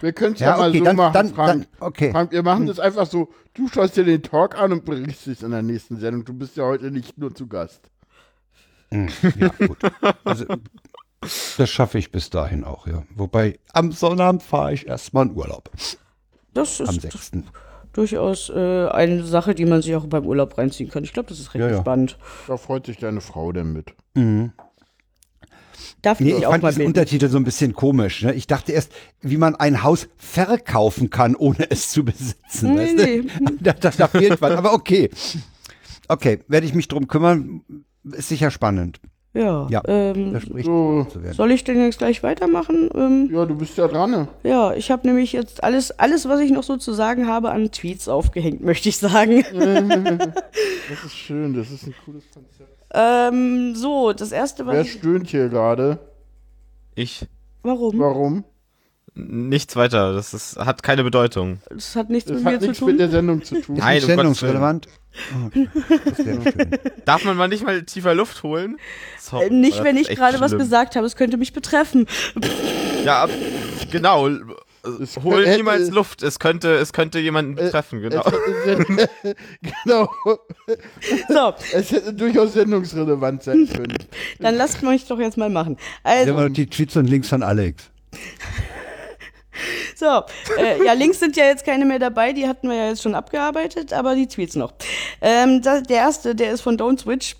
Wir 0.00 0.12
können 0.12 0.34
es 0.34 0.40
Ja, 0.40 0.50
ja, 0.50 0.56
mal 0.58 0.68
okay, 0.70 0.78
so 0.78 0.84
dann- 0.84 0.96
machen, 0.96 1.12
dann- 1.14 1.28
Frank. 1.34 1.48
dann- 1.48 1.86
okay. 1.88 2.10
Frank, 2.10 2.32
wir 2.32 2.42
machen 2.42 2.66
das 2.66 2.78
einfach 2.78 3.06
so. 3.06 3.28
Du 3.54 3.68
schaust 3.68 3.96
dir 3.96 4.04
den 4.04 4.22
Talk 4.22 4.58
an 4.58 4.72
und 4.72 4.84
berichtest 4.84 5.42
in 5.42 5.50
der 5.50 5.62
nächsten 5.62 5.96
Sendung. 5.98 6.24
Du 6.24 6.34
bist 6.34 6.56
ja 6.56 6.64
heute 6.64 6.90
nicht 6.90 7.16
nur 7.18 7.34
zu 7.34 7.46
Gast. 7.46 7.80
Ja, 8.90 9.48
gut. 9.66 9.78
Also, 10.24 10.44
das 11.20 11.68
schaffe 11.70 11.98
ich 11.98 12.12
bis 12.12 12.30
dahin 12.30 12.62
auch, 12.64 12.86
ja. 12.86 13.02
Wobei, 13.14 13.58
am 13.72 13.90
Sonnabend 13.92 14.42
fahre 14.42 14.74
ich 14.74 14.86
erstmal 14.86 15.26
in 15.26 15.34
Urlaub. 15.34 15.70
Das 16.54 16.80
Am 16.80 16.88
ist 16.90 17.02
6. 17.02 17.32
durchaus 17.92 18.48
äh, 18.50 18.88
eine 18.88 19.24
Sache, 19.24 19.54
die 19.54 19.64
man 19.64 19.82
sich 19.82 19.94
auch 19.96 20.06
beim 20.06 20.24
Urlaub 20.26 20.56
reinziehen 20.56 20.88
kann. 20.90 21.02
Ich 21.04 21.12
glaube, 21.12 21.28
das 21.30 21.40
ist 21.40 21.52
recht 21.54 21.64
Ja, 21.64 21.70
ja. 21.70 21.80
spannend. 21.80 22.16
Da 22.46 22.56
freut 22.56 22.86
sich 22.86 22.98
deine 22.98 23.20
Frau 23.20 23.50
denn 23.52 23.72
mit. 23.72 23.94
Darf 26.02 26.20
Nee, 26.20 26.30
ich 26.32 26.38
ich 26.38 26.46
auch 26.46 26.52
fand 26.52 26.62
mal 26.62 26.68
diesen 26.70 26.80
mit? 26.80 26.88
Untertitel 26.88 27.28
so 27.28 27.36
ein 27.38 27.44
bisschen 27.44 27.72
komisch. 27.74 28.22
Ne? 28.22 28.32
Ich 28.34 28.46
dachte 28.46 28.72
erst, 28.72 28.92
wie 29.22 29.36
man 29.38 29.56
ein 29.56 29.82
Haus 29.82 30.08
verkaufen 30.16 31.10
kann, 31.10 31.34
ohne 31.34 31.70
es 31.70 31.90
zu 31.90 32.04
besitzen. 32.04 32.74
Nee, 32.74 32.78
weißt 32.80 32.96
nee. 32.96 33.22
Da, 33.60 33.72
da, 33.72 33.90
da 33.90 34.08
fehlt 34.08 34.40
was, 34.40 34.52
aber 34.52 34.72
okay. 34.72 35.10
Okay, 36.08 36.40
werde 36.48 36.66
ich 36.66 36.74
mich 36.74 36.86
drum 36.88 37.08
kümmern. 37.08 37.62
Ist 38.12 38.28
sicher 38.28 38.50
spannend. 38.52 39.00
Ja. 39.34 39.66
Ja, 39.70 39.82
Ähm, 39.86 40.32
Da 40.32 40.40
spricht 40.40 40.64
So, 40.66 41.04
zu 41.10 41.22
werden. 41.22 41.34
soll 41.34 41.50
ich 41.50 41.62
denn 41.64 41.78
jetzt 41.82 41.98
gleich 41.98 42.22
weitermachen? 42.22 42.88
Ähm, 42.94 43.28
ja, 43.30 43.44
du 43.44 43.54
bist 43.56 43.76
ja 43.76 43.86
dran. 43.88 44.10
ne? 44.10 44.28
ja, 44.44 44.72
ich 44.72 44.90
habe 44.90 45.06
nämlich 45.06 45.32
jetzt 45.32 45.62
alles, 45.62 45.90
alles, 45.90 46.26
was 46.28 46.40
ich 46.40 46.50
noch 46.52 46.62
so 46.62 46.76
zu 46.78 46.92
sagen 46.94 47.26
habe, 47.26 47.50
an 47.50 47.70
Tweets 47.70 48.08
aufgehängt, 48.08 48.60
möchte 48.64 48.88
ich 48.88 48.96
sagen. 48.98 49.44
Das 50.88 51.04
ist 51.04 51.16
schön, 51.16 51.52
das 51.54 51.70
ist 51.72 51.86
ein 51.86 51.94
cooles 52.04 52.22
Konzept. 52.32 52.75
Ähm, 52.96 53.74
so, 53.76 54.12
das 54.12 54.32
erste, 54.32 54.66
Wer 54.66 54.80
was 54.80 54.86
ich, 54.86 54.92
stöhnt 54.94 55.28
hier 55.28 55.48
gerade? 55.48 55.98
Ich. 56.94 57.26
warum? 57.62 57.98
Warum? 57.98 58.44
Nichts 59.18 59.76
weiter. 59.76 60.12
Das 60.12 60.34
ist, 60.34 60.56
hat 60.58 60.82
keine 60.82 61.02
Bedeutung. 61.02 61.60
Das 61.70 61.96
hat 61.96 62.10
nichts 62.10 62.28
Das 62.28 62.36
mit 62.36 62.44
mir 62.44 62.52
hat 62.52 62.60
zu 62.60 62.66
nichts 62.66 62.78
tun. 62.80 62.88
mit 62.90 63.00
der 63.00 63.08
Sendung 63.08 63.42
zu 63.42 63.60
tun. 63.62 63.76
Ist 63.76 63.82
Nein, 63.84 64.00
Gottes 64.00 64.06
sendungsrelevant? 64.14 64.88
Oh, 65.32 65.46
okay. 65.46 66.38
Darf 67.06 67.24
man 67.24 67.36
mal 67.38 67.48
nicht 67.48 67.64
mal 67.64 67.82
tiefer 67.82 68.14
Luft 68.14 68.42
holen? 68.42 68.76
Sorry, 69.18 69.46
Äh, 69.46 69.50
nicht, 69.50 69.82
wenn 69.82 69.96
ist 69.96 70.10
ich 70.10 70.16
gerade 70.18 70.38
was 70.40 70.52
gesagt 70.52 70.96
habe, 70.96 71.06
es 71.06 71.16
könnte 71.16 71.38
mich 71.38 71.54
betreffen. 71.54 72.06
Ja, 73.06 73.26
genau. 73.90 74.28
Es 75.02 75.16
Hol 75.22 75.44
hätte- 75.46 75.56
niemals 75.56 75.90
Luft. 75.90 76.22
Es 76.22 76.38
könnte, 76.38 76.74
es 76.76 76.92
könnte 76.92 77.18
jemanden 77.18 77.56
Äh, 77.58 77.64
betreffen, 77.64 78.00
genau. 78.02 78.22
Es 78.24 78.66
hätte, 78.66 79.36
genau. 79.84 80.08
So, 81.28 81.54
Es 81.72 81.90
hätte 81.92 82.12
durchaus 82.14 82.52
sendungsrelevant 82.54 83.42
sein 83.42 83.68
können. 83.72 83.96
dann 84.40 84.54
lasst 84.56 84.82
mich 84.82 85.06
doch 85.06 85.18
jetzt 85.18 85.36
mal 85.36 85.50
machen. 85.50 85.76
Also, 86.02 86.36
wir 86.36 86.50
die 86.50 86.66
Tweets 86.66 86.96
und 86.96 87.06
Links 87.06 87.28
von 87.28 87.42
Alex. 87.42 87.90
so, 89.96 90.22
äh, 90.58 90.84
ja, 90.84 90.92
Links 90.92 91.20
sind 91.20 91.36
ja 91.36 91.44
jetzt 91.44 91.64
keine 91.64 91.84
mehr 91.84 91.98
dabei, 91.98 92.32
die 92.32 92.46
hatten 92.46 92.68
wir 92.68 92.76
ja 92.76 92.88
jetzt 92.88 93.02
schon 93.02 93.14
abgearbeitet, 93.14 93.92
aber 93.92 94.14
die 94.14 94.26
Tweets 94.26 94.56
noch. 94.56 94.72
Ähm, 95.20 95.62
da, 95.62 95.80
der 95.80 95.98
erste, 95.98 96.34
der 96.34 96.52
ist 96.52 96.60
von 96.60 96.76
Don't 96.76 97.00
Switch, 97.00 97.36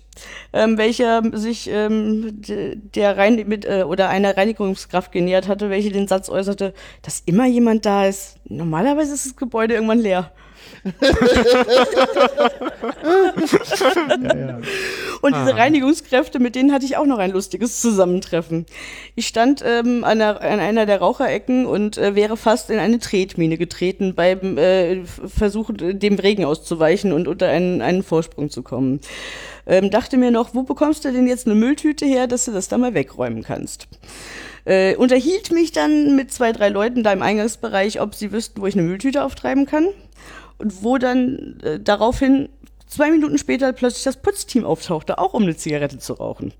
ähm, 0.53 0.77
welcher 0.77 1.21
sich 1.33 1.69
ähm, 1.69 2.41
der 2.41 3.17
Rein 3.17 3.43
mit 3.47 3.65
äh, 3.65 3.83
oder 3.83 4.09
einer 4.09 4.35
Reinigungskraft 4.35 5.11
genähert 5.11 5.47
hatte, 5.47 5.69
welche 5.69 5.91
den 5.91 6.07
Satz 6.07 6.29
äußerte, 6.29 6.73
dass 7.01 7.21
immer 7.25 7.45
jemand 7.45 7.85
da 7.85 8.05
ist. 8.05 8.37
Normalerweise 8.45 9.13
ist 9.13 9.25
das 9.25 9.35
Gebäude 9.35 9.75
irgendwann 9.75 9.99
leer. 9.99 10.31
Und 15.21 15.35
diese 15.35 15.55
Reinigungskräfte, 15.55 16.39
mit 16.39 16.55
denen 16.55 16.71
hatte 16.71 16.85
ich 16.85 16.97
auch 16.97 17.05
noch 17.05 17.17
ein 17.17 17.31
lustiges 17.31 17.81
Zusammentreffen. 17.81 18.65
Ich 19.15 19.27
stand 19.27 19.63
ähm, 19.65 20.03
an, 20.03 20.21
einer, 20.21 20.41
an 20.41 20.59
einer 20.59 20.85
der 20.85 20.99
Raucherecken 20.99 21.65
und 21.65 21.97
äh, 21.97 22.15
wäre 22.15 22.37
fast 22.37 22.69
in 22.69 22.79
eine 22.79 22.99
Tretmine 22.99 23.57
getreten 23.57 24.15
beim 24.15 24.57
äh, 24.57 25.03
Versuch, 25.05 25.71
dem 25.73 26.15
Regen 26.15 26.45
auszuweichen 26.45 27.13
und 27.13 27.27
unter 27.27 27.47
einen, 27.47 27.81
einen 27.81 28.03
Vorsprung 28.03 28.49
zu 28.49 28.61
kommen. 28.61 29.01
Ähm, 29.65 29.91
dachte 29.91 30.17
mir 30.17 30.31
noch, 30.31 30.55
wo 30.55 30.63
bekommst 30.63 31.03
du 31.03 31.11
denn 31.11 31.27
jetzt 31.27 31.45
eine 31.45 31.55
Mülltüte 31.55 32.05
her, 32.05 32.27
dass 32.27 32.45
du 32.45 32.51
das 32.51 32.69
da 32.69 32.77
mal 32.77 32.93
wegräumen 32.93 33.43
kannst? 33.43 33.87
Äh, 34.65 34.95
unterhielt 34.95 35.51
mich 35.51 35.71
dann 35.71 36.15
mit 36.15 36.31
zwei, 36.31 36.51
drei 36.51 36.69
Leuten 36.69 37.03
da 37.03 37.13
im 37.13 37.21
Eingangsbereich, 37.21 38.01
ob 38.01 38.15
sie 38.15 38.31
wüssten, 38.31 38.61
wo 38.61 38.67
ich 38.67 38.75
eine 38.75 38.83
Mülltüte 38.83 39.23
auftreiben 39.23 39.65
kann. 39.65 39.87
Und 40.57 40.83
wo 40.83 40.97
dann 40.97 41.59
äh, 41.63 41.79
daraufhin 41.79 42.49
zwei 42.87 43.11
Minuten 43.11 43.37
später 43.37 43.73
plötzlich 43.73 44.03
das 44.03 44.17
Putzteam 44.17 44.65
auftauchte, 44.65 45.17
auch 45.17 45.33
um 45.33 45.43
eine 45.43 45.55
Zigarette 45.55 45.99
zu 45.99 46.13
rauchen. 46.13 46.53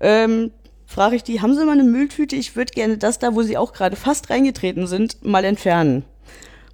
Ähm, 0.00 0.50
frage 0.86 1.16
ich 1.16 1.22
die, 1.22 1.40
haben 1.40 1.54
Sie 1.54 1.64
mal 1.64 1.72
eine 1.72 1.84
Mülltüte? 1.84 2.36
Ich 2.36 2.56
würde 2.56 2.72
gerne 2.72 2.98
das 2.98 3.18
da, 3.18 3.34
wo 3.34 3.42
Sie 3.42 3.56
auch 3.56 3.72
gerade 3.72 3.96
fast 3.96 4.30
reingetreten 4.30 4.86
sind, 4.86 5.24
mal 5.24 5.44
entfernen. 5.44 6.04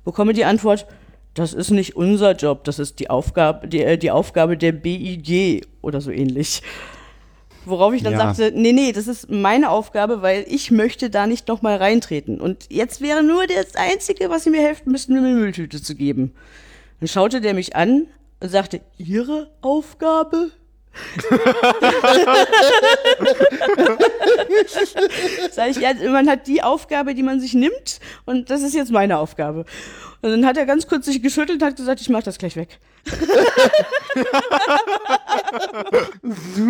Bekomme 0.04 0.32
die 0.32 0.44
Antwort, 0.44 0.86
das 1.34 1.54
ist 1.54 1.70
nicht 1.70 1.96
unser 1.96 2.32
Job, 2.32 2.64
das 2.64 2.78
ist 2.78 2.98
die 2.98 3.08
Aufgabe, 3.08 3.68
die, 3.68 3.82
äh, 3.82 3.98
die 3.98 4.10
Aufgabe 4.10 4.56
der 4.56 4.72
BIG 4.72 5.66
oder 5.80 6.00
so 6.00 6.10
ähnlich. 6.10 6.62
Worauf 7.64 7.94
ich 7.94 8.02
dann 8.02 8.14
Ja. 8.14 8.34
sagte, 8.34 8.52
nee, 8.54 8.72
nee, 8.72 8.92
das 8.92 9.06
ist 9.06 9.30
meine 9.30 9.70
Aufgabe, 9.70 10.22
weil 10.22 10.44
ich 10.48 10.70
möchte 10.70 11.10
da 11.10 11.26
nicht 11.26 11.48
nochmal 11.48 11.76
reintreten. 11.76 12.40
Und 12.40 12.66
jetzt 12.70 13.00
wäre 13.00 13.22
nur 13.22 13.46
das 13.46 13.76
Einzige, 13.76 14.30
was 14.30 14.44
Sie 14.44 14.50
mir 14.50 14.62
helfen 14.62 14.90
müssten, 14.90 15.12
mir 15.12 15.20
eine 15.20 15.28
Mülltüte 15.30 15.82
zu 15.82 15.94
geben. 15.94 16.32
Dann 17.00 17.08
schaute 17.08 17.40
der 17.40 17.54
mich 17.54 17.76
an 17.76 18.06
und 18.40 18.48
sagte, 18.48 18.80
Ihre 18.98 19.50
Aufgabe? 19.60 20.50
Sag 25.52 25.70
ich, 25.70 25.76
ja, 25.78 25.92
man 26.10 26.28
hat 26.28 26.46
die 26.46 26.62
Aufgabe, 26.62 27.14
die 27.14 27.22
man 27.22 27.40
sich 27.40 27.54
nimmt 27.54 28.00
und 28.24 28.50
das 28.50 28.62
ist 28.62 28.74
jetzt 28.74 28.90
meine 28.92 29.18
Aufgabe. 29.18 29.64
Und 30.22 30.30
dann 30.30 30.46
hat 30.46 30.56
er 30.56 30.66
ganz 30.66 30.86
kurz 30.86 31.06
sich 31.06 31.20
geschüttelt 31.20 31.60
und 31.60 31.68
hat 31.68 31.76
gesagt, 31.76 32.00
ich 32.00 32.08
mach 32.08 32.22
das 32.22 32.38
gleich 32.38 32.56
weg. 32.56 32.78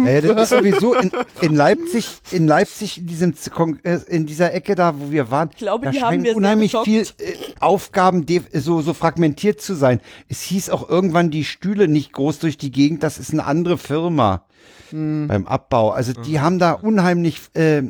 Ja, 0.05 0.21
das 0.21 0.51
ist 0.51 0.59
sowieso 0.59 0.95
in, 0.95 1.11
in 1.41 1.55
Leipzig, 1.55 2.09
in 2.31 2.47
Leipzig, 2.47 2.99
in 2.99 3.07
diesem 3.07 3.35
äh, 3.83 3.99
in 4.09 4.27
dieser 4.27 4.53
Ecke 4.53 4.75
da, 4.75 4.99
wo 4.99 5.11
wir 5.11 5.31
waren, 5.31 5.51
glaube, 5.57 5.87
da 5.87 5.91
die 5.91 6.01
haben 6.01 6.11
scheinen 6.11 6.25
wir 6.25 6.31
sehr 6.31 6.37
unheimlich 6.37 6.77
viel 6.85 7.03
äh, 7.03 7.35
Aufgaben 7.61 8.25
so, 8.53 8.81
so 8.81 8.95
fragmentiert 8.95 9.61
zu 9.61 9.75
sein. 9.75 10.01
Es 10.29 10.43
hieß 10.43 10.71
auch 10.71 10.89
irgendwann 10.89 11.31
die 11.31 11.45
Stühle 11.45 11.89
nicht 11.89 12.13
groß 12.13 12.39
durch 12.39 12.57
die 12.57 12.71
Gegend, 12.71 13.03
das 13.03 13.19
ist 13.19 13.33
eine 13.33 13.45
andere 13.45 13.79
Firma 13.79 14.45
Hm. 14.91 15.27
beim 15.29 15.47
Abbau. 15.47 15.91
Also 15.91 16.13
die 16.13 16.41
haben 16.41 16.59
da 16.59 16.73
unheimlich 16.73 17.41
äh, 17.55 17.83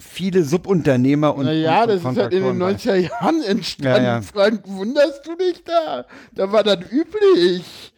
viele 0.00 0.42
Subunternehmer 0.42 1.34
und 1.34 1.46
Naja, 1.46 1.82
und, 1.82 1.88
das 1.88 1.96
ist 2.00 2.04
halt 2.04 2.32
in 2.32 2.42
den 2.42 2.58
Kontraktoren 2.58 2.76
90er 2.76 2.96
Jahren 2.96 3.42
entstanden. 3.42 4.04
Ja, 4.04 4.14
ja. 4.14 4.22
Frank, 4.22 4.62
wunderst 4.66 5.26
du 5.26 5.36
dich 5.36 5.62
da? 5.64 6.04
Da 6.32 6.50
war 6.50 6.64
das 6.64 6.78
üblich. 6.90 7.92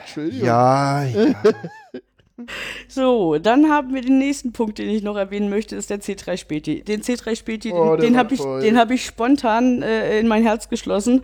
Entschuldigung. 0.00 0.46
Ja, 0.46 1.04
ja. 1.04 1.34
So, 2.88 3.38
dann 3.38 3.68
haben 3.68 3.94
wir 3.94 4.00
den 4.00 4.18
nächsten 4.18 4.52
Punkt, 4.52 4.78
den 4.78 4.88
ich 4.88 5.02
noch 5.02 5.16
erwähnen 5.16 5.48
möchte, 5.48 5.76
ist 5.76 5.90
der 5.90 6.00
C3 6.00 6.36
Späti. 6.38 6.82
Den 6.82 7.02
C3 7.02 7.36
Späti, 7.36 7.72
Oh, 7.72 7.94
den, 7.94 8.12
den 8.12 8.16
habe 8.16 8.34
ich, 8.34 8.40
den 8.40 8.78
habe 8.78 8.94
ich 8.94 9.04
spontan 9.04 9.82
äh, 9.82 10.18
in 10.18 10.26
mein 10.26 10.42
Herz 10.42 10.68
geschlossen. 10.68 11.22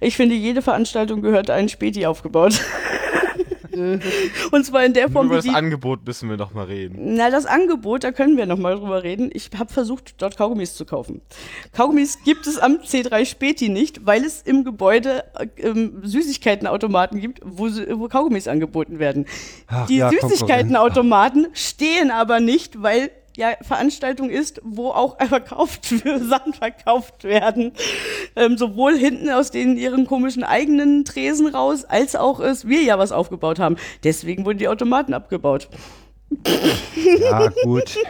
Ich 0.00 0.16
finde, 0.16 0.34
jede 0.34 0.62
Veranstaltung 0.62 1.22
gehört 1.22 1.50
ein 1.50 1.68
Späti 1.68 2.06
aufgebaut. 2.06 2.60
Und 4.50 4.66
zwar 4.66 4.84
in 4.84 4.92
der 4.92 5.10
Form, 5.10 5.26
über 5.26 5.36
das 5.36 5.44
die, 5.44 5.50
Angebot 5.50 6.06
müssen 6.06 6.28
wir 6.28 6.36
noch 6.36 6.54
mal 6.54 6.66
reden. 6.66 7.14
Na, 7.14 7.30
das 7.30 7.46
Angebot, 7.46 8.04
da 8.04 8.12
können 8.12 8.36
wir 8.36 8.46
noch 8.46 8.58
mal 8.58 8.76
drüber 8.76 9.02
reden. 9.02 9.30
Ich 9.32 9.50
habe 9.58 9.72
versucht, 9.72 10.20
dort 10.20 10.36
Kaugummis 10.36 10.74
zu 10.74 10.84
kaufen. 10.84 11.20
Kaugummis 11.72 12.18
gibt 12.24 12.46
es 12.46 12.58
am 12.58 12.76
C3 12.78 13.24
Späti 13.24 13.68
nicht, 13.68 14.06
weil 14.06 14.24
es 14.24 14.42
im 14.42 14.64
Gebäude 14.64 15.24
äh, 15.38 15.46
ähm, 15.60 16.00
Süßigkeitenautomaten 16.02 17.20
gibt, 17.20 17.40
wo, 17.44 17.66
wo 17.66 18.08
Kaugummis 18.08 18.48
angeboten 18.48 18.98
werden. 18.98 19.26
Ach 19.66 19.86
Die 19.86 19.98
ja, 19.98 20.10
Süßigkeitenautomaten 20.10 21.48
stehen 21.52 22.10
aber 22.10 22.40
nicht, 22.40 22.82
weil 22.82 23.10
ja 23.40 23.48
Veranstaltung 23.62 24.30
ist, 24.30 24.60
wo 24.62 24.90
auch 24.90 25.16
verkauft 25.28 25.86
Sachen 25.86 26.52
verkauft 26.54 27.24
werden. 27.24 27.72
Ähm, 28.36 28.56
sowohl 28.56 28.96
hinten 28.96 29.30
aus 29.30 29.50
den 29.50 29.76
ihren 29.76 30.06
komischen 30.06 30.44
eigenen 30.44 31.04
Tresen 31.04 31.48
raus, 31.48 31.84
als 31.84 32.14
auch 32.14 32.38
es 32.38 32.68
wir 32.68 32.82
ja 32.82 32.98
was 32.98 33.10
aufgebaut 33.10 33.58
haben. 33.58 33.76
Deswegen 34.04 34.44
wurden 34.44 34.58
die 34.58 34.68
Automaten 34.68 35.14
abgebaut. 35.14 35.68
ja, 37.18 37.48
gut. 37.64 37.96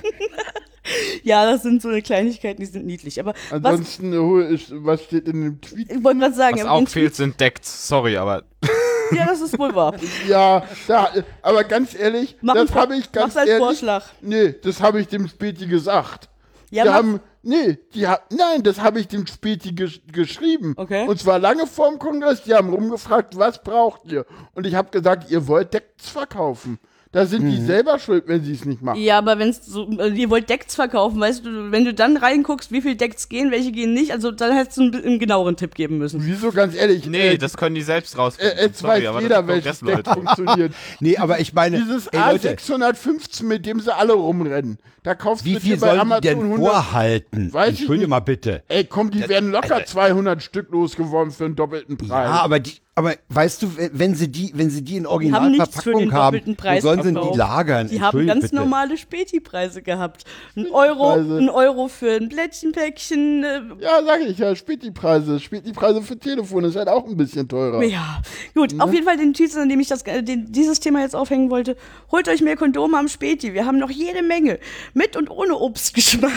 Ja, 1.23 1.45
das 1.49 1.63
sind 1.63 1.83
so 1.83 1.89
eine 1.89 2.03
Kleinigkeiten, 2.03 2.59
die 2.61 2.67
sind 2.67 2.85
niedlich. 2.85 3.21
Aber 3.21 3.35
was, 3.51 3.63
Ansonsten, 3.65 4.13
hol- 4.15 4.43
ist- 4.45 4.73
was 4.75 5.05
steht 5.05 5.29
in 5.29 5.43
dem 5.43 5.61
Tweet? 5.61 5.89
ich 5.93 6.03
wollte 6.03 6.19
gerade 6.21 6.35
sagen, 6.35 6.57
Was 6.59 6.67
auch 6.67 6.89
fehlt, 6.89 7.15
sind 7.15 7.39
Decks. 7.39 7.87
Sorry, 7.87 8.17
aber 8.17 8.43
Ja, 9.17 9.27
das 9.27 9.41
ist 9.41 9.59
wohl 9.59 9.75
wahr. 9.75 9.95
Ja, 10.29 10.65
da, 10.87 11.11
aber 11.43 11.65
ganz 11.65 11.95
ehrlich, 11.95 12.37
Mach 12.41 12.55
das 12.55 12.75
habe 12.75 12.97
ich 12.97 13.11
ganz 13.13 13.37
ehrlich. 13.37 13.57
Vorschlag. 13.59 14.05
Nee, 14.21 14.55
das 14.63 14.81
habe 14.81 15.01
ich 15.01 15.09
dem 15.09 15.29
Späti 15.29 15.67
gesagt. 15.67 16.29
Ja, 16.71 16.85
die 16.85 16.89
mach- 16.89 16.97
haben, 16.97 17.21
nee, 17.43 17.79
die 17.95 18.07
ha 18.07 18.21
nein, 18.31 18.63
das 18.63 18.81
habe 18.81 19.01
ich 19.01 19.09
dem 19.09 19.27
Späti 19.27 19.73
gesch 19.73 20.01
geschrieben. 20.13 20.75
Okay. 20.77 21.07
Und 21.09 21.19
zwar 21.19 21.39
lange 21.39 21.67
vorm 21.67 21.99
Kongress. 21.99 22.43
Die 22.43 22.55
haben 22.55 22.73
rumgefragt, 22.73 23.37
was 23.37 23.63
braucht 23.63 24.03
ihr? 24.05 24.25
Und 24.55 24.67
ich 24.67 24.75
habe 24.75 24.91
gesagt, 24.91 25.31
ihr 25.31 25.47
wollt 25.49 25.75
Decks 25.75 26.09
verkaufen. 26.09 26.79
Da 27.13 27.27
sind 27.27 27.43
Mhm. 27.45 27.51
die 27.51 27.61
selber 27.63 27.99
schuld, 27.99 28.25
wenn 28.29 28.45
sie 28.45 28.53
es 28.53 28.65
nicht 28.65 28.83
machen. 28.83 29.01
Ja, 29.01 29.19
aber 29.19 29.37
wenn's 29.41 29.67
so, 29.67 29.91
äh, 29.99 30.11
ihr 30.11 30.31
wollt 30.31 30.49
Decks 30.49 30.77
verkaufen, 30.77 31.19
weißt 31.21 31.45
du, 31.45 31.73
wenn 31.73 31.85
du 31.85 31.93
dann 31.93 32.17
reinguckst, 32.17 32.71
wie 32.71 32.81
viel 32.81 32.95
Decks 32.95 33.29
gehen, 33.29 33.51
welche 33.51 33.73
gehen 33.73 33.93
nicht, 33.95 34.13
also 34.13 34.31
dann 34.31 34.55
hättest 34.55 34.79
du 34.79 34.83
einen, 34.83 34.95
einen 34.95 35.19
genaueren 35.19 35.57
Tipp 35.57 35.75
geben 35.75 35.99
müssen. 35.99 36.21
Wieso, 36.25 36.53
ganz 36.53 36.77
ehrlich? 36.77 37.07
nee, 37.07 37.31
äh, 37.31 37.39
das 37.39 37.57
können 37.57 37.75
die 37.75 37.83
selbst 37.83 38.15
äh, 38.15 38.19
rausfinden. 38.19 38.59
jetzt 38.61 38.79
Sorry, 38.79 39.01
weiß 39.01 39.07
aber 39.09 39.23
jeder, 39.23 39.43
das 39.43 39.47
welches 39.49 39.81
Deck 39.81 40.07
funktioniert. 40.07 40.73
Nee, 41.01 41.17
aber 41.17 41.41
ich 41.41 41.53
meine, 41.53 41.81
Dieses 41.81 42.07
ey, 42.09 42.21
Leute, 42.21 42.55
A615, 42.55 43.45
mit 43.45 43.67
dem 43.67 43.81
sie 43.81 43.93
alle 43.95 44.13
rumrennen. 44.13 44.79
Da 45.03 45.15
kaufst 45.15 45.45
wie 45.45 45.55
du 45.55 45.61
viel 45.61 45.79
bei 45.79 45.89
sollen 45.89 45.95
die 45.95 46.01
Amazon 46.01 46.23
denn 46.23 46.39
100 46.53 46.69
vorhalten? 46.73 47.53
Weiß 47.53 47.73
ich 47.73 47.81
Entschuldige 47.81 48.09
mal 48.09 48.21
bitte. 48.21 48.63
Ey, 48.69 48.85
komm, 48.85 49.11
die 49.11 49.29
werden 49.29 49.51
locker 49.51 49.85
200 49.85 50.43
Stück 50.43 50.71
losgeworden 50.71 51.33
für 51.33 51.47
einen 51.47 51.57
doppelten 51.57 51.97
Preis. 51.97 52.11
Ja, 52.29 52.43
aber 52.43 52.61
die, 52.61 52.75
aber 52.97 53.15
weißt 53.29 53.63
du, 53.63 53.71
wenn- 53.93 54.15
sie 54.15 54.29
die, 54.29 54.51
wenn 54.55 54.69
sie 54.69 54.83
die 54.83 54.97
in 54.97 55.05
haben 55.05 55.13
Originalverpackung 55.13 56.13
haben, 56.13 56.25
doppelten 56.39 56.57
Preis 56.57 56.83
wo 56.85 56.89
sollen 56.89 57.03
sie 57.03 57.15
die 57.31 57.39
lagern? 57.39 57.89
Die 57.89 58.01
haben 58.03 58.27
ganz 58.27 58.43
bitte. 58.43 58.57
normale 58.57 58.99
Späti-Preise 58.99 59.81
gehabt. 59.81 60.25
Ein 60.57 60.67
Euro, 60.73 61.13
ein 61.13 61.49
Euro 61.49 61.89
für 61.89 62.11
ein 62.17 62.29
Plättchenpäckchen, 62.29 63.45
äh, 63.45 63.61
Ja, 63.81 64.03
sag 64.05 64.21
ich 64.21 64.37
ja, 64.39 64.55
Späti-Preise. 64.55 65.41
Späti-Preise 65.41 66.03
für 66.03 66.19
Telefon 66.19 66.65
ist 66.65 66.77
halt 66.77 66.89
auch 66.89 67.07
ein 67.07 67.17
bisschen 67.17 67.49
teurer. 67.49 67.83
Ja, 67.85 68.21
gut. 68.55 68.73
Ne? 68.75 68.83
Auf 68.85 68.93
jeden 68.93 69.07
Fall 69.07 69.17
den 69.17 69.33
Titel, 69.35 69.59
an 69.61 69.69
dem 69.69 69.81
ich 69.81 69.89
das, 69.89 70.03
äh, 70.03 70.23
den, 70.23 70.51
dieses 70.53 70.81
Thema 70.81 71.01
jetzt 71.01 71.17
aufhängen 71.17 71.49
wollte. 71.51 71.77
Holt 72.11 72.29
euch 72.29 72.43
mehr 72.43 72.57
Kondome 72.57 72.99
am 72.99 73.09
Späti. 73.09 73.55
Wir 73.55 73.65
haben 73.67 73.79
noch 73.79 73.91
jede 73.91 74.23
Menge. 74.23 74.59
Mit 74.95 75.17
und 75.17 75.31
ohne 75.31 75.57
Obstgeschmack. 75.57 76.33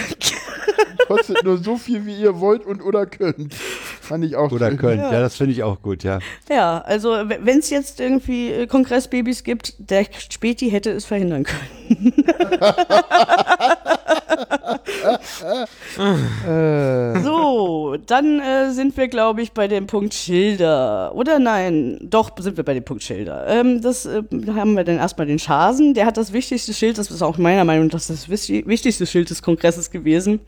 Kostet 1.07 1.43
nur 1.43 1.57
so 1.57 1.77
viel, 1.77 2.05
wie 2.05 2.15
ihr 2.15 2.39
wollt 2.39 2.65
und 2.65 2.81
oder 2.81 3.05
könnt. 3.05 3.53
Fand 4.03 4.25
ich 4.25 4.35
auch 4.35 4.51
Oder 4.51 4.67
schön. 4.67 4.77
könnt. 4.77 5.01
Ja, 5.01 5.21
das 5.21 5.37
finde 5.37 5.53
ich 5.53 5.63
auch 5.63 5.81
gut, 5.81 6.03
ja. 6.03 6.19
ja, 6.49 6.79
also 6.81 7.09
wenn 7.09 7.59
es 7.59 7.69
jetzt 7.69 8.01
irgendwie 8.01 8.51
äh, 8.51 8.67
Kongressbabys 8.67 9.43
gibt, 9.43 9.75
der 9.77 10.05
Späti 10.29 10.69
hätte 10.69 10.91
es 10.91 11.05
verhindern 11.05 11.45
können. 11.45 12.13
So, 17.23 17.95
dann 18.05 18.39
äh, 18.39 18.71
sind 18.71 18.95
wir, 18.97 19.07
glaube 19.07 19.41
ich, 19.41 19.51
bei 19.51 19.67
dem 19.67 19.87
Punkt 19.87 20.13
Schilder. 20.13 21.13
Oder 21.15 21.39
nein, 21.39 21.97
doch 22.01 22.31
sind 22.37 22.57
wir 22.57 22.63
bei 22.63 22.73
dem 22.73 22.83
Punkt 22.83 23.03
Schilder. 23.03 23.45
Ähm, 23.47 23.81
das 23.81 24.05
äh, 24.05 24.23
da 24.31 24.55
haben 24.55 24.73
wir 24.75 24.83
dann 24.83 24.97
erstmal 24.97 25.27
den 25.27 25.39
Schasen. 25.39 25.93
Der 25.93 26.05
hat 26.05 26.17
das 26.17 26.33
wichtigste 26.33 26.73
Schild, 26.73 26.97
das 26.97 27.11
ist 27.11 27.21
auch 27.21 27.37
meiner 27.37 27.65
Meinung 27.65 27.87
nach 27.87 27.93
das 28.05 28.29
wichtig- 28.29 28.67
wichtigste 28.67 29.05
Schild 29.05 29.29
des 29.29 29.41
Kongresses 29.41 29.91
gewesen. 29.91 30.39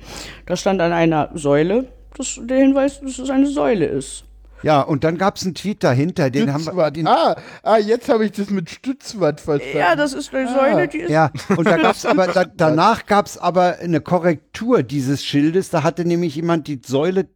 Da 0.46 0.56
stand 0.56 0.82
an 0.82 0.92
einer 0.92 1.30
Säule, 1.34 1.86
das, 2.18 2.40
der 2.42 2.58
Hinweis, 2.58 3.00
dass 3.02 3.20
es 3.20 3.30
eine 3.30 3.48
Säule 3.48 3.86
ist. 3.86 4.24
ja, 4.64 4.82
und 4.82 5.04
dann 5.04 5.18
gab 5.18 5.36
es 5.36 5.44
einen 5.46 5.54
Tweet 5.56 5.84
dahinter, 5.84 6.30
den 6.30 6.52
haben 6.54 6.66
wir. 6.66 6.92
Den, 6.92 7.08
Ah, 7.08 7.36
ah, 7.64 7.78
jetzt 7.78 8.10
habe 8.10 8.26
ich 8.26 8.32
das 8.32 8.50
mit 8.50 8.70
Stützwatt 8.70 9.40
verstanden. 9.42 9.78
Ja, 9.78 9.96
das 9.96 10.14
ist 10.14 10.34
eine 10.34 10.48
Säule, 10.52 10.88
die 10.88 11.00
ist. 11.00 11.10
ja, 11.12 11.32
und 11.56 11.66
da 11.68 11.78
gab's 11.78 12.06
aber, 12.06 12.28
da, 12.28 12.46
danach 12.46 13.06
gab 13.06 13.26
es 13.28 13.38
aber 13.38 13.78
eine 13.80 14.02
Korrektur 14.02 14.82
dieses 14.84 15.24
Schildes. 15.24 15.70
Da 15.70 15.84
hatte 15.84 16.06
nämlich 16.06 16.36
jemand 16.36 16.68
die 16.68 16.82
Säule 16.86 17.28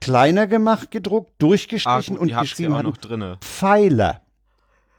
kleiner 0.00 0.46
gemacht, 0.46 0.90
gedruckt, 0.90 1.30
Ah, 1.32 1.34
durchgestrichen 1.40 2.16
gut, 2.16 2.30
und 2.30 2.40
geschrieben 2.40 2.74
auch 2.74 2.82
noch 2.82 2.96
drinne. 2.96 3.36
Pfeiler. 3.42 4.22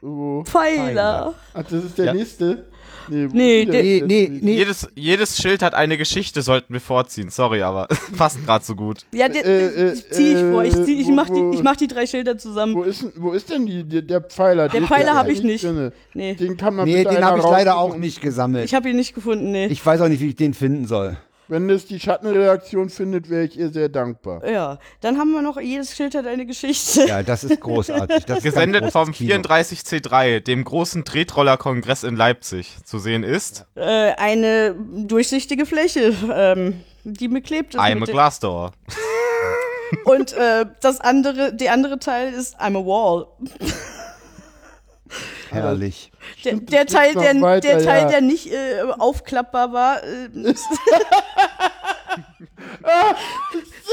Oh. 0.00 0.42
Pfeiler. 0.44 1.34
Ach, 1.54 1.62
das 1.62 1.84
ist 1.84 1.98
der 1.98 2.06
Ja. 2.06 2.14
nächste. 2.14 2.66
Nee, 3.08 3.28
Nee, 3.32 3.64
Nee, 3.68 4.02
nee, 4.06 4.28
nee. 4.42 4.56
Jedes, 4.56 4.88
jedes 4.94 5.36
Schild 5.40 5.62
hat 5.62 5.74
eine 5.74 5.96
Geschichte, 5.98 6.42
sollten 6.42 6.72
wir 6.72 6.80
vorziehen. 6.80 7.30
Sorry, 7.30 7.62
aber 7.62 7.88
passt 8.16 8.44
gerade 8.44 8.64
so 8.64 8.74
gut. 8.74 9.06
Ja, 9.12 9.28
der, 9.28 9.44
Äh, 9.44 9.66
äh, 9.66 9.92
ich 9.92 10.10
zieh 10.10 10.32
ich 10.34 10.38
vor. 10.40 10.64
Ich, 10.64 10.74
zieh, 10.84 11.00
ich, 11.00 11.06
wo- 11.08 11.12
mach 11.12 11.28
die, 11.28 11.50
ich 11.54 11.62
mach 11.62 11.76
die 11.76 11.88
drei 11.88 12.06
Schilder 12.06 12.38
zusammen. 12.38 12.74
Wo 12.74 12.82
ist, 12.82 13.02
denn- 13.02 13.12
wo 13.16 13.32
ist 13.32 13.50
denn 13.50 13.66
die, 13.66 13.84
die, 13.84 14.06
der 14.06 14.20
Pfeiler? 14.20 14.68
Der 14.68 14.80
Den- 14.80 14.86
Pfeiler 14.86 15.04
der 15.04 15.14
hab 15.16 15.28
ist 15.28 15.38
ich 15.38 15.44
nicht. 15.44 15.64
drinne. 15.64 15.92
Nee, 16.14 16.34
Den 16.34 16.56
kann 16.56 16.74
man 16.74 16.86
Nee, 16.86 17.02
bitte 17.04 17.14
den 17.16 17.24
habe 17.24 17.38
ich 17.38 17.44
leider 17.44 17.76
auch 17.76 17.96
nicht 17.96 18.20
gesammelt. 18.20 18.64
ich 18.64 18.74
habe 18.74 18.88
ihn 18.90 18.96
nicht 18.96 19.14
gefunden, 19.14 19.50
nee. 19.52 19.66
Ich 19.66 19.84
weiß 19.84 20.00
auch 20.00 20.08
nicht, 20.08 20.20
wie 20.20 20.28
ich 20.28 20.36
den 20.36 20.54
finden 20.54 20.86
soll. 20.86 21.16
Wenn 21.52 21.68
es 21.68 21.84
die 21.84 22.00
Schattenredaktion 22.00 22.88
findet, 22.88 23.28
wäre 23.28 23.44
ich 23.44 23.58
ihr 23.58 23.68
sehr 23.68 23.90
dankbar. 23.90 24.42
ja, 24.48 24.78
dann 25.02 25.18
haben 25.18 25.32
wir 25.32 25.42
noch, 25.42 25.60
jedes 25.60 25.94
Schild 25.94 26.14
hat 26.14 26.26
eine 26.26 26.46
Geschichte. 26.46 27.06
Ja, 27.06 27.22
das 27.22 27.44
ist 27.44 27.60
großartig. 27.60 28.24
Das 28.24 28.38
ist 28.38 28.44
Gesendet 28.44 28.80
ganz 28.80 28.92
vom 28.92 29.04
großes 29.08 29.18
Kino. 29.18 29.34
34C3, 29.34 30.40
dem 30.40 30.64
großen 30.64 31.04
Tretroller-Kongress 31.04 32.04
in 32.04 32.16
Leipzig. 32.16 32.78
Zu 32.86 32.98
sehen 32.98 33.22
ist 33.22 33.66
Äh, 33.74 34.12
eine 34.16 34.74
durchsichtige 34.74 35.66
Fläche, 35.66 36.14
ähm, 36.34 36.80
die 37.04 37.28
beklebt 37.28 37.74
ist. 37.74 37.80
I'm 37.82 38.02
a 38.02 38.06
Glass 38.06 38.40
Door. 38.40 38.72
Und 40.04 40.32
äh, 40.32 40.64
das 40.80 41.02
andere, 41.02 41.54
der 41.54 41.74
andere 41.74 41.98
Teil 41.98 42.32
ist 42.32 42.58
I'm 42.58 42.78
a 42.78 42.86
Wall. 42.86 43.26
Herrlich. 45.52 46.10
Der, 46.44 46.50
Stimmt, 46.50 46.72
der 46.72 46.86
Teil, 46.86 47.14
der, 47.14 47.40
weiter, 47.40 47.68
der, 47.68 47.84
Teil 47.84 48.02
ja. 48.02 48.08
der 48.08 48.20
nicht 48.20 48.52
äh, 48.52 48.82
aufklappbar 48.98 49.72
war, 49.72 50.02
äh, 50.02 50.28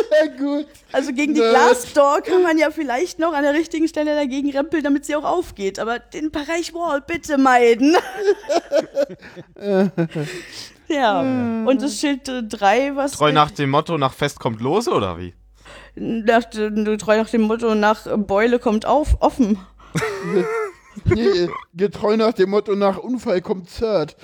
Sehr 0.10 0.30
gut. 0.38 0.68
also 0.91 1.14
gegen 1.14 1.34
die 1.34 1.39
Nerd. 1.39 1.53
Glassdoor 1.53 2.22
kann 2.22 2.41
man 2.43 2.57
ja 2.57 2.72
vielleicht 2.72 3.20
noch 3.20 3.34
an 3.34 3.43
der 3.43 3.53
richtigen 3.53 3.88
Stelle 3.88 4.16
dagegen 4.16 4.49
rempeln, 4.51 4.84
damit 4.84 5.05
sie 5.05 5.16
auch 5.16 5.24
aufgeht. 5.24 5.80
Aber 5.80 5.99
den 5.99 6.32
Bereich 6.32 6.74
Wall 6.74 7.01
bitte 7.01 7.38
meiden. 7.38 7.95
ja, 10.88 11.22
und 11.22 11.82
das 11.82 11.99
Schild 11.99 12.22
3, 12.26 12.95
was 12.95 13.12
Treu 13.14 13.32
nach 13.32 13.51
dem 13.51 13.70
Motto, 13.70 13.97
nach 13.97 14.14
Fest 14.14 14.39
kommt 14.39 14.60
Lose 14.62 14.89
oder 14.91 15.18
wie? 15.20 15.34
nach, 15.95 16.45
treu 16.45 17.18
nach 17.18 17.30
dem 17.30 17.41
Motto 17.41 17.76
nach 17.76 18.07
Beule 18.18 18.60
kommt 18.60 18.86
auf, 18.86 19.18
offen. 19.20 19.60
Nee, 21.16 21.49
getreu 21.74 22.18
nach 22.18 22.34
dem 22.34 22.49
Motto, 22.49 22.76
nach 22.76 22.97
Unfall 22.97 23.41
kommt 23.41 23.70
Zert. 23.70 24.16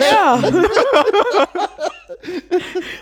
Ja. 0.00 0.34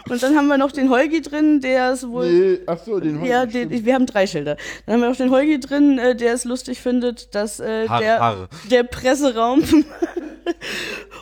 und 0.08 0.22
dann 0.22 0.36
haben 0.36 0.46
wir 0.48 0.58
noch 0.58 0.72
den 0.72 0.90
Holgi 0.90 1.20
drin, 1.22 1.60
der 1.60 1.92
ist 1.92 2.08
wohl 2.08 2.30
Nee, 2.30 2.58
ach 2.66 2.78
so, 2.84 3.00
den 3.00 3.24
Ja, 3.24 3.42
Hund, 3.42 3.54
den, 3.54 3.84
wir 3.84 3.94
haben 3.94 4.06
drei 4.06 4.26
Schilder. 4.26 4.56
Dann 4.86 4.94
haben 4.94 5.00
wir 5.02 5.08
noch 5.10 5.16
den 5.16 5.30
Holgi 5.30 5.60
drin, 5.60 5.98
äh, 5.98 6.14
der 6.16 6.34
es 6.34 6.44
lustig 6.44 6.80
findet, 6.80 7.34
dass 7.34 7.60
äh, 7.60 7.88
Har, 7.88 8.00
der, 8.00 8.20
har. 8.20 8.48
der 8.70 8.82
Presseraum 8.84 9.62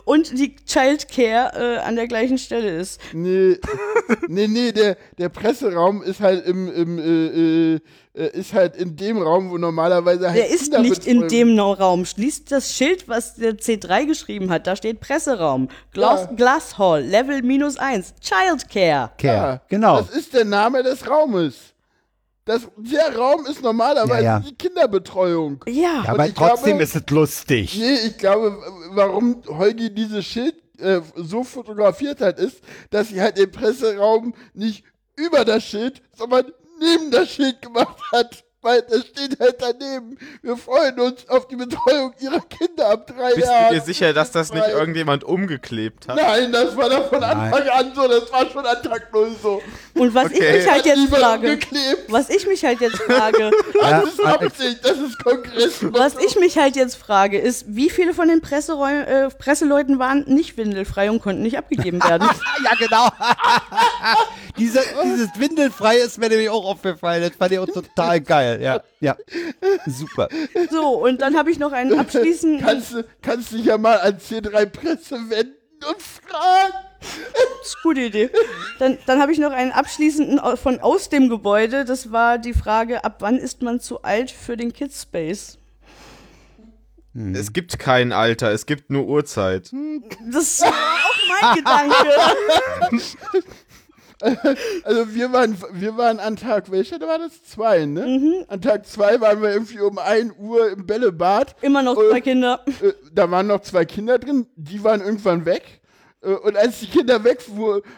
und 0.05 0.31
die 0.39 0.57
Childcare 0.57 1.53
äh, 1.55 1.79
an 1.79 1.97
der 1.97 2.07
gleichen 2.09 2.39
Stelle 2.39 2.77
ist. 2.77 3.01
Nee, 3.13 3.57
nee, 4.29 4.47
nee, 4.49 4.73
der, 4.73 4.97
der 5.19 5.29
Presseraum 5.29 6.03
ist 6.03 6.21
halt 6.21 6.47
im, 6.47 6.73
im 6.73 6.99
äh, 6.99 7.75
äh, 7.77 7.81
ist 8.39 8.53
halt 8.55 8.75
in 8.77 8.97
dem 8.97 9.23
Raum, 9.23 9.51
wo 9.51 9.59
normalerweise 9.59 10.29
halt 10.29 10.37
Der 10.39 10.51
ist 10.51 10.73
nicht 10.79 11.07
in 11.07 11.29
dem 11.29 11.55
No- 11.55 11.73
Raum. 11.73 12.05
Schließt 12.05 12.51
das 12.51 12.75
Schild, 12.75 13.09
was 13.09 13.37
der 13.37 13.53
C3 13.55 14.07
geschrieben 14.07 14.51
hat. 14.51 14.67
Da 14.67 14.75
steht 14.75 15.01
Presseraum. 15.01 15.69
Glass, 15.93 16.23
Ja. 16.29 16.33
Glass 16.37 16.77
Hall, 16.79 17.03
Level 17.05 17.43
minus 17.43 17.77
eins. 17.77 18.13
Childcare. 18.21 19.11
Care. 19.17 19.61
Genau. 19.69 19.99
Das 20.03 20.11
ist 20.11 20.35
der 20.35 20.45
Name 20.45 20.83
des 20.83 21.09
Raumes. 21.09 21.70
Das, 22.45 22.63
der 22.77 23.17
Raum 23.17 23.45
ist 23.47 23.63
normalerweise 23.63 24.25
Ja, 24.25 24.39
ja. 24.39 24.41
die 24.41 24.55
Kinderbetreuung. 24.55 25.63
Ja. 25.69 25.73
Ja, 25.75 26.01
Und 26.01 26.09
aber 26.09 26.27
ich 26.27 26.35
trotzdem 26.35 26.65
glaube- 26.79 26.83
ist 26.83 26.97
es 26.97 27.03
lustig. 27.11 27.77
Nee, 27.79 27.95
ich 28.09 28.19
glaube, 28.19 28.57
warum 28.93 29.43
Holgi 29.47 29.95
dieses 29.95 30.25
Schild 30.25 30.55
äh, 30.79 31.01
so 31.15 31.45
fotografiert 31.45 32.21
hat, 32.21 32.39
ist, 32.39 32.61
dass 32.91 33.09
sie 33.09 33.21
halt 33.21 33.37
den 33.39 33.51
Presseraum 33.53 34.35
nicht 34.55 34.85
über 35.17 35.45
das 35.45 35.65
Schild, 35.65 36.01
sondern 36.17 36.51
neben 36.81 37.11
das 37.11 37.31
Schild 37.31 37.61
gemacht 37.61 37.99
hat. 38.13 38.43
Weil 38.63 38.83
das 38.83 39.07
steht 39.07 39.41
halt 39.41 39.57
daneben. 39.59 40.19
Wir 40.43 40.55
freuen 40.55 41.01
uns 41.01 41.27
auf 41.31 41.49
die 41.49 41.57
Betreuung 41.57 42.13
ihrer 42.21 42.41
Kinder 42.41 42.91
ab 42.91 43.07
drei 43.07 43.33
Bist 43.35 43.47
Jahren. 43.49 43.69
du 43.69 43.75
dir 43.77 43.81
sicher, 43.87 44.13
dass 44.13 44.33
das 44.33 44.53
nicht 44.53 44.69
irgendjemand 44.69 45.25
umgeklebt 45.25 46.07
hat? 46.09 46.17
Nein, 46.17 46.53
das 46.53 46.77
war 46.77 46.91
doch 46.91 47.09
von 47.09 47.21
Nein. 47.21 47.39
Anfang 47.53 47.69
an 47.69 47.93
so. 47.95 48.07
Das 48.07 48.31
war 48.31 48.47
schon 48.51 48.67
an 48.67 48.83
Tag 48.83 49.11
Null 49.15 49.31
so. 49.43 49.63
Und 49.95 50.15
was 50.15 50.31
ich 50.33 50.41
Okay. 50.43 50.59
mich 50.59 50.71
halt 50.71 50.85
jetzt 50.85 51.09
frage, 51.09 51.47
umgeklebt. 51.53 52.05
was 52.13 52.29
ich 52.29 52.47
mich 52.47 52.63
halt 52.63 52.81
jetzt 52.83 52.99
frage, 52.99 53.51
Das 53.81 54.05
ist. 54.05 54.25
Absicht, 54.25 54.79
das 54.85 54.99
ist 54.99 55.25
Kongress. 55.25 55.73
Was 55.93 56.17
ich 56.17 56.37
mich 56.39 56.59
halt 56.59 56.77
jetzt 56.77 56.97
frage, 56.97 57.39
ist, 57.39 57.65
wie 57.69 57.89
viele 57.89 58.13
von 58.13 58.29
den 58.29 58.43
Presseräu 58.43 58.91
äh, 58.93 59.29
Presseleuten 59.31 59.99
waren 59.99 60.25
nicht 60.27 60.59
windelfrei 60.59 61.11
und 61.11 61.23
konnten 61.23 61.41
nicht 61.43 61.57
abgegeben 61.57 62.03
werden? 62.05 62.29
Ja, 62.63 62.73
genau. 62.79 63.09
Diese, 64.59 64.81
dieses 65.03 65.29
Windelfrei 65.39 65.97
ist 65.97 66.19
mir 66.19 66.29
nämlich 66.29 66.51
auch 66.51 66.65
aufgefallen. 66.67 67.23
Das 67.23 67.33
fand 67.39 67.53
ich 67.53 67.59
auch 67.59 67.67
total 67.67 68.21
geil. 68.21 68.50
Ja, 68.59 68.83
ja. 69.01 69.17
Super. 69.87 70.29
so, 70.71 71.05
und 71.05 71.21
dann 71.21 71.37
habe 71.37 71.51
ich 71.51 71.59
noch 71.59 71.73
einen 71.73 71.99
abschließenden. 71.99 72.61
Kannst 72.61 72.93
du 72.93 73.05
kannst 73.23 73.53
dich 73.53 73.67
ja 73.67 73.79
mal 73.79 74.01
an 74.01 74.19
C3 74.19 74.67
Presse 74.67 75.17
wenden 75.29 75.55
und 75.89 76.03
fragen. 76.03 76.75
Das 77.01 77.69
ist 77.69 77.77
eine 77.77 77.83
gute 77.83 78.01
Idee. 78.03 78.31
Dann, 78.79 78.99
dann 79.07 79.21
habe 79.21 79.33
ich 79.33 79.39
noch 79.39 79.53
einen 79.53 79.73
abschließenden 79.73 80.41
von 80.57 80.81
aus 80.81 81.09
dem 81.09 81.29
Gebäude. 81.29 81.85
Das 81.85 82.13
war 82.13 82.39
die 82.39 82.53
Frage, 82.53 83.05
ab 83.05 83.17
wann 83.21 83.39
ist 83.39 83.63
man 83.63 83.81
zu 83.81 84.03
alt 84.03 84.31
für 84.31 84.57
den 84.57 84.73
Kids 84.73 85.03
Space? 85.03 85.59
Es 87.13 87.53
gibt 87.53 87.79
kein 87.79 88.13
Alter, 88.13 88.53
es 88.53 88.67
gibt 88.67 88.91
nur 88.91 89.07
Uhrzeit. 89.07 89.73
Das 90.31 90.45
ist 90.45 90.65
auch 90.65 91.43
mein 91.43 91.57
Gedanke. 91.57 91.95
Also 94.85 95.15
wir 95.15 95.33
waren, 95.33 95.57
wir 95.73 95.97
waren 95.97 96.21
an 96.21 96.37
Tag, 96.37 96.71
welcher 96.71 97.01
war 97.01 97.19
das? 97.19 97.43
Zwei, 97.45 97.87
ne? 97.87 98.07
Mhm. 98.07 98.45
An 98.49 98.61
Tag 98.61 98.87
zwei 98.87 99.21
waren 99.21 99.41
wir 99.43 99.51
irgendwie 99.51 99.81
um 99.81 99.99
1 99.99 100.35
Uhr 100.39 100.71
im 100.71 100.87
Bällebad. 100.87 101.57
Immer 101.63 101.83
noch 101.83 101.97
zwei 101.97 102.21
Kinder. 102.21 102.61
Äh, 102.67 102.93
da 103.13 103.31
waren 103.31 103.47
noch 103.47 103.61
zwei 103.63 103.85
Kinder 103.85 104.19
drin, 104.19 104.47
die 104.57 104.85
waren 104.85 105.01
irgendwann 105.01 105.45
weg. 105.47 105.81
Äh, 106.23 106.33
Und 106.35 106.57
als 106.57 106.81
die 106.81 106.87
Kinder 106.87 107.25
weg 107.25 107.39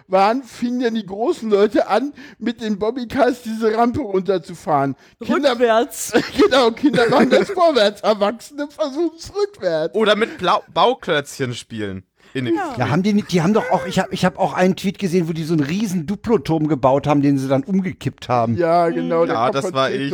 waren, 0.06 0.42
fingen 0.44 0.80
dann 0.80 0.94
die 0.94 1.06
großen 1.06 1.50
Leute 1.50 1.88
an, 1.88 2.12
mit 2.38 2.60
den 2.60 2.78
Bobbycars 2.78 3.42
diese 3.42 3.76
Rampe 3.76 4.00
runterzufahren. 4.00 4.94
Kinder, 5.24 5.52
Rückwärts. 5.52 6.12
genau, 6.40 6.70
Kinder 6.70 7.08
machen 7.08 7.30
das 7.30 7.50
vorwärts, 7.54 8.00
Erwachsene 8.02 8.68
versuchen 8.68 9.16
es 9.18 9.32
rückwärts. 9.34 9.94
Oder 9.96 10.14
mit 10.14 10.38
Blau 10.38 10.62
Bauklötzchen 10.72 11.54
spielen. 11.54 12.04
In 12.35 12.47
den 12.47 12.55
Ja, 12.55 12.89
haben 12.89 13.03
die, 13.03 13.12
die 13.22 13.43
haben 13.43 13.53
doch 13.55 13.70
auch, 13.70 13.87
ich 13.87 13.99
habe 13.99 14.09
ich 14.12 14.24
hab 14.24 14.39
auch 14.39 14.55
einen 14.55 14.74
Tweet 14.76 14.99
gesehen, 14.99 15.28
wo 15.28 15.33
die 15.33 15.45
so 15.45 15.53
einen 15.55 15.62
riesen 15.64 16.07
Duploturm 16.07 16.66
gebaut 16.68 17.07
haben, 17.07 17.20
den 17.22 17.37
sie 17.39 17.49
dann 17.49 17.62
umgekippt 17.62 18.28
haben. 18.28 18.57
Ja, 18.57 18.89
genau. 18.89 19.26
der 19.26 19.35
Ja, 19.35 19.51
das 19.51 19.72
war 19.72 19.91
ich. 19.91 20.12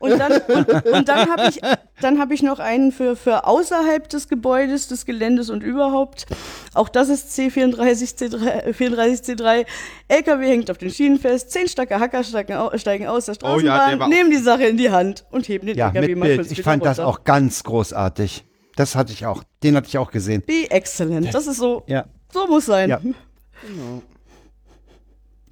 Und 0.00 0.18
dann, 0.18 0.32
und, 0.32 0.86
und 0.92 1.08
dann 1.08 1.30
habe 1.30 1.44
ich, 1.48 1.60
dann 2.02 2.18
hab 2.18 2.30
ich 2.30 2.42
noch 2.42 2.58
einen 2.58 2.92
für, 2.92 3.16
für 3.16 3.46
außerhalb 3.46 4.06
des 4.08 4.28
Gebäudes, 4.28 4.88
des 4.88 5.06
Geländes 5.06 5.48
und 5.48 5.62
überhaupt. 5.62 6.26
Auch 6.74 6.90
das 6.90 7.08
ist 7.08 7.30
C34, 7.38 8.14
C3, 8.18 8.74
34C3. 8.74 9.64
LKW 10.08 10.46
hängt 10.46 10.70
auf 10.70 10.76
den 10.76 10.90
Schienen 10.90 11.18
fest, 11.18 11.52
zehn 11.52 11.68
starke 11.68 11.98
Hacker 12.00 12.22
steigen, 12.22 12.54
au- 12.54 12.76
steigen 12.76 13.06
aus 13.06 13.26
der 13.26 13.36
Oh 13.44 13.58
ja, 13.60 13.76
Straßenbahn, 13.76 13.90
der 13.90 13.98
war 14.00 14.06
auch- 14.06 14.10
nehmen 14.10 14.30
die 14.30 14.36
Sache 14.38 14.64
in 14.64 14.76
die 14.76 14.90
Hand 14.90 15.24
und 15.30 15.48
heben 15.48 15.66
den 15.68 15.76
Ja, 15.78 15.86
LKW 15.88 16.08
mit 16.08 16.18
mal 16.18 16.26
Bild. 16.26 16.38
kurz 16.40 16.50
Ich 16.50 16.62
fand 16.62 16.84
das 16.84 16.98
runter. 16.98 17.08
auch 17.08 17.24
ganz 17.24 17.62
großartig. 17.64 18.44
Das 18.76 18.94
hatte 18.96 19.12
ich 19.12 19.24
auch. 19.26 19.42
Den 19.62 19.76
hatte 19.76 19.86
ich 19.88 19.98
auch 19.98 20.10
gesehen. 20.10 20.42
Be 20.46 20.70
excellent. 20.70 21.32
Das 21.32 21.46
ist 21.46 21.58
so, 21.58 21.84
Ja, 21.86 22.06
so 22.32 22.46
muss 22.46 22.66
sein. 22.66 22.90
Ja. 22.90 23.00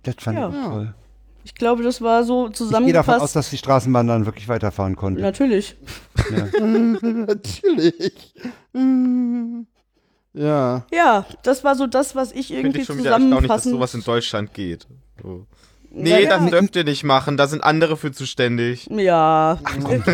das 0.03 0.15
fand 0.19 0.39
Ja. 0.39 0.49
ich 0.49 0.55
auch 0.57 0.71
toll. 0.71 0.95
Ich 1.45 1.55
glaube, 1.57 1.83
das 1.83 2.01
war 2.01 2.23
so 2.25 2.49
Ich 2.49 2.55
gehe 2.59 2.67
davon 2.69 2.79
aus, 2.79 2.87
zusammengefasst. 2.93 3.37
dass 3.37 3.51
die 3.51 3.59
Straßenbahn 3.59 4.07
dann 4.07 4.27
wirklich 4.27 4.47
weiterfahren 4.49 4.95
konnte. 4.97 5.21
Natürlich. 5.23 5.77
Natürlich. 6.61 8.33
Ja. 10.35 10.87
Ja, 10.93 11.27
das 11.43 11.65
war 11.65 11.75
so 11.75 11.87
das, 11.87 12.15
was 12.15 12.33
ich 12.33 12.47
Finde 12.49 12.61
irgendwie 12.63 12.81
ich 12.81 12.87
schon 12.87 12.99
wieder 12.99 13.11
erstaunlich, 13.11 13.49
dass 13.49 13.63
zusammenfassen. 13.63 13.71
sowas 13.73 13.95
in 13.95 14.03
Deutschland 14.03 14.55
geht. 14.55 14.87
So. 15.23 15.47
Nee, 15.95 16.23
Ja, 16.23 16.31
das 16.39 16.45
ja. 16.45 16.51
dürft 16.59 16.75
ihr 16.77 16.85
nicht 16.85 17.05
machen, 17.05 17.37
da 17.37 17.47
sind 17.47 17.63
andere 17.63 17.97
für 17.99 18.13
zuständig. 18.13 18.87
Ja, 18.91 19.59
Die 19.61 19.67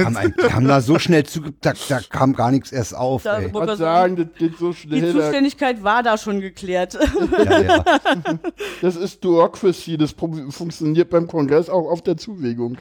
haben, 0.04 0.16
ein, 0.16 0.34
die 0.36 0.52
haben 0.52 0.66
da 0.66 0.80
so 0.80 0.98
schnell 0.98 1.24
zuge... 1.24 1.52
Da, 1.60 1.72
da 1.88 2.00
kam 2.00 2.32
gar 2.34 2.50
nichts 2.50 2.72
erst 2.72 2.96
auf. 2.96 3.22
Da- 3.22 3.38
Ey. 3.38 3.50
Grad 3.50 3.78
sagen, 3.78 4.16
das 4.16 4.26
geht 4.38 4.58
so 4.58 4.70
die 4.70 4.76
schnell. 4.76 5.12
da- 5.12 5.20
Zuständigkeit 5.20 5.84
war 5.84 6.02
da 6.02 6.18
schon 6.18 6.40
geklärt. 6.40 6.98
Ja, 7.44 7.60
ja. 7.60 7.84
Das 8.82 8.96
ist 8.96 9.24
Duocracy, 9.24 9.96
das 9.96 10.12
funktioniert 10.12 11.10
beim 11.10 11.26
Kongress 11.28 11.68
auch 11.68 11.88
auf 11.90 12.02
der 12.02 12.16
Zuwägung. 12.16 12.78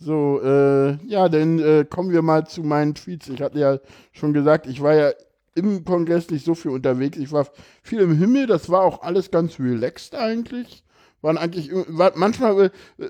So, 0.00 0.40
äh, 0.42 0.96
ja, 1.06 1.28
dann 1.28 1.58
äh, 1.58 1.84
kommen 1.88 2.10
wir 2.12 2.22
mal 2.22 2.46
zu 2.46 2.62
meinen 2.62 2.94
Tweets. 2.94 3.28
Ich 3.28 3.42
hatte 3.42 3.58
ja 3.58 3.78
schon 4.12 4.32
gesagt, 4.32 4.66
ich 4.66 4.80
war 4.80 4.94
ja 4.94 5.10
im 5.54 5.84
Kongress 5.84 6.30
nicht 6.30 6.44
so 6.44 6.54
viel 6.54 6.70
unterwegs. 6.70 7.18
Ich 7.18 7.32
war 7.32 7.46
viel 7.82 8.00
im 8.00 8.16
Himmel, 8.16 8.46
das 8.46 8.70
war 8.70 8.82
auch 8.82 9.02
alles 9.02 9.30
ganz 9.30 9.58
relaxed 9.58 10.14
eigentlich. 10.14 10.84
Waren 11.22 11.38
eigentlich, 11.38 11.70
war 11.88 12.12
manchmal, 12.14 12.70
äh, 12.98 13.08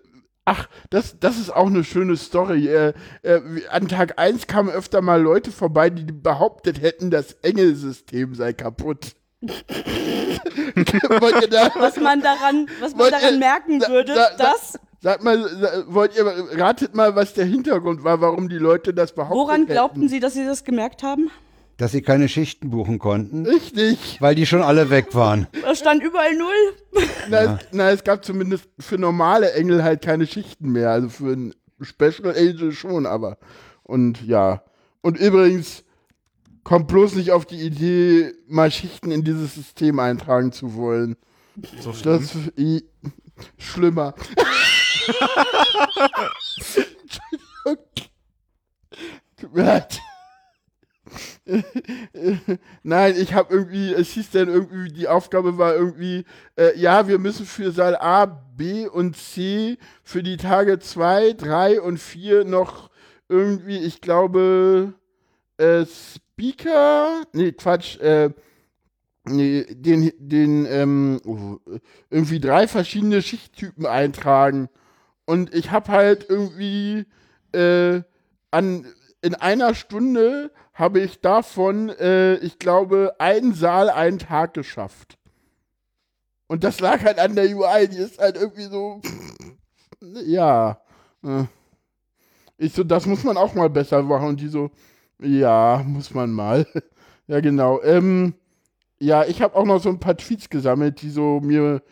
Ach, 0.50 0.66
das, 0.88 1.18
das 1.20 1.36
ist 1.38 1.54
auch 1.54 1.66
eine 1.66 1.84
schöne 1.84 2.16
Story. 2.16 2.68
Äh, 2.68 2.94
äh, 3.22 3.40
an 3.70 3.86
Tag 3.86 4.18
1 4.18 4.46
kamen 4.46 4.70
öfter 4.70 5.02
mal 5.02 5.20
Leute 5.20 5.52
vorbei, 5.52 5.90
die 5.90 6.10
behauptet 6.10 6.80
hätten, 6.80 7.10
das 7.10 7.34
Engelsystem 7.42 8.34
sei 8.34 8.54
kaputt. 8.54 9.12
Wollt 9.42 11.42
ihr 11.42 11.48
da, 11.48 11.70
Was 11.78 11.96
man 11.96 12.20
daran, 12.22 12.66
was 12.80 12.94
man 12.96 13.10
daran 13.10 13.34
ihr- 13.34 13.38
merken 13.38 13.80
sa- 13.80 13.88
würde, 13.88 14.14
sa- 14.14 14.30
sa- 14.36 14.52
dass, 14.52 14.78
Sag 15.00 15.22
mal, 15.22 15.38
sa- 15.48 15.84
wollt 15.86 16.16
ihr, 16.16 16.24
ratet 16.58 16.94
mal, 16.94 17.14
was 17.14 17.34
der 17.34 17.44
Hintergrund 17.44 18.02
war, 18.02 18.20
warum 18.20 18.48
die 18.48 18.58
Leute 18.58 18.92
das 18.94 19.12
behauptet 19.14 19.36
woran 19.36 19.60
hätten. 19.62 19.72
glaubten 19.72 20.08
Sie, 20.08 20.18
dass 20.18 20.34
Sie 20.34 20.44
das 20.44 20.64
gemerkt 20.64 21.02
haben? 21.02 21.30
Dass 21.78 21.92
sie 21.92 22.02
keine 22.02 22.28
Schichten 22.28 22.70
buchen 22.70 22.98
konnten, 22.98 23.46
Richtig. 23.46 24.18
weil 24.20 24.34
die 24.34 24.46
schon 24.46 24.62
alle 24.62 24.90
weg 24.90 25.14
waren. 25.14 25.46
Da 25.62 25.74
stand 25.74 26.02
überall 26.02 26.36
null. 26.36 27.04
Na, 27.30 27.54
es, 27.54 27.66
na, 27.72 27.90
es 27.90 28.04
gab 28.04 28.24
zumindest 28.24 28.68
für 28.78 28.98
normale 28.98 29.52
Engel 29.52 29.82
halt 29.82 30.02
keine 30.02 30.26
Schichten 30.26 30.72
mehr. 30.72 30.90
Also 30.90 31.08
für 31.08 31.32
ein 31.32 31.54
Special 31.80 32.36
Angel 32.36 32.72
schon, 32.72 33.06
aber. 33.06 33.38
Und 33.84 34.26
ja. 34.26 34.62
Und 35.02 35.18
übrigens, 35.18 35.84
kommt 36.68 36.88
bloß 36.88 37.14
nicht 37.14 37.30
auf 37.30 37.46
die 37.46 37.62
Idee, 37.62 38.34
mal 38.46 38.70
Schichten 38.70 39.10
in 39.10 39.24
dieses 39.24 39.54
System 39.54 39.98
eintragen 40.00 40.52
zu 40.52 40.74
wollen. 40.74 41.16
So 41.80 41.94
schlimm. 41.94 42.20
Das 42.20 42.34
i, 42.58 42.84
schlimmer. 43.56 44.14
Entschuldigung. 46.66 47.86
Tut 49.36 49.54
mir 49.54 49.62
leid. 49.62 50.00
Nein, 52.82 53.14
ich 53.16 53.32
habe 53.32 53.54
irgendwie, 53.54 53.92
es 53.92 54.10
hieß 54.10 54.30
dann 54.30 54.48
irgendwie, 54.48 54.90
die 54.92 55.08
Aufgabe 55.08 55.56
war 55.56 55.74
irgendwie, 55.74 56.24
äh, 56.56 56.78
ja, 56.78 57.08
wir 57.08 57.18
müssen 57.18 57.46
für 57.46 57.72
Saal 57.72 57.96
A, 57.96 58.26
B 58.26 58.86
und 58.86 59.16
C 59.16 59.78
für 60.04 60.22
die 60.22 60.36
Tage 60.36 60.78
2, 60.78 61.32
3 61.32 61.80
und 61.80 61.98
4 61.98 62.44
noch 62.44 62.90
irgendwie, 63.28 63.78
ich 63.78 64.00
glaube, 64.00 64.94
äh, 65.56 65.84
Speaker, 65.86 67.22
nee, 67.32 67.52
Quatsch, 67.52 67.98
äh, 68.00 68.30
nee, 69.24 69.64
den, 69.70 70.12
den, 70.18 70.66
ähm, 70.66 71.60
irgendwie 72.10 72.40
drei 72.40 72.68
verschiedene 72.68 73.22
Schichttypen 73.22 73.86
eintragen. 73.86 74.68
Und 75.24 75.54
ich 75.54 75.70
habe 75.70 75.88
halt 75.92 76.26
irgendwie 76.28 77.06
äh, 77.52 78.02
an, 78.50 78.86
in 79.22 79.34
einer 79.34 79.74
Stunde 79.74 80.52
habe 80.74 81.00
ich 81.00 81.20
davon, 81.20 81.88
äh, 81.88 82.36
ich 82.36 82.58
glaube, 82.58 83.14
einen 83.18 83.52
Saal 83.52 83.90
einen 83.90 84.18
Tag 84.18 84.54
geschafft. 84.54 85.18
Und 86.46 86.64
das 86.64 86.80
lag 86.80 87.02
halt 87.02 87.18
an 87.18 87.34
der 87.34 87.44
UI, 87.44 87.88
die 87.88 87.98
ist 87.98 88.18
halt 88.18 88.36
irgendwie 88.36 88.64
so, 88.64 89.00
ja. 90.24 90.80
äh. 91.24 91.44
Ich 92.60 92.72
so, 92.72 92.82
das 92.82 93.06
muss 93.06 93.22
man 93.22 93.36
auch 93.36 93.54
mal 93.54 93.70
besser 93.70 94.02
machen. 94.02 94.28
Und 94.28 94.40
die 94.40 94.48
so, 94.48 94.70
ja, 95.20 95.82
muss 95.86 96.12
man 96.12 96.32
mal. 96.32 96.66
ja, 97.28 97.40
genau. 97.40 97.80
Ähm, 97.82 98.34
ja, 98.98 99.24
ich 99.24 99.42
habe 99.42 99.54
auch 99.56 99.64
noch 99.64 99.80
so 99.80 99.88
ein 99.88 100.00
paar 100.00 100.16
Tweets 100.16 100.48
gesammelt, 100.50 101.02
die 101.02 101.10
so 101.10 101.40
mir. 101.40 101.82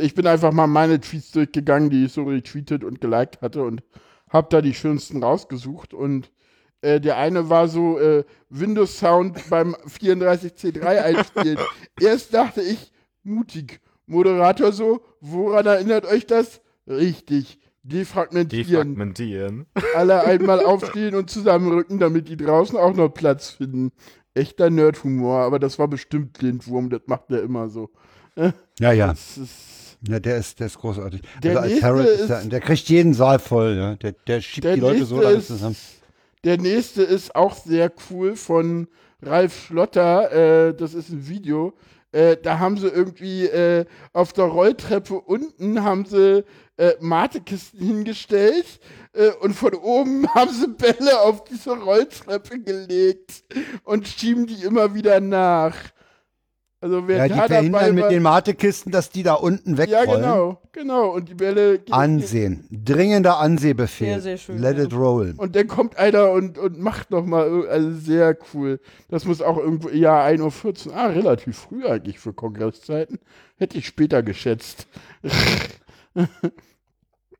Ich 0.00 0.14
bin 0.14 0.26
einfach 0.26 0.52
mal 0.52 0.66
meine 0.66 1.00
Tweets 1.00 1.30
durchgegangen, 1.30 1.88
die 1.88 2.04
ich 2.04 2.12
so 2.12 2.24
retweetet 2.24 2.84
und 2.84 3.00
geliked 3.00 3.40
hatte 3.40 3.62
und 3.62 3.82
habe 4.28 4.48
da 4.50 4.60
die 4.60 4.74
schönsten 4.74 5.22
rausgesucht. 5.22 5.94
Und 5.94 6.30
äh, 6.82 7.00
der 7.00 7.16
eine 7.16 7.48
war 7.48 7.68
so 7.68 7.98
äh, 7.98 8.24
Windows 8.50 8.98
Sound 8.98 9.48
beim 9.48 9.74
34C3 9.74 10.82
einspielen. 10.84 11.58
Erst 12.00 12.34
dachte 12.34 12.60
ich, 12.62 12.92
mutig. 13.22 13.80
Moderator 14.06 14.72
so, 14.72 15.00
woran 15.20 15.64
erinnert 15.66 16.04
euch 16.06 16.26
das? 16.26 16.60
Richtig. 16.86 17.58
Defragmentieren. 17.84 18.66
Defragmentieren. 18.68 19.66
Alle 19.96 20.22
einmal 20.24 20.64
aufstehen 20.64 21.14
und 21.14 21.30
zusammenrücken, 21.30 21.98
damit 21.98 22.28
die 22.28 22.36
draußen 22.36 22.76
auch 22.76 22.94
noch 22.94 23.08
Platz 23.08 23.50
finden. 23.50 23.90
Echter 24.34 24.70
Nerdhumor, 24.70 25.40
aber 25.40 25.58
das 25.58 25.78
war 25.78 25.88
bestimmt 25.88 26.40
Lindwurm, 26.40 26.88
das 26.90 27.02
macht 27.06 27.30
er 27.30 27.42
immer 27.42 27.68
so. 27.68 27.90
Ja, 28.80 28.92
ja. 28.92 29.08
Das 29.08 29.36
ist, 29.36 29.98
Ja, 30.08 30.20
der 30.20 30.38
ist, 30.38 30.58
der 30.58 30.68
ist 30.68 30.78
großartig. 30.78 31.20
Der 31.42 31.50
also 31.50 31.60
als 31.60 31.68
nächste 31.70 31.86
Harold 31.86 32.06
ist 32.08 32.20
ist- 32.20 32.28
der, 32.28 32.44
der 32.44 32.60
kriegt 32.60 32.88
jeden 32.88 33.12
Saal 33.14 33.38
voll, 33.38 33.74
ja. 33.76 33.94
Der, 33.96 34.12
der 34.26 34.40
schiebt 34.40 34.64
der 34.64 34.74
die 34.74 34.80
Leute 34.80 35.04
so 35.04 35.20
lange 35.20 35.36
ist- 35.36 35.48
zusammen. 35.48 35.76
Der 36.44 36.58
nächste 36.58 37.02
ist 37.04 37.36
auch 37.36 37.54
sehr 37.54 37.92
cool 38.10 38.34
von 38.34 38.88
Ralf 39.22 39.66
Schlotter. 39.66 40.32
Äh, 40.68 40.74
das 40.74 40.92
ist 40.92 41.10
ein 41.10 41.28
Video. 41.28 41.72
Äh, 42.10 42.36
da 42.36 42.58
haben 42.58 42.76
sie 42.76 42.88
irgendwie 42.88 43.46
äh, 43.46 43.86
auf 44.12 44.32
der 44.32 44.46
Rolltreppe 44.46 45.14
unten 45.14 45.82
haben 45.84 46.04
sie 46.04 46.44
äh, 46.76 46.94
Matekisten 47.00 47.80
hingestellt 47.80 48.80
äh, 49.12 49.30
und 49.40 49.54
von 49.54 49.74
oben 49.74 50.26
haben 50.34 50.52
sie 50.52 50.66
Bälle 50.68 51.20
auf 51.20 51.44
diese 51.44 51.78
Rolltreppe 51.78 52.58
gelegt 52.60 53.44
und 53.84 54.08
schieben 54.08 54.46
die 54.46 54.64
immer 54.64 54.94
wieder 54.94 55.20
nach. 55.20 55.76
Also 56.82 57.06
wer 57.06 57.16
Ja, 57.16 57.24
die 57.28 57.28
da 57.30 57.36
dabei 57.36 57.54
verhindern 57.54 57.94
mit 57.94 58.10
den 58.10 58.22
Matekisten, 58.24 58.90
dass 58.90 59.08
die 59.08 59.22
da 59.22 59.34
unten 59.34 59.76
ja 59.76 59.78
wegrollen. 59.78 60.20
genau, 60.20 60.60
genau 60.72 61.10
und 61.10 61.28
die 61.28 61.34
Bälle 61.34 61.80
Ansehen. 61.90 62.66
Dringender 62.72 63.38
Ansehbefehl. 63.38 64.08
Sehr, 64.08 64.20
sehr 64.20 64.36
schön, 64.36 64.58
Let 64.58 64.78
ja. 64.78 64.84
it 64.84 64.92
roll. 64.92 65.34
Und 65.36 65.54
dann 65.54 65.68
kommt 65.68 65.96
einer 65.96 66.32
und, 66.32 66.58
und 66.58 66.80
macht 66.80 67.12
noch 67.12 67.24
mal, 67.24 67.68
also 67.68 67.92
sehr 67.92 68.36
cool. 68.52 68.80
Das 69.08 69.24
muss 69.26 69.40
auch 69.42 69.58
irgendwo, 69.58 69.90
ja, 69.90 70.26
1.14 70.26 70.88
Uhr, 70.88 70.96
ah, 70.96 71.06
relativ 71.06 71.56
früh 71.56 71.86
eigentlich 71.86 72.18
für 72.18 72.32
Kongresszeiten. 72.32 73.20
Hätte 73.58 73.78
ich 73.78 73.86
später 73.86 74.24
geschätzt. 74.24 74.88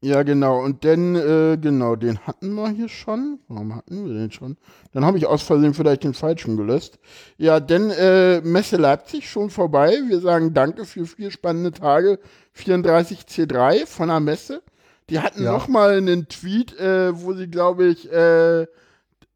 ja, 0.02 0.22
genau. 0.24 0.62
Und 0.62 0.84
dann, 0.84 1.14
äh, 1.14 1.56
genau, 1.60 1.96
den 1.96 2.18
hatten 2.26 2.52
wir 2.54 2.68
hier 2.70 2.88
schon. 2.88 3.38
Warum 3.48 3.74
hatten 3.74 4.04
wir 4.04 4.12
den 4.12 4.30
schon? 4.32 4.56
Dann 4.92 5.04
habe 5.04 5.16
ich 5.16 5.26
aus 5.26 5.42
Versehen 5.42 5.74
vielleicht 5.74 6.02
den 6.04 6.12
falschen 6.12 6.56
gelöst. 6.56 6.98
Ja, 7.38 7.60
dann 7.60 7.90
äh, 7.90 8.40
Messe 8.40 8.76
Leipzig 8.76 9.30
schon 9.30 9.48
vorbei. 9.48 9.96
Wir 10.08 10.20
sagen 10.20 10.52
Danke 10.54 10.84
für 10.84 11.06
vier 11.06 11.30
spannende 11.30 11.70
Tage. 11.70 12.18
34C3 12.58 13.86
von 13.86 14.08
der 14.08 14.20
Messe. 14.20 14.62
Die 15.08 15.20
hatten 15.20 15.44
Ja. 15.44 15.52
noch 15.52 15.68
mal 15.68 15.96
einen 15.96 16.28
Tweet, 16.28 16.78
äh, 16.78 17.20
wo 17.22 17.32
sie, 17.34 17.48
glaube 17.48 17.86
ich, 17.86 18.10
äh, 18.12 18.66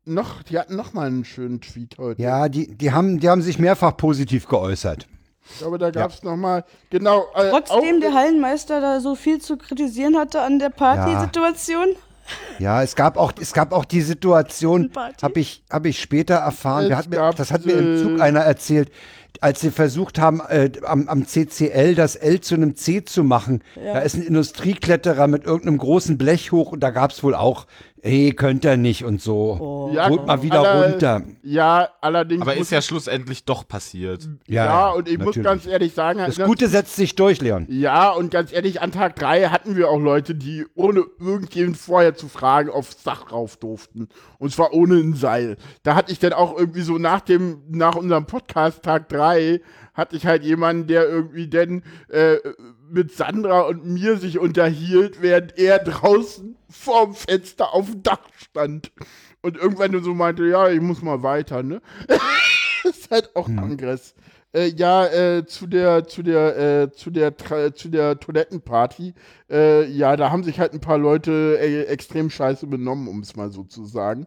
noch, 0.05 0.43
die 0.45 0.59
hatten 0.59 0.77
noch 0.77 0.93
mal 0.93 1.07
einen 1.07 1.25
schönen 1.25 1.61
Tweet 1.61 1.99
heute. 1.99 2.23
Ja, 2.23 2.49
die, 2.49 2.77
die, 2.77 2.93
haben, 2.93 3.19
die 3.21 3.29
haben 3.29 3.43
sich 3.43 3.59
mehrfach 3.59 3.97
positiv 3.97 4.47
geäußert. 4.47 5.07
Ich 5.51 5.59
glaube, 5.59 5.79
da 5.79 5.91
gab 5.91 6.11
es 6.11 6.23
noch 6.23 6.37
mal, 6.37 6.65
genau. 6.91 7.27
Äh, 7.35 7.51
Trotzdem 7.51 8.01
der 8.01 8.15
Hallenmeister 8.15 8.81
da 8.81 9.01
so 9.01 9.15
viel 9.15 9.41
zu 9.41 9.57
kritisieren 9.57 10.17
hatte 10.17 10.43
an 10.43 10.59
der 10.59 10.71
Partysituation. 10.71 11.89
Ja, 12.59 12.83
es 12.83 12.97
gab 12.97 13.17
auch, 13.17 13.33
es 13.41 13.53
gab 13.53 13.73
auch 13.73 13.85
die 13.85 14.01
Situation, 14.01 14.91
habe 15.23 15.41
ich, 15.41 15.63
hab 15.71 15.87
ich 15.87 16.01
später 16.01 16.35
erfahren, 16.35 16.91
Es 16.91 17.09
mir, 17.09 17.33
das 17.37 17.53
hat 17.53 17.67
mir 17.67 17.75
im 17.75 17.99
Zug 17.99 18.19
äh, 18.19 18.23
einer 18.23 18.41
erzählt, 18.41 18.91
als 19.41 19.61
sie 19.61 19.71
versucht 19.71 20.19
haben, 20.19 20.41
äh, 20.49 20.71
am, 20.85 21.09
am 21.09 21.27
CCL 21.27 21.95
das 21.95 22.17
L 22.17 22.41
zu 22.41 22.55
einem 22.55 22.75
C 22.75 23.05
zu 23.05 23.23
machen. 23.23 23.63
Da 23.77 24.01
ist 24.01 24.17
ein 24.17 24.23
Industriekletterer 24.23 25.27
mit 25.27 25.45
irgendeinem 25.45 25.79
großen 25.79 26.19
Blech 26.19 26.53
hoch 26.53 26.73
und 26.73 26.81
da 26.81 26.91
gab 26.91 27.11
es 27.13 27.23
wohl 27.23 27.35
auch, 27.35 27.67
hey, 28.07 28.33
könnt 28.33 28.65
ihr 28.65 28.77
nicht 28.77 29.05
und 29.05 29.21
so. 29.21 29.91
ja, 29.93 30.09
Holt 30.09 30.27
mal 30.27 30.43
wieder 30.43 30.61
aller- 30.61 30.91
runter. 30.93 31.23
Ja, 31.43 31.89
allerdings. 32.01 32.43
Aber 32.43 32.53
muss 32.53 32.63
ist 32.63 32.71
ja 32.71 32.81
schlussendlich 32.83 33.45
doch 33.45 33.67
passiert. 33.69 34.29
Ja, 34.47 34.65
Ja, 34.65 34.91
und 34.91 35.09
ich 35.09 35.19
muss 35.19 35.27
natürlich. 35.37 35.45
ganz 35.47 35.67
ehrlich 35.67 35.93
sagen, 35.95 36.19
Das 36.21 36.39
Gute 36.39 36.69
setzt 36.69 36.97
sich 36.97 37.15
durch, 37.17 37.41
Leon. 37.41 37.67
ja, 37.69 38.11
und 38.11 38.31
ganz 38.31 38.53
ehrlich, 38.53 38.81
an 38.81 38.93
Tag 38.93 39.17
3 39.17 39.49
hatten 39.49 39.77
wir 39.77 39.89
auch 39.91 39.99
Leute, 40.01 40.35
die 40.35 40.65
ohne 40.75 41.05
irgendjemand 41.21 41.77
vorher 41.77 42.15
zu 42.15 42.29
fragen 42.29 42.71
aufs 42.71 43.03
Dach 43.03 43.31
rauf 43.33 43.57
durften. 43.57 44.09
Und 44.39 44.53
zwar 44.53 44.73
ohne 44.73 44.95
ein 44.97 45.15
Seil. 45.15 45.57
Da 45.83 45.95
hatte 45.95 46.13
ich 46.13 46.19
dann 46.19 46.33
auch 46.33 46.57
irgendwie 46.57 46.83
so 46.83 46.99
nach 46.99 47.21
dem, 47.21 47.63
nach 47.69 47.97
unserem 47.97 48.27
Podcast 48.27 48.83
Tag 48.83 49.09
3, 49.09 49.61
hatte 49.95 50.15
ich 50.15 50.27
halt 50.27 50.45
jemanden, 50.45 50.87
der 50.89 51.09
irgendwie 51.09 51.49
dann 51.49 51.83
äh, 52.11 52.37
mit 52.91 53.13
Sandra 53.13 53.63
und 53.63 53.85
mir 53.85 54.17
sich 54.17 54.39
unterhielt, 54.39 55.23
während 55.23 55.59
er 55.59 55.79
draußen 55.79 56.57
vorm 56.69 57.15
Fenster 57.15 57.75
auf 57.75 57.91
dem 57.91 58.03
Dach 58.03 58.29
stand. 58.37 58.93
Und 59.43 59.57
irgendwann 59.57 59.93
nur 59.93 60.03
so 60.03 60.15
meinte, 60.15 60.45
ja, 60.45 60.69
ich 60.69 60.81
muss 60.81 61.03
mal 61.03 61.23
weiter, 61.23 61.63
ne? 61.63 61.81
ist 62.85 63.11
halt 63.11 63.35
auch 63.37 63.47
Kongress. 63.47 64.15
Äh, 64.53 64.69
ja, 64.69 65.07
äh, 65.07 65.45
zu 65.45 65.67
der, 65.67 66.07
zu 66.07 66.23
der, 66.23 66.57
äh, 66.83 66.93
zu 66.93 67.11
der, 67.11 67.37
Tra 67.37 67.75
zu 67.75 67.89
der 67.89 68.19
Toilettenparty, 68.19 69.15
äh, 69.51 69.87
ja, 69.87 70.17
da 70.17 70.31
haben 70.31 70.45
sich 70.45 70.59
halt 70.59 70.73
ein 70.73 70.81
paar 70.81 70.99
Leute 70.99 71.59
äh, 71.61 71.85
extrem 71.85 72.31
scheiße 72.31 72.67
benommen, 72.67 73.09
um 73.09 73.21
es 73.21 73.37
mal 73.37 73.51
so 73.51 73.65
zu 73.65 73.85
sagen. 73.85 74.27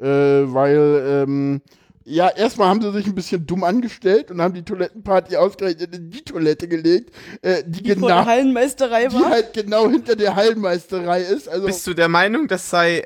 Äh, 0.00 0.06
weil, 0.06 1.24
ähm, 1.26 1.60
ja, 2.08 2.28
erstmal 2.28 2.68
haben 2.68 2.80
sie 2.80 2.90
sich 2.92 3.06
ein 3.06 3.14
bisschen 3.14 3.46
dumm 3.46 3.64
angestellt 3.64 4.30
und 4.30 4.40
haben 4.40 4.54
die 4.54 4.62
Toilettenparty 4.64 5.36
ausgerechnet 5.36 5.94
in 5.94 6.10
die 6.10 6.22
Toilette 6.22 6.66
gelegt, 6.66 7.14
äh, 7.42 7.62
die, 7.66 7.82
Die 7.82 7.94
genau, 7.94 8.24
Hallenmeisterei 8.24 9.08
die 9.08 9.14
war. 9.14 9.30
halt 9.30 9.52
genau 9.52 9.88
hinter 9.88 10.16
der 10.16 10.34
Hallenmeisterei 10.34 11.20
ist. 11.22 11.48
Also, 11.48 11.66
Bist 11.66 11.86
du 11.86 11.94
der 11.94 12.08
Meinung, 12.08 12.48
das 12.48 12.70
sei 12.70 13.00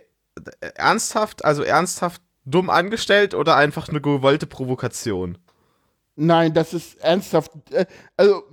äh, 0.60 0.68
ernsthaft, 0.76 1.44
also 1.44 1.62
ernsthaft 1.62 2.22
dumm 2.44 2.70
angestellt 2.70 3.34
oder 3.34 3.56
einfach 3.56 3.88
eine 3.88 4.00
gewollte 4.00 4.46
Provokation? 4.46 5.38
Nein, 6.14 6.54
das 6.54 6.72
ist 6.72 7.00
ernsthaft. 7.00 7.50
Äh, 7.72 7.86
also, 8.16 8.44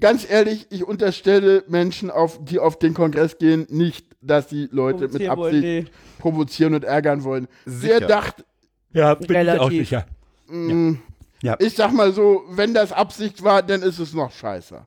ganz 0.00 0.28
ehrlich, 0.28 0.66
ich 0.70 0.84
unterstelle 0.84 1.62
Menschen, 1.68 2.10
auf, 2.10 2.44
die 2.44 2.58
auf 2.58 2.78
den 2.78 2.94
Kongress 2.94 3.38
gehen, 3.38 3.66
nicht, 3.70 4.06
dass 4.20 4.48
die 4.48 4.68
Leute 4.72 5.08
mit 5.08 5.28
Absicht 5.28 5.36
wollen, 5.36 5.60
nee. 5.60 5.84
provozieren 6.18 6.74
und 6.74 6.84
ärgern 6.84 7.22
wollen. 7.22 7.46
Sicher. 7.64 8.00
Wer 8.00 8.08
dachte, 8.08 8.44
Ja, 8.92 9.14
bin 9.14 9.24
ich 9.24 9.30
auch 9.30 9.36
Relativ. 9.36 9.78
sicher. 9.88 10.06
mh, 10.48 10.96
Ja. 11.42 11.56
ich 11.58 11.74
sag 11.74 11.92
mal 11.92 12.12
so, 12.12 12.42
wenn 12.50 12.74
das 12.74 12.92
Absicht 12.92 13.42
war, 13.42 13.62
dann 13.62 13.82
ist 13.82 13.98
es 13.98 14.12
noch 14.14 14.32
scheiße. 14.32 14.86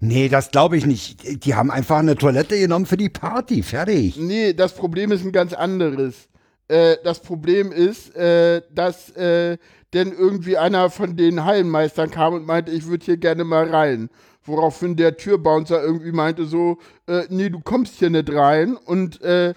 Nee, 0.00 0.28
das 0.28 0.50
glaube 0.50 0.76
ich 0.76 0.84
nicht. 0.86 1.44
Die 1.44 1.54
haben 1.54 1.70
einfach 1.70 1.98
eine 1.98 2.16
Toilette 2.16 2.58
genommen 2.58 2.86
für 2.86 2.96
die 2.98 3.08
Party. 3.08 3.62
Fertig. 3.62 4.16
Nee, 4.16 4.52
das 4.52 4.74
Problem 4.74 5.12
ist 5.12 5.24
ein 5.24 5.32
ganz 5.32 5.52
anderes. 5.54 6.28
Äh, 6.68 6.96
das 7.04 7.20
Problem 7.20 7.72
ist, 7.72 8.14
äh, 8.14 8.62
dass 8.70 9.10
äh, 9.16 9.56
denn 9.94 10.12
irgendwie 10.12 10.56
einer 10.58 10.90
von 10.90 11.16
den 11.16 11.44
Hallenmeistern 11.44 12.10
kam 12.10 12.34
und 12.34 12.46
meinte, 12.46 12.70
ich 12.72 12.86
würde 12.86 13.04
hier 13.04 13.16
gerne 13.16 13.44
mal 13.44 13.68
rein. 13.68 14.10
Woraufhin 14.44 14.96
der 14.96 15.16
Türbouncer 15.16 15.82
irgendwie 15.82 16.12
meinte 16.12 16.44
so, 16.46 16.78
äh, 17.06 17.22
nee, 17.28 17.48
du 17.48 17.60
kommst 17.60 17.94
hier 17.98 18.10
nicht 18.10 18.30
rein 18.32 18.76
und 18.76 19.22
äh, 19.22 19.50
äh, 19.50 19.54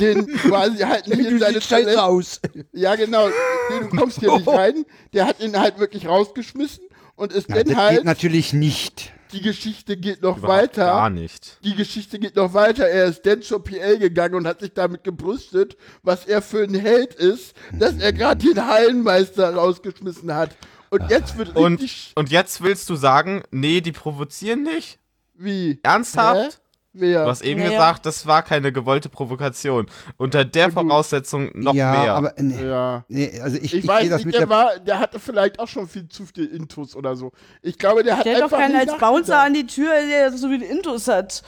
den 0.00 0.26
quasi 0.26 0.78
halt 0.78 1.06
nicht 1.08 1.20
in 1.28 1.38
seine 1.38 1.60
Toilette. 1.60 2.02
aus. 2.02 2.40
Ja, 2.72 2.94
genau. 2.96 3.28
Nee, 3.28 3.80
du 3.80 3.96
kommst 3.96 4.20
hier 4.20 4.32
nicht 4.36 4.48
rein. 4.48 4.84
Der 5.12 5.26
hat 5.26 5.40
ihn 5.40 5.58
halt 5.58 5.78
wirklich 5.78 6.06
rausgeschmissen 6.06 6.84
und 7.16 7.32
ist 7.32 7.48
Na, 7.48 7.56
dann 7.56 7.66
das 7.68 7.76
halt, 7.76 7.96
geht 7.96 8.04
natürlich 8.04 8.52
nicht. 8.52 9.12
die 9.32 9.42
Geschichte 9.42 9.96
geht 9.96 10.22
noch 10.22 10.38
Überhaupt 10.38 10.60
weiter 10.62 10.86
Gar 10.86 11.10
nicht. 11.10 11.58
die 11.64 11.74
Geschichte 11.76 12.18
geht 12.18 12.36
noch 12.36 12.54
weiter. 12.54 12.88
Er 12.88 13.06
ist 13.06 13.24
dann 13.26 13.42
zur 13.42 13.62
PL 13.62 13.98
gegangen 13.98 14.34
und 14.34 14.46
hat 14.46 14.60
sich 14.60 14.72
damit 14.74 15.04
gebrüstet, 15.04 15.76
was 16.02 16.26
er 16.26 16.42
für 16.42 16.62
ein 16.64 16.74
Held 16.74 17.14
ist, 17.14 17.54
dass 17.72 17.94
er 17.98 18.12
gerade 18.12 18.44
den 18.46 18.66
Hallenmeister 18.66 19.54
rausgeschmissen 19.54 20.34
hat. 20.34 20.50
Und 20.90 21.08
jetzt 21.08 21.38
wird 21.38 21.54
Und, 21.54 21.80
richtig 21.80 22.12
und 22.16 22.30
jetzt 22.32 22.62
willst 22.62 22.90
du 22.90 22.96
sagen, 22.96 23.42
nee, 23.52 23.80
die 23.80 23.92
provozieren 23.92 24.62
nicht? 24.64 24.98
wie 25.42 25.78
Ernsthaft? 25.82 26.52
Hä? 26.52 26.56
Wer? 27.00 27.24
Du 27.24 27.30
hast 27.30 27.42
eben 27.42 27.60
Ja, 27.60 27.66
ja. 27.66 27.72
gesagt, 27.72 28.06
das 28.06 28.26
war 28.26 28.42
keine 28.42 28.72
gewollte 28.72 29.08
Provokation. 29.08 29.86
Unter 30.16 30.44
der 30.44 30.70
Voraussetzung 30.70 31.50
noch 31.54 31.74
ja, 31.74 31.90
mehr. 31.90 32.14
aber 32.14 32.34
nee, 32.38 32.64
ja. 32.64 33.04
nee, 33.08 33.40
also 33.40 33.56
ich, 33.56 33.64
Ich, 33.64 33.74
ich, 33.74 33.88
weiß 33.88 34.08
das 34.08 34.18
nicht, 34.18 34.26
mit 34.26 34.34
der 34.36 34.48
war, 34.48 34.78
der 34.78 34.98
hatte 34.98 35.18
vielleicht 35.18 35.58
auch 35.58 35.68
schon 35.68 35.88
viel 35.88 36.08
zu 36.08 36.26
viel 36.26 36.46
Intus 36.46 36.94
oder 36.94 37.16
so. 37.16 37.32
Ich 37.62 37.78
glaube, 37.78 38.02
der 38.02 38.14
hat 38.16 38.22
Stell 38.22 38.36
doch 38.36 38.44
einfach 38.44 38.58
keinen 38.58 38.76
nicht 38.78 38.90
als 38.90 39.00
Bouncer 39.00 39.40
an 39.40 39.54
die 39.54 39.66
Tür, 39.66 39.92
der 40.08 40.32
so 40.32 40.50
wie 40.50 40.58
den 40.58 40.70
Intus 40.70 41.08
hat. 41.08 41.42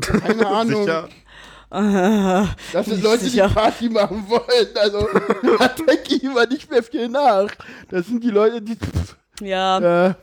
Keine 0.00 0.46
Ahnung. 0.46 0.84
Sicher. 0.84 1.08
Das 1.74 2.84
sind 2.84 2.96
Nicht 2.96 3.02
Leute, 3.02 3.24
sicher. 3.24 3.48
die 3.48 3.54
Party 3.54 3.88
machen 3.88 4.24
wollen. 4.28 4.68
Also 4.76 5.08
da 5.58 5.68
denke 5.68 6.16
ich 6.16 6.22
immer 6.22 6.46
nicht 6.46 6.70
mehr 6.70 6.82
viel 6.82 7.08
nach. 7.08 7.48
Das 7.88 8.06
sind 8.08 8.22
die 8.22 8.28
Leute, 8.30 8.60
die 8.60 8.76
Ja. 9.40 10.08
Äh, 10.08 10.14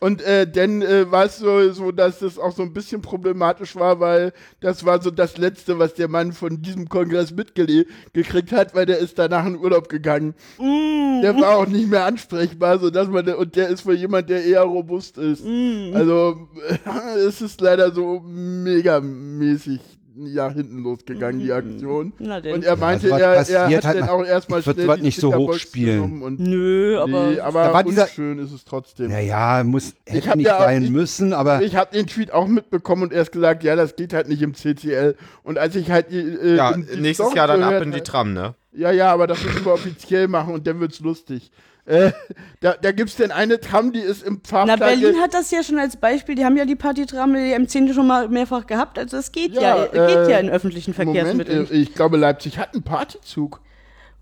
und 0.00 0.22
äh, 0.22 0.50
dann 0.50 0.80
äh, 0.80 1.10
war 1.10 1.26
es 1.26 1.38
so, 1.38 1.70
so, 1.72 1.92
dass 1.92 2.20
das 2.20 2.38
auch 2.38 2.52
so 2.52 2.62
ein 2.62 2.72
bisschen 2.72 3.02
problematisch 3.02 3.76
war, 3.76 4.00
weil 4.00 4.32
das 4.60 4.86
war 4.86 5.02
so 5.02 5.10
das 5.10 5.36
Letzte, 5.36 5.78
was 5.78 5.92
der 5.92 6.08
Mann 6.08 6.32
von 6.32 6.62
diesem 6.62 6.88
Kongress 6.88 7.32
mitgekriegt 7.32 8.52
hat, 8.52 8.74
weil 8.74 8.86
der 8.86 8.98
ist 8.98 9.18
danach 9.18 9.46
in 9.46 9.58
Urlaub 9.58 9.90
gegangen. 9.90 10.34
Der 10.58 11.36
war 11.36 11.56
auch 11.56 11.66
nicht 11.66 11.90
mehr 11.90 12.06
ansprechbar, 12.06 12.78
so 12.78 12.88
dass 12.88 13.08
man 13.08 13.28
und 13.28 13.56
der 13.56 13.68
ist 13.68 13.84
wohl 13.84 13.94
jemand, 13.94 14.30
der 14.30 14.42
eher 14.42 14.62
robust 14.62 15.18
ist. 15.18 15.44
Also 15.44 16.48
äh, 16.66 17.18
es 17.18 17.42
ist 17.42 17.60
leider 17.60 17.92
so 17.92 18.20
megamäßig 18.20 19.99
ja 20.26 20.50
hinten 20.50 20.82
losgegangen 20.82 21.40
die 21.40 21.52
Aktion. 21.52 22.12
Na 22.18 22.40
denn. 22.40 22.54
Und 22.54 22.64
er 22.64 22.76
meinte, 22.76 23.08
sowas 23.08 23.48
er, 23.50 23.68
er 23.70 23.76
hat 23.78 23.84
halt 23.84 24.00
dann 24.00 24.08
auch 24.08 24.24
erstmal 24.24 24.62
schnell 24.62 24.96
die 24.96 25.02
nicht 25.02 25.20
so 25.20 25.30
genommen 25.30 26.22
Und 26.22 26.40
Nö, 26.40 26.98
aber. 26.98 27.30
nee, 27.30 27.40
aber 27.40 27.62
Da 27.64 27.72
war 27.72 27.84
dieser- 27.84 28.02
unschön 28.04 28.38
ist 28.38 28.52
es 28.52 28.64
trotzdem. 28.64 29.10
Naja, 29.10 29.62
muss 29.64 29.94
Ich 30.06 30.14
hätte 30.14 30.36
nicht 30.36 30.46
ja 30.46 30.58
sein 30.58 30.84
ich- 30.84 30.90
müssen, 30.90 31.32
aber 31.32 31.62
Ich 31.62 31.76
habe 31.76 31.92
den 31.92 32.06
Tweet 32.06 32.32
auch 32.32 32.46
mitbekommen 32.46 33.02
und 33.04 33.12
erst 33.12 33.32
gesagt, 33.32 33.62
ja, 33.64 33.76
das 33.76 33.96
geht 33.96 34.12
halt 34.12 34.28
nicht 34.28 34.42
im 34.42 34.54
CCL. 34.54 35.14
Und 35.42 35.58
als 35.58 35.74
ich 35.76 35.90
halt 35.90 36.10
die, 36.10 36.18
äh, 36.18 36.56
Ja, 36.56 36.76
nächstes 36.76 37.16
Story 37.26 37.36
Jahr 37.36 37.46
dann 37.48 37.62
ab 37.62 37.82
in 37.82 37.92
die 37.92 38.00
Tram, 38.00 38.32
ne? 38.32 38.54
Ja, 38.72 38.92
ja, 38.92 39.12
aber 39.12 39.26
das 39.26 39.42
müssen 39.44 39.64
wir 39.64 39.72
offiziell 39.72 40.28
machen 40.28 40.54
und 40.54 40.66
dann 40.66 40.78
wird's 40.80 41.00
lustig. 41.00 41.50
Äh, 41.90 42.12
da 42.60 42.74
da 42.80 42.92
gibt's 42.92 43.16
denn 43.16 43.32
eine 43.32 43.58
Tram, 43.58 43.92
die 43.92 43.98
ist 44.00 44.22
im 44.22 44.40
Na, 44.44 44.48
Fahrplan. 44.48 44.78
Berlin 44.78 45.20
hat 45.20 45.34
das 45.34 45.50
ja 45.50 45.62
schon 45.64 45.78
als 45.78 45.96
Beispiel. 45.96 46.36
Die 46.36 46.44
haben 46.44 46.56
ja 46.56 46.64
die 46.64 46.76
Partytram 46.76 47.34
die 47.34 47.54
M10 47.56 47.92
schon 47.94 48.06
mal 48.06 48.28
mehrfach 48.28 48.66
gehabt. 48.66 48.98
Also 48.98 49.16
es 49.16 49.32
geht 49.32 49.54
ja, 49.54 49.76
Ja, 49.76 49.84
geht 49.86 49.94
äh, 49.94 50.30
ja 50.30 50.38
in 50.38 50.48
öffentlichen 50.50 50.94
Moment, 50.96 51.16
Verkehrsmitteln. 51.16 51.68
äh, 51.70 51.74
ich 51.74 51.94
glaube, 51.94 52.16
Leipzig 52.16 52.58
hat 52.58 52.74
einen 52.74 52.82
Partyzug. 52.84 53.60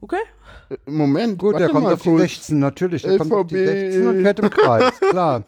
Okay. 0.00 0.16
Äh, 0.70 0.76
Moment, 0.90 1.38
gut, 1.38 1.58
der 1.58 1.68
kommt 1.68 1.84
mal 1.84 1.92
auf 1.94 2.02
die 2.02 2.08
kurz. 2.08 2.20
16, 2.22 2.58
natürlich. 2.58 3.02
Der 3.02 3.18
kommt 3.18 3.32
auf 3.32 3.46
die 3.48 3.56
LVB. 3.56 3.66
16 3.68 4.06
und 4.08 4.22
fährt 4.22 4.38
im 4.40 4.50
Kreis, 4.50 4.92
klar. 5.10 5.44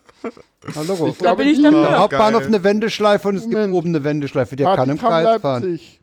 Hallo. 0.77 1.07
Ich 1.09 1.17
Da 1.17 1.25
glaube, 1.25 1.37
bin 1.43 1.49
ich 1.53 1.57
die 1.57 1.63
dafür. 1.63 1.83
Der 1.89 1.99
Hauptbahnhof 2.01 2.45
eine 2.47 2.63
Wendeschleife 2.63 3.29
und 3.29 3.37
es 3.37 3.43
gibt 3.45 3.55
Moment. 3.55 3.73
oben 3.75 3.89
eine 3.89 4.05
Wendeschleife. 4.05 4.57
Der 4.57 4.75
kann 4.77 4.91
im 4.91 4.99
Kreis 4.99 5.41
fahren. 5.41 5.63
Leipzig. 5.63 6.01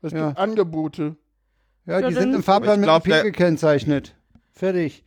Es 0.00 0.12
Ja. 0.12 0.28
gibt 0.28 0.38
Angebote. 0.38 1.16
Ja, 1.84 2.00
Ja, 2.00 2.08
die 2.08 2.14
dann- 2.14 2.22
sind 2.22 2.34
im 2.34 2.42
Fahrplan 2.42 2.80
mit 2.80 2.86
glaub, 2.86 3.04
gekennzeichnet. 3.04 4.14
Fertig. 4.52 5.04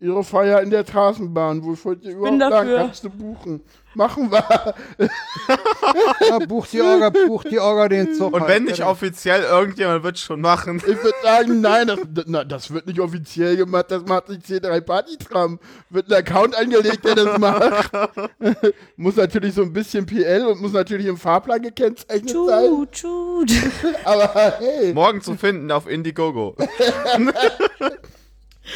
Ihre 0.00 0.24
Feier 0.24 0.60
in 0.62 0.70
der 0.70 0.84
Straßenbahn. 0.84 1.62
Wo 1.62 1.76
wollt 1.84 2.04
ihr 2.04 2.12
überhaupt 2.12 2.38
lang? 2.38 2.76
Kannst 2.76 3.04
du 3.04 3.10
buchen. 3.10 3.62
Machen 3.94 4.30
wir. 4.30 4.74
Ja, 6.28 6.38
bucht 6.38 6.72
die 6.72 6.80
Orga, 6.80 7.10
bucht 7.10 7.50
die 7.50 7.58
Orga 7.58 7.88
den 7.88 8.14
Zug. 8.14 8.32
Und 8.32 8.42
halt. 8.42 8.50
wenn 8.50 8.64
nicht 8.64 8.82
offiziell, 8.82 9.42
irgendjemand 9.42 10.04
wird 10.04 10.18
schon 10.18 10.40
machen. 10.40 10.76
Ich 10.76 11.02
würde 11.02 11.16
sagen, 11.22 11.60
nein, 11.60 11.88
das, 11.88 12.24
na, 12.26 12.44
das 12.44 12.72
wird 12.72 12.86
nicht 12.86 13.00
offiziell 13.00 13.56
gemacht, 13.56 13.86
das 13.88 14.04
macht 14.06 14.28
die 14.28 14.36
C3 14.36 14.80
Partytram. 14.80 15.58
Wird 15.90 16.10
ein 16.10 16.18
Account 16.18 16.56
angelegt, 16.56 17.04
der 17.04 17.16
das 17.16 17.38
macht. 17.38 17.90
muss 18.96 19.16
natürlich 19.16 19.54
so 19.54 19.62
ein 19.62 19.72
bisschen 19.72 20.06
PL 20.06 20.46
und 20.46 20.60
muss 20.60 20.72
natürlich 20.72 21.06
im 21.06 21.16
Fahrplan 21.16 21.62
gekennzeichnet 21.62 22.30
sein. 22.30 22.64
Tschut, 22.64 22.92
tschut. 22.92 23.50
Aber 24.04 24.32
hey, 24.58 24.94
Morgen 24.94 25.20
zu 25.20 25.34
finden 25.34 25.70
auf 25.70 25.88
Indiegogo. 25.88 26.56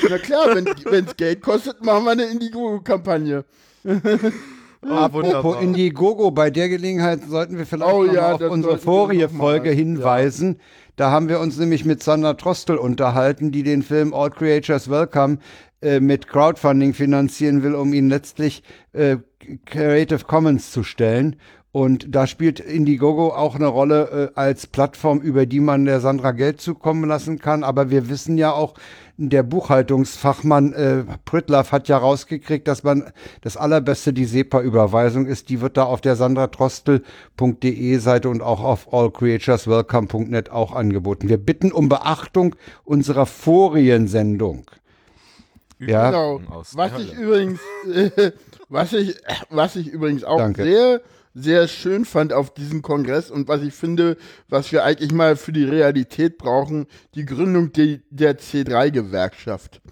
Na 0.09 0.19
klar, 0.19 0.55
wenn 0.55 1.05
es 1.07 1.17
Geld 1.17 1.43
kostet, 1.43 1.85
machen 1.85 2.05
wir 2.05 2.13
eine 2.13 2.25
Indiegogo-Kampagne. 2.25 3.45
Ah, 4.89 5.07
Apropos 5.07 5.61
Indiegogo, 5.61 6.31
bei 6.31 6.51
der 6.51 6.69
Gelegenheit 6.69 7.21
sollten 7.29 7.59
wir 7.59 7.67
vielleicht 7.67 7.93
Oh 7.93 8.05
ja, 8.05 8.33
auf 8.33 8.41
unsere 8.43 8.79
vorige 8.79 9.29
Folge 9.29 9.71
ja. 9.71 9.75
hinweisen. 9.75 10.61
Da 10.95 11.11
haben 11.11 11.29
wir 11.29 11.41
uns 11.41 11.59
nämlich 11.59 11.85
mit 11.85 12.03
Sandra 12.03 12.35
Trostel 12.35 12.77
unterhalten, 12.77 13.51
die 13.51 13.63
den 13.65 13.83
Film 13.83 14.15
All 14.15 14.31
Creatures 14.31 14.89
Welcome 14.89 15.39
äh, 15.83 15.99
mit 15.99 16.29
Crowdfunding 16.29 16.95
finanzieren 16.95 17.63
will, 17.63 17.75
um 17.75 17.93
ihn 17.93 18.09
letztlich 18.09 18.63
äh, 18.93 19.17
Creative 19.65 20.25
Commons 20.25 20.71
zu 20.71 20.85
stellen. 20.85 21.37
Und 21.73 22.15
da 22.15 22.27
spielt 22.27 22.59
Indiegogo 22.59 23.35
auch 23.35 23.55
eine 23.55 23.67
Rolle 23.67 24.33
äh, 24.35 24.39
als 24.39 24.67
Plattform, 24.67 25.21
über 25.21 25.45
die 25.45 25.61
man 25.61 25.85
der 25.85 26.01
Sandra 26.01 26.33
Geld 26.33 26.61
zukommen 26.61 27.07
lassen 27.07 27.39
kann. 27.39 27.63
Aber 27.65 27.91
wir 27.91 28.09
wissen 28.09 28.39
ja 28.39 28.53
auch, 28.53 28.73
der 29.19 29.43
Buchhaltungsfachmann 29.43 30.73
äh, 30.73 31.05
Prittlaff 31.25 31.73
hat 31.73 31.89
ja 31.89 31.97
rausgekriegt, 31.97 32.69
dass 32.69 32.83
man 32.83 33.13
das 33.41 33.57
allerbeste 33.57 34.13
die 34.13 34.27
SEPA-Überweisung 34.27 35.27
ist. 35.27 35.49
Die 35.49 35.61
wird 35.61 35.77
da 35.77 35.85
auf 35.85 36.01
der 36.01 36.17
sandratrostel.de 36.17 37.99
Seite 37.99 38.29
und 38.29 38.43
auch 38.43 38.63
auf 38.63 38.93
allcreatureswelcome.net 38.93 40.51
auch 40.51 40.75
angeboten. 40.75 41.29
Wir 41.29 41.39
bitten 41.39 41.73
um 41.73 41.89
Beachtung 41.89 42.57
unserer 42.85 43.27
Foriensendung. 43.27 44.71
Ja. 45.79 46.11
Genau. 46.11 46.41
Was 46.73 46.99
ich 46.99 47.13
übrigens, 47.15 47.61
äh, 47.93 48.33
was 48.69 48.93
ich, 48.93 49.17
was 49.51 49.77
ich 49.77 49.89
übrigens 49.89 50.25
auch 50.25 50.39
Danke. 50.39 50.65
sehr, 50.65 51.01
sehr 51.39 51.69
schön 51.69 52.07
fand 52.07 52.33
auf 52.33 52.55
diesem 52.55 52.81
Kongress 52.81 53.31
und 53.31 53.47
was 53.47 53.63
ich 53.63 53.75
finde, 53.75 54.17
was 54.49 54.73
wir 54.73 54.85
eigentlich 54.85 55.13
mal 55.13 55.37
für 55.37 55.53
die 55.53 55.65
Realität 55.65 56.39
brauchen, 56.39 56.87
die 57.15 57.27
Gründung 57.27 57.73
de, 57.73 58.01
der 58.09 58.39
C3-Gewerkschaft. 58.39 59.83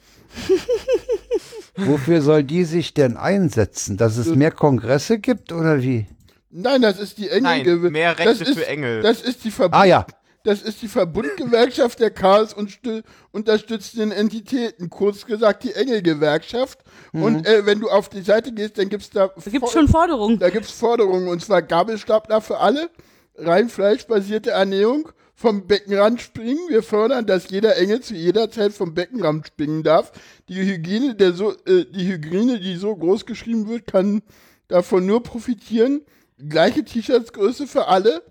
Wofür 1.76 2.22
soll 2.22 2.44
die 2.44 2.64
sich 2.64 2.94
denn 2.94 3.18
einsetzen? 3.18 3.98
Dass 3.98 4.16
es 4.16 4.34
mehr 4.34 4.52
Kongresse 4.52 5.18
gibt 5.18 5.52
oder 5.52 5.82
wie? 5.82 6.06
Nein, 6.50 6.80
das 6.80 6.98
ist 6.98 7.18
die 7.18 7.28
Nein, 7.40 7.60
Engel. 7.60 7.90
mehr 7.90 8.14
das 8.14 8.26
Rechte 8.26 8.44
ist, 8.44 8.58
für 8.58 8.66
Engel. 8.66 9.02
Das 9.02 9.20
ist 9.20 9.44
die 9.44 9.50
Verbund 9.50 9.74
Ah 9.74 9.84
ja, 9.84 10.06
Das 10.44 10.62
ist 10.62 10.82
die 10.82 10.88
Verbundgewerkschaft 10.88 11.98
der 12.00 12.10
Chaos- 12.10 12.52
und 12.54 12.70
stü- 12.70 13.02
unterstützenden 13.32 14.12
Entitäten, 14.12 14.90
kurz 14.90 15.24
gesagt 15.26 15.64
die 15.64 15.72
Engelgewerkschaft. 15.72 16.78
Und 17.12 17.46
äh, 17.46 17.64
wenn 17.66 17.80
du 17.80 17.88
auf 17.88 18.08
die 18.10 18.20
Seite 18.20 18.52
gehst, 18.52 18.78
dann 18.78 18.88
gibt's 18.90 19.10
da 19.10 19.28
Da 19.28 19.50
gibt's 19.50 19.72
Vor- 19.72 19.80
schon 19.80 19.88
Forderungen. 19.88 20.38
da 20.38 20.50
gibt's 20.50 20.70
Forderungen 20.70 21.28
und 21.28 21.42
zwar 21.42 21.62
Gabelstapler 21.62 22.40
für 22.42 22.58
alle, 22.58 22.90
rein 23.36 23.68
fleischbasierte 23.68 24.50
Ernährung, 24.50 25.08
vom 25.34 25.66
Beckenrand 25.66 26.20
springen. 26.20 26.60
Wir 26.68 26.82
fördern, 26.84 27.26
dass 27.26 27.50
jeder 27.50 27.76
Engel 27.76 28.00
zu 28.00 28.14
jeder 28.14 28.50
Zeit 28.50 28.72
vom 28.72 28.94
Beckenrand 28.94 29.46
springen 29.48 29.82
darf. 29.82 30.12
Die 30.48 30.56
Hygiene, 30.56 31.14
der 31.16 31.32
so, 31.32 31.52
äh, 31.66 31.86
die 31.90 32.06
Hygiene, 32.06 32.60
die 32.60 32.76
so 32.76 32.94
groß 32.94 33.26
geschrieben 33.26 33.66
wird, 33.68 33.86
kann 33.86 34.22
davon 34.68 35.06
nur 35.06 35.22
profitieren. 35.22 36.02
Gleiche 36.36 36.84
T-Shirts-Größe 36.84 37.68
für 37.68 37.86
alle, 37.86 38.22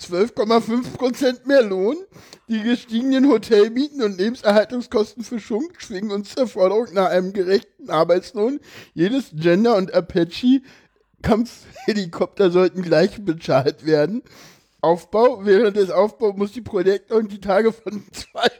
12,5% 0.00 1.46
mehr 1.46 1.62
Lohn. 1.62 1.96
Die 2.48 2.60
gestiegenen 2.60 3.28
Hotelmieten 3.28 4.02
und 4.02 4.18
Lebenserhaltungskosten 4.18 5.22
für 5.22 5.38
Schunk 5.38 5.80
schwingen 5.80 6.10
uns 6.10 6.34
zur 6.34 6.48
Forderung 6.48 6.92
nach 6.92 7.10
einem 7.10 7.32
gerechten 7.32 7.88
Arbeitslohn. 7.88 8.58
Jedes 8.94 9.30
Gender 9.34 9.76
und 9.76 9.94
Apache 9.94 10.62
Kampfhelikopter 11.22 12.50
sollten 12.50 12.82
gleich 12.82 13.24
bezahlt 13.24 13.86
werden. 13.86 14.22
Aufbau, 14.80 15.44
während 15.44 15.76
des 15.76 15.90
Aufbaus 15.90 16.34
muss 16.36 16.50
die 16.50 16.62
Projektor 16.62 17.22
die 17.22 17.40
Tage 17.40 17.72
von 17.72 18.04
zwei 18.12 18.50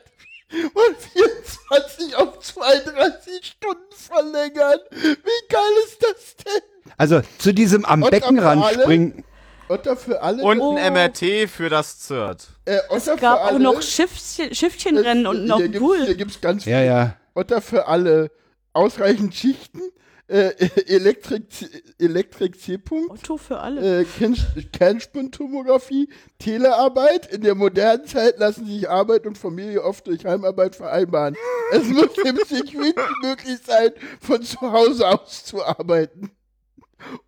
von 0.73 0.97
24 1.13 2.17
auf 2.17 2.39
32 2.41 3.45
Stunden 3.47 3.83
verlängern. 3.93 4.79
Wie 4.91 5.49
geil 5.49 5.73
ist 5.87 6.03
das 6.03 6.37
denn? 6.45 6.63
Also 6.99 7.23
zu 7.39 7.53
diesem 7.55 7.85
am 7.85 8.01
Beckenrand 8.01 8.63
alle? 8.65 8.83
springen. 8.83 9.25
Otter 9.69 9.97
für 9.97 10.21
alle. 10.21 10.43
Und 10.43 10.61
Oh. 10.61 10.77
ein 10.77 10.93
MRT 10.93 11.47
für 11.49 11.71
das 11.71 12.01
ZIRT. 12.01 12.49
äh, 12.67 12.79
Es 12.95 13.07
gab 13.21 13.41
auch 13.41 13.47
alle. 13.47 13.61
noch 13.61 13.81
Schiffchen, 13.81 14.55
Schiffchenrennen 14.55 15.27
und 15.27 15.47
noch 15.47 15.57
hier 15.57 15.65
einen 15.67 15.73
gibt's, 15.73 15.89
Hier 15.97 16.05
Pool. 16.07 16.15
gibt's 16.15 16.41
ganz 16.41 16.65
Ja, 16.67 16.79
viel. 16.79 16.87
ja. 16.87 17.17
Otter 17.35 17.63
für 17.63 17.87
alle. 17.87 18.31
Ausreichend 18.75 19.35
Schichten. 19.35 19.81
Äh, 20.33 20.55
Elektrik, 20.87 21.45
Elektrik 21.99 22.59
C-Punkt. 22.59 23.11
Otto 23.11 23.37
für 23.37 23.59
alle. 23.59 24.01
äh, 24.01 24.05
Kern- 24.05 24.37
Kernspintomographie, 24.73 26.09
Telearbeit. 26.39 27.27
In 27.33 27.43
der 27.43 27.55
modernen 27.55 28.07
Zeit 28.07 28.39
lassen 28.39 28.67
sich 28.67 28.89
Arbeit 28.89 29.27
und 29.27 29.37
Familie 29.37 29.83
oft 29.83 30.07
durch 30.07 30.25
Heimarbeit 30.25 30.75
vereinbaren. 30.75 31.37
Es 31.73 31.85
muss 31.89 32.17
im 32.25 32.39
Circuit 32.47 32.97
möglich 33.23 33.59
sein, 33.67 33.91
von 34.21 34.43
zu 34.43 34.59
Hause 34.61 35.07
aus 35.07 35.45
zu 35.45 35.63
arbeiten. 35.63 36.31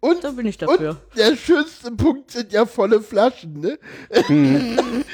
Und, 0.00 0.22
Da 0.24 0.30
bin 0.30 0.46
ich 0.46 0.60
und 0.62 0.70
dafür. 0.70 0.96
der 1.16 1.36
schönste 1.36 1.90
Punkt 1.92 2.30
sind 2.30 2.52
ja 2.52 2.66
volle 2.66 3.00
Flaschen, 3.00 3.60
ne? 3.60 3.78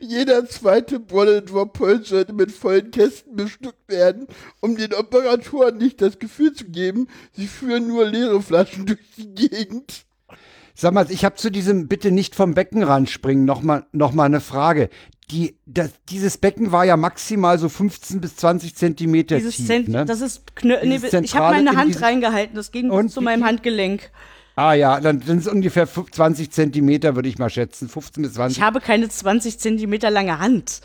Jeder 0.00 0.46
zweite 0.46 1.00
Bullet 1.00 1.42
Drop 1.42 1.72
Pulse 1.72 2.04
sollte 2.04 2.32
mit 2.32 2.52
vollen 2.52 2.90
Kästen 2.90 3.36
bestückt 3.36 3.88
werden, 3.88 4.26
um 4.60 4.76
den 4.76 4.94
Operatoren 4.94 5.76
nicht 5.78 6.00
das 6.00 6.18
Gefühl 6.18 6.52
zu 6.52 6.66
geben, 6.66 7.08
sie 7.32 7.46
führen 7.46 7.86
nur 7.88 8.06
leere 8.06 8.42
Flaschen 8.42 8.86
durch 8.86 8.98
die 9.16 9.34
Gegend. 9.34 10.04
Sag 10.74 10.94
mal, 10.94 11.10
ich 11.10 11.24
habe 11.24 11.34
zu 11.34 11.50
diesem 11.50 11.88
bitte 11.88 12.10
nicht 12.12 12.36
vom 12.36 12.54
Beckenrand 12.54 13.10
springen 13.10 13.44
noch 13.44 13.62
mal, 13.62 13.86
noch 13.92 14.12
mal 14.12 14.24
eine 14.24 14.40
Frage. 14.40 14.90
Die, 15.30 15.56
das, 15.66 15.90
dieses 16.08 16.38
Becken 16.38 16.72
war 16.72 16.84
ja 16.84 16.96
maximal 16.96 17.58
so 17.58 17.68
15 17.68 18.20
bis 18.20 18.36
20 18.36 18.74
Zentimeter 18.74 19.36
Dieses 19.36 19.56
tief. 19.56 19.66
Zent 19.66 19.88
ne? 19.88 20.06
das 20.06 20.22
ist 20.22 20.56
knö 20.56 20.78
nee, 20.82 20.96
ich 20.96 21.34
habe 21.34 21.54
meine 21.54 21.70
in 21.70 21.76
Hand 21.76 22.00
reingehalten, 22.00 22.56
das 22.56 22.72
ging 22.72 22.90
Und 22.90 23.06
bis 23.06 23.14
zu 23.14 23.20
meinem? 23.20 23.44
Handgelenk. 23.44 24.10
Ah 24.56 24.72
ja, 24.72 25.00
dann 25.00 25.20
sind 25.20 25.38
es 25.38 25.46
ungefähr 25.46 25.86
5 25.86 26.10
20 26.10 26.50
Zentimeter, 26.50 27.14
würde 27.14 27.28
ich 27.28 27.38
mal 27.38 27.50
schätzen. 27.50 27.88
15 27.88 28.22
bis 28.22 28.34
20. 28.34 28.58
Ich 28.58 28.62
habe 28.62 28.80
keine 28.80 29.08
20 29.08 29.58
Zentimeter 29.58 30.10
lange 30.10 30.38
Hand. 30.40 30.80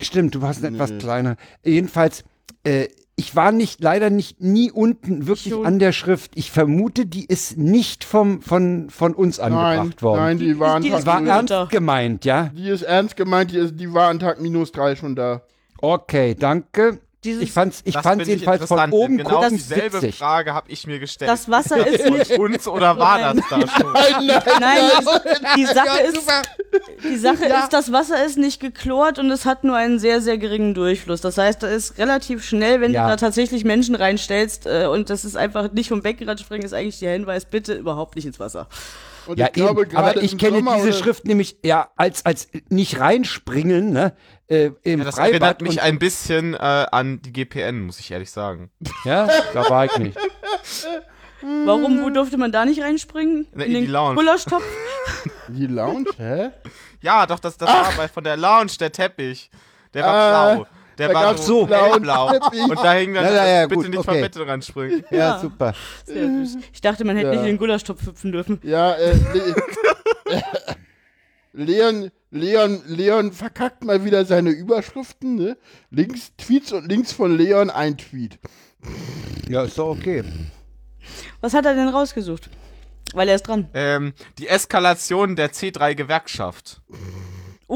Stimmt, 0.00 0.34
du 0.34 0.42
hast 0.42 0.64
eine 0.64 0.76
etwas 0.76 0.96
kleiner. 0.98 1.36
Jedenfalls, 1.64 2.22
äh, 2.64 2.88
ich 3.22 3.36
war 3.36 3.52
nicht, 3.52 3.80
leider 3.80 4.10
nicht 4.10 4.40
nie 4.40 4.72
unten 4.72 5.28
wirklich 5.28 5.52
Schon. 5.54 5.64
an 5.64 5.78
der 5.78 5.92
Schrift. 5.92 6.32
Ich 6.34 6.50
vermute, 6.50 7.06
die 7.06 7.24
ist 7.24 7.56
nicht 7.56 8.02
vom, 8.02 8.42
von, 8.42 8.90
von 8.90 9.14
uns 9.14 9.38
Nein, 9.38 9.52
angebracht 9.52 10.02
worden. 10.02 10.20
nein, 10.20 10.38
die 10.38 10.58
war, 10.58 10.74
an 10.74 10.82
die 10.82 10.90
Tag 10.90 10.98
ist 10.98 11.06
war 11.06 11.18
runter. 11.18 11.54
ernst 11.56 11.70
gemeint, 11.70 12.24
ja? 12.24 12.50
die 12.54 12.68
ist 12.68 12.82
ernst 12.82 13.16
gemeint, 13.16 13.52
die, 13.52 13.58
ist, 13.58 13.78
die 13.78 13.94
war 13.94 14.08
an 14.08 14.18
Tag 14.18 14.40
minus 14.40 14.72
drei 14.72 14.96
schon 14.96 15.14
da. 15.14 15.42
Okay, 15.80 16.34
danke. 16.34 16.98
Dieses- 17.24 17.42
ich 17.44 17.52
fand's, 17.52 17.82
ich 17.84 17.96
fand's 17.96 18.26
jedenfalls 18.26 18.64
von 18.66 18.78
interessant, 18.78 18.92
oben 18.92 19.18
Genau 19.18 19.30
gucken 19.42 19.50
dieselbe 19.56 19.96
witzig. 19.98 20.16
Frage 20.18 20.54
habe 20.54 20.68
ich 20.70 20.86
mir 20.88 20.98
gestellt. 20.98 21.30
Das 21.30 21.48
Wasser 21.48 21.86
ist 21.86 22.02
Von 22.02 22.18
nicht. 22.18 22.30
uns 22.38 22.66
oder 22.66 22.98
war 22.98 23.18
Nein. 23.18 23.36
das 23.36 23.48
da 23.48 23.68
schon? 23.80 23.92
Nein, 23.92 24.26
nein, 24.26 24.42
Nein, 24.60 24.80
die 25.56 25.66
Sache 25.66 26.00
ist, 26.02 26.18
die 27.04 27.16
Sache 27.16 27.44
ist, 27.46 27.72
das 27.72 27.92
Wasser 27.92 28.24
ist 28.24 28.38
nicht 28.38 28.58
geklort 28.60 29.18
und 29.20 29.30
es 29.30 29.46
hat 29.46 29.62
nur 29.62 29.76
einen 29.76 29.98
sehr, 30.00 30.20
sehr 30.20 30.36
geringen 30.38 30.74
Durchfluss. 30.74 31.20
Das 31.20 31.38
heißt, 31.38 31.62
da 31.62 31.68
ist 31.68 31.96
relativ 31.98 32.44
schnell, 32.44 32.80
wenn 32.80 32.92
Ja. 32.92 33.04
du 33.04 33.10
da 33.10 33.16
tatsächlich 33.16 33.64
Menschen 33.64 33.94
reinstellst 33.94 34.66
äh, 34.66 34.86
und 34.86 35.08
das 35.08 35.24
ist 35.24 35.36
einfach 35.36 35.70
nicht 35.72 35.88
vom 35.90 36.02
Beckenrand 36.02 36.40
springen, 36.40 36.64
ist 36.64 36.74
eigentlich 36.74 36.98
der 36.98 37.12
Hinweis, 37.12 37.44
bitte 37.44 37.74
überhaupt 37.74 38.16
nicht 38.16 38.26
ins 38.26 38.40
Wasser. 38.40 38.66
Und 39.26 39.38
Ja, 39.38 39.46
ich 39.46 39.52
glaube, 39.52 39.82
eben. 39.82 39.96
aber 39.96 40.16
ich 40.22 40.36
kenne 40.38 40.58
Sommer 40.58 40.76
diese 40.76 40.88
oder- 40.88 40.96
Schrift 40.98 41.24
nämlich 41.26 41.56
ja 41.64 41.90
als 41.96 42.24
als 42.26 42.48
nicht 42.68 42.98
reinspringen, 43.00 43.92
ne? 43.92 44.14
Äh, 44.48 44.70
Im 44.82 44.98
Ja, 45.00 45.04
das 45.04 45.14
Freibad 45.16 45.30
erinnert 45.32 45.62
mich 45.62 45.80
ein 45.82 45.98
bisschen 45.98 46.54
äh, 46.54 46.58
an 46.58 47.22
die 47.22 47.32
GPN, 47.32 47.82
muss 47.86 47.98
ich 48.00 48.10
ehrlich 48.10 48.30
sagen. 48.30 48.70
ja, 49.04 49.28
da 49.54 49.68
war 49.70 49.84
ich 49.86 49.96
nicht. 49.98 50.18
Warum, 51.64 52.02
wo 52.02 52.10
durfte 52.10 52.38
man 52.38 52.52
da 52.52 52.64
nicht 52.64 52.80
reinspringen? 52.82 53.48
Ne, 53.52 53.64
in 53.64 53.72
die 53.72 53.86
Lounge. 53.86 54.14
Gulaschtopf? 54.14 54.62
Die 55.48 55.66
Lounge, 55.66 56.06
hä? 56.16 56.50
Ja, 57.00 57.26
doch, 57.26 57.40
das, 57.40 57.56
das 57.58 57.68
war 57.68 57.92
bei, 57.96 58.06
von 58.06 58.22
der 58.22 58.36
Lounge, 58.36 58.70
der 58.78 58.92
Teppich. 58.92 59.50
Der 59.92 60.04
war 60.04 60.14
Ah, 60.14 60.54
blau. 60.54 60.66
Der 60.98 61.08
da 61.08 61.14
war 61.14 61.38
so 61.38 61.66
blauen 61.66 61.90
hellblau. 61.92 62.30
Teppich. 62.32 62.62
Und 62.62 62.78
da 62.78 62.92
hing 62.94 63.14
dann, 63.14 63.24
Ja, 63.24 63.32
ja, 63.34 63.46
ja, 63.46 63.66
bitte 63.66 63.74
gut, 63.82 63.88
nicht 63.90 63.98
okay. 63.98 64.10
vom 64.12 64.20
Bett 64.20 64.48
ranspringen. 64.48 65.04
Ja, 65.10 65.16
Ja. 65.18 65.38
super. 65.38 65.74
Sehr 66.04 66.26
süß. 66.26 66.58
Ich 66.72 66.80
dachte, 66.80 67.04
man 67.04 67.16
hätte 67.16 67.28
Ja. 67.28 67.32
nicht 67.34 67.40
in 67.42 67.46
den 67.46 67.58
Gulaschtopf 67.58 68.06
hüpfen 68.06 68.32
dürfen. 68.32 68.58
Ja, 68.62 68.92
äh, 68.94 69.14
Le 69.14 70.42
Leon, 71.54 72.10
Leon, 72.30 72.80
Leon 72.86 73.32
verkackt 73.32 73.84
mal 73.84 74.04
wieder 74.04 74.24
seine 74.24 74.50
Überschriften, 74.50 75.34
ne? 75.36 75.58
Links 75.90 76.32
Tweets 76.38 76.72
und 76.72 76.88
links 76.88 77.12
von 77.12 77.36
Leon 77.36 77.68
ein 77.68 77.98
Tweet. 77.98 78.38
Ja, 79.48 79.62
ist 79.64 79.76
doch 79.76 79.88
okay. 79.90 80.24
Was 81.42 81.52
hat 81.52 81.66
er 81.66 81.74
denn 81.74 81.88
rausgesucht? 81.88 82.48
Weil 83.12 83.28
er 83.28 83.34
ist 83.34 83.42
dran. 83.42 83.68
Ähm, 83.74 84.14
die 84.38 84.48
Eskalation 84.48 85.36
der 85.36 85.48
Uh, 85.48 85.52
C3-Gewerkschaft. 85.52 86.80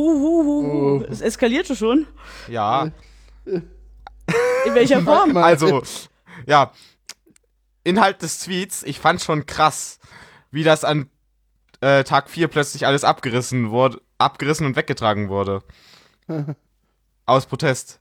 Uh, 0.01 1.01
uh. 1.01 1.05
Es 1.11 1.21
eskalierte 1.21 1.75
schon. 1.77 2.07
Ja, 2.49 2.91
In 3.47 4.75
welcher 4.75 5.01
Form? 5.03 5.37
Also, 5.37 5.83
ja. 6.47 6.73
Inhalt 7.85 8.23
des 8.23 8.41
Tweets, 8.41 8.83
ich 8.83 8.99
fand 8.99 9.23
schon 9.23 9.47
krass, 9.47 10.01
wie 10.51 10.65
das 10.65 10.85
an 10.85 11.09
äh, 11.81 12.03
Tag 12.05 12.29
4 12.29 12.49
plötzlich 12.49 12.87
alles 12.87 13.05
abgerissen 13.05 13.71
wurde, 13.71 14.01
abgerissen 14.19 14.67
und 14.67 14.77
weggetragen 14.77 15.29
wurde. 15.29 15.63
Aus 17.27 17.47
Protest. 17.47 18.01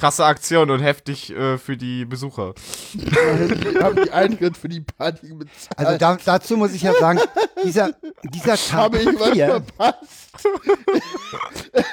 Krasse 0.00 0.24
Aktion 0.24 0.70
und 0.70 0.80
heftig 0.80 1.30
äh, 1.30 1.58
für 1.58 1.76
die 1.76 2.06
Besucher. 2.06 2.54
Die 2.94 3.78
haben 3.82 4.02
die 4.02 4.10
Eintritt 4.10 4.56
für 4.56 4.68
die 4.70 4.80
Party 4.80 5.34
bezahlt. 5.34 5.76
Also 5.76 5.98
da, 5.98 6.16
dazu 6.24 6.56
muss 6.56 6.72
ich 6.72 6.80
ja 6.80 6.94
sagen, 6.94 7.20
dieser, 7.62 7.90
dieser 8.24 8.56
Tag 8.56 8.72
habe 8.72 8.98
ich 8.98 9.20
was 9.20 9.30
4, 9.30 9.46
verpasst. 9.46 10.30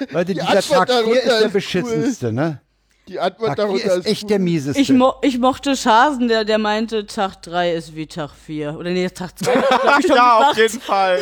Leute, 0.12 0.34
die 0.34 0.40
dieser 0.40 0.58
Antwort 0.58 0.88
Tag 0.88 0.88
4 0.88 0.96
darunter 0.96 1.18
ist 1.18 1.26
der 1.26 1.38
ist 1.38 1.44
cool. 1.44 1.50
beschissenste, 1.52 2.32
ne? 2.32 2.62
Die 3.10 3.20
Antwort 3.20 3.58
Tag 3.58 3.58
4 3.58 3.66
darunter 3.66 3.96
ist 3.98 4.06
echt 4.06 4.30
der 4.30 4.38
cool. 4.38 4.44
mieseste. 4.46 4.82
Ich, 4.82 4.90
mo 4.90 5.16
ich 5.22 5.38
mochte 5.38 5.76
Schasen, 5.76 6.30
der, 6.30 6.46
der 6.46 6.60
meinte, 6.60 7.06
Tag 7.08 7.42
3 7.42 7.74
ist 7.74 7.94
wie 7.94 8.08
Tag 8.08 8.32
4. 8.32 8.78
Oder 8.78 8.92
nee, 8.92 9.10
Tag 9.10 9.38
2. 9.38 9.52
hab 9.62 10.00
ich 10.00 10.08
schon 10.08 10.16
ja, 10.16 10.38
auf 10.38 10.56
gesagt. 10.56 10.58
jeden 10.58 10.82
Fall. 10.82 11.20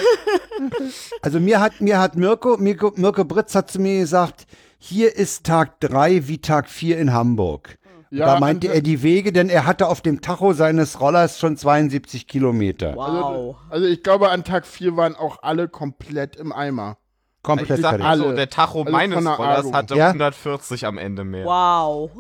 Also 1.24 1.40
mir 1.40 1.60
hat, 1.60 1.82
mir 1.82 1.98
hat 1.98 2.16
Mirko, 2.16 2.58
Mirko, 2.58 2.94
Mirko 2.96 3.26
Britz 3.26 3.56
hat 3.56 3.72
zu 3.72 3.80
mir 3.80 4.02
gesagt, 4.02 4.46
hier 4.86 5.16
ist 5.16 5.46
Tag 5.46 5.80
3 5.80 6.28
wie 6.28 6.38
Tag 6.40 6.70
4 6.70 6.98
in 7.00 7.12
Hamburg. 7.14 7.78
Ja, 8.12 8.28
da 8.28 8.40
meinte 8.40 8.68
also- 8.68 8.78
er 8.78 8.82
die 8.82 9.02
Wege, 9.02 9.34
denn 9.34 9.50
er 9.50 9.66
hatte 9.66 9.88
auf 9.88 10.02
dem 10.02 10.22
Tacho 10.22 10.54
seines 10.54 11.02
Rollers 11.02 11.40
schon 11.40 11.58
72 11.58 12.28
Kilometer. 12.28 12.96
Wow. 12.96 13.56
Also 13.70 13.88
ich 13.88 14.04
glaube, 14.04 14.30
an 14.30 14.44
Tag 14.44 14.66
4 14.66 14.96
waren 14.96 15.16
auch 15.16 15.42
alle 15.42 15.68
komplett 15.68 16.36
im 16.36 16.52
Eimer. 16.54 16.98
Komplett 17.42 17.80
Ich 17.80 17.84
sag 17.84 18.00
mal 18.00 18.18
so, 18.18 18.26
Alle. 18.26 18.36
der 18.36 18.50
Tacho 18.50 18.82
Also 18.82 18.92
meines 18.92 19.24
der 19.24 19.34
Rollers 19.34 19.72
hatte 19.74 19.96
Ja? 19.96 20.08
140 20.10 20.86
am 20.86 20.98
Ende 20.98 21.24
mehr. 21.24 21.46
Wow. 21.46 22.12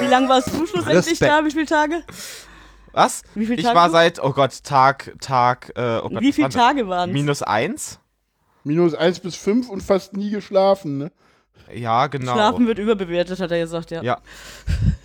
Wie 0.00 0.06
lange 0.06 0.28
warst 0.28 0.48
du 0.54 0.66
schlussendlich 0.66 1.18
da? 1.18 1.44
Wie 1.44 1.50
viele 1.50 1.66
Tage? 1.66 2.02
Was? 2.92 3.22
Wie 3.34 3.46
viele 3.46 3.58
ich 3.58 3.64
Tage? 3.64 3.76
war 3.76 3.90
seit, 3.90 4.22
oh 4.22 4.32
Gott, 4.32 4.62
Tag, 4.62 5.14
Tag, 5.20 5.72
äh, 5.74 5.98
oh 6.02 6.08
Gott, 6.10 6.20
Wie 6.20 6.32
viele? 6.32 6.48
Tage 6.50 6.86
waren 6.88 7.10
es? 7.10 7.14
Minus 7.14 7.42
eins? 7.42 7.98
Minus 8.62 8.94
1 8.94 9.20
bis 9.20 9.36
5 9.36 9.68
und 9.68 9.82
fast 9.82 10.16
nie 10.16 10.30
geschlafen, 10.30 10.98
ne? 10.98 11.12
Ja, 11.74 12.06
genau. 12.08 12.34
Schlafen 12.34 12.66
wird 12.66 12.78
überbewertet, 12.78 13.40
hat 13.40 13.50
er 13.50 13.60
gesagt, 13.60 13.90
ja. 13.90 14.02
Ja. 14.02 14.20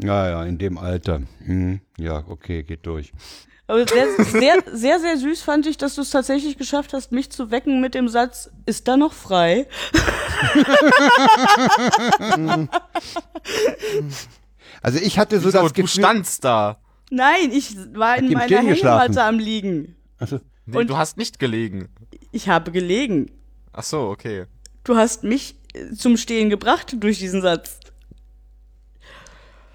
Ja, 0.00 0.28
ja, 0.30 0.44
in 0.44 0.58
dem 0.58 0.78
Alter. 0.78 1.22
Hm, 1.44 1.80
ja, 1.98 2.22
okay, 2.28 2.62
geht 2.62 2.86
durch. 2.86 3.10
Aber 3.66 3.84
sehr, 3.84 4.06
sehr, 4.24 4.62
sehr, 4.72 5.00
sehr 5.00 5.16
süß 5.18 5.42
fand 5.42 5.66
ich, 5.66 5.76
dass 5.76 5.96
du 5.96 6.02
es 6.02 6.10
tatsächlich 6.10 6.56
geschafft 6.56 6.92
hast, 6.92 7.10
mich 7.10 7.30
zu 7.30 7.50
wecken 7.50 7.80
mit 7.80 7.96
dem 7.96 8.08
Satz, 8.08 8.48
ist 8.64 8.86
da 8.86 8.96
noch 8.96 9.12
frei? 9.12 9.66
Also 14.82 14.98
ich 15.00 15.18
hatte 15.18 15.40
so 15.40 15.48
Wieso, 15.48 15.58
das 15.62 15.72
du 15.72 15.82
Gefühl, 15.82 16.02
standst 16.04 16.44
da. 16.44 16.78
Nein, 17.10 17.50
ich 17.52 17.76
war 17.94 18.18
in 18.18 18.32
meiner? 18.32 18.58
Hängematte 18.58 19.22
am 19.24 19.38
Liegen. 19.38 19.96
also, 20.18 20.40
Nee, 20.66 20.78
Und- 20.78 20.90
du 20.90 20.96
hast 20.96 21.16
nicht 21.16 21.38
gelegen. 21.38 21.88
Ich 22.30 22.48
habe 22.48 22.70
gelegen. 22.70 23.30
Ach 23.72 23.82
so, 23.82 24.08
okay. 24.10 24.44
Du 24.84 24.96
hast 24.96 25.24
mich 25.24 25.56
zum 25.96 26.16
Stehen 26.16 26.50
gebracht 26.50 26.96
durch 26.98 27.18
diesen 27.18 27.42
Satz. 27.42 27.78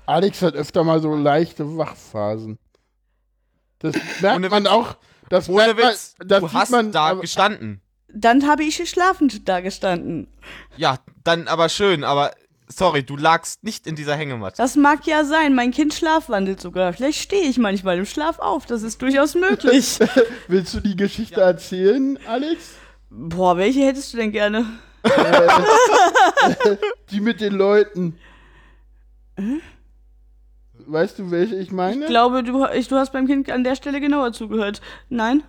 Alex 0.06 0.41
hat 0.41 0.56
öfter 0.56 0.84
mal 0.84 1.02
so 1.02 1.15
leichte 1.15 1.78
Wachphasen. 1.78 2.60
Das 3.80 3.95
merkt 4.22 4.38
Ohne 4.38 4.49
man 4.49 4.64
Witz. 4.64 4.72
auch. 4.72 4.95
Das 5.30 5.49
Ohne 5.49 5.57
merkt 5.74 5.80
man, 5.82 5.91
Witz, 5.94 6.15
das 6.26 6.40
du 6.41 6.53
hast 6.53 6.72
man, 6.72 6.91
da 6.91 7.07
aber- 7.11 7.22
gestanden. 7.22 7.80
Dann 8.15 8.48
habe 8.48 8.64
ich 8.64 8.78
schlafend 8.88 9.49
da 9.49 9.60
gestanden. 9.61 10.28
Ja, 10.78 10.98
dann 11.24 11.48
aber 11.48 11.68
schön, 11.68 12.03
aber 12.03 12.32
sorry, 12.68 13.02
du 13.03 13.18
lagst 13.18 13.64
nicht 13.64 13.88
in 13.88 13.95
dieser 13.95 14.15
Hängematte. 14.15 14.57
Das 14.57 14.76
mag 14.76 15.07
ja 15.07 15.24
sein. 15.26 15.56
Mein 15.56 15.72
Kind 15.72 15.95
schlafwandelt 15.95 16.61
sogar. 16.61 16.94
Vielleicht 16.94 17.20
stehe 17.20 17.49
ich 17.49 17.57
manchmal 17.57 17.98
im 17.98 18.06
Schlaf 18.06 18.38
auf. 18.38 18.68
Das 18.68 18.84
ist 18.84 19.02
durchaus 19.02 19.34
möglich. 19.34 19.98
Willst 20.48 20.76
du 20.76 20.80
die 20.82 20.95
Geschichte 20.95 21.41
erzählen, 21.41 22.20
Alex? 22.28 22.74
Boah, 23.10 23.57
welche 23.57 23.80
hättest 23.82 24.14
du 24.14 24.18
denn 24.18 24.32
gerne? 24.32 24.68
Die 27.12 27.20
mit 27.20 27.42
den 27.42 27.54
Leuten. 27.54 28.18
Weißt 30.86 31.20
du, 31.20 31.32
welche 31.32 31.56
ich 31.56 31.72
meine? 31.72 32.02
Ich 32.06 32.10
glaube, 32.10 32.44
du, 32.44 32.66
ich, 32.68 32.88
du 32.88 32.96
hast 32.96 33.12
beim 33.14 33.28
Kind 33.28 33.50
an 33.52 33.64
der 33.64 33.76
Stelle 33.76 34.00
genauer 34.00 34.34
zugehört. 34.34 34.82
Nein? 35.10 35.44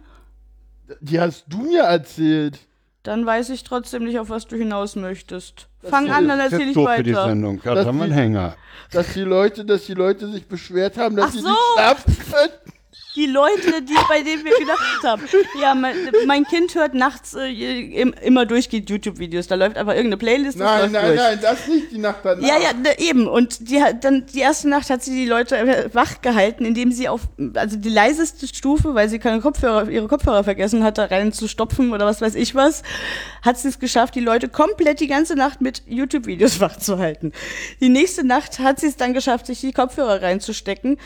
die 1.01 1.21
hast 1.21 1.45
du 1.49 1.59
mir 1.63 1.83
erzählt. 1.83 2.59
Dann 3.03 3.27
weiß 3.27 3.51
ich 3.51 3.65
trotzdem 3.65 4.05
nicht, 4.05 4.19
auf 4.19 4.31
was 4.31 4.47
du 4.47 4.57
hinaus 4.57 4.97
möchtest. 4.97 5.69
Fang 5.83 6.11
an, 6.11 6.27
dann 6.27 6.39
Das 6.39 6.53
erzähl 6.53 6.69
ich 6.69 6.75
doof 6.75 6.91
für 6.97 7.03
die 7.03 7.15
weiter. 7.15 7.29
Sendung. 7.29 7.61
Das 7.63 7.75
da 7.75 7.85
haben 7.85 7.99
wir 7.99 8.05
einen 8.05 8.13
Hänger. 8.15 8.57
Dass 8.93 9.13
die 9.13 9.23
Leute, 9.23 9.65
dass 9.65 9.85
die 9.85 9.95
Leute 9.95 10.31
sich 10.31 10.47
beschwert 10.47 10.97
haben, 10.97 11.17
dass 11.17 11.27
Ach 11.27 11.33
sie 11.33 11.41
so. 11.41 11.49
nicht 11.49 11.59
schlafen 11.75 12.17
können. 12.31 12.74
Die 13.17 13.27
Leute, 13.27 13.81
die, 13.83 13.95
bei 14.09 14.23
denen 14.23 14.45
wir 14.45 14.59
gedacht 14.59 15.03
haben. 15.05 15.23
Ja, 15.61 15.75
mein, 15.75 15.95
mein 16.27 16.45
Kind 16.45 16.75
hört 16.75 16.95
nachts 16.95 17.35
äh, 17.35 17.49
im, 17.49 18.13
immer 18.15 18.45
durchgehend 18.45 18.91
YouTube-Videos. 18.91 19.47
Da 19.47 19.55
läuft 19.55 19.77
einfach 19.77 19.93
irgendeine 19.93 20.17
Playlist. 20.17 20.59
Nein, 20.59 20.91
nein, 20.91 21.07
durch. 21.07 21.17
nein, 21.17 21.39
das 21.41 21.69
nicht 21.69 21.93
die 21.93 21.99
Nacht 21.99 22.21
danach. 22.25 22.47
Ja, 22.47 22.59
ja, 22.59 22.73
ne, 22.73 22.99
eben. 22.99 23.29
Und 23.29 23.69
die 23.69 23.81
hat 23.81 24.03
dann 24.03 24.27
die 24.27 24.41
erste 24.41 24.69
Nacht 24.69 24.91
hat 24.91 25.05
sie 25.05 25.15
die 25.15 25.27
Leute 25.27 25.91
wach 25.93 26.23
gehalten, 26.23 26.65
indem 26.65 26.91
sie 26.91 27.09
auf 27.09 27.21
also 27.55 27.77
die 27.77 27.89
leiseste 27.89 28.49
Stufe, 28.49 28.95
weil 28.97 29.09
sie 29.09 29.21
keine 29.21 29.41
Kopfhörer, 29.41 29.89
ihre 29.89 30.09
Kopfhörer 30.09 30.43
vergessen 30.43 30.83
hat, 30.83 30.99
da 30.99 31.05
rein 31.05 31.33
zu 31.33 31.47
stopfen 31.47 31.93
oder 31.93 32.07
was 32.07 32.21
weiß 32.21 32.35
ich 32.35 32.57
was, 32.57 32.83
hat 33.43 33.59
sie 33.59 33.69
es 33.69 33.79
geschafft, 33.79 34.17
die 34.17 34.21
Leute 34.21 34.49
komplett 34.49 34.99
die 34.99 35.07
ganze 35.07 35.37
Nacht 35.37 35.61
mit 35.61 35.83
YouTube-Videos 35.87 36.59
wach 36.61 36.79
zu 36.79 36.99
halten. 36.99 37.33
Die 37.81 37.91
nächste 37.91 38.27
Nacht 38.27 38.59
hat 38.59 38.81
sie 38.81 38.89
es 38.89 38.97
dann 38.97 39.15
geschafft, 39.15 39.47
sich 39.47 39.61
die 39.61 39.73
Kopfhörer 39.73 40.21
reinzustecken, 40.21 40.99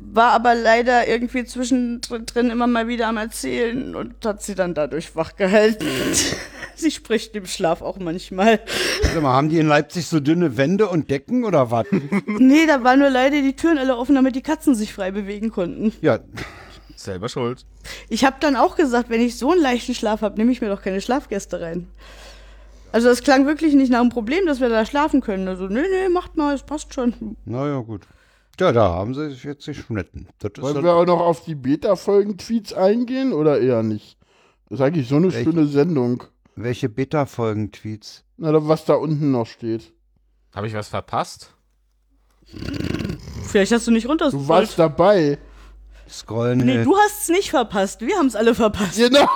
war 0.00 0.32
aber 0.32 0.54
leider 0.54 1.08
irgendwie 1.08 1.44
zwischendrin 1.44 2.50
immer 2.50 2.66
mal 2.66 2.88
wieder 2.88 3.08
am 3.08 3.16
Erzählen 3.16 3.94
und 3.94 4.24
hat 4.24 4.42
sie 4.42 4.54
dann 4.54 4.74
dadurch 4.74 5.16
wach 5.16 5.36
gehalten. 5.36 5.86
sie 6.76 6.90
spricht 6.90 7.34
im 7.34 7.46
Schlaf 7.46 7.82
auch 7.82 7.98
manchmal. 7.98 8.60
Sag 9.02 9.22
mal, 9.22 9.34
haben 9.34 9.48
die 9.48 9.58
in 9.58 9.66
Leipzig 9.66 10.06
so 10.06 10.20
dünne 10.20 10.56
Wände 10.56 10.88
und 10.88 11.10
Decken 11.10 11.44
oder 11.44 11.70
was? 11.70 11.86
Nee, 12.26 12.66
da 12.66 12.84
waren 12.84 13.00
nur 13.00 13.10
leider 13.10 13.42
die 13.42 13.56
Türen 13.56 13.78
alle 13.78 13.96
offen, 13.96 14.14
damit 14.14 14.36
die 14.36 14.42
Katzen 14.42 14.74
sich 14.74 14.92
frei 14.94 15.10
bewegen 15.10 15.50
konnten. 15.50 15.92
ja, 16.00 16.20
Selber 16.96 17.28
schuld. 17.28 17.64
Ich 18.08 18.24
habe 18.24 18.36
dann 18.40 18.56
auch 18.56 18.74
gesagt, 18.74 19.08
wenn 19.08 19.20
ich 19.20 19.38
so 19.38 19.52
einen 19.52 19.62
leichten 19.62 19.94
Schlaf 19.94 20.20
habe, 20.22 20.36
nehme 20.36 20.50
ich 20.50 20.60
mir 20.60 20.68
doch 20.68 20.82
keine 20.82 21.00
Schlafgäste 21.00 21.60
rein. 21.60 21.88
Also 22.90 23.08
das 23.08 23.22
klang 23.22 23.46
wirklich 23.46 23.74
nicht 23.74 23.90
nach 23.90 24.00
einem 24.00 24.08
Problem, 24.08 24.46
dass 24.46 24.60
wir 24.60 24.68
da 24.68 24.84
schlafen 24.84 25.20
können. 25.20 25.46
Also, 25.46 25.66
nee, 25.66 25.80
nee, 25.80 26.08
macht 26.08 26.36
mal, 26.36 26.54
es 26.54 26.62
passt 26.62 26.94
schon. 26.94 27.36
naja, 27.44 27.78
gut. 27.80 28.02
Ja, 28.60 28.72
da 28.72 28.88
haben 28.94 29.14
sie 29.14 29.30
sich 29.30 29.44
jetzt 29.44 29.66
geschnitten. 29.66 30.26
Das 30.40 30.52
Wollen 30.58 30.82
wir 30.82 30.94
auch 30.94 31.06
noch 31.06 31.20
auf 31.20 31.44
die 31.44 31.54
Beta-Folgen-Tweets 31.54 32.72
eingehen 32.72 33.32
oder 33.32 33.60
eher 33.60 33.82
nicht? 33.82 34.18
Das 34.68 34.80
ist 34.80 34.84
eigentlich 34.84 35.08
so 35.08 35.16
eine 35.16 35.32
Welche? 35.32 35.44
schöne 35.50 35.66
Sendung. 35.66 36.24
welche 36.56 36.88
Beta-Folgen-Tweets? 36.88 38.24
Na, 38.36 38.50
was 38.68 38.84
da 38.84 38.94
unten 38.94 39.30
noch 39.30 39.46
steht. 39.46 39.92
Habe 40.54 40.66
ich 40.66 40.74
was 40.74 40.88
verpasst? 40.88 41.54
Vielleicht 43.46 43.72
hast 43.72 43.86
du 43.86 43.90
nicht 43.90 44.06
Du 44.08 44.48
warst 44.48 44.78
dabei. 44.78 45.38
Scrollen. 46.08 46.58
Nee, 46.58 46.82
du 46.84 46.96
hast 46.96 47.22
es 47.22 47.28
nicht 47.28 47.50
verpasst. 47.50 48.00
Wir 48.00 48.16
haben 48.16 48.26
es 48.26 48.34
alle 48.36 48.54
verpasst. 48.54 48.96
Genau. 48.96 49.28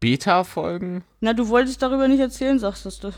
Beta-Folgen? 0.00 1.04
Na, 1.20 1.32
du 1.32 1.48
wolltest 1.48 1.82
darüber 1.82 2.08
nicht 2.08 2.20
erzählen, 2.20 2.58
sagst 2.58 2.86
du. 2.86 3.10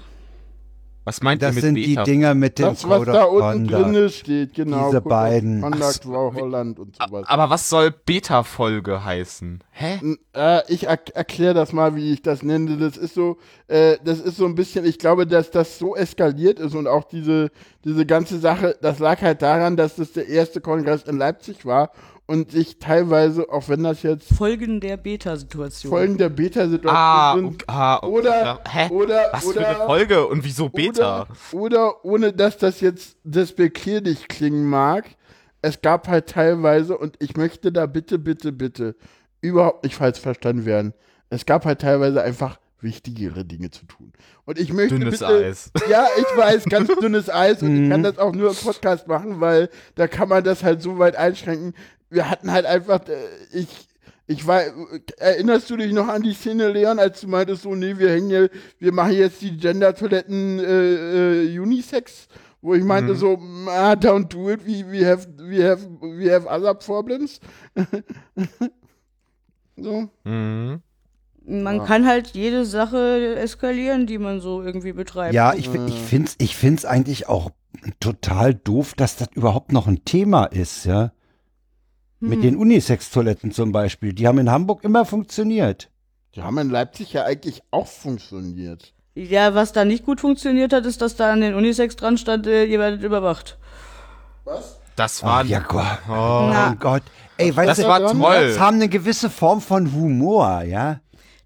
Was 1.04 1.22
meint 1.22 1.42
ihr 1.42 1.48
das 1.48 1.54
mit 1.56 1.64
sind 1.64 1.74
die 1.74 1.88
Beta? 1.88 2.04
Dinger 2.04 2.34
mit 2.34 2.58
dem 2.58 2.66
Das, 2.66 2.88
was 2.88 3.04
da 3.04 3.24
of 3.26 3.32
unten 3.42 3.68
Conduct. 3.70 3.94
drin 3.94 4.08
steht, 4.10 4.54
genau. 4.54 4.86
Diese 4.88 5.00
beiden. 5.02 5.60
Conduct, 5.60 6.00
Ach, 6.04 6.08
Wow, 6.08 6.34
Holland 6.34 6.78
und 6.78 6.96
sowas. 6.96 7.24
Aber 7.26 7.50
was 7.50 7.68
soll 7.68 7.90
Beta-Folge 7.90 9.04
heißen? 9.04 9.62
Hä? 9.70 9.98
N- 10.02 10.18
Äh, 10.34 10.62
ich 10.72 10.84
er 10.88 10.98
erkläre 11.14 11.54
das 11.54 11.72
mal, 11.72 11.94
wie 11.94 12.12
ich 12.12 12.22
das 12.22 12.42
nenne. 12.42 12.76
Das 12.78 12.96
ist 12.96 13.14
so, 13.14 13.36
äh, 13.68 13.98
das 14.04 14.18
ist 14.20 14.36
so 14.36 14.46
ein 14.46 14.54
bisschen, 14.54 14.84
ich 14.84 14.98
glaube, 14.98 15.26
dass 15.26 15.50
das 15.50 15.78
so 15.78 15.94
eskaliert 15.94 16.58
ist 16.58 16.74
und 16.74 16.86
auch 16.88 17.04
diese, 17.04 17.50
diese 17.84 18.04
ganze 18.06 18.38
Sache, 18.40 18.76
das 18.80 18.98
lag 18.98 19.20
halt 19.22 19.42
daran, 19.42 19.76
dass 19.76 19.96
das 19.96 20.12
der 20.12 20.26
erste 20.28 20.60
Kongress 20.60 21.02
in 21.04 21.18
Leipzig 21.18 21.64
war 21.66 21.90
und 22.26 22.52
sich 22.52 22.78
teilweise, 22.78 23.50
auch 23.50 23.68
wenn 23.68 23.82
das 23.82 24.02
jetzt 24.02 24.32
Folgen 24.32 24.80
der 24.80 24.96
Beta-Situation. 24.96 25.90
Folgen 25.90 26.16
der 26.18 26.30
Beta-Situation 26.30 26.96
Ah, 26.96 27.34
sind, 27.34 27.46
okay, 27.46 27.64
ah, 27.68 27.96
okay. 27.98 28.06
oder, 28.08 28.60
Hä? 28.68 28.88
oder, 28.90 29.28
Was 29.32 29.44
oder, 29.46 29.60
für 29.60 29.66
eine 29.68 29.76
Folge 29.86 30.26
und 30.26 30.44
wieso 30.44 30.68
Beta? 30.70 31.26
Oder, 31.52 31.62
oder 31.62 32.04
ohne 32.04 32.32
dass 32.32 32.56
das 32.58 32.80
jetzt 32.80 33.16
despektierlich 33.24 34.28
klingen 34.28 34.68
mag, 34.68 35.04
es 35.62 35.80
gab 35.82 36.08
halt 36.08 36.28
teilweise, 36.28 36.96
und 36.96 37.16
ich 37.20 37.36
möchte 37.36 37.72
da 37.72 37.86
bitte, 37.86 38.18
bitte, 38.18 38.52
bitte 38.52 38.96
überhaupt 39.40 39.84
nicht 39.84 39.96
falsch 39.96 40.20
verstanden 40.20 40.64
werden, 40.64 40.94
es 41.30 41.44
gab 41.46 41.64
halt 41.66 41.80
teilweise 41.80 42.22
einfach 42.22 42.58
wichtigere 42.80 43.44
Dinge 43.46 43.70
zu 43.70 43.86
tun. 43.86 44.12
Und 44.44 44.58
ich 44.58 44.72
möchte 44.72 44.98
Dünnes 44.98 45.20
bitte, 45.20 45.26
Eis. 45.26 45.70
Ja, 45.88 46.06
ich 46.18 46.36
weiß, 46.38 46.64
ganz 46.66 46.88
dünnes 47.00 47.30
Eis 47.30 47.62
und 47.62 47.74
Mhm. 47.74 47.84
ich 47.84 47.90
kann 47.90 48.02
das 48.02 48.18
auch 48.18 48.32
nur 48.34 48.50
im 48.50 48.56
Podcast 48.56 49.08
machen, 49.08 49.40
weil 49.40 49.70
da 49.94 50.06
kann 50.06 50.28
man 50.28 50.44
das 50.44 50.62
halt 50.62 50.82
so 50.82 50.98
weit 50.98 51.16
einschränken. 51.16 51.72
Wir 52.14 52.30
hatten 52.30 52.50
halt 52.52 52.66
einfach, 52.66 53.00
äh, 53.08 53.14
ich, 53.52 53.68
ich 54.26 54.46
war, 54.46 54.62
erinnerst 55.18 55.68
du 55.68 55.76
dich 55.76 55.92
noch 55.92 56.08
an 56.08 56.22
die 56.22 56.32
Szene, 56.32 56.68
Leon, 56.68 56.98
als 56.98 57.20
du 57.20 57.28
meintest, 57.28 57.62
so, 57.62 57.74
nee, 57.74 57.98
wir 57.98 58.10
hängen 58.10 58.28
hier, 58.30 58.50
wir 58.78 58.92
machen 58.92 59.12
jetzt 59.12 59.42
die 59.42 59.56
Gender-Toiletten 59.56 60.60
äh, 60.60 61.42
äh, 61.44 61.58
Unisex, 61.58 62.28
wo 62.62 62.74
ich 62.74 62.84
meinte 62.84 63.12
Mhm. 63.12 63.16
so, 63.16 63.38
ah, 63.68 63.92
don't 63.92 64.28
do 64.28 64.50
it, 64.50 64.64
we, 64.66 64.84
we 64.90 65.06
have, 65.06 65.26
we 65.38 65.62
have, 65.68 65.86
we 66.00 66.32
have 66.32 66.46
other 66.48 66.74
problems. 66.74 67.40
so. 69.76 70.08
Mhm. 70.24 70.80
Man 71.46 71.76
Ja. 71.76 71.84
kann 71.84 72.06
halt 72.06 72.28
jede 72.28 72.64
Sache 72.64 73.36
eskalieren, 73.36 74.06
die 74.06 74.16
man 74.18 74.40
so 74.40 74.62
irgendwie 74.62 74.94
betreibt. 74.94 75.34
Ja, 75.34 75.52
ich, 75.52 75.68
ich 75.74 76.00
finde 76.00 76.28
es 76.30 76.36
ich 76.38 76.56
find's 76.56 76.86
eigentlich 76.86 77.28
auch 77.28 77.50
total 78.00 78.54
doof, 78.54 78.94
dass 78.94 79.16
das 79.16 79.28
überhaupt 79.34 79.70
noch 79.72 79.86
ein 79.86 80.04
Thema 80.06 80.46
ist, 80.46 80.86
ja. 80.86 81.12
Mit 82.20 82.34
Hm. 82.36 82.42
den 82.42 82.56
Unisex-Toiletten 82.56 83.50
zum 83.52 83.72
Beispiel. 83.72 84.12
Die 84.12 84.26
haben 84.26 84.38
in 84.38 84.50
Hamburg 84.50 84.82
immer 84.84 85.04
funktioniert. 85.04 85.90
Die 86.34 86.42
haben 86.42 86.58
in 86.58 86.70
Leipzig 86.70 87.12
ja 87.12 87.24
eigentlich 87.24 87.62
auch 87.70 87.86
funktioniert. 87.86 88.92
Ja, 89.14 89.54
was 89.54 89.72
da 89.72 89.84
nicht 89.84 90.04
gut 90.04 90.20
funktioniert 90.20 90.72
hat, 90.72 90.86
ist, 90.86 91.00
dass 91.00 91.14
da 91.16 91.32
an 91.32 91.40
den 91.40 91.54
Unisex 91.54 91.94
dran 91.96 92.18
stand, 92.18 92.46
äh, 92.46 92.64
ihr 92.64 92.78
werdet 92.80 93.02
überwacht. 93.02 93.58
Was? 94.44 94.80
Das 94.96 95.22
war. 95.22 95.40
Ach, 95.44 95.44
ja, 95.48 95.60
Gott. 95.60 95.84
Oh. 96.08 96.10
Na. 96.52 96.66
Mein 96.68 96.78
Gott. 96.78 97.02
Ey, 97.36 97.54
weißt 97.54 97.68
Das 97.70 97.78
du, 97.78 97.84
war 97.88 98.00
toll. 98.00 98.48
das 98.48 98.58
haben 98.58 98.76
eine 98.76 98.88
gewisse 98.88 99.28
Form 99.30 99.60
von 99.60 99.92
Humor, 99.92 100.62
ja. 100.62 101.00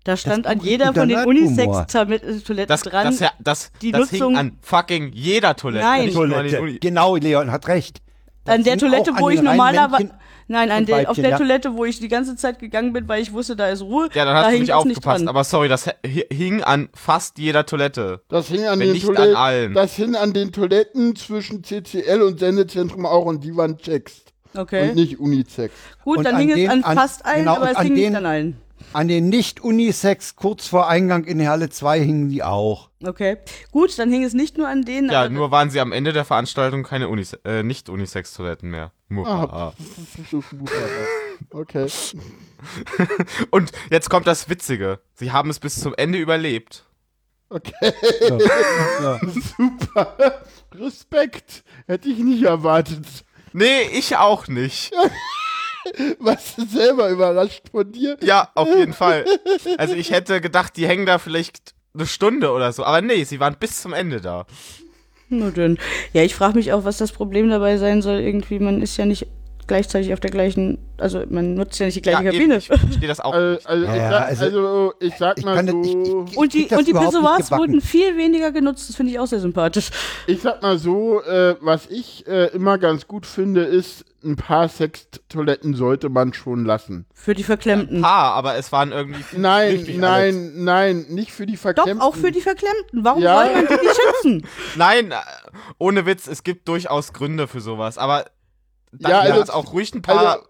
Da 0.04 0.16
stand 0.16 0.46
an 0.46 0.58
Buch 0.58 0.64
jeder 0.64 0.92
von 0.94 1.08
den. 1.08 1.18
Unisex-Toiletten 1.26 2.66
Das, 2.68 2.82
dran. 2.82 3.06
das, 3.06 3.20
ja- 3.20 3.32
das, 3.38 3.70
die 3.82 3.92
das 3.92 4.12
Nutzung- 4.12 4.30
hing 4.30 4.38
an 4.38 4.58
fucking 4.62 5.12
jeder 5.12 5.54
Toilette. 5.56 5.84
Nein. 5.84 6.08
an 6.08 6.14
Toilette. 6.14 6.78
Genau, 6.80 7.16
Leon 7.16 7.50
hat 7.50 7.68
recht. 7.68 8.00
Das 8.44 8.54
an 8.54 8.64
der 8.64 8.78
Toilette, 8.78 9.12
wo 9.18 9.26
an 9.28 9.32
ich 9.34 9.42
normalerweise. 9.42 10.10
Nein, 10.48 10.70
an 10.70 10.86
der, 10.86 11.10
auf 11.10 11.16
der 11.16 11.30
ja. 11.30 11.36
Toilette, 11.38 11.74
wo 11.76 11.84
ich 11.84 12.00
die 12.00 12.08
ganze 12.08 12.34
Zeit 12.34 12.58
gegangen 12.58 12.92
bin, 12.94 13.06
weil 13.06 13.20
ich 13.22 13.32
wusste, 13.32 13.54
da 13.54 13.68
ist 13.68 13.82
Ruhe. 13.82 14.08
Ja, 14.14 14.24
dann 14.24 14.34
da 14.34 14.40
hast 14.40 14.46
du 14.46 14.50
hing 14.52 14.60
nicht 14.62 14.72
aufgepasst. 14.72 15.28
Aber 15.28 15.44
sorry, 15.44 15.68
das 15.68 15.86
hi- 15.86 16.26
hing 16.32 16.62
an 16.62 16.88
fast 16.94 17.38
jeder 17.38 17.66
Toilette. 17.66 18.22
Das 18.28 18.48
hing 18.48 18.64
an 18.66 18.78
Wenn 18.80 18.86
den 18.88 18.92
nicht 18.94 19.06
an 19.08 19.14
Toiletten. 19.14 19.36
allen. 19.36 19.74
Das 19.74 19.94
hing 19.94 20.16
an 20.16 20.32
den 20.32 20.50
Toiletten 20.52 21.14
zwischen 21.16 21.62
CCL 21.62 22.22
und 22.22 22.38
Sendezentrum 22.40 23.04
auch 23.06 23.26
und 23.26 23.44
die 23.44 23.54
waren 23.56 23.76
checks. 23.78 24.22
Okay. 24.56 24.88
Und 24.88 24.94
nicht 24.96 25.20
Unisex. 25.20 25.74
Gut, 26.02 26.18
Und 26.18 26.24
dann 26.24 26.34
an 26.36 26.40
hing 26.40 26.48
den- 26.54 26.66
es 26.66 26.72
an 26.72 26.82
an- 26.84 26.96
fast 26.96 27.26
allen, 27.26 27.40
genau, 27.40 27.56
aber 27.56 27.64
und 27.66 27.70
es 27.72 27.76
an 27.76 27.86
hing 27.86 27.94
den- 27.94 28.04
nicht 28.08 28.16
an 28.16 28.26
allen. 28.26 28.56
An 28.94 29.06
den 29.08 29.28
Nicht-Unisex 29.28 30.36
kurz 30.36 30.66
vor 30.66 30.88
Eingang 30.88 31.24
in 31.24 31.38
die 31.40 31.48
Halle 31.48 31.68
2 31.68 32.00
hingen 32.00 32.30
die 32.30 32.42
auch. 32.42 32.88
Okay. 33.04 33.36
Gut, 33.70 33.98
dann 33.98 34.10
hing 34.10 34.24
es 34.24 34.32
nicht 34.32 34.56
nur 34.56 34.66
an 34.66 34.82
denen. 34.82 35.10
Ja, 35.10 35.28
nur 35.28 35.50
waren 35.50 35.68
sie 35.68 35.80
am 35.80 35.92
Ende 35.92 36.14
der 36.14 36.24
Veranstaltung 36.24 36.84
keine 36.84 37.08
Unise 37.08 37.38
äh, 37.44 37.62
nicht 37.62 37.90
Unisex-Toiletten 37.90 38.70
mehr. 38.70 38.92
Ah, 39.10 39.14
Muhaha. 39.14 39.74
okay. 41.50 41.86
Und 43.50 43.72
jetzt 43.90 44.10
kommt 44.10 44.26
das 44.26 44.48
Witzige. 44.48 45.00
Sie 45.14 45.32
haben 45.32 45.48
es 45.50 45.58
bis 45.58 45.80
zum 45.80 45.94
Ende 45.96 46.18
überlebt. 46.18 46.84
Okay. 47.48 47.92
Ja. 48.20 48.38
Ja. 49.02 49.20
Super. 49.56 50.42
Respekt. 50.74 51.64
Hätte 51.86 52.08
ich 52.10 52.18
nicht 52.18 52.42
erwartet. 52.42 53.06
Nee, 53.54 53.82
ich 53.92 54.16
auch 54.16 54.46
nicht. 54.48 54.92
Warst 56.18 56.58
du 56.58 56.66
selber 56.66 57.08
überrascht 57.08 57.70
von 57.70 57.90
dir? 57.90 58.18
Ja, 58.20 58.50
auf 58.54 58.68
jeden 58.68 58.92
Fall. 58.92 59.24
Also 59.78 59.94
ich 59.94 60.10
hätte 60.10 60.42
gedacht, 60.42 60.76
die 60.76 60.86
hängen 60.86 61.06
da 61.06 61.18
vielleicht 61.18 61.74
eine 61.94 62.06
Stunde 62.06 62.52
oder 62.52 62.72
so. 62.72 62.84
Aber 62.84 63.00
nee, 63.00 63.24
sie 63.24 63.40
waren 63.40 63.56
bis 63.58 63.80
zum 63.80 63.94
Ende 63.94 64.20
da. 64.20 64.44
Nur 65.30 65.50
dünn. 65.50 65.78
Ja, 66.12 66.22
ich 66.22 66.34
frage 66.34 66.56
mich 66.56 66.72
auch, 66.72 66.84
was 66.84 66.96
das 66.98 67.12
Problem 67.12 67.50
dabei 67.50 67.76
sein 67.76 68.00
soll. 68.00 68.20
Irgendwie, 68.20 68.58
man 68.58 68.80
ist 68.80 68.96
ja 68.96 69.04
nicht 69.04 69.26
gleichzeitig 69.68 70.12
auf 70.12 70.20
der 70.20 70.30
gleichen, 70.30 70.78
also 70.98 71.22
man 71.28 71.54
nutzt 71.54 71.78
ja 71.78 71.86
nicht 71.86 71.94
die 71.96 72.02
gleiche 72.02 72.24
Ja, 72.24 72.30
Kabine. 72.32 72.44
eben, 72.54 72.58
ich 72.58 72.66
verstehe 72.66 73.06
das 73.08 73.20
auch. 73.20 73.32
Also, 73.34 73.66
also, 73.68 73.84
Ja, 73.84 73.94
ich 73.94 74.00
sag, 74.10 74.28
also- 74.28 74.44
also, 74.44 74.92
ich 75.00 75.14
sag 75.16 75.38
Ich 75.38 75.44
mal 75.44 75.54
kann 75.56 75.66
das- 75.66 75.74
so, 75.74 75.82
ich- 75.82 76.32
ich- 76.32 76.36
Und 76.36 76.54
die, 76.54 76.66
und 76.74 76.88
die 76.88 76.92
Pissoirs 76.92 77.50
wurden 77.52 77.80
viel 77.80 78.16
weniger 78.16 78.50
genutzt, 78.50 78.88
das 78.88 78.96
finde 78.96 79.12
ich 79.12 79.18
auch 79.20 79.26
sehr 79.26 79.40
sympathisch. 79.40 79.90
ich 80.26 80.40
sag 80.40 80.60
mal 80.62 80.78
so, 80.78 81.22
äh, 81.22 81.54
was 81.60 81.86
ich 81.88 82.26
äh, 82.26 82.46
immer 82.48 82.78
ganz 82.78 83.06
gut 83.06 83.26
finde, 83.26 83.62
ist, 83.62 84.04
ein 84.24 84.34
paar 84.34 84.68
Sextoiletten 84.68 85.74
sollte 85.74 86.08
man 86.08 86.32
schon 86.34 86.64
lassen. 86.64 87.06
Für 87.14 87.34
die 87.34 87.44
Verklemmten. 87.44 88.02
Paar, 88.02 88.34
aber 88.34 88.56
es 88.56 88.72
waren 88.72 88.90
irgendwie. 88.90 89.22
Nein, 89.36 89.84
nein, 89.96 90.34
Alex. 90.34 90.50
nein, 90.56 91.06
nicht 91.10 91.30
für 91.32 91.46
die 91.46 91.54
Doch, 91.54 91.60
Verklemmten. 91.60 92.00
auch 92.00 92.16
für 92.16 92.32
die 92.32 92.40
Verklemmten. 92.40 93.04
Warum 93.04 93.22
Ja. 93.22 93.44
soll 93.44 93.54
man 93.54 93.66
die 93.68 93.74
nicht 93.86 93.96
schützen? 93.96 94.46
Nein, 94.76 95.12
äh, 95.12 95.14
ohne 95.78 96.04
Witz, 96.04 96.26
es 96.26 96.42
gibt 96.42 96.66
durchaus 96.66 97.12
Gründe 97.12 97.46
für 97.46 97.60
sowas, 97.60 97.96
aber 97.96 98.24
dann 98.92 99.10
Ja, 99.10 99.20
also- 99.20 99.42
es 99.42 99.50
auch 99.50 99.72
ruhig 99.72 99.94
ein 99.94 100.02
paar, 100.02 100.40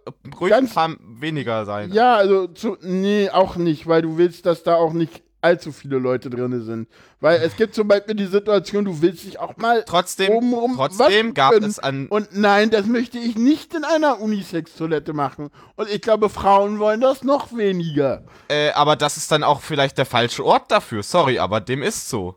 ruhig 0.41 0.53
ein 0.55 0.61
ganz- 0.65 0.75
paar 0.75 0.95
weniger 1.01 1.65
sein. 1.65 1.93
Ja, 1.93 2.17
also 2.17 2.47
zu, 2.49 2.77
nee, 2.83 3.31
auch 3.31 3.57
nicht, 3.57 3.87
weil 3.87 4.03
du 4.03 4.17
willst, 4.19 4.47
dass 4.47 4.63
da 4.63 4.75
auch 4.77 4.93
nicht 4.93 5.23
allzu 5.41 5.71
viele 5.71 5.99
Leute 5.99 6.31
drin 6.31 6.65
sind. 6.65 6.89
Weil 7.21 7.41
es 7.43 7.55
gibt 7.55 7.73
zum 7.73 7.87
Beispiel 7.87 8.17
die 8.17 8.27
Situation, 8.27 8.85
du 8.85 9.01
willst 9.03 9.23
dich 9.25 9.39
auch 9.39 9.57
mal 9.57 9.85
Trotzdem, 9.87 10.31
obenrum 10.33 10.75
trotzdem 10.75 11.33
gab 11.33 11.53
können. 11.53 11.65
es 11.67 11.79
an. 11.79 12.09
Und 12.09 12.37
nein, 12.37 12.71
das 12.71 12.87
möchte 12.87 13.19
ich 13.19 13.37
nicht 13.37 13.73
in 13.73 13.85
einer 13.85 14.21
Unisex-Toilette 14.21 15.13
machen. 15.13 15.51
Und 15.77 15.89
ich 15.91 16.01
glaube, 16.03 16.29
Frauen 16.29 16.81
wollen 16.81 17.01
das 17.01 17.23
noch 17.23 17.57
weniger. 17.57 18.25
Äh, 18.49 18.71
aber 18.73 18.97
das 18.97 19.17
ist 19.17 19.31
dann 19.31 19.45
auch 19.45 19.61
vielleicht 19.61 19.97
der 19.97 20.07
falsche 20.07 20.45
Ort 20.45 20.73
dafür. 20.73 21.05
Sorry, 21.05 21.39
aber 21.39 21.61
dem 21.61 21.85
ist 21.85 22.09
so. 22.09 22.35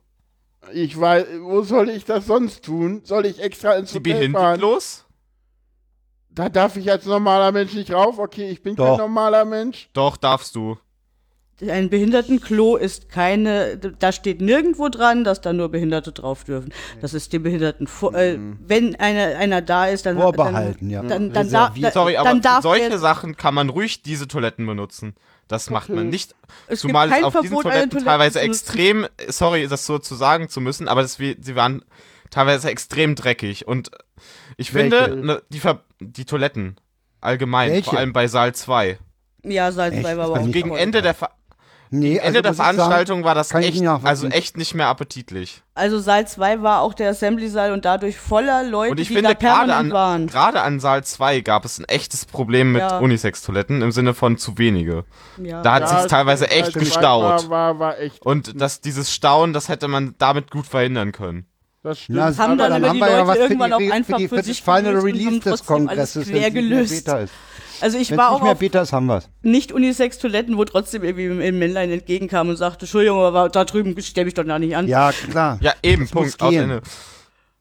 Ich 0.72 1.00
weiß, 1.00 1.26
wo 1.42 1.64
soll 1.64 1.90
ich 1.90 2.06
das 2.06 2.28
sonst 2.28 2.64
tun? 2.66 3.02
Soll 3.04 3.26
ich 3.26 3.42
extra 3.42 3.74
ins 3.74 3.94
Die 3.94 3.98
Hotel 3.98 4.32
fahren? 4.32 4.60
behindert 4.60 4.62
Da 6.34 6.50
darf 6.50 6.78
ich 6.78 6.90
als 6.90 7.06
normaler 7.06 7.52
Mensch 7.52 7.74
nicht 7.74 7.92
rauf? 7.92 8.18
Okay, 8.20 8.50
ich 8.50 8.64
bin 8.64 8.76
kein 8.76 8.86
Doch. 8.86 8.98
normaler 8.98 9.46
Mensch. 9.46 9.90
Doch, 9.94 10.18
darfst 10.18 10.56
du. 10.56 10.78
Ein 11.70 11.90
Behindertenklo 11.92 12.76
ist 12.76 13.10
keine, 13.10 13.78
da 13.78 14.12
steht 14.12 14.42
nirgendwo 14.42 14.90
dran, 14.90 15.24
dass 15.24 15.42
da 15.42 15.54
nur 15.54 15.70
Behinderte 15.70 16.12
drauf 16.12 16.44
dürfen. 16.44 16.74
Das 17.02 17.14
ist 17.14 17.34
dem 17.34 17.44
Behinderten, 17.44 17.86
vor- 17.86 18.16
äh, 18.16 18.40
wenn 18.66 18.96
einer, 18.96 19.38
einer 19.38 19.62
da 19.62 19.86
ist, 19.86 20.08
dann 20.08 20.18
Vorbehalten, 20.18 20.90
ja. 20.90 21.02
dann, 21.04 21.32
dann, 21.32 21.34
dann, 21.34 21.52
darf. 21.52 21.94
Sorry, 21.94 22.18
aber 22.18 22.30
dann 22.30 22.38
für 22.38 22.44
darf 22.44 22.64
solche 22.64 22.98
Sachen 22.98 23.38
kann 23.38 23.54
man 23.54 23.70
ruhig 23.70 24.02
diese 24.02 24.28
Toiletten 24.28 24.66
benutzen. 24.66 25.14
Das 25.48 25.70
macht 25.70 25.90
man 25.90 26.10
nicht. 26.10 26.34
es 26.64 26.82
gibt 26.82 26.92
Zumal 26.92 27.10
es 27.10 27.14
kein 27.14 27.24
auf 27.26 27.34
diesen 27.34 27.50
Verbot, 27.50 27.66
eine 27.66 27.74
Toiletten 27.74 27.90
Toilette 27.92 28.06
teilweise 28.06 28.40
extrem, 28.40 29.06
sorry, 29.28 29.68
das 29.68 29.86
so 29.86 30.00
zu 30.00 30.16
sagen 30.16 30.50
zu 30.50 30.62
müssen, 30.62 30.88
aber 30.88 31.04
das, 31.04 31.16
sie 31.18 31.56
waren 31.56 31.84
teilweise 32.32 32.72
extrem 32.72 33.14
dreckig. 33.16 33.68
Und 33.68 33.92
ich 34.58 34.74
Welche? 34.74 35.04
finde, 35.04 35.26
ne, 35.26 35.42
die, 35.50 35.60
Ver 35.60 35.82
die 36.02 36.26
Toiletten 36.26 36.76
allgemein, 37.22 37.72
Welche? 37.72 37.90
vor 37.92 38.00
allem 38.00 38.14
bei 38.14 38.28
Saal 38.28 38.54
2. 38.54 38.98
Ja, 39.44 39.68
Echt? 39.70 39.76
zwei 39.76 39.86
war 39.94 40.02
Das 40.02 40.08
aber 40.26 40.34
kann 40.40 40.48
auch 40.50 40.52
Gegen. 40.52 40.76
Ende 40.76 41.02
der, 41.02 41.14
Ver 41.14 41.30
Nee, 41.94 42.16
Ende 42.20 42.42
der 42.42 42.52
muss 42.52 42.58
ich 42.60 42.64
sagen, 42.64 42.78
Veranstaltung 42.78 43.24
war 43.26 43.36
das 43.36 43.54
echt, 43.54 43.86
also 43.86 44.28
echt 44.28 44.56
nicht 44.56 44.74
mehr 44.76 44.88
appetitlich. 44.88 45.62
Also 45.76 46.00
Saal 46.00 46.26
2 46.26 46.62
war 46.62 46.80
auch 46.84 46.94
der 46.94 47.10
Assembly-Saal 47.10 47.74
und 47.74 47.84
dadurch 47.84 48.16
voller 48.18 48.64
Leute, 48.64 48.92
Und 48.92 49.00
ich 49.02 49.10
die 49.10 49.16
finde, 49.16 49.32
da 49.32 49.36
permanent 49.36 49.68
gerade 49.68 49.74
an, 49.80 49.92
waren. 49.92 50.28
gerade 50.28 50.62
an 50.62 50.80
Saal 50.80 51.04
2 51.04 51.42
gab 51.42 51.66
es 51.66 51.80
ein 51.80 51.86
echtes 51.90 52.26
Problem 52.26 52.72
mit 52.72 52.80
Ja. 52.82 53.00
Unisex-Toiletten 53.00 53.82
im 53.82 53.92
Sinne 53.92 54.14
von 54.14 54.38
zu 54.38 54.58
wenige. 54.58 55.04
Ja. 55.44 55.62
Da 55.64 55.74
hat 55.74 55.82
Ja, 55.82 56.00
sich 56.00 56.10
teilweise 56.10 56.50
echt 56.50 56.68
das 56.68 56.82
gestaut. 56.82 57.50
War, 57.50 57.50
war, 57.50 57.80
war 57.80 58.00
echt. 58.00 58.26
Und 58.26 58.62
das, 58.62 58.80
dieses 58.80 59.14
Stauen, 59.14 59.52
das 59.52 59.68
hätte 59.68 59.90
man 59.90 60.16
damit 60.18 60.50
gut 60.50 60.68
verhindern 60.68 61.12
können. 61.12 61.46
Das 61.84 62.00
stimmt. 62.00 62.18
Na, 62.20 62.38
haben 62.38 62.60
aber 62.60 62.70
dann 62.70 62.74
aber 62.74 62.88
haben 62.90 62.96
die 62.96 63.02
wir 63.02 63.10
ja 63.10 63.18
Leute 63.18 63.28
was 63.28 63.38
für 63.38 63.42
irgendwann 63.44 63.70
die, 63.70 63.74
auch 63.74 63.80
für 63.80 63.94
einfach 63.94 64.18
die, 64.18 64.28
für 64.28 64.36
für 64.38 64.44
sich 64.44 64.62
Final 64.62 64.84
gelöst 64.84 65.06
Release 65.06 65.40
des 65.40 65.66
Kongresses, 65.66 66.16
wenn 66.16 66.22
es 66.22 66.28
nicht 66.28 66.40
mehr 66.40 66.52
gelöst. 66.52 67.06
Beta 67.06 67.20
ist. 67.20 67.34
Also 67.82 67.98
ich 67.98 68.12
Wenn 68.12 68.18
war 68.20 68.28
es 68.28 68.32
auch 68.32 68.36
nicht 68.36 68.44
mehr 68.44 68.56
Beta 68.56 68.82
ist, 68.82 68.94
haben 68.94 69.08
wir 69.08 69.18
es. 69.18 69.30
nicht-Unisex-Toiletten, 69.42 70.58
wo 70.58 70.66
trotzdem 70.66 71.04
irgendwie 71.04 71.48
ein 71.48 71.58
Männlein 71.58 71.90
entgegenkam 71.90 72.50
und 72.50 72.58
sagte, 72.58 72.82
Entschuldigung, 72.86 73.20
aber 73.22 73.50
da 73.50 73.66
drüben 73.66 74.00
stell 74.00 74.26
mich 74.26 74.36
doch 74.36 74.44
da 74.44 74.60
nicht 74.60 74.76
an. 74.76 74.88
Ja, 74.88 75.12
klar. 75.12 75.58
Ja, 75.62 75.74
eben, 75.82 76.04
Das 76.04 76.14
muss 76.14 76.38
Punkt. 76.38 76.42
Aus 76.44 76.50
gehen. 76.52 76.82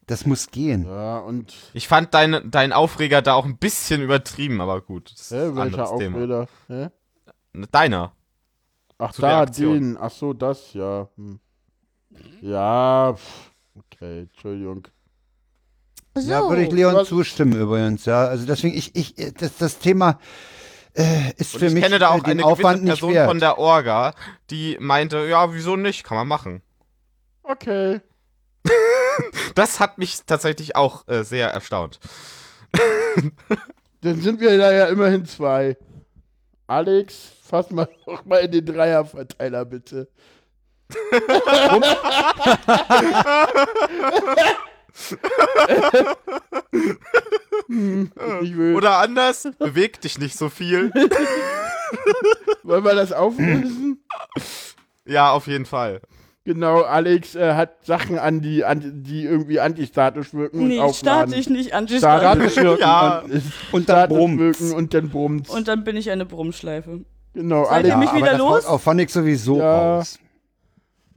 Das 0.06 0.26
muss 0.26 0.50
gehen. 0.50 0.84
Ja, 0.86 1.18
und 1.18 1.54
Ich 1.72 1.88
fand 1.88 2.12
deinen 2.12 2.50
dein 2.50 2.72
Aufreger 2.74 3.22
da 3.22 3.34
auch 3.34 3.46
ein 3.46 3.56
bisschen 3.56 4.02
übertrieben, 4.02 4.60
aber 4.60 4.82
gut. 4.82 5.12
Das 5.12 5.20
ist 5.20 5.30
hä, 5.30 5.36
ein 5.36 5.56
welcher 5.56 5.62
anderes 5.64 5.98
Thema. 5.98 6.16
Aufreger? 6.16 6.46
Hä? 6.68 6.88
Deiner. 7.70 8.12
Ach, 8.98 9.12
Zu 9.12 9.22
da, 9.22 9.46
den. 9.46 9.96
Ach 9.98 10.10
so, 10.10 10.34
das, 10.34 10.74
ja. 10.74 11.08
Hm. 11.16 11.40
Ja, 12.42 13.14
pff, 13.16 13.49
okay, 14.00 14.20
Entschuldigung. 14.20 14.88
So. 16.14 16.30
Ja, 16.30 16.48
würde 16.48 16.64
ich 16.64 16.72
Leon 16.72 16.94
was- 16.94 17.08
zustimmen 17.08 17.58
übrigens. 17.60 18.04
Ja, 18.04 18.26
also 18.26 18.46
deswegen, 18.46 18.76
ich, 18.76 18.96
ich, 18.96 19.14
das, 19.34 19.56
das 19.58 19.78
Thema 19.78 20.18
äh, 20.94 21.32
ist 21.36 21.54
Und 21.54 21.60
für 21.60 21.66
ich 21.66 21.74
mich 21.74 21.82
kenne 21.84 21.98
da 21.98 22.06
äh, 22.06 22.18
auch 22.18 22.22
den 22.22 22.32
eine 22.32 22.44
Aufwand 22.44 22.80
gewisse 22.80 23.06
Person 23.06 23.26
von 23.26 23.38
der 23.38 23.58
Orga, 23.58 24.14
die 24.50 24.76
meinte, 24.80 25.26
ja, 25.26 25.54
wieso 25.54 25.76
nicht? 25.76 26.02
Kann 26.04 26.16
man 26.16 26.28
machen. 26.28 26.62
Okay. 27.42 28.00
Das 29.54 29.80
hat 29.80 29.98
mich 29.98 30.20
tatsächlich 30.24 30.76
auch 30.76 31.06
äh, 31.06 31.24
sehr 31.24 31.50
erstaunt. 31.50 31.98
Dann 34.00 34.20
sind 34.20 34.40
wir 34.40 34.56
da 34.56 34.72
ja 34.72 34.86
immerhin 34.86 35.26
zwei. 35.26 35.76
Alex, 36.66 37.32
fass 37.42 37.70
mal 37.70 37.88
doch 38.06 38.24
mal 38.24 38.38
in 38.38 38.52
den 38.52 38.64
Dreierverteiler, 38.64 39.64
bitte. 39.66 40.08
Oder 48.74 48.98
anders, 48.98 49.48
beweg 49.58 50.00
dich 50.00 50.18
nicht 50.18 50.36
so 50.36 50.48
viel. 50.48 50.90
wollen 52.62 52.84
wir 52.84 52.94
das 52.94 53.12
auflösen? 53.12 54.02
Ja, 55.06 55.32
auf 55.32 55.46
jeden 55.46 55.66
Fall. 55.66 56.00
Genau, 56.44 56.80
Alex 56.82 57.34
äh, 57.34 57.52
hat 57.54 57.84
Sachen 57.84 58.18
an 58.18 58.40
die, 58.40 58.64
an, 58.64 59.02
die 59.04 59.24
irgendwie 59.24 59.60
antistatisch 59.60 60.32
wirken 60.32 60.66
Nee, 60.68 60.78
und 60.80 60.90
ich 60.90 61.48
nicht 61.50 61.68
Statisch 61.68 61.72
antistatisch. 61.74 62.56
wirken 62.56 62.80
Ja. 62.80 63.18
und, 63.20 63.32
und 63.72 63.88
dann 63.88 63.96
statisch 64.08 64.16
brummt. 64.16 64.38
wirken 64.40 64.72
und 64.72 64.94
dann 64.94 65.10
brummt. 65.10 65.50
Und 65.50 65.68
dann 65.68 65.84
bin 65.84 65.96
ich 65.96 66.10
eine 66.10 66.24
Brummschleife. 66.24 67.04
Genau, 67.34 67.66
Seid 67.66 67.84
ihr 67.86 67.94
Alex. 67.94 67.98
mich 67.98 68.08
aber 68.08 68.16
wieder 68.18 68.30
das 68.32 68.38
los? 68.38 68.64
Auf 68.64 68.82
Phonic 68.82 69.10
sowieso 69.10 69.58
Ja. 69.58 69.96
raus. 69.98 70.18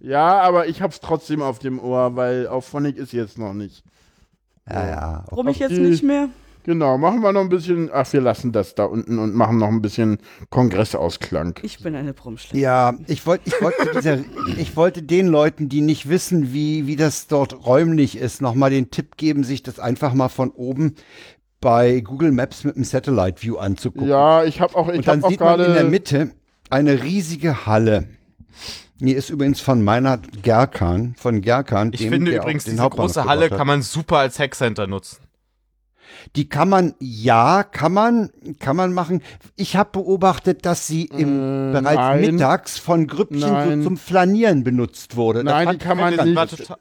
Ja, 0.04 0.42
aber 0.42 0.68
ich 0.68 0.82
hab's 0.82 1.00
trotzdem 1.00 1.42
auf 1.42 1.60
dem 1.60 1.80
Ohr, 1.80 2.16
weil 2.16 2.48
auf 2.48 2.66
Phonic 2.66 2.98
ist 2.98 3.14
jetzt 3.14 3.38
noch 3.38 3.54
nicht. 3.54 3.84
Ja, 4.70 4.88
ja. 4.88 5.26
Brumm 5.30 5.48
ich 5.48 5.60
jetzt 5.60 5.72
Okay. 5.72 5.82
nicht 5.82 6.04
mehr? 6.04 6.30
Genau, 6.66 6.98
machen 6.98 7.22
wir 7.22 7.34
noch 7.34 7.42
ein 7.42 7.50
bisschen. 7.50 7.90
Ach, 7.92 8.12
wir 8.14 8.22
lassen 8.22 8.52
das 8.54 8.76
da 8.76 8.86
unten 8.86 9.20
und 9.20 9.34
machen 9.36 9.58
noch 9.58 9.68
ein 9.68 9.82
bisschen 9.82 10.20
Kongressausklang. 10.50 11.60
Ich 11.62 11.80
bin 11.80 11.94
eine 11.96 12.14
Brummschleife. 12.14 12.58
Ja, 12.58 12.94
ich 13.08 13.26
wollte, 13.26 13.50
ich 13.50 13.62
wollte, 13.62 13.92
diese, 13.96 14.24
ich 14.58 14.76
wollte 14.78 15.04
den 15.04 15.28
Leuten, 15.28 15.68
die 15.68 15.82
nicht 15.82 16.08
wissen, 16.08 16.54
wie, 16.54 16.88
wie 16.88 16.96
das 16.96 17.28
dort 17.28 17.66
räumlich 17.66 18.18
ist, 18.18 18.42
nochmal 18.42 18.70
den 18.70 18.92
Tipp 18.92 19.18
geben, 19.18 19.44
sich 19.44 19.64
das 19.64 19.80
einfach 19.80 20.14
mal 20.14 20.30
von 20.30 20.52
oben 20.52 20.96
bei 21.60 22.00
Google 22.02 22.32
Maps 22.32 22.64
mit 22.64 22.76
dem 22.78 22.84
Satellite 22.86 23.42
View 23.44 23.58
anzugucken. 23.58 24.08
Ja, 24.10 24.44
ich 24.46 24.62
habe 24.62 24.76
auch, 24.76 24.88
ich 24.90 24.98
Und 25.00 25.08
dann 25.08 25.18
habe 25.18 25.26
auch 25.26 25.30
sieht 25.32 25.40
man 25.42 25.60
in 25.60 25.74
der. 25.74 25.84
Mitte 25.86 26.32
eine 26.70 27.04
riesige 27.04 27.66
Halle. 27.66 28.08
Die 29.00 29.14
ist 29.14 29.30
übrigens 29.30 29.60
von 29.60 29.84
Meinhard 29.84 30.44
Gerkan, 30.44 31.16
von 31.18 31.42
Gerkan. 31.42 31.92
Ich 31.94 32.02
dem, 32.02 32.12
finde 32.12 32.32
der 32.32 32.42
auch 32.42 32.46
übrigens, 32.46 32.66
diese 32.66 32.78
große 32.90 33.26
Halle 33.26 33.50
kann 33.50 33.68
man 33.68 33.82
super 33.82 34.20
als 34.20 34.40
Hackcenter 34.40 34.88
nutzen. 34.88 35.18
Die 36.36 36.48
kann 36.48 36.70
man, 36.70 36.94
ja, 37.00 37.64
kann 37.64 37.92
man, 37.92 38.30
kann 38.60 38.76
man 38.76 38.94
machen. 38.94 39.22
Ich 39.56 39.76
habe 39.76 39.90
beobachtet, 39.94 40.66
dass 40.66 40.86
sie 40.88 41.06
im, 41.06 41.70
Äh, 41.70 41.72
bereits 41.74 41.96
nein. 41.96 42.22
mittags 42.22 42.78
von 42.78 43.08
Grüppchen 43.08 43.82
so 43.82 43.90
zum 43.90 43.98
Flanieren 43.98 44.64
benutzt 44.64 45.16
wurde. 45.16 45.44
Das 45.44 45.54
Nein, 45.54 45.70
die 45.72 45.78
kann 45.80 45.98
man 45.98 46.16
nicht. 46.16 46.74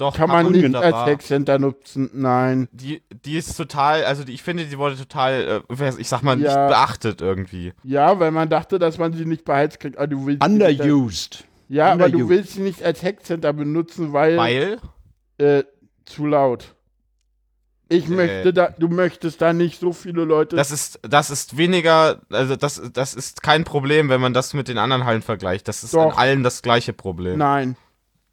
Doch, 0.00 0.16
Kann 0.16 0.28
man 0.28 0.50
nicht 0.50 0.64
wunderbar. 0.64 1.02
als 1.02 1.10
Hackcenter 1.10 1.58
nutzen. 1.58 2.08
Nein. 2.14 2.68
Die, 2.72 3.02
die 3.24 3.36
ist 3.36 3.54
total, 3.54 4.02
also 4.04 4.24
die, 4.24 4.32
ich 4.32 4.42
finde, 4.42 4.64
die 4.64 4.78
wurde 4.78 4.96
total, 4.96 5.62
äh, 5.68 5.90
ich 5.98 6.08
sag 6.08 6.22
mal, 6.22 6.36
nicht 6.36 6.46
Ja. 6.46 6.68
beachtet 6.68 7.20
irgendwie. 7.20 7.74
Ja, 7.84 8.18
weil 8.18 8.30
man 8.30 8.48
dachte, 8.48 8.78
dass 8.78 8.96
man 8.96 9.12
sie 9.12 9.26
nicht 9.26 9.44
beheizt 9.44 9.78
kriegt. 9.78 9.98
Aber 9.98 10.06
du 10.06 10.24
willst 10.26 10.42
nicht, 10.48 10.80
underused. 10.80 11.44
ja, 11.68 11.92
aber 11.92 12.08
du 12.08 12.16
underused. 12.18 12.28
willst 12.30 12.52
sie 12.54 12.62
nicht 12.62 12.82
als 12.82 13.02
Hackcenter 13.02 13.52
benutzen, 13.52 14.14
weil, 14.14 14.36
Weil, 14.38 14.78
Äh, 15.36 15.64
zu 16.06 16.24
laut. 16.26 16.74
Ich 17.90 18.06
Äh. 18.06 18.10
möchte 18.12 18.52
da, 18.54 18.68
du 18.78 18.88
möchtest 18.88 19.42
da 19.42 19.52
nicht 19.52 19.80
so 19.80 19.92
viele 19.92 20.24
Leute. 20.24 20.56
das 20.56 20.70
ist, 20.70 20.98
das 21.02 21.28
ist 21.30 21.56
weniger, 21.58 22.20
also 22.30 22.56
das, 22.56 22.80
das 22.92 23.14
ist 23.14 23.42
kein 23.42 23.64
Problem, 23.64 24.08
wenn 24.08 24.20
man 24.20 24.32
das 24.32 24.54
mit 24.54 24.68
den 24.68 24.78
anderen 24.78 25.04
Hallen 25.04 25.22
vergleicht. 25.22 25.68
Das 25.68 25.82
ist 25.84 25.92
Doch. 25.92 26.12
an 26.12 26.18
allen 26.18 26.42
das 26.42 26.62
gleiche 26.62 26.92
Problem. 26.94 27.36
Nein. 27.38 27.76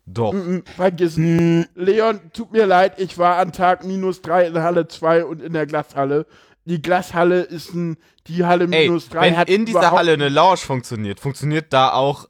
Doch. 0.07 0.31
Mm, 0.31 0.37
mm, 0.37 0.63
Vergiss. 0.75 1.17
Hm, 1.17 1.65
Leon, 1.75 2.21
tut 2.33 2.53
mir 2.53 2.65
leid, 2.65 2.99
ich 2.99 3.17
war 3.17 3.37
an 3.37 3.51
Tag 3.51 3.83
minus 3.83 4.21
drei 4.21 4.47
in 4.47 4.57
Halle 4.57 4.87
2 4.87 5.25
und 5.25 5.41
in 5.41 5.51
der 5.53 5.67
Glashalle. 5.67 6.25
Die 6.63 6.81
Glashalle 6.81 7.41
ist 7.41 7.73
ein, 7.73 7.97
die 8.27 8.45
Halle 8.45 8.67
Ey, 8.71 8.87
minus 8.87 9.09
3 9.09 9.21
wenn 9.21 9.37
hat 9.37 9.49
in 9.49 9.65
dieser 9.65 9.91
Halle 9.91 10.13
eine 10.13 10.29
Lounge 10.29 10.57
funktioniert, 10.57 11.19
funktioniert 11.19 11.73
da 11.73 11.91
auch 11.91 12.27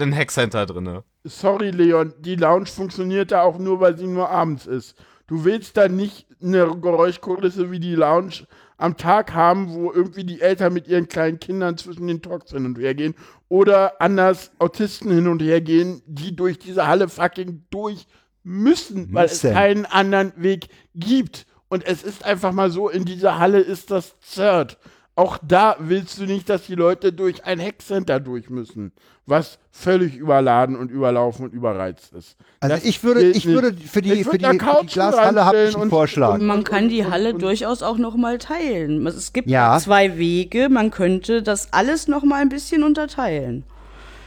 ein 0.00 0.14
Hackcenter 0.14 0.64
drinne. 0.66 1.02
Sorry, 1.24 1.70
Leon, 1.70 2.14
die 2.20 2.36
Lounge 2.36 2.66
funktioniert 2.66 3.32
da 3.32 3.42
auch 3.42 3.58
nur, 3.58 3.80
weil 3.80 3.98
sie 3.98 4.06
nur 4.06 4.30
abends 4.30 4.66
ist. 4.66 4.96
Du 5.26 5.44
willst 5.44 5.76
dann 5.76 5.96
nicht 5.96 6.26
eine 6.40 6.68
Geräuschkulisse 6.80 7.72
wie 7.72 7.80
die 7.80 7.96
Lounge 7.96 8.46
am 8.78 8.96
Tag 8.96 9.34
haben, 9.34 9.74
wo 9.74 9.92
irgendwie 9.92 10.24
die 10.24 10.40
Eltern 10.40 10.72
mit 10.72 10.88
ihren 10.88 11.08
kleinen 11.08 11.38
Kindern 11.38 11.76
zwischen 11.76 12.06
den 12.06 12.22
Talks 12.22 12.52
hin 12.52 12.64
und 12.64 12.78
her 12.78 12.94
gehen 12.94 13.14
oder 13.48 14.00
anders 14.00 14.52
Autisten 14.58 15.10
hin 15.10 15.28
und 15.28 15.42
her 15.42 15.60
gehen, 15.60 16.00
die 16.06 16.34
durch 16.34 16.58
diese 16.58 16.86
Halle 16.86 17.08
fucking 17.08 17.64
durch 17.70 18.06
müssen, 18.44 19.12
weil 19.12 19.26
es 19.26 19.42
Müssen. 19.42 19.54
keinen 19.54 19.86
anderen 19.86 20.32
Weg 20.36 20.68
gibt. 20.94 21.46
Und 21.68 21.86
es 21.86 22.02
ist 22.02 22.24
einfach 22.24 22.52
mal 22.52 22.70
so, 22.70 22.88
in 22.88 23.04
dieser 23.04 23.38
Halle 23.38 23.60
ist 23.60 23.90
das 23.90 24.18
zert. 24.20 24.78
Auch 25.18 25.36
da 25.42 25.74
willst 25.80 26.18
du 26.20 26.26
nicht, 26.26 26.48
dass 26.48 26.66
die 26.66 26.76
Leute 26.76 27.12
durch 27.12 27.44
ein 27.44 27.58
Hackcenter 27.60 28.20
durch 28.20 28.50
müssen, 28.50 28.92
was 29.26 29.58
völlig 29.72 30.14
überladen 30.14 30.76
und 30.76 30.92
überlaufen 30.92 31.44
und 31.46 31.52
überreizt 31.52 32.12
ist. 32.12 32.36
Also 32.60 32.76
Das 32.76 32.84
ich 32.84 33.02
würde, 33.02 33.22
ich 33.24 33.44
nicht. 33.44 33.48
würde 33.48 33.72
für 33.74 34.00
die, 34.00 34.10
für 34.22 34.32
würd 34.32 34.42
die, 34.42 34.58
für 34.60 34.80
die 34.82 34.86
Glashalle 34.86 35.44
habe 35.44 35.64
ich 35.64 35.74
einen 35.74 35.82
und- 35.82 35.90
Vorschlag. 35.90 36.34
und- 36.34 36.46
Man 36.46 36.62
kann 36.62 36.88
die 36.88 37.04
Halle 37.04 37.32
und- 37.34 37.42
durchaus 37.42 37.82
auch 37.82 37.98
noch 37.98 38.14
mal 38.14 38.38
teilen. 38.38 39.04
Es 39.08 39.32
gibt 39.32 39.50
Ja. 39.50 39.76
zwei 39.80 40.18
Wege. 40.18 40.68
Man 40.68 40.92
könnte 40.92 41.42
das 41.42 41.72
alles 41.72 42.06
noch 42.06 42.22
mal 42.22 42.40
ein 42.40 42.48
bisschen 42.48 42.84
unterteilen. 42.84 43.64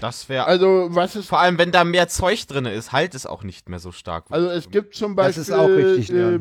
Das 0.02 0.28
wäre. 0.28 0.46
Also, 0.46 0.88
was 0.90 1.16
ist 1.16 1.28
vor 1.30 1.40
allem, 1.40 1.58
wenn 1.58 1.72
da 1.72 1.86
mehr 1.86 2.10
Zeug 2.10 2.46
drin 2.48 2.66
ist, 2.66 2.92
halt 2.92 3.16
es 3.16 3.26
auch 3.26 3.44
nicht 3.46 3.70
mehr 3.70 3.80
so 3.80 3.94
stark. 3.94 4.26
Also 4.30 4.50
es 4.50 4.70
gibt 4.70 4.96
zum 4.96 5.16
Das 5.16 5.28
Beispiel, 5.38 5.42
ist 5.44 5.52
auch 5.54 5.68
richtig, 5.70 6.10
ja. 6.10 6.38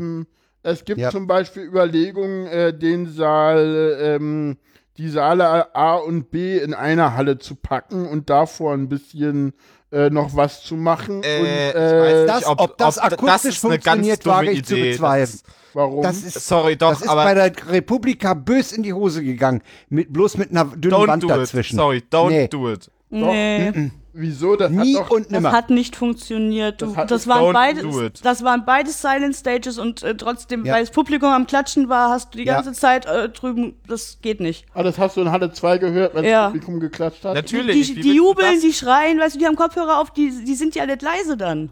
Es 0.63 0.85
gibt 0.85 1.01
Ja. 1.01 1.11
zum 1.11 1.27
Beispiel 1.27 1.63
Überlegungen, 1.65 2.47
äh, 2.47 2.77
den 2.77 3.07
Saal, 3.13 3.97
ähm, 4.01 4.57
die 4.97 5.09
Saale 5.09 5.75
A 5.75 5.95
und 5.97 6.31
B 6.31 6.59
in 6.59 6.75
einer 6.75 7.17
Halle 7.17 7.39
zu 7.39 7.55
packen 7.55 8.07
und 8.07 8.29
davor 8.31 8.75
ein 8.75 8.89
bisschen 8.89 9.53
äh, 9.93 10.09
noch 10.09 10.37
was 10.37 10.63
zu 10.63 10.77
machen. 10.77 11.23
Äh, 11.25 11.41
und, 11.41 11.47
ich 11.47 11.75
äh, 11.75 12.01
weiß 12.01 12.27
Das- 12.29 12.37
nicht, 12.41 12.49
ob, 12.49 12.61
ob 12.61 12.79
das 12.79 12.99
ob, 12.99 13.05
das 13.05 13.13
akustisch 13.13 13.43
ganz 13.43 13.59
funktioniert, 13.59 14.25
wage 14.27 14.51
ich 14.53 14.65
zu 14.65 14.77
Idee. 14.77 14.91
bezweifeln. 14.93 15.21
Das 15.27 15.35
ist, 15.35 15.45
warum? 15.75 16.03
Das 16.03 16.23
ist, 16.23 16.47
sorry, 16.47 16.77
doch, 16.77 16.91
das 16.91 17.01
ist 17.03 17.09
aber 17.09 17.25
bei 17.25 17.35
der 17.35 17.53
Republika 17.73 18.35
bös 18.35 18.71
in 18.71 18.85
die 18.85 18.93
Hose 18.93 19.25
gegangen. 19.25 19.63
Mit, 19.89 20.13
bloß 20.13 20.37
mit 20.37 20.51
einer 20.51 20.67
dünnen 20.67 20.95
don't 20.97 21.09
Wand 21.09 21.23
do 21.25 21.27
it. 21.29 21.33
dazwischen. 21.35 21.77
Sorry, 21.77 22.03
don't 22.09 22.29
Nee. 22.31 22.47
do 22.49 22.71
it. 22.71 22.89
Nee, 23.09 23.91
Wieso? 24.13 24.57
Das 24.57 24.71
Nie 24.71 24.97
hat 24.97 25.05
doch, 25.07 25.11
und 25.11 25.25
das 25.27 25.31
nimmer. 25.31 25.53
hat 25.53 25.71
nicht 25.71 25.97
funktioniert. 25.97 26.83
Du, 26.83 26.93
Das 26.95 27.07
das, 27.07 27.27
waren 27.29 27.53
beides, 27.53 27.85
das 28.23 28.43
waren 28.45 28.65
beides 28.65 29.01
Silent 29.01 29.37
Stages 29.37 29.79
und 29.79 30.03
äh, 30.03 30.17
trotzdem, 30.17 30.65
Ja. 30.65 30.75
weil 30.75 30.83
das 30.83 30.91
Publikum 30.91 31.29
am 31.31 31.47
Klatschen 31.47 31.89
war, 31.89 32.11
hast 32.11 32.35
du 32.35 32.39
die 32.39 32.45
Ja. 32.45 32.55
ganze 32.57 32.73
Zeit 32.73 33.07
äh, 33.07 33.29
drüben. 33.29 33.75
Das 33.87 34.19
geht 34.23 34.41
nicht. 34.41 34.67
ah, 34.75 34.83
das 34.83 34.99
hast 34.99 35.17
du 35.17 35.21
in 35.23 35.31
Halle 35.31 35.53
2 35.53 35.79
gehört, 35.79 36.15
wenn 36.15 36.25
Ja. 36.25 36.45
das 36.45 36.53
Publikum 36.53 36.81
geklatscht 36.81 37.25
hat? 37.25 37.35
Natürlich. 37.35 37.89
die 37.89 37.95
die 37.97 38.01
du 38.03 38.15
jubeln, 38.15 38.53
das- 38.55 38.61
die 38.63 38.73
schreien, 38.73 39.19
weißt 39.21 39.35
du, 39.37 39.39
die 39.39 39.47
haben 39.47 39.57
Kopfhörer 39.57 39.99
auf, 40.01 40.11
die, 40.11 40.31
die 40.45 40.55
sind 40.55 40.75
ja 40.75 40.87
nicht 40.87 41.03
leise 41.03 41.37
dann. 41.37 41.71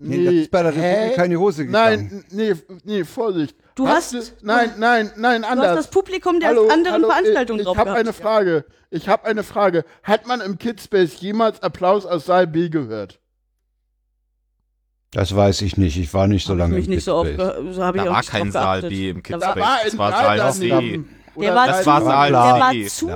Nee, 0.00 0.24
das 0.24 0.34
ist 0.34 0.50
bei 0.52 0.62
der 0.62 1.24
in 1.24 1.30
die 1.30 1.36
Hose 1.36 1.66
gegangen. 1.66 2.08
Nein, 2.12 2.24
nee, 2.30 2.54
nee, 2.84 3.04
Vorsicht. 3.04 3.56
Du 3.74 3.88
hast- 3.88 4.14
nein, 4.42 4.72
nein, 4.78 5.10
nein, 5.16 5.42
Du 5.42 5.48
anders. 5.48 5.66
hast 5.68 5.76
das 5.76 5.90
Publikum 5.90 6.38
der 6.40 6.50
Hallo, 6.50 6.68
anderen 6.68 6.94
hallo, 6.94 7.08
Veranstaltungen 7.08 7.60
ich, 7.60 7.64
drauf 7.66 7.74
Ich 7.76 7.80
habe 7.80 7.92
eine 7.94 8.12
Frage. 8.12 8.64
Ich 8.90 9.08
habe 9.08 9.24
eine 9.26 9.42
Frage. 9.42 9.84
Hat 10.02 10.26
man 10.26 10.40
im 10.40 10.56
Kidspace 10.58 11.20
jemals 11.20 11.62
Applaus 11.62 12.06
aus 12.06 12.26
Saal 12.26 12.46
B 12.46 12.68
gehört? 12.68 13.20
Das 15.12 15.34
weiß 15.34 15.62
ich 15.62 15.76
nicht. 15.76 15.96
Ich 15.96 16.12
war 16.14 16.26
nicht 16.26 16.46
so 16.46 16.52
Hab 16.52 16.58
lange 16.58 16.74
ich 16.74 16.80
mich 16.80 16.86
im 16.88 16.94
nicht 16.94 17.04
so 17.04 17.14
oft, 17.16 17.30
Kidspace. 17.30 17.74
so 17.74 17.82
habe 17.82 17.98
ich 17.98 18.04
Da 18.04 18.10
war 18.10 18.18
nicht 18.18 18.30
kein 18.30 18.52
Saal. 18.52 18.82
B 18.82 19.08
im 19.10 19.16
Da 19.16 19.20
Kids 19.22 19.40
war- 19.42 19.52
Space. 19.52 19.64
war 19.64 19.78
Das 19.84 19.98
war 19.98 20.12
Saal 20.12 20.52
C. 20.52 20.68
Der 21.40 21.54
war 21.54 21.80
zu. 21.80 21.86
war. 21.86 22.02
Saal 22.02 22.30
Der 22.30 22.38
war 22.38 22.72
zu. 22.88 23.06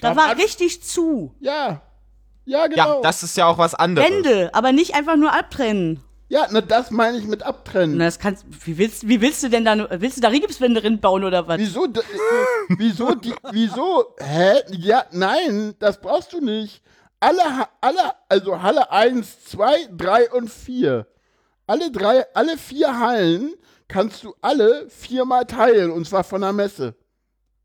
Da 0.00 0.16
war 0.16 0.36
richtig 0.36 0.82
zu. 0.82 1.34
Ja. 1.40 1.82
Ja, 2.44 2.66
genau. 2.66 2.96
Ja, 2.96 3.00
das 3.02 3.22
ist 3.22 3.36
ja 3.36 3.46
auch 3.46 3.58
was 3.58 3.74
anderes. 3.74 4.08
Wände, 4.10 4.50
aber 4.54 4.72
nicht 4.72 4.94
einfach 4.94 5.16
nur 5.16 5.32
abtrennen. 5.32 6.00
Ja, 6.30 6.46
na, 6.50 6.60
das 6.62 6.90
meine 6.90 7.18
ich 7.18 7.26
mit 7.26 7.42
abtrennen. 7.42 7.98
Na, 7.98 8.06
das 8.06 8.18
kannst, 8.18 8.46
wie 8.64 8.78
willst, 8.78 9.06
wie 9.06 9.20
willst 9.20 9.42
du 9.42 9.50
denn 9.50 9.64
da, 9.66 10.00
willst 10.00 10.16
du 10.16 10.20
da 10.22 10.28
Rigipswände 10.28 10.80
drin 10.80 11.00
bauen 11.00 11.24
oder 11.24 11.46
was? 11.46 11.58
Wieso, 11.58 11.84
äh, 11.84 11.90
wieso, 12.78 13.14
die, 13.14 13.34
wieso, 13.52 14.14
hä? 14.18 14.62
Ja, 14.70 15.04
nein, 15.12 15.74
das 15.78 16.00
brauchst 16.00 16.32
du 16.32 16.40
nicht. 16.40 16.82
Alle, 17.18 17.42
alle, 17.82 18.14
also 18.28 18.62
Halle 18.62 18.90
1, 18.90 19.44
2, 19.44 19.88
3 19.94 20.30
und 20.30 20.48
4. 20.50 21.06
Alle 21.66 21.90
drei, 21.92 22.24
alle 22.34 22.56
vier 22.58 22.98
Hallen 22.98 23.52
kannst 23.86 24.24
du 24.24 24.34
alle 24.40 24.88
viermal 24.88 25.44
teilen, 25.46 25.92
und 25.92 26.04
zwar 26.04 26.24
von 26.24 26.40
der 26.40 26.52
Messe 26.52 26.94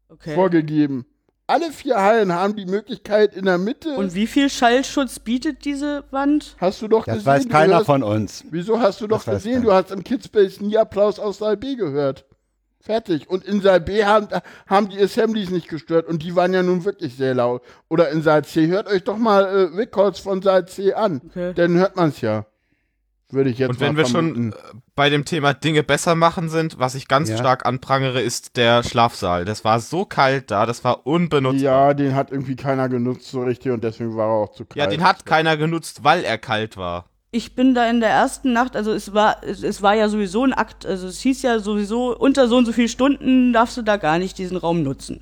Okay. 0.10 0.36
vorgegeben. 0.36 1.06
Alle 1.48 1.72
vier 1.72 1.98
Hallen 2.02 2.34
haben 2.34 2.56
die 2.56 2.66
Möglichkeit 2.66 3.36
in 3.36 3.46
der 3.46 3.60
Mitte. 3.60 3.96
Und 3.96 4.16
wie 4.16 4.26
viel 4.26 4.50
Schallschutz 4.50 5.20
bietet 5.20 5.64
diese 5.64 6.04
Wand? 6.10 6.56
hast 6.60 6.82
du 6.82 6.88
doch 6.88 7.06
Das 7.06 7.16
gesehen. 7.18 7.26
weiß 7.28 7.44
du 7.44 7.50
keiner 7.50 7.74
hörst- 7.76 7.86
von 7.86 8.02
uns. 8.04 8.44
Wieso 8.50 8.80
hast 8.80 9.00
du 9.02 9.08
doch 9.08 9.18
Das 9.24 9.28
weiß 9.28 9.44
gesehen, 9.44 9.62
du 9.62 9.72
hast 9.72 9.92
im 9.92 10.04
Kidspace 10.04 10.60
nie 10.62 10.76
Applaus 10.78 11.20
aus 11.20 11.38
Saal 11.38 11.56
B 11.58 11.76
gehört. 11.76 12.26
Fertig. 12.82 13.30
Und 13.30 13.44
in 13.46 13.62
Saal 13.62 13.80
B 13.82 14.06
haben, 14.06 14.28
haben 14.68 14.90
die 14.90 15.00
Assemblies 15.02 15.50
nicht 15.52 15.68
gestört 15.70 16.08
und 16.08 16.24
die 16.24 16.36
waren 16.36 16.54
ja 16.54 16.64
nun 16.64 16.84
wirklich 16.86 17.16
sehr 17.16 17.34
laut. 17.36 17.62
Oder 17.90 18.10
in 18.10 18.22
Saal 18.24 18.44
C. 18.44 18.68
Hört 18.68 18.88
euch 18.88 19.04
doch 19.04 19.18
mal 19.18 19.44
äh, 19.44 19.76
Records 19.76 20.20
von 20.20 20.42
Saal 20.42 20.68
C 20.68 20.94
an. 20.94 21.22
Okay. 21.30 21.54
Dann 21.56 21.76
hört 21.78 21.96
man 21.96 22.10
es 22.10 22.22
ja. 22.22 22.46
Würde 23.32 23.50
ich 23.50 23.58
jetzt 23.58 23.70
Und 23.70 23.80
wenn 23.80 23.94
mal 23.94 23.98
wir 24.04 24.06
schon 24.06 24.34
vermuten. 24.34 24.54
äh, 24.54 24.80
bei 24.96 25.10
dem 25.10 25.26
Thema 25.26 25.54
Dinge 25.54 25.82
besser 25.82 26.14
machen 26.16 26.48
sind, 26.50 26.78
was 26.78 26.94
ich 26.96 27.08
ganz 27.08 27.30
Ja. 27.30 27.38
stark 27.38 27.66
anprangere, 27.66 28.22
ist 28.22 28.56
der 28.56 28.84
Schlafsaal. 28.84 29.46
Das 29.46 29.66
war 29.66 29.80
so 29.80 30.06
kalt 30.06 30.52
da, 30.52 30.66
das 30.68 30.84
war 30.84 31.08
unbenutzt. 31.08 31.62
Ja, 31.62 31.94
den 31.96 32.14
hat 32.16 32.32
irgendwie 32.32 32.56
keiner 32.56 32.88
genutzt 32.88 33.30
so 33.32 33.42
richtig 33.44 33.72
und 33.72 33.84
deswegen 33.84 34.16
war 34.16 34.28
er 34.28 34.34
auch 34.44 34.52
zu 34.54 34.66
kalt. 34.66 34.78
Ja, 34.78 34.88
den 34.88 35.04
hat 35.04 35.26
keiner 35.26 35.58
genutzt, 35.58 36.04
weil 36.04 36.24
er 36.24 36.38
kalt 36.38 36.78
war. 36.78 37.06
Ich 37.32 37.54
bin 37.56 37.74
da 37.76 37.90
in 37.90 38.00
der 38.00 38.12
ersten 38.12 38.54
Nacht, 38.54 38.78
also 38.78 38.94
es 38.94 39.14
war, 39.14 39.44
es, 39.44 39.62
es 39.64 39.82
war 39.82 39.94
ja 39.96 40.08
sowieso 40.08 40.46
ein 40.46 40.54
Akt, 40.54 40.86
also 40.86 41.08
es 41.08 41.20
hieß 41.20 41.42
ja 41.42 41.60
sowieso, 41.60 42.16
unter 42.16 42.48
so 42.48 42.56
und 42.58 42.66
so 42.66 42.72
viel 42.72 42.88
Stunden 42.88 43.52
darfst 43.52 43.76
du 43.76 43.82
da 43.82 43.98
gar 43.98 44.20
nicht 44.20 44.38
diesen 44.38 44.56
Raum 44.56 44.84
nutzen. 44.84 45.22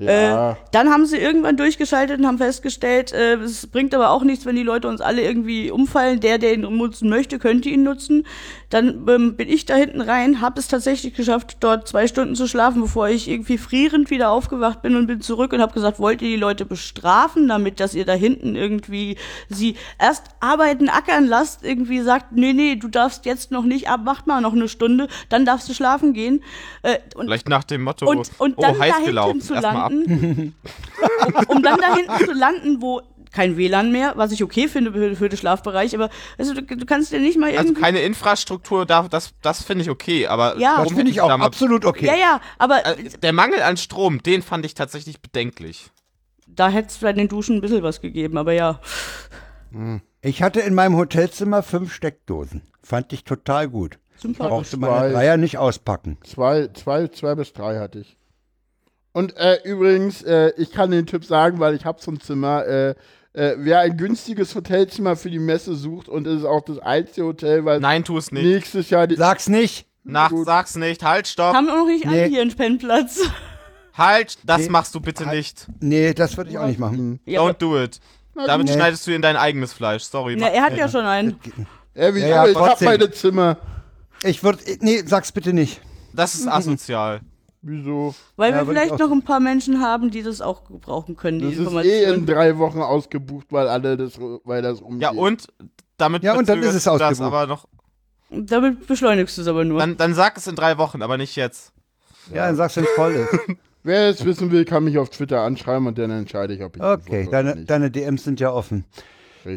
Ja. 0.00 0.52
Äh, 0.52 0.54
dann 0.72 0.88
haben 0.88 1.04
sie 1.04 1.18
irgendwann 1.18 1.58
durchgeschaltet 1.58 2.18
und 2.18 2.26
haben 2.26 2.38
festgestellt, 2.38 3.12
äh, 3.12 3.34
es 3.34 3.66
bringt 3.66 3.94
aber 3.94 4.10
auch 4.10 4.24
nichts, 4.24 4.46
wenn 4.46 4.56
die 4.56 4.62
Leute 4.62 4.88
uns 4.88 5.00
alle 5.02 5.22
irgendwie 5.22 5.70
umfallen. 5.70 6.20
Der, 6.20 6.38
der 6.38 6.54
ihn 6.54 6.62
nutzen 6.62 7.10
möchte, 7.10 7.38
könnte 7.38 7.68
ihn 7.68 7.82
nutzen. 7.82 8.26
Dann 8.70 9.06
ähm, 9.08 9.36
bin 9.36 9.48
ich 9.48 9.66
da 9.66 9.74
hinten 9.74 10.00
rein, 10.00 10.40
habe 10.40 10.58
es 10.58 10.68
tatsächlich 10.68 11.14
geschafft, 11.14 11.58
dort 11.60 11.86
zwei 11.86 12.06
Stunden 12.06 12.34
zu 12.34 12.46
schlafen, 12.46 12.80
bevor 12.80 13.08
ich 13.08 13.28
irgendwie 13.28 13.58
frierend 13.58 14.10
wieder 14.10 14.30
aufgewacht 14.30 14.80
bin 14.80 14.96
und 14.96 15.06
bin 15.06 15.20
zurück 15.20 15.52
und 15.52 15.60
habe 15.60 15.74
gesagt, 15.74 15.98
wollt 15.98 16.22
ihr 16.22 16.28
die 16.28 16.36
Leute 16.36 16.64
bestrafen, 16.64 17.48
damit, 17.48 17.80
dass 17.80 17.94
ihr 17.94 18.06
da 18.06 18.14
hinten 18.14 18.56
irgendwie 18.56 19.16
sie 19.48 19.74
erst 19.98 20.24
arbeiten, 20.38 20.88
ackern 20.88 21.26
lasst, 21.26 21.64
irgendwie 21.64 22.00
sagt, 22.00 22.32
nee, 22.32 22.52
nee, 22.52 22.76
du 22.76 22.88
darfst 22.88 23.26
jetzt 23.26 23.50
noch 23.50 23.64
nicht 23.64 23.88
ab, 23.88 24.00
mach 24.04 24.24
mal 24.24 24.40
noch 24.40 24.54
eine 24.54 24.68
Stunde, 24.68 25.08
dann 25.28 25.44
darfst 25.44 25.68
du 25.68 25.74
schlafen 25.74 26.12
gehen. 26.14 26.42
Äh, 26.82 26.98
und 27.16 27.26
Vielleicht 27.26 27.48
nach 27.48 27.64
dem 27.64 27.82
Motto, 27.82 28.08
und, 28.08 28.30
und 28.38 28.54
oh, 28.56 28.78
heiß 28.78 29.04
gelaufen, 29.04 29.40
erstmal 29.52 29.89
landen, 29.90 30.54
um, 31.26 31.34
um 31.56 31.62
dann 31.62 31.78
da 31.78 31.94
hinten 31.96 32.24
zu 32.24 32.32
landen, 32.32 32.80
wo 32.82 33.02
kein 33.32 33.56
WLAN 33.56 33.92
mehr, 33.92 34.14
was 34.16 34.32
ich 34.32 34.42
okay 34.42 34.66
finde 34.66 34.92
für, 34.92 35.14
für 35.14 35.28
den 35.28 35.36
Schlafbereich, 35.36 35.94
aber 35.94 36.10
also, 36.36 36.52
du, 36.52 36.62
du 36.62 36.84
kannst 36.84 37.12
dir 37.12 37.20
nicht 37.20 37.38
mal 37.38 37.46
Also 37.50 37.58
irgendwie... 37.68 37.80
keine 37.80 38.00
Infrastruktur, 38.00 38.86
da, 38.86 39.06
das, 39.08 39.34
das 39.40 39.62
finde 39.62 39.82
ich 39.84 39.90
okay, 39.90 40.26
aber 40.26 40.58
Ja. 40.58 40.72
warum 40.78 40.86
Das 40.88 40.94
finde 40.94 41.12
ich 41.12 41.20
auch 41.20 41.30
absolut 41.30 41.84
okay. 41.84 42.06
ja, 42.06 42.16
ja, 42.16 42.40
aber 42.58 42.84
Äh, 42.86 43.04
der 43.22 43.32
Mangel 43.32 43.62
an 43.62 43.76
Strom, 43.76 44.20
den 44.22 44.42
fand 44.42 44.64
ich 44.66 44.74
tatsächlich 44.74 45.20
bedenklich. 45.20 45.90
da 46.48 46.68
hätte 46.70 46.88
es 46.88 46.98
bei 46.98 47.12
den 47.12 47.28
Duschen 47.28 47.58
ein 47.58 47.60
bisschen 47.60 47.84
was 47.84 48.00
gegeben, 48.00 48.36
aber 48.36 48.52
ja. 48.52 48.80
Ich 50.22 50.42
hatte 50.42 50.60
in 50.60 50.74
meinem 50.74 50.96
Hotelzimmer 50.96 51.62
fünf 51.62 51.92
Steckdosen. 51.94 52.62
Fand 52.82 53.12
ich 53.12 53.22
total 53.22 53.68
gut. 53.68 53.98
Sympathisch. 54.16 54.50
Brauchte 54.50 54.76
meine. 54.76 55.12
Dreier 55.12 55.36
nicht 55.36 55.58
auspacken. 55.58 56.18
Zwei, 56.24 56.68
zwei, 56.74 57.06
zwei 57.08 57.36
bis 57.36 57.52
drei 57.52 57.78
hatte 57.78 58.00
ich. 58.00 58.16
Und 59.12 59.36
äh, 59.36 59.58
übrigens, 59.64 60.22
äh, 60.22 60.52
ich 60.56 60.70
kann 60.72 60.90
den 60.90 61.06
Tipp 61.06 61.24
sagen, 61.24 61.58
weil 61.58 61.74
ich 61.74 61.84
habe 61.84 62.00
so 62.00 62.10
ein 62.10 62.20
Zimmer. 62.20 62.64
Äh, 62.66 62.94
äh, 63.32 63.54
wer 63.58 63.80
ein 63.80 63.96
günstiges 63.96 64.54
Hotelzimmer 64.56 65.14
für 65.16 65.30
die 65.30 65.38
Messe 65.38 65.74
sucht 65.76 66.08
und 66.08 66.26
es 66.26 66.40
ist 66.40 66.44
auch 66.44 66.62
das 66.64 66.78
einzige 66.80 67.26
Hotel, 67.26 67.64
weil 67.64 67.78
Nein, 67.80 68.02
tu 68.04 68.16
es 68.18 68.32
nicht. 68.32 68.42
nächstes 68.44 68.90
Jahr 68.90 69.06
die, 69.06 69.14
Sag's 69.16 69.48
nicht. 69.48 69.86
Nach, 70.02 70.30
gut. 70.30 70.46
sag's 70.46 70.74
nicht. 70.76 71.04
Halt, 71.04 71.28
stopp. 71.28 71.54
Haben 71.54 71.66
wir 71.66 71.76
noch 71.76 71.86
nicht 71.86 72.04
Nee. 72.06 72.22
alle 72.22 72.28
hier 72.28 72.40
einen 72.42 72.56
Pennplatz. 72.56 73.20
Halt, 73.96 74.38
das 74.44 74.62
Nee. 74.62 74.68
machst 74.70 74.94
du 74.94 75.00
bitte 75.00 75.26
nicht. 75.28 75.66
Nee, 75.80 76.14
das 76.14 76.36
würde 76.36 76.50
ich 76.50 76.58
auch 76.58 76.66
nicht 76.66 76.78
machen. 76.80 77.20
Ja, 77.24 77.40
Don't 77.42 77.58
do 77.58 77.80
it. 77.80 78.00
Damit 78.34 78.66
Nee. 78.68 78.72
schneidest 78.74 79.06
du 79.06 79.12
in 79.14 79.22
dein 79.22 79.36
eigenes 79.36 79.72
Fleisch. 79.72 80.04
Sorry. 80.04 80.36
na, 80.38 80.48
er 80.48 80.62
hat 80.62 80.76
ja 80.76 80.88
schon 80.88 81.04
einen. 81.04 81.38
äh, 81.94 82.12
wieso? 82.14 82.26
Ja, 82.26 82.44
ja, 82.44 82.46
ich 82.50 82.56
habe 82.56 82.68
trotzdem. 82.68 82.88
meine 82.88 83.10
Zimmer. 83.10 83.58
Ich 84.22 84.42
würde. 84.42 84.58
Nee, 84.80 85.02
sag's 85.06 85.30
bitte 85.32 85.52
nicht. 85.52 85.80
Das 86.14 86.34
ist 86.34 86.48
asozial. 86.48 87.20
Wieso? 87.62 88.14
Weil 88.36 88.52
Ja, 88.52 88.58
wir 88.58 88.66
vielleicht 88.66 88.98
noch 88.98 89.10
ein 89.12 89.22
paar 89.22 89.38
Menschen 89.40 89.80
haben, 89.82 90.10
die 90.10 90.22
das 90.22 90.40
auch 90.40 90.64
gebrauchen 90.64 91.16
können, 91.16 91.40
die 91.40 91.56
Das 91.56 91.66
ist 91.74 91.84
eh 91.84 92.04
in 92.12 92.24
drei 92.24 92.56
Wochen 92.58 92.80
ausgebucht, 92.80 93.48
weil 93.50 93.68
alle 93.68 93.96
das, 93.98 94.18
weil 94.44 94.62
das 94.62 94.80
umgeht. 94.80 95.02
Ja, 95.02 95.10
und 95.10 95.46
damit 95.98 96.22
Ja, 96.22 96.34
und 96.38 96.48
dann 96.48 96.60
ist 96.62 96.68
es 96.74 96.84
das 96.84 96.88
ausgebucht. 97.00 97.20
aber 97.20 97.46
noch. 97.46 97.68
Damit 98.30 98.86
beschleunigst 98.86 99.36
du 99.36 99.42
es 99.42 99.48
aber 99.48 99.64
nur. 99.64 99.78
Dann, 99.80 99.96
dann 99.98 100.14
sag 100.14 100.36
es 100.38 100.46
in 100.46 100.54
drei 100.56 100.78
Wochen, 100.78 101.02
aber 101.02 101.18
nicht 101.18 101.36
jetzt. 101.36 101.72
Ja, 102.32 102.46
dann 102.46 102.56
sag's, 102.56 102.76
wenn's 102.76 102.88
voll 102.94 103.12
ist. 103.12 103.28
Wer 103.82 104.08
es 104.10 104.24
wissen 104.24 104.50
will, 104.50 104.64
kann 104.64 104.84
mich 104.84 104.96
auf 104.98 105.10
Twitter 105.10 105.40
anschreiben 105.42 105.86
und 105.86 105.98
dann 105.98 106.10
entscheide 106.10 106.54
ich, 106.54 106.62
ob 106.62 106.76
ich 106.76 106.82
Okay, 106.82 107.28
deine, 107.30 107.56
nicht. 107.56 107.70
deine 107.70 107.90
DMs 107.90 108.24
sind 108.24 108.38
ja 108.40 108.52
offen. 108.52 108.84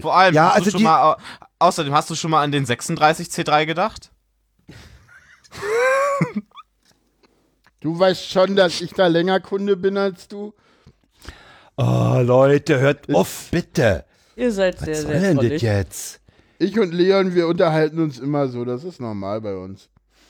Vor 0.02 0.16
allem, 0.16 0.34
Ja, 0.34 0.48
hast 0.48 0.56
also 0.56 0.66
du 0.66 0.72
schon 0.72 0.78
die- 0.80 0.84
mal, 0.86 1.14
au- 1.14 1.18
außerdem 1.60 1.94
hast 1.94 2.10
du 2.10 2.16
schon 2.16 2.32
mal 2.32 2.42
an 2.42 2.52
den 2.54 2.66
36 2.66 3.28
C3 3.28 3.66
gedacht? 3.66 4.12
Du 7.84 8.00
weißt 8.00 8.30
schon, 8.32 8.56
dass 8.56 8.82
ich 8.82 8.92
da 8.94 9.06
länger 9.08 9.40
Kunde 9.40 9.78
bin 9.78 9.98
als 9.98 10.28
du. 10.28 10.54
Oh, 11.78 12.20
Leute, 12.22 12.80
hört 12.80 13.14
auf, 13.14 13.48
bitte. 13.52 14.06
Ihr 14.36 14.52
seid 14.52 14.76
Was 14.78 14.86
sehr, 14.86 14.96
soll 14.96 15.20
sehr 15.20 15.34
denn 15.36 15.50
das 15.50 15.62
jetzt? 15.62 16.20
Ich 16.60 16.80
und 16.80 16.94
Leon, 16.94 17.34
wir 17.36 17.48
unterhalten 17.48 18.00
uns 18.02 18.20
immer 18.20 18.48
so. 18.48 18.64
Das 18.66 18.84
ist 18.84 19.00
normal 19.02 19.42
bei 19.42 19.56
uns. 19.56 19.90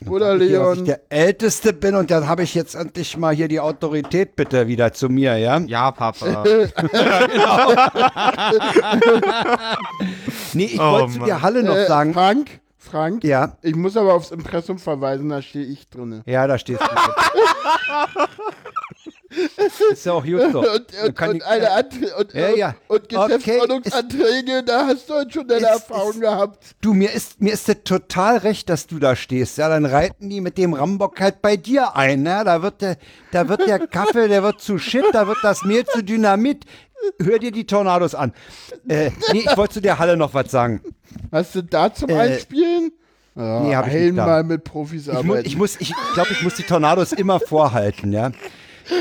Oder 0.10 0.38
Hier, 0.38 0.60
dass 0.60 0.80
ich 0.80 0.84
Leon? 0.84 0.86
der 0.86 1.00
Älteste 1.10 1.72
bin 1.72 1.96
und 1.96 2.12
dann 2.12 2.28
habe 2.28 2.44
ich 2.44 2.54
jetzt 2.56 2.76
endlich 2.76 3.16
mal 3.18 3.34
hier 3.34 3.48
die 3.48 3.62
Autorität 3.62 4.36
bitte 4.36 4.68
wieder 4.68 4.92
zu 4.92 5.08
mir, 5.08 5.38
ja? 5.38 5.60
Ja, 5.60 5.92
Papa. 5.92 6.44
Nee, 10.54 10.66
ich 10.66 10.80
Oh, 10.80 10.92
wollte 10.92 11.14
zu 11.14 11.20
der 11.20 11.42
Halle 11.42 11.64
noch 11.64 11.76
Äh, 11.76 11.88
sagen. 11.88 12.14
Frank, 12.14 12.60
Frank, 12.84 13.24
Ja, 13.24 13.58
ich 13.62 13.76
muss 13.76 13.96
aber 13.98 14.14
aufs 14.14 14.32
Impressum 14.32 14.78
verweisen, 14.78 15.30
da 15.30 15.42
stehe 15.42 15.66
ich 15.66 15.90
drinne. 15.90 16.22
ja, 16.26 16.46
da 16.48 16.58
stehst 16.58 16.82
du. 16.82 16.86
ist 19.92 20.06
ja 20.06 20.14
auch 20.14 20.24
gut 20.26 20.42
so. 20.52 20.60
Und, 20.70 20.70
und, 21.04 21.22
und, 21.22 21.36
ich- 21.36 21.46
eine 21.46 21.72
Antre 21.72 22.16
und, 22.18 22.34
Ja, 22.34 22.50
ja. 22.50 22.76
und 22.88 23.14
Okay, 23.16 23.38
Geschäftsordnungsanträge, 23.38 24.64
da 24.66 24.88
hast 24.88 25.10
du 25.10 25.14
heute 25.16 25.32
schon 25.32 25.48
deine 25.48 25.62
Ist- 25.62 25.68
Erfahrung 25.72 26.12
ist- 26.14 26.22
gehabt. 26.22 26.64
Du, 26.82 26.94
mir 26.94 27.12
ist, 27.12 27.42
mir 27.42 27.54
ist 27.54 27.68
das 27.70 27.78
total 27.84 28.38
recht, 28.38 28.70
dass 28.70 28.88
du 28.88 29.00
da 29.00 29.16
stehst. 29.16 29.58
Ja, 29.58 29.70
dann 29.70 29.86
reiten 29.86 30.30
die 30.30 30.42
mit 30.42 30.58
dem 30.58 30.74
Rambock 30.74 31.20
halt 31.20 31.42
bei 31.42 31.58
dir 31.58 31.96
ein. 31.96 32.24
Ne? 32.24 32.42
Da, 32.46 32.62
wird 32.62 32.82
der, 32.82 32.98
da 33.32 33.48
wird 33.50 33.68
der 33.68 33.80
Kaffee, 33.88 34.28
der 34.28 34.44
wird 34.44 34.62
zu 34.62 34.78
Shit, 34.78 35.06
da 35.14 35.28
wird 35.28 35.38
das 35.44 35.64
Mehl 35.64 35.86
zu 35.86 36.04
Dynamit. 36.04 36.66
Hör 37.22 37.38
dir 37.38 37.52
die 37.52 37.66
Tornados 37.66 38.16
an. 38.16 38.34
Äh, 38.88 39.12
nee, 39.34 39.44
ich 39.50 39.58
wollte 39.58 39.74
zu 39.76 39.82
der 39.82 40.00
Halle 40.00 40.16
noch 40.16 40.34
was 40.34 40.50
sagen. 40.52 40.82
Hast 41.32 41.54
du 41.56 41.62
da 41.62 41.94
zum 41.94 42.10
Äh, 42.10 42.14
Einspielen? 42.14 42.94
Ja, 43.36 43.60
nee, 43.62 43.76
hab 43.76 43.88
ich 43.88 43.94
nicht 43.94 44.18
da. 44.18 44.24
einmal 44.24 44.44
mit 44.44 44.64
Profis 44.64 45.08
Ich, 45.08 45.14
mu 45.14 45.34
arbeiten. 45.34 45.48
ich 45.48 45.58
muss, 45.58 45.76
ich 45.82 45.92
glaube, 46.14 46.30
ich 46.32 46.44
muss 46.44 46.56
die 46.56 46.64
Tornados 46.64 47.12
immer 47.14 47.40
vorhalten, 47.40 48.14
ja. 48.14 48.32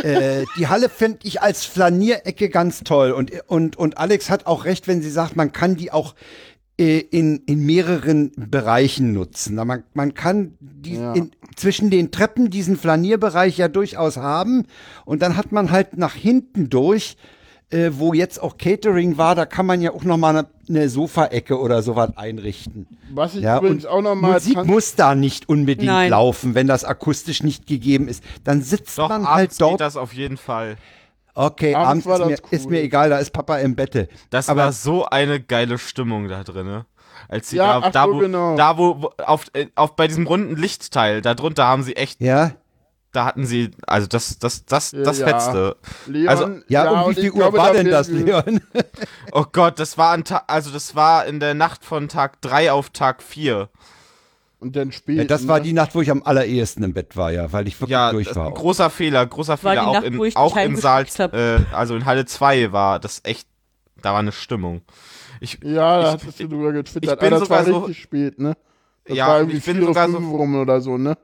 Äh, 0.02 0.44
die 0.56 0.68
Halle 0.68 0.88
finde 0.88 1.18
ich 1.24 1.42
als 1.42 1.64
Flanierecke 1.64 2.48
ganz 2.48 2.80
toll. 2.84 3.12
Und, 3.12 3.32
und, 3.48 3.76
und 3.76 3.98
Alex 3.98 4.30
hat 4.30 4.46
auch 4.46 4.64
recht, 4.64 4.88
wenn 4.88 5.02
sie 5.02 5.10
sagt, 5.10 5.36
man 5.36 5.52
kann 5.52 5.76
die 5.76 5.90
auch 5.92 6.14
äh, 6.78 6.98
in, 6.98 7.42
in 7.46 7.64
mehreren 7.66 8.32
Bereichen 8.36 9.12
nutzen. 9.12 9.54
Man, 9.56 9.84
man 9.94 10.14
kann 10.14 10.54
die 10.60 10.94
Ja. 10.96 11.12
in, 11.14 11.32
zwischen 11.56 11.90
den 11.90 12.10
Treppen 12.10 12.48
diesen 12.50 12.76
Flanierbereich 12.76 13.58
ja 13.58 13.68
durchaus 13.68 14.16
haben. 14.16 14.64
Und 15.04 15.22
dann 15.22 15.36
hat 15.36 15.52
man 15.52 15.70
halt 15.70 15.96
nach 15.98 16.14
hinten 16.14 16.70
durch, 16.70 17.16
äh, 17.72 17.90
wo 17.94 18.12
jetzt 18.12 18.40
auch 18.42 18.58
Catering 18.58 19.18
war, 19.18 19.34
da 19.34 19.46
kann 19.46 19.66
man 19.66 19.80
ja 19.80 19.92
auch 19.92 20.04
noch 20.04 20.16
mal 20.16 20.36
eine, 20.36 20.46
eine 20.68 20.88
Sofaecke 20.88 21.58
oder 21.58 21.82
sowas 21.82 22.10
einrichten. 22.16 22.86
Was 23.12 23.34
ich 23.34 23.42
Ja, 23.42 23.58
übrigens 23.58 23.86
auch 23.86 24.02
noch 24.02 24.14
mal 24.14 24.32
Musik 24.34 24.64
muss 24.64 24.94
da 24.94 25.14
nicht 25.14 25.48
unbedingt 25.48 25.86
Nein. 25.90 26.10
laufen, 26.10 26.54
wenn 26.54 26.66
das 26.66 26.84
akustisch 26.84 27.42
nicht 27.42 27.66
gegeben 27.66 28.08
ist. 28.08 28.22
Dann 28.44 28.62
sitzt 28.62 28.98
Doch, 28.98 29.08
man 29.08 29.22
abends 29.24 29.30
halt 29.30 29.50
geht 29.50 29.60
dort. 29.60 29.80
das 29.80 29.96
auf 29.96 30.12
jeden 30.12 30.36
Fall. 30.36 30.76
Okay, 31.34 31.74
Abends 31.74 32.06
abends, 32.06 32.06
war 32.06 32.20
ist, 32.20 32.26
mir, 32.42 32.46
cool. 32.50 32.58
ist 32.58 32.70
mir 32.70 32.82
egal, 32.82 33.08
da 33.10 33.18
ist 33.18 33.30
Papa 33.32 33.56
im 33.56 33.74
Bette. 33.74 34.08
Das 34.30 34.48
Aber- 34.50 34.64
war 34.64 34.72
so 34.72 35.06
eine 35.06 35.40
geile 35.40 35.78
Stimmung 35.78 36.28
da 36.28 36.44
drinne. 36.44 36.84
Als 37.28 37.50
sie 37.50 37.56
Ja, 37.56 37.80
da, 37.80 37.86
ach 37.86 37.92
da, 37.92 38.04
so, 38.04 38.14
wo, 38.14 38.18
genau. 38.18 38.56
da 38.56 38.76
wo, 38.76 39.02
wo 39.02 39.10
auf, 39.24 39.46
äh, 39.54 39.66
auf 39.74 39.96
bei 39.96 40.08
diesem 40.08 40.26
runden 40.26 40.56
Lichtteil, 40.56 41.22
da 41.22 41.34
drunter 41.34 41.66
haben 41.66 41.82
sie 41.84 41.96
echt, 41.96 42.20
Ja, 42.20 42.52
da 43.12 43.24
hatten 43.26 43.44
sie, 43.46 43.70
also 43.86 44.06
das, 44.06 44.38
das, 44.38 44.64
das, 44.64 44.90
das 44.90 45.18
Ja. 45.18 45.26
fetzte. 45.28 45.76
Leon, 46.06 46.28
Also, 46.28 46.48
ja, 46.68 46.90
um 46.90 47.02
und 47.04 47.16
wie 47.16 47.20
viel 47.20 47.30
Uhr 47.30 47.36
glaube, 47.38 47.58
war 47.58 47.72
denn 47.72 47.88
das, 47.90 48.08
Leon? 48.08 48.60
Oh 49.32 49.44
Gott, 49.50 49.78
das 49.78 49.96
war 49.98 50.12
ein 50.12 50.24
Tag, 50.24 50.44
also 50.46 50.70
das 50.70 50.94
war 50.94 51.26
in 51.26 51.38
der 51.40 51.54
Nacht 51.54 51.84
von 51.84 52.08
Tag 52.08 52.40
3 52.42 52.72
auf 52.72 52.90
Tag 52.90 53.22
4. 53.22 53.68
Und 54.60 54.76
dann 54.76 54.92
spät. 54.92 55.18
Ja, 55.18 55.24
das 55.24 55.48
war 55.48 55.58
ne? 55.58 55.64
die 55.64 55.72
Nacht, 55.72 55.94
wo 55.94 56.00
ich 56.02 56.10
am 56.10 56.22
allerersten 56.22 56.84
im 56.84 56.92
Bett 56.94 57.16
war, 57.16 57.32
ja, 57.32 57.50
weil 57.52 57.66
ich 57.66 57.80
wirklich 57.80 57.90
Ja, 57.92 58.12
durch 58.12 58.34
war. 58.36 58.46
ein 58.46 58.54
großer 58.54 58.90
Fehler, 58.90 59.26
großer 59.26 59.52
War 59.52 59.58
Fehler 59.58 59.74
die 59.74 59.78
auch 59.88 59.92
Nacht, 59.94 60.04
in, 60.04 60.18
wo 60.18 60.24
ich 60.24 60.36
auch 60.36 60.56
in 60.56 60.76
Saal, 60.76 61.04
äh, 61.18 61.58
also 61.72 61.96
in 61.96 62.04
Halle 62.04 62.26
2 62.26 62.70
war 62.72 63.00
das 63.00 63.20
echt, 63.24 63.48
da 64.02 64.12
war 64.12 64.20
eine 64.20 64.30
Stimmung. 64.32 64.82
Ich, 65.40 65.58
Ja, 65.64 66.00
da 66.00 66.14
ich- 66.14 66.22
hattest 66.22 66.38
du 66.40 66.46
drüber 66.48 66.72
getwittert. 66.72 67.12
ich 67.12 67.18
bin 67.18 67.28
Aber 67.32 67.40
das 67.40 67.50
war 67.50 67.64
sogar 67.64 67.80
so- 67.80 67.86
richtig 67.86 68.02
spät, 68.04 68.38
ne? 68.38 68.56
Das 69.04 69.16
Ja, 69.16 69.26
war 69.26 69.38
irgendwie 69.38 69.56
ich 69.56 69.64
bin 69.64 69.78
vier 69.78 69.86
sogar 69.86 70.08
so- 70.08 70.16
fünf 70.18 70.30
rum 70.32 70.60
oder 70.60 70.80
so, 70.80 70.96
ne? 70.96 71.18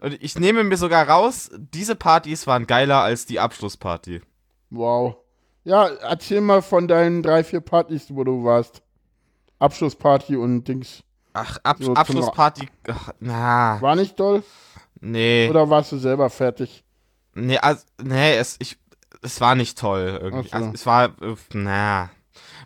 Und 0.00 0.22
ich 0.22 0.38
nehme 0.38 0.64
mir 0.64 0.76
sogar 0.76 1.08
raus, 1.08 1.50
diese 1.56 1.94
Partys 1.96 2.46
waren 2.46 2.66
geiler 2.66 3.00
als 3.02 3.26
die 3.26 3.40
Abschlussparty. 3.40 4.20
Wow. 4.70 5.16
Ja, 5.64 5.86
erzähl 5.88 6.40
mal 6.40 6.62
von 6.62 6.88
deinen 6.88 7.22
drei, 7.22 7.44
vier 7.44 7.60
Partys, 7.60 8.06
wo 8.08 8.24
du 8.24 8.44
warst. 8.44 8.82
Abschlussparty 9.58 10.36
und 10.36 10.64
Dings. 10.66 11.02
Ach, 11.34 11.58
Ab 11.62 11.76
So 11.80 11.94
Abschlussparty, 11.94 12.68
ach, 12.88 13.10
na, 13.20 13.80
War 13.80 13.96
nicht 13.96 14.18
doll? 14.18 14.42
nee, 15.00 15.48
Oder 15.48 15.70
warst 15.70 15.92
du 15.92 15.98
selber 15.98 16.28
fertig? 16.30 16.84
nee, 17.34 17.56
also, 17.58 17.84
nee, 18.02 18.36
es, 18.36 18.56
ich, 18.58 18.76
es 19.22 19.40
war 19.40 19.54
nicht 19.54 19.78
toll 19.78 20.18
irgendwie. 20.20 20.48
So. 20.48 20.56
Also, 20.56 20.70
es 20.74 20.84
war, 20.86 21.14
na. 21.54 22.10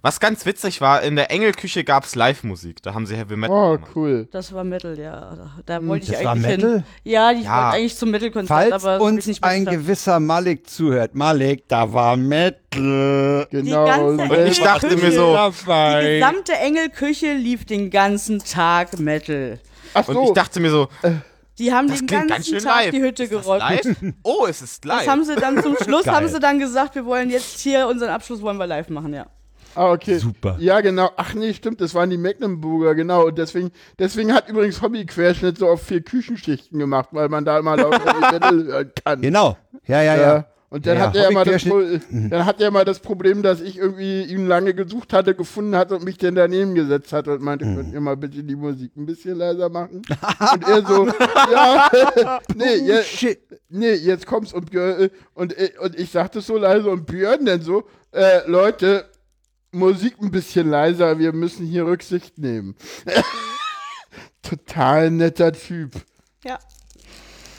Was 0.02 0.20
ganz 0.20 0.44
witzig 0.46 0.80
war, 0.80 1.02
in 1.02 1.16
der 1.16 1.30
Engelküche 1.30 1.82
gab's 1.84 2.14
Live-Musik, 2.14 2.82
da 2.82 2.94
haben 2.94 3.06
sie 3.06 3.16
Heavy 3.16 3.36
Metal 3.36 3.56
Oh, 3.56 3.72
gemacht. 3.74 3.90
cool. 3.96 4.28
Das 4.30 4.52
war 4.52 4.62
Metal, 4.64 4.98
ja. 4.98 5.34
Da, 5.34 5.50
da 5.80 5.86
wollte 5.86 6.04
ich 6.06 6.12
das 6.12 6.24
war 6.24 6.32
eigentlich 6.32 6.46
Metal? 6.56 6.72
hin. 6.74 6.84
Ja, 7.04 7.30
ich 7.32 7.42
Ja. 7.44 7.64
wollte 7.64 7.76
eigentlich 7.76 7.96
zum 7.96 8.10
Metal-Konzert, 8.10 8.48
Falls 8.70 8.72
aber 8.84 8.96
ich 8.96 9.02
uns 9.02 9.26
nicht 9.26 9.42
ein 9.44 9.64
gewisser 9.64 10.20
Malik 10.20 10.68
zuhört, 10.68 11.14
Malik, 11.14 11.66
da 11.68 11.92
war 11.92 12.16
Metal. 12.16 13.46
Genau. 13.50 13.84
ganze 13.86 14.04
Und 14.06 14.20
Und 14.30 14.46
ich 14.46 14.60
dachte 14.60 14.96
mir 14.96 15.12
so, 15.12 15.36
Die 15.36 16.18
gesamte 16.20 16.52
Engelküche 16.52 17.32
lief 17.34 17.64
den 17.64 17.90
ganzen 17.90 18.38
Tag 18.40 18.98
Metal. 18.98 19.58
Ach 19.94 20.06
und 20.08 20.14
so, 20.14 20.24
ich 20.24 20.30
dachte 20.32 20.60
mir 20.60 20.70
so, 20.70 20.88
Die 21.58 21.72
haben 21.72 21.88
das 21.88 22.00
den 22.04 22.26
ganzen 22.28 22.58
Tag 22.58 22.84
live. 22.84 22.90
die 22.90 23.00
Hütte 23.00 23.28
geräumt. 23.28 23.62
Oh, 24.22 24.44
es 24.46 24.60
ist 24.60 24.84
live. 24.84 24.98
Das 25.00 25.08
haben 25.08 25.24
sie 25.24 25.36
dann 25.36 25.62
zum 25.62 25.74
Schluss 25.82 26.06
haben 26.06 26.28
sie 26.28 26.38
dann 26.38 26.58
gesagt, 26.58 26.94
wir 26.96 27.06
wollen 27.06 27.30
jetzt 27.30 27.60
hier 27.60 27.88
unseren 27.88 28.10
Abschluss 28.10 28.42
wollen 28.42 28.58
wir 28.58 28.66
live 28.66 28.90
machen, 28.90 29.14
ja. 29.14 29.26
Ah, 29.76 29.92
okay. 29.92 30.18
Super. 30.18 30.56
Ja, 30.58 30.80
genau. 30.80 31.10
Ach 31.16 31.34
nee, 31.34 31.52
stimmt, 31.54 31.80
das 31.80 31.94
waren 31.94 32.10
die 32.10 32.16
Mecklenburger, 32.18 32.94
genau. 32.94 33.26
Und 33.26 33.38
deswegen, 33.38 33.70
deswegen 33.98 34.32
hat 34.34 34.48
übrigens 34.48 34.82
Hobbyquerschnitt 34.82 35.58
so 35.58 35.68
auf 35.68 35.82
vier 35.82 36.00
Küchenschichten 36.02 36.78
gemacht, 36.78 37.10
weil 37.12 37.28
man 37.28 37.44
da 37.44 37.60
mal 37.62 37.76
Metal 37.76 38.64
hören 38.66 38.90
kann. 39.04 39.20
Genau. 39.20 39.56
Ja, 39.86 40.02
ja, 40.02 40.16
Ja. 40.16 40.22
ja. 40.36 40.46
Und 40.68 40.84
dann, 40.84 40.96
Ja, 40.98 41.02
hat 41.06 41.16
er 41.16 41.30
immer 41.30 41.44
das, 41.44 41.62
Hobbyquerschnitt- 41.64 42.28
dann 42.30 42.44
hat 42.44 42.60
er 42.60 42.72
mal 42.72 42.84
das 42.84 42.98
Problem, 42.98 43.40
dass 43.44 43.60
ich 43.60 43.78
irgendwie 43.78 44.24
ihn 44.24 44.48
lange 44.48 44.74
gesucht 44.74 45.12
hatte, 45.12 45.36
gefunden 45.36 45.76
hatte 45.76 45.94
und 45.94 46.04
mich 46.04 46.18
dann 46.18 46.34
daneben 46.34 46.74
gesetzt 46.74 47.12
hatte 47.12 47.34
und 47.34 47.40
meinte, 47.42 47.64
Mhm. 47.64 47.76
könnt 47.76 47.94
ihr 47.94 48.00
mal 48.00 48.16
bitte 48.16 48.42
die 48.42 48.56
Musik 48.56 48.90
ein 48.96 49.06
bisschen 49.06 49.38
leiser 49.38 49.68
machen? 49.68 50.02
und 50.52 50.68
er 50.68 50.84
so, 50.84 51.06
ja, 51.52 51.88
nee, 52.56 52.74
jetzt, 52.84 53.24
nee, 53.68 53.92
jetzt 53.94 54.26
kommt's 54.26 54.52
und 54.52 54.72
Björn, 54.72 55.08
und, 55.34 55.56
äh, 55.56 55.70
und 55.80 55.96
ich 55.98 56.10
sagte 56.10 56.40
so 56.40 56.56
leise 56.56 56.90
und 56.90 57.06
Björn 57.06 57.44
dann 57.46 57.62
so, 57.62 57.84
äh, 58.10 58.40
Leute, 58.50 59.04
Musik 59.78 60.16
ein 60.22 60.30
bisschen 60.30 60.68
leiser, 60.70 61.18
wir 61.18 61.32
müssen 61.32 61.66
hier 61.66 61.86
Rücksicht 61.86 62.38
nehmen. 62.38 62.74
Total 64.42 65.10
netter 65.10 65.52
Typ. 65.52 65.92
Ja. 66.44 66.58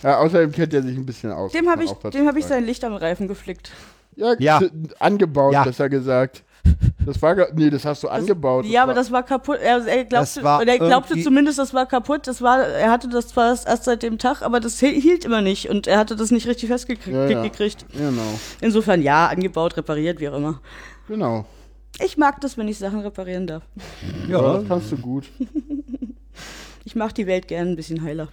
Ja, 0.03 0.19
außerdem 0.19 0.52
kennt 0.52 0.73
er 0.73 0.84
sich 0.84 0.95
ein 0.95 1.06
bisschen 1.06 1.31
aus. 1.31 1.52
Dem 1.52 1.69
habe 1.69 1.84
ich, 1.84 1.91
dem 1.91 2.27
habe 2.27 2.39
ich 2.39 2.45
sein 2.45 2.64
Licht 2.65 2.84
am 2.84 2.94
Reifen 2.94 3.27
geflickt. 3.27 3.72
Ja, 4.15 4.35
Ja. 4.39 4.61
angebaut, 4.99 5.53
Ja. 5.53 5.64
besser 5.64 5.89
gesagt. 5.89 6.44
Das 7.06 7.22
war, 7.22 7.35
nee, 7.53 7.69
das 7.69 7.85
hast 7.85 8.03
du 8.03 8.10
angebaut. 8.10 8.65
ja, 8.65 8.84
aber 8.84 8.89
war, 8.89 8.95
das 8.95 9.11
war 9.11 9.23
kaputt. 9.23 9.57
Er, 9.61 9.85
er 9.88 10.03
glaubte, 10.06 10.41
Das 10.41 10.68
er 10.68 10.77
glaubte 10.80 11.22
zumindest, 11.22 11.57
das 11.60 11.73
war 11.73 11.85
kaputt. 11.85 12.27
Das 12.27 12.41
war, 12.41 12.60
er 12.61 12.91
hatte 12.91 13.07
das 13.07 13.30
zwar 13.30 13.49
erst 13.65 13.85
seit 13.85 14.03
dem 14.03 14.18
Tag, 14.18 14.41
aber 14.41 14.60
das 14.60 14.81
hi- 14.81 14.99
hielt 14.99 15.23
immer 15.23 15.41
nicht 15.41 15.69
und 15.69 15.88
er 15.88 15.98
hatte 15.98 16.15
das 16.18 16.31
nicht 16.31 16.45
richtig 16.48 16.68
festgekriegt. 16.69 17.15
Ja, 17.15 17.27
ja. 17.30 17.41
gekriegt. 17.44 17.85
Genau, 17.94 18.22
Insofern 18.60 19.02
ja, 19.02 19.27
angebaut, 19.27 19.77
repariert, 19.77 20.19
wie 20.19 20.27
auch 20.30 20.35
immer. 20.38 20.61
genau. 21.07 21.45
Ich 22.03 22.18
mag 22.18 22.41
das, 22.41 22.57
wenn 22.57 22.68
ich 22.68 22.78
Sachen 22.78 22.99
reparieren 22.99 23.48
darf. 23.48 23.64
Ja, 24.28 24.53
das 24.53 24.68
kannst 24.68 24.91
du 24.91 24.98
gut. 24.98 25.26
Ich 26.86 26.95
mache 26.95 27.14
die 27.14 27.28
Welt 27.28 27.49
gern 27.49 27.68
ein 27.68 27.76
bisschen 27.76 28.02
heiler. 28.02 28.30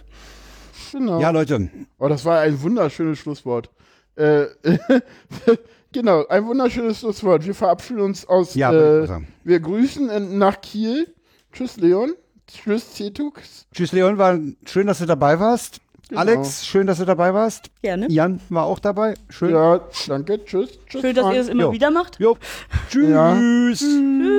Genau. 0.93 1.19
ja, 1.19 1.29
Leute. 1.31 1.69
Oh, 1.99 2.07
das 2.07 2.23
war 2.23 2.39
ein 2.39 2.61
wunderschönes 2.61 3.19
Schlusswort. 3.19 3.69
Äh, 4.15 4.45
genau, 5.91 6.25
ein 6.27 6.45
wunderschönes 6.45 6.99
Schlusswort. 6.99 7.45
Wir 7.45 7.53
verabschieden 7.53 7.99
uns 7.99 8.25
aus. 8.25 8.55
Ja, 8.55 8.71
äh, 8.71 9.21
wir 9.43 9.59
grüßen 9.59 10.09
in, 10.09 10.37
nach 10.37 10.61
Kiel. 10.61 11.13
Tschüss, 11.51 11.75
Leon. 11.75 12.13
Tschüss, 12.47 12.93
Cetux. 12.93 13.67
Tschüss, 13.73 13.91
Leon, 13.91 14.17
war 14.17 14.39
schön, 14.65 14.87
dass 14.87 14.99
du 14.99 15.05
dabei 15.05 15.37
warst. 15.37 15.81
Genau. 16.09 16.21
Alex, 16.21 16.65
schön, 16.65 16.85
dass 16.87 16.99
du 16.99 17.05
dabei 17.05 17.33
warst. 17.33 17.71
Gerne. 17.81 18.07
Jan 18.09 18.39
war 18.49 18.65
auch 18.65 18.79
dabei. 18.79 19.15
Schön. 19.29 19.51
Ja, 19.51 19.81
danke. 20.07 20.43
Tschüss. 20.45 20.77
tschüss 20.87 21.01
schön, 21.01 21.15
dass 21.15 21.25
ihr 21.25 21.31
es 21.31 21.47
das 21.47 21.53
immer 21.53 21.63
jo. 21.63 21.71
wieder 21.71 21.89
macht. 21.89 22.19
Jo. 22.19 22.37
Tschüss. 22.89 23.09
Ja. 23.09 23.35
Tschüss. 23.35 23.79
Tschüss. 23.79 24.35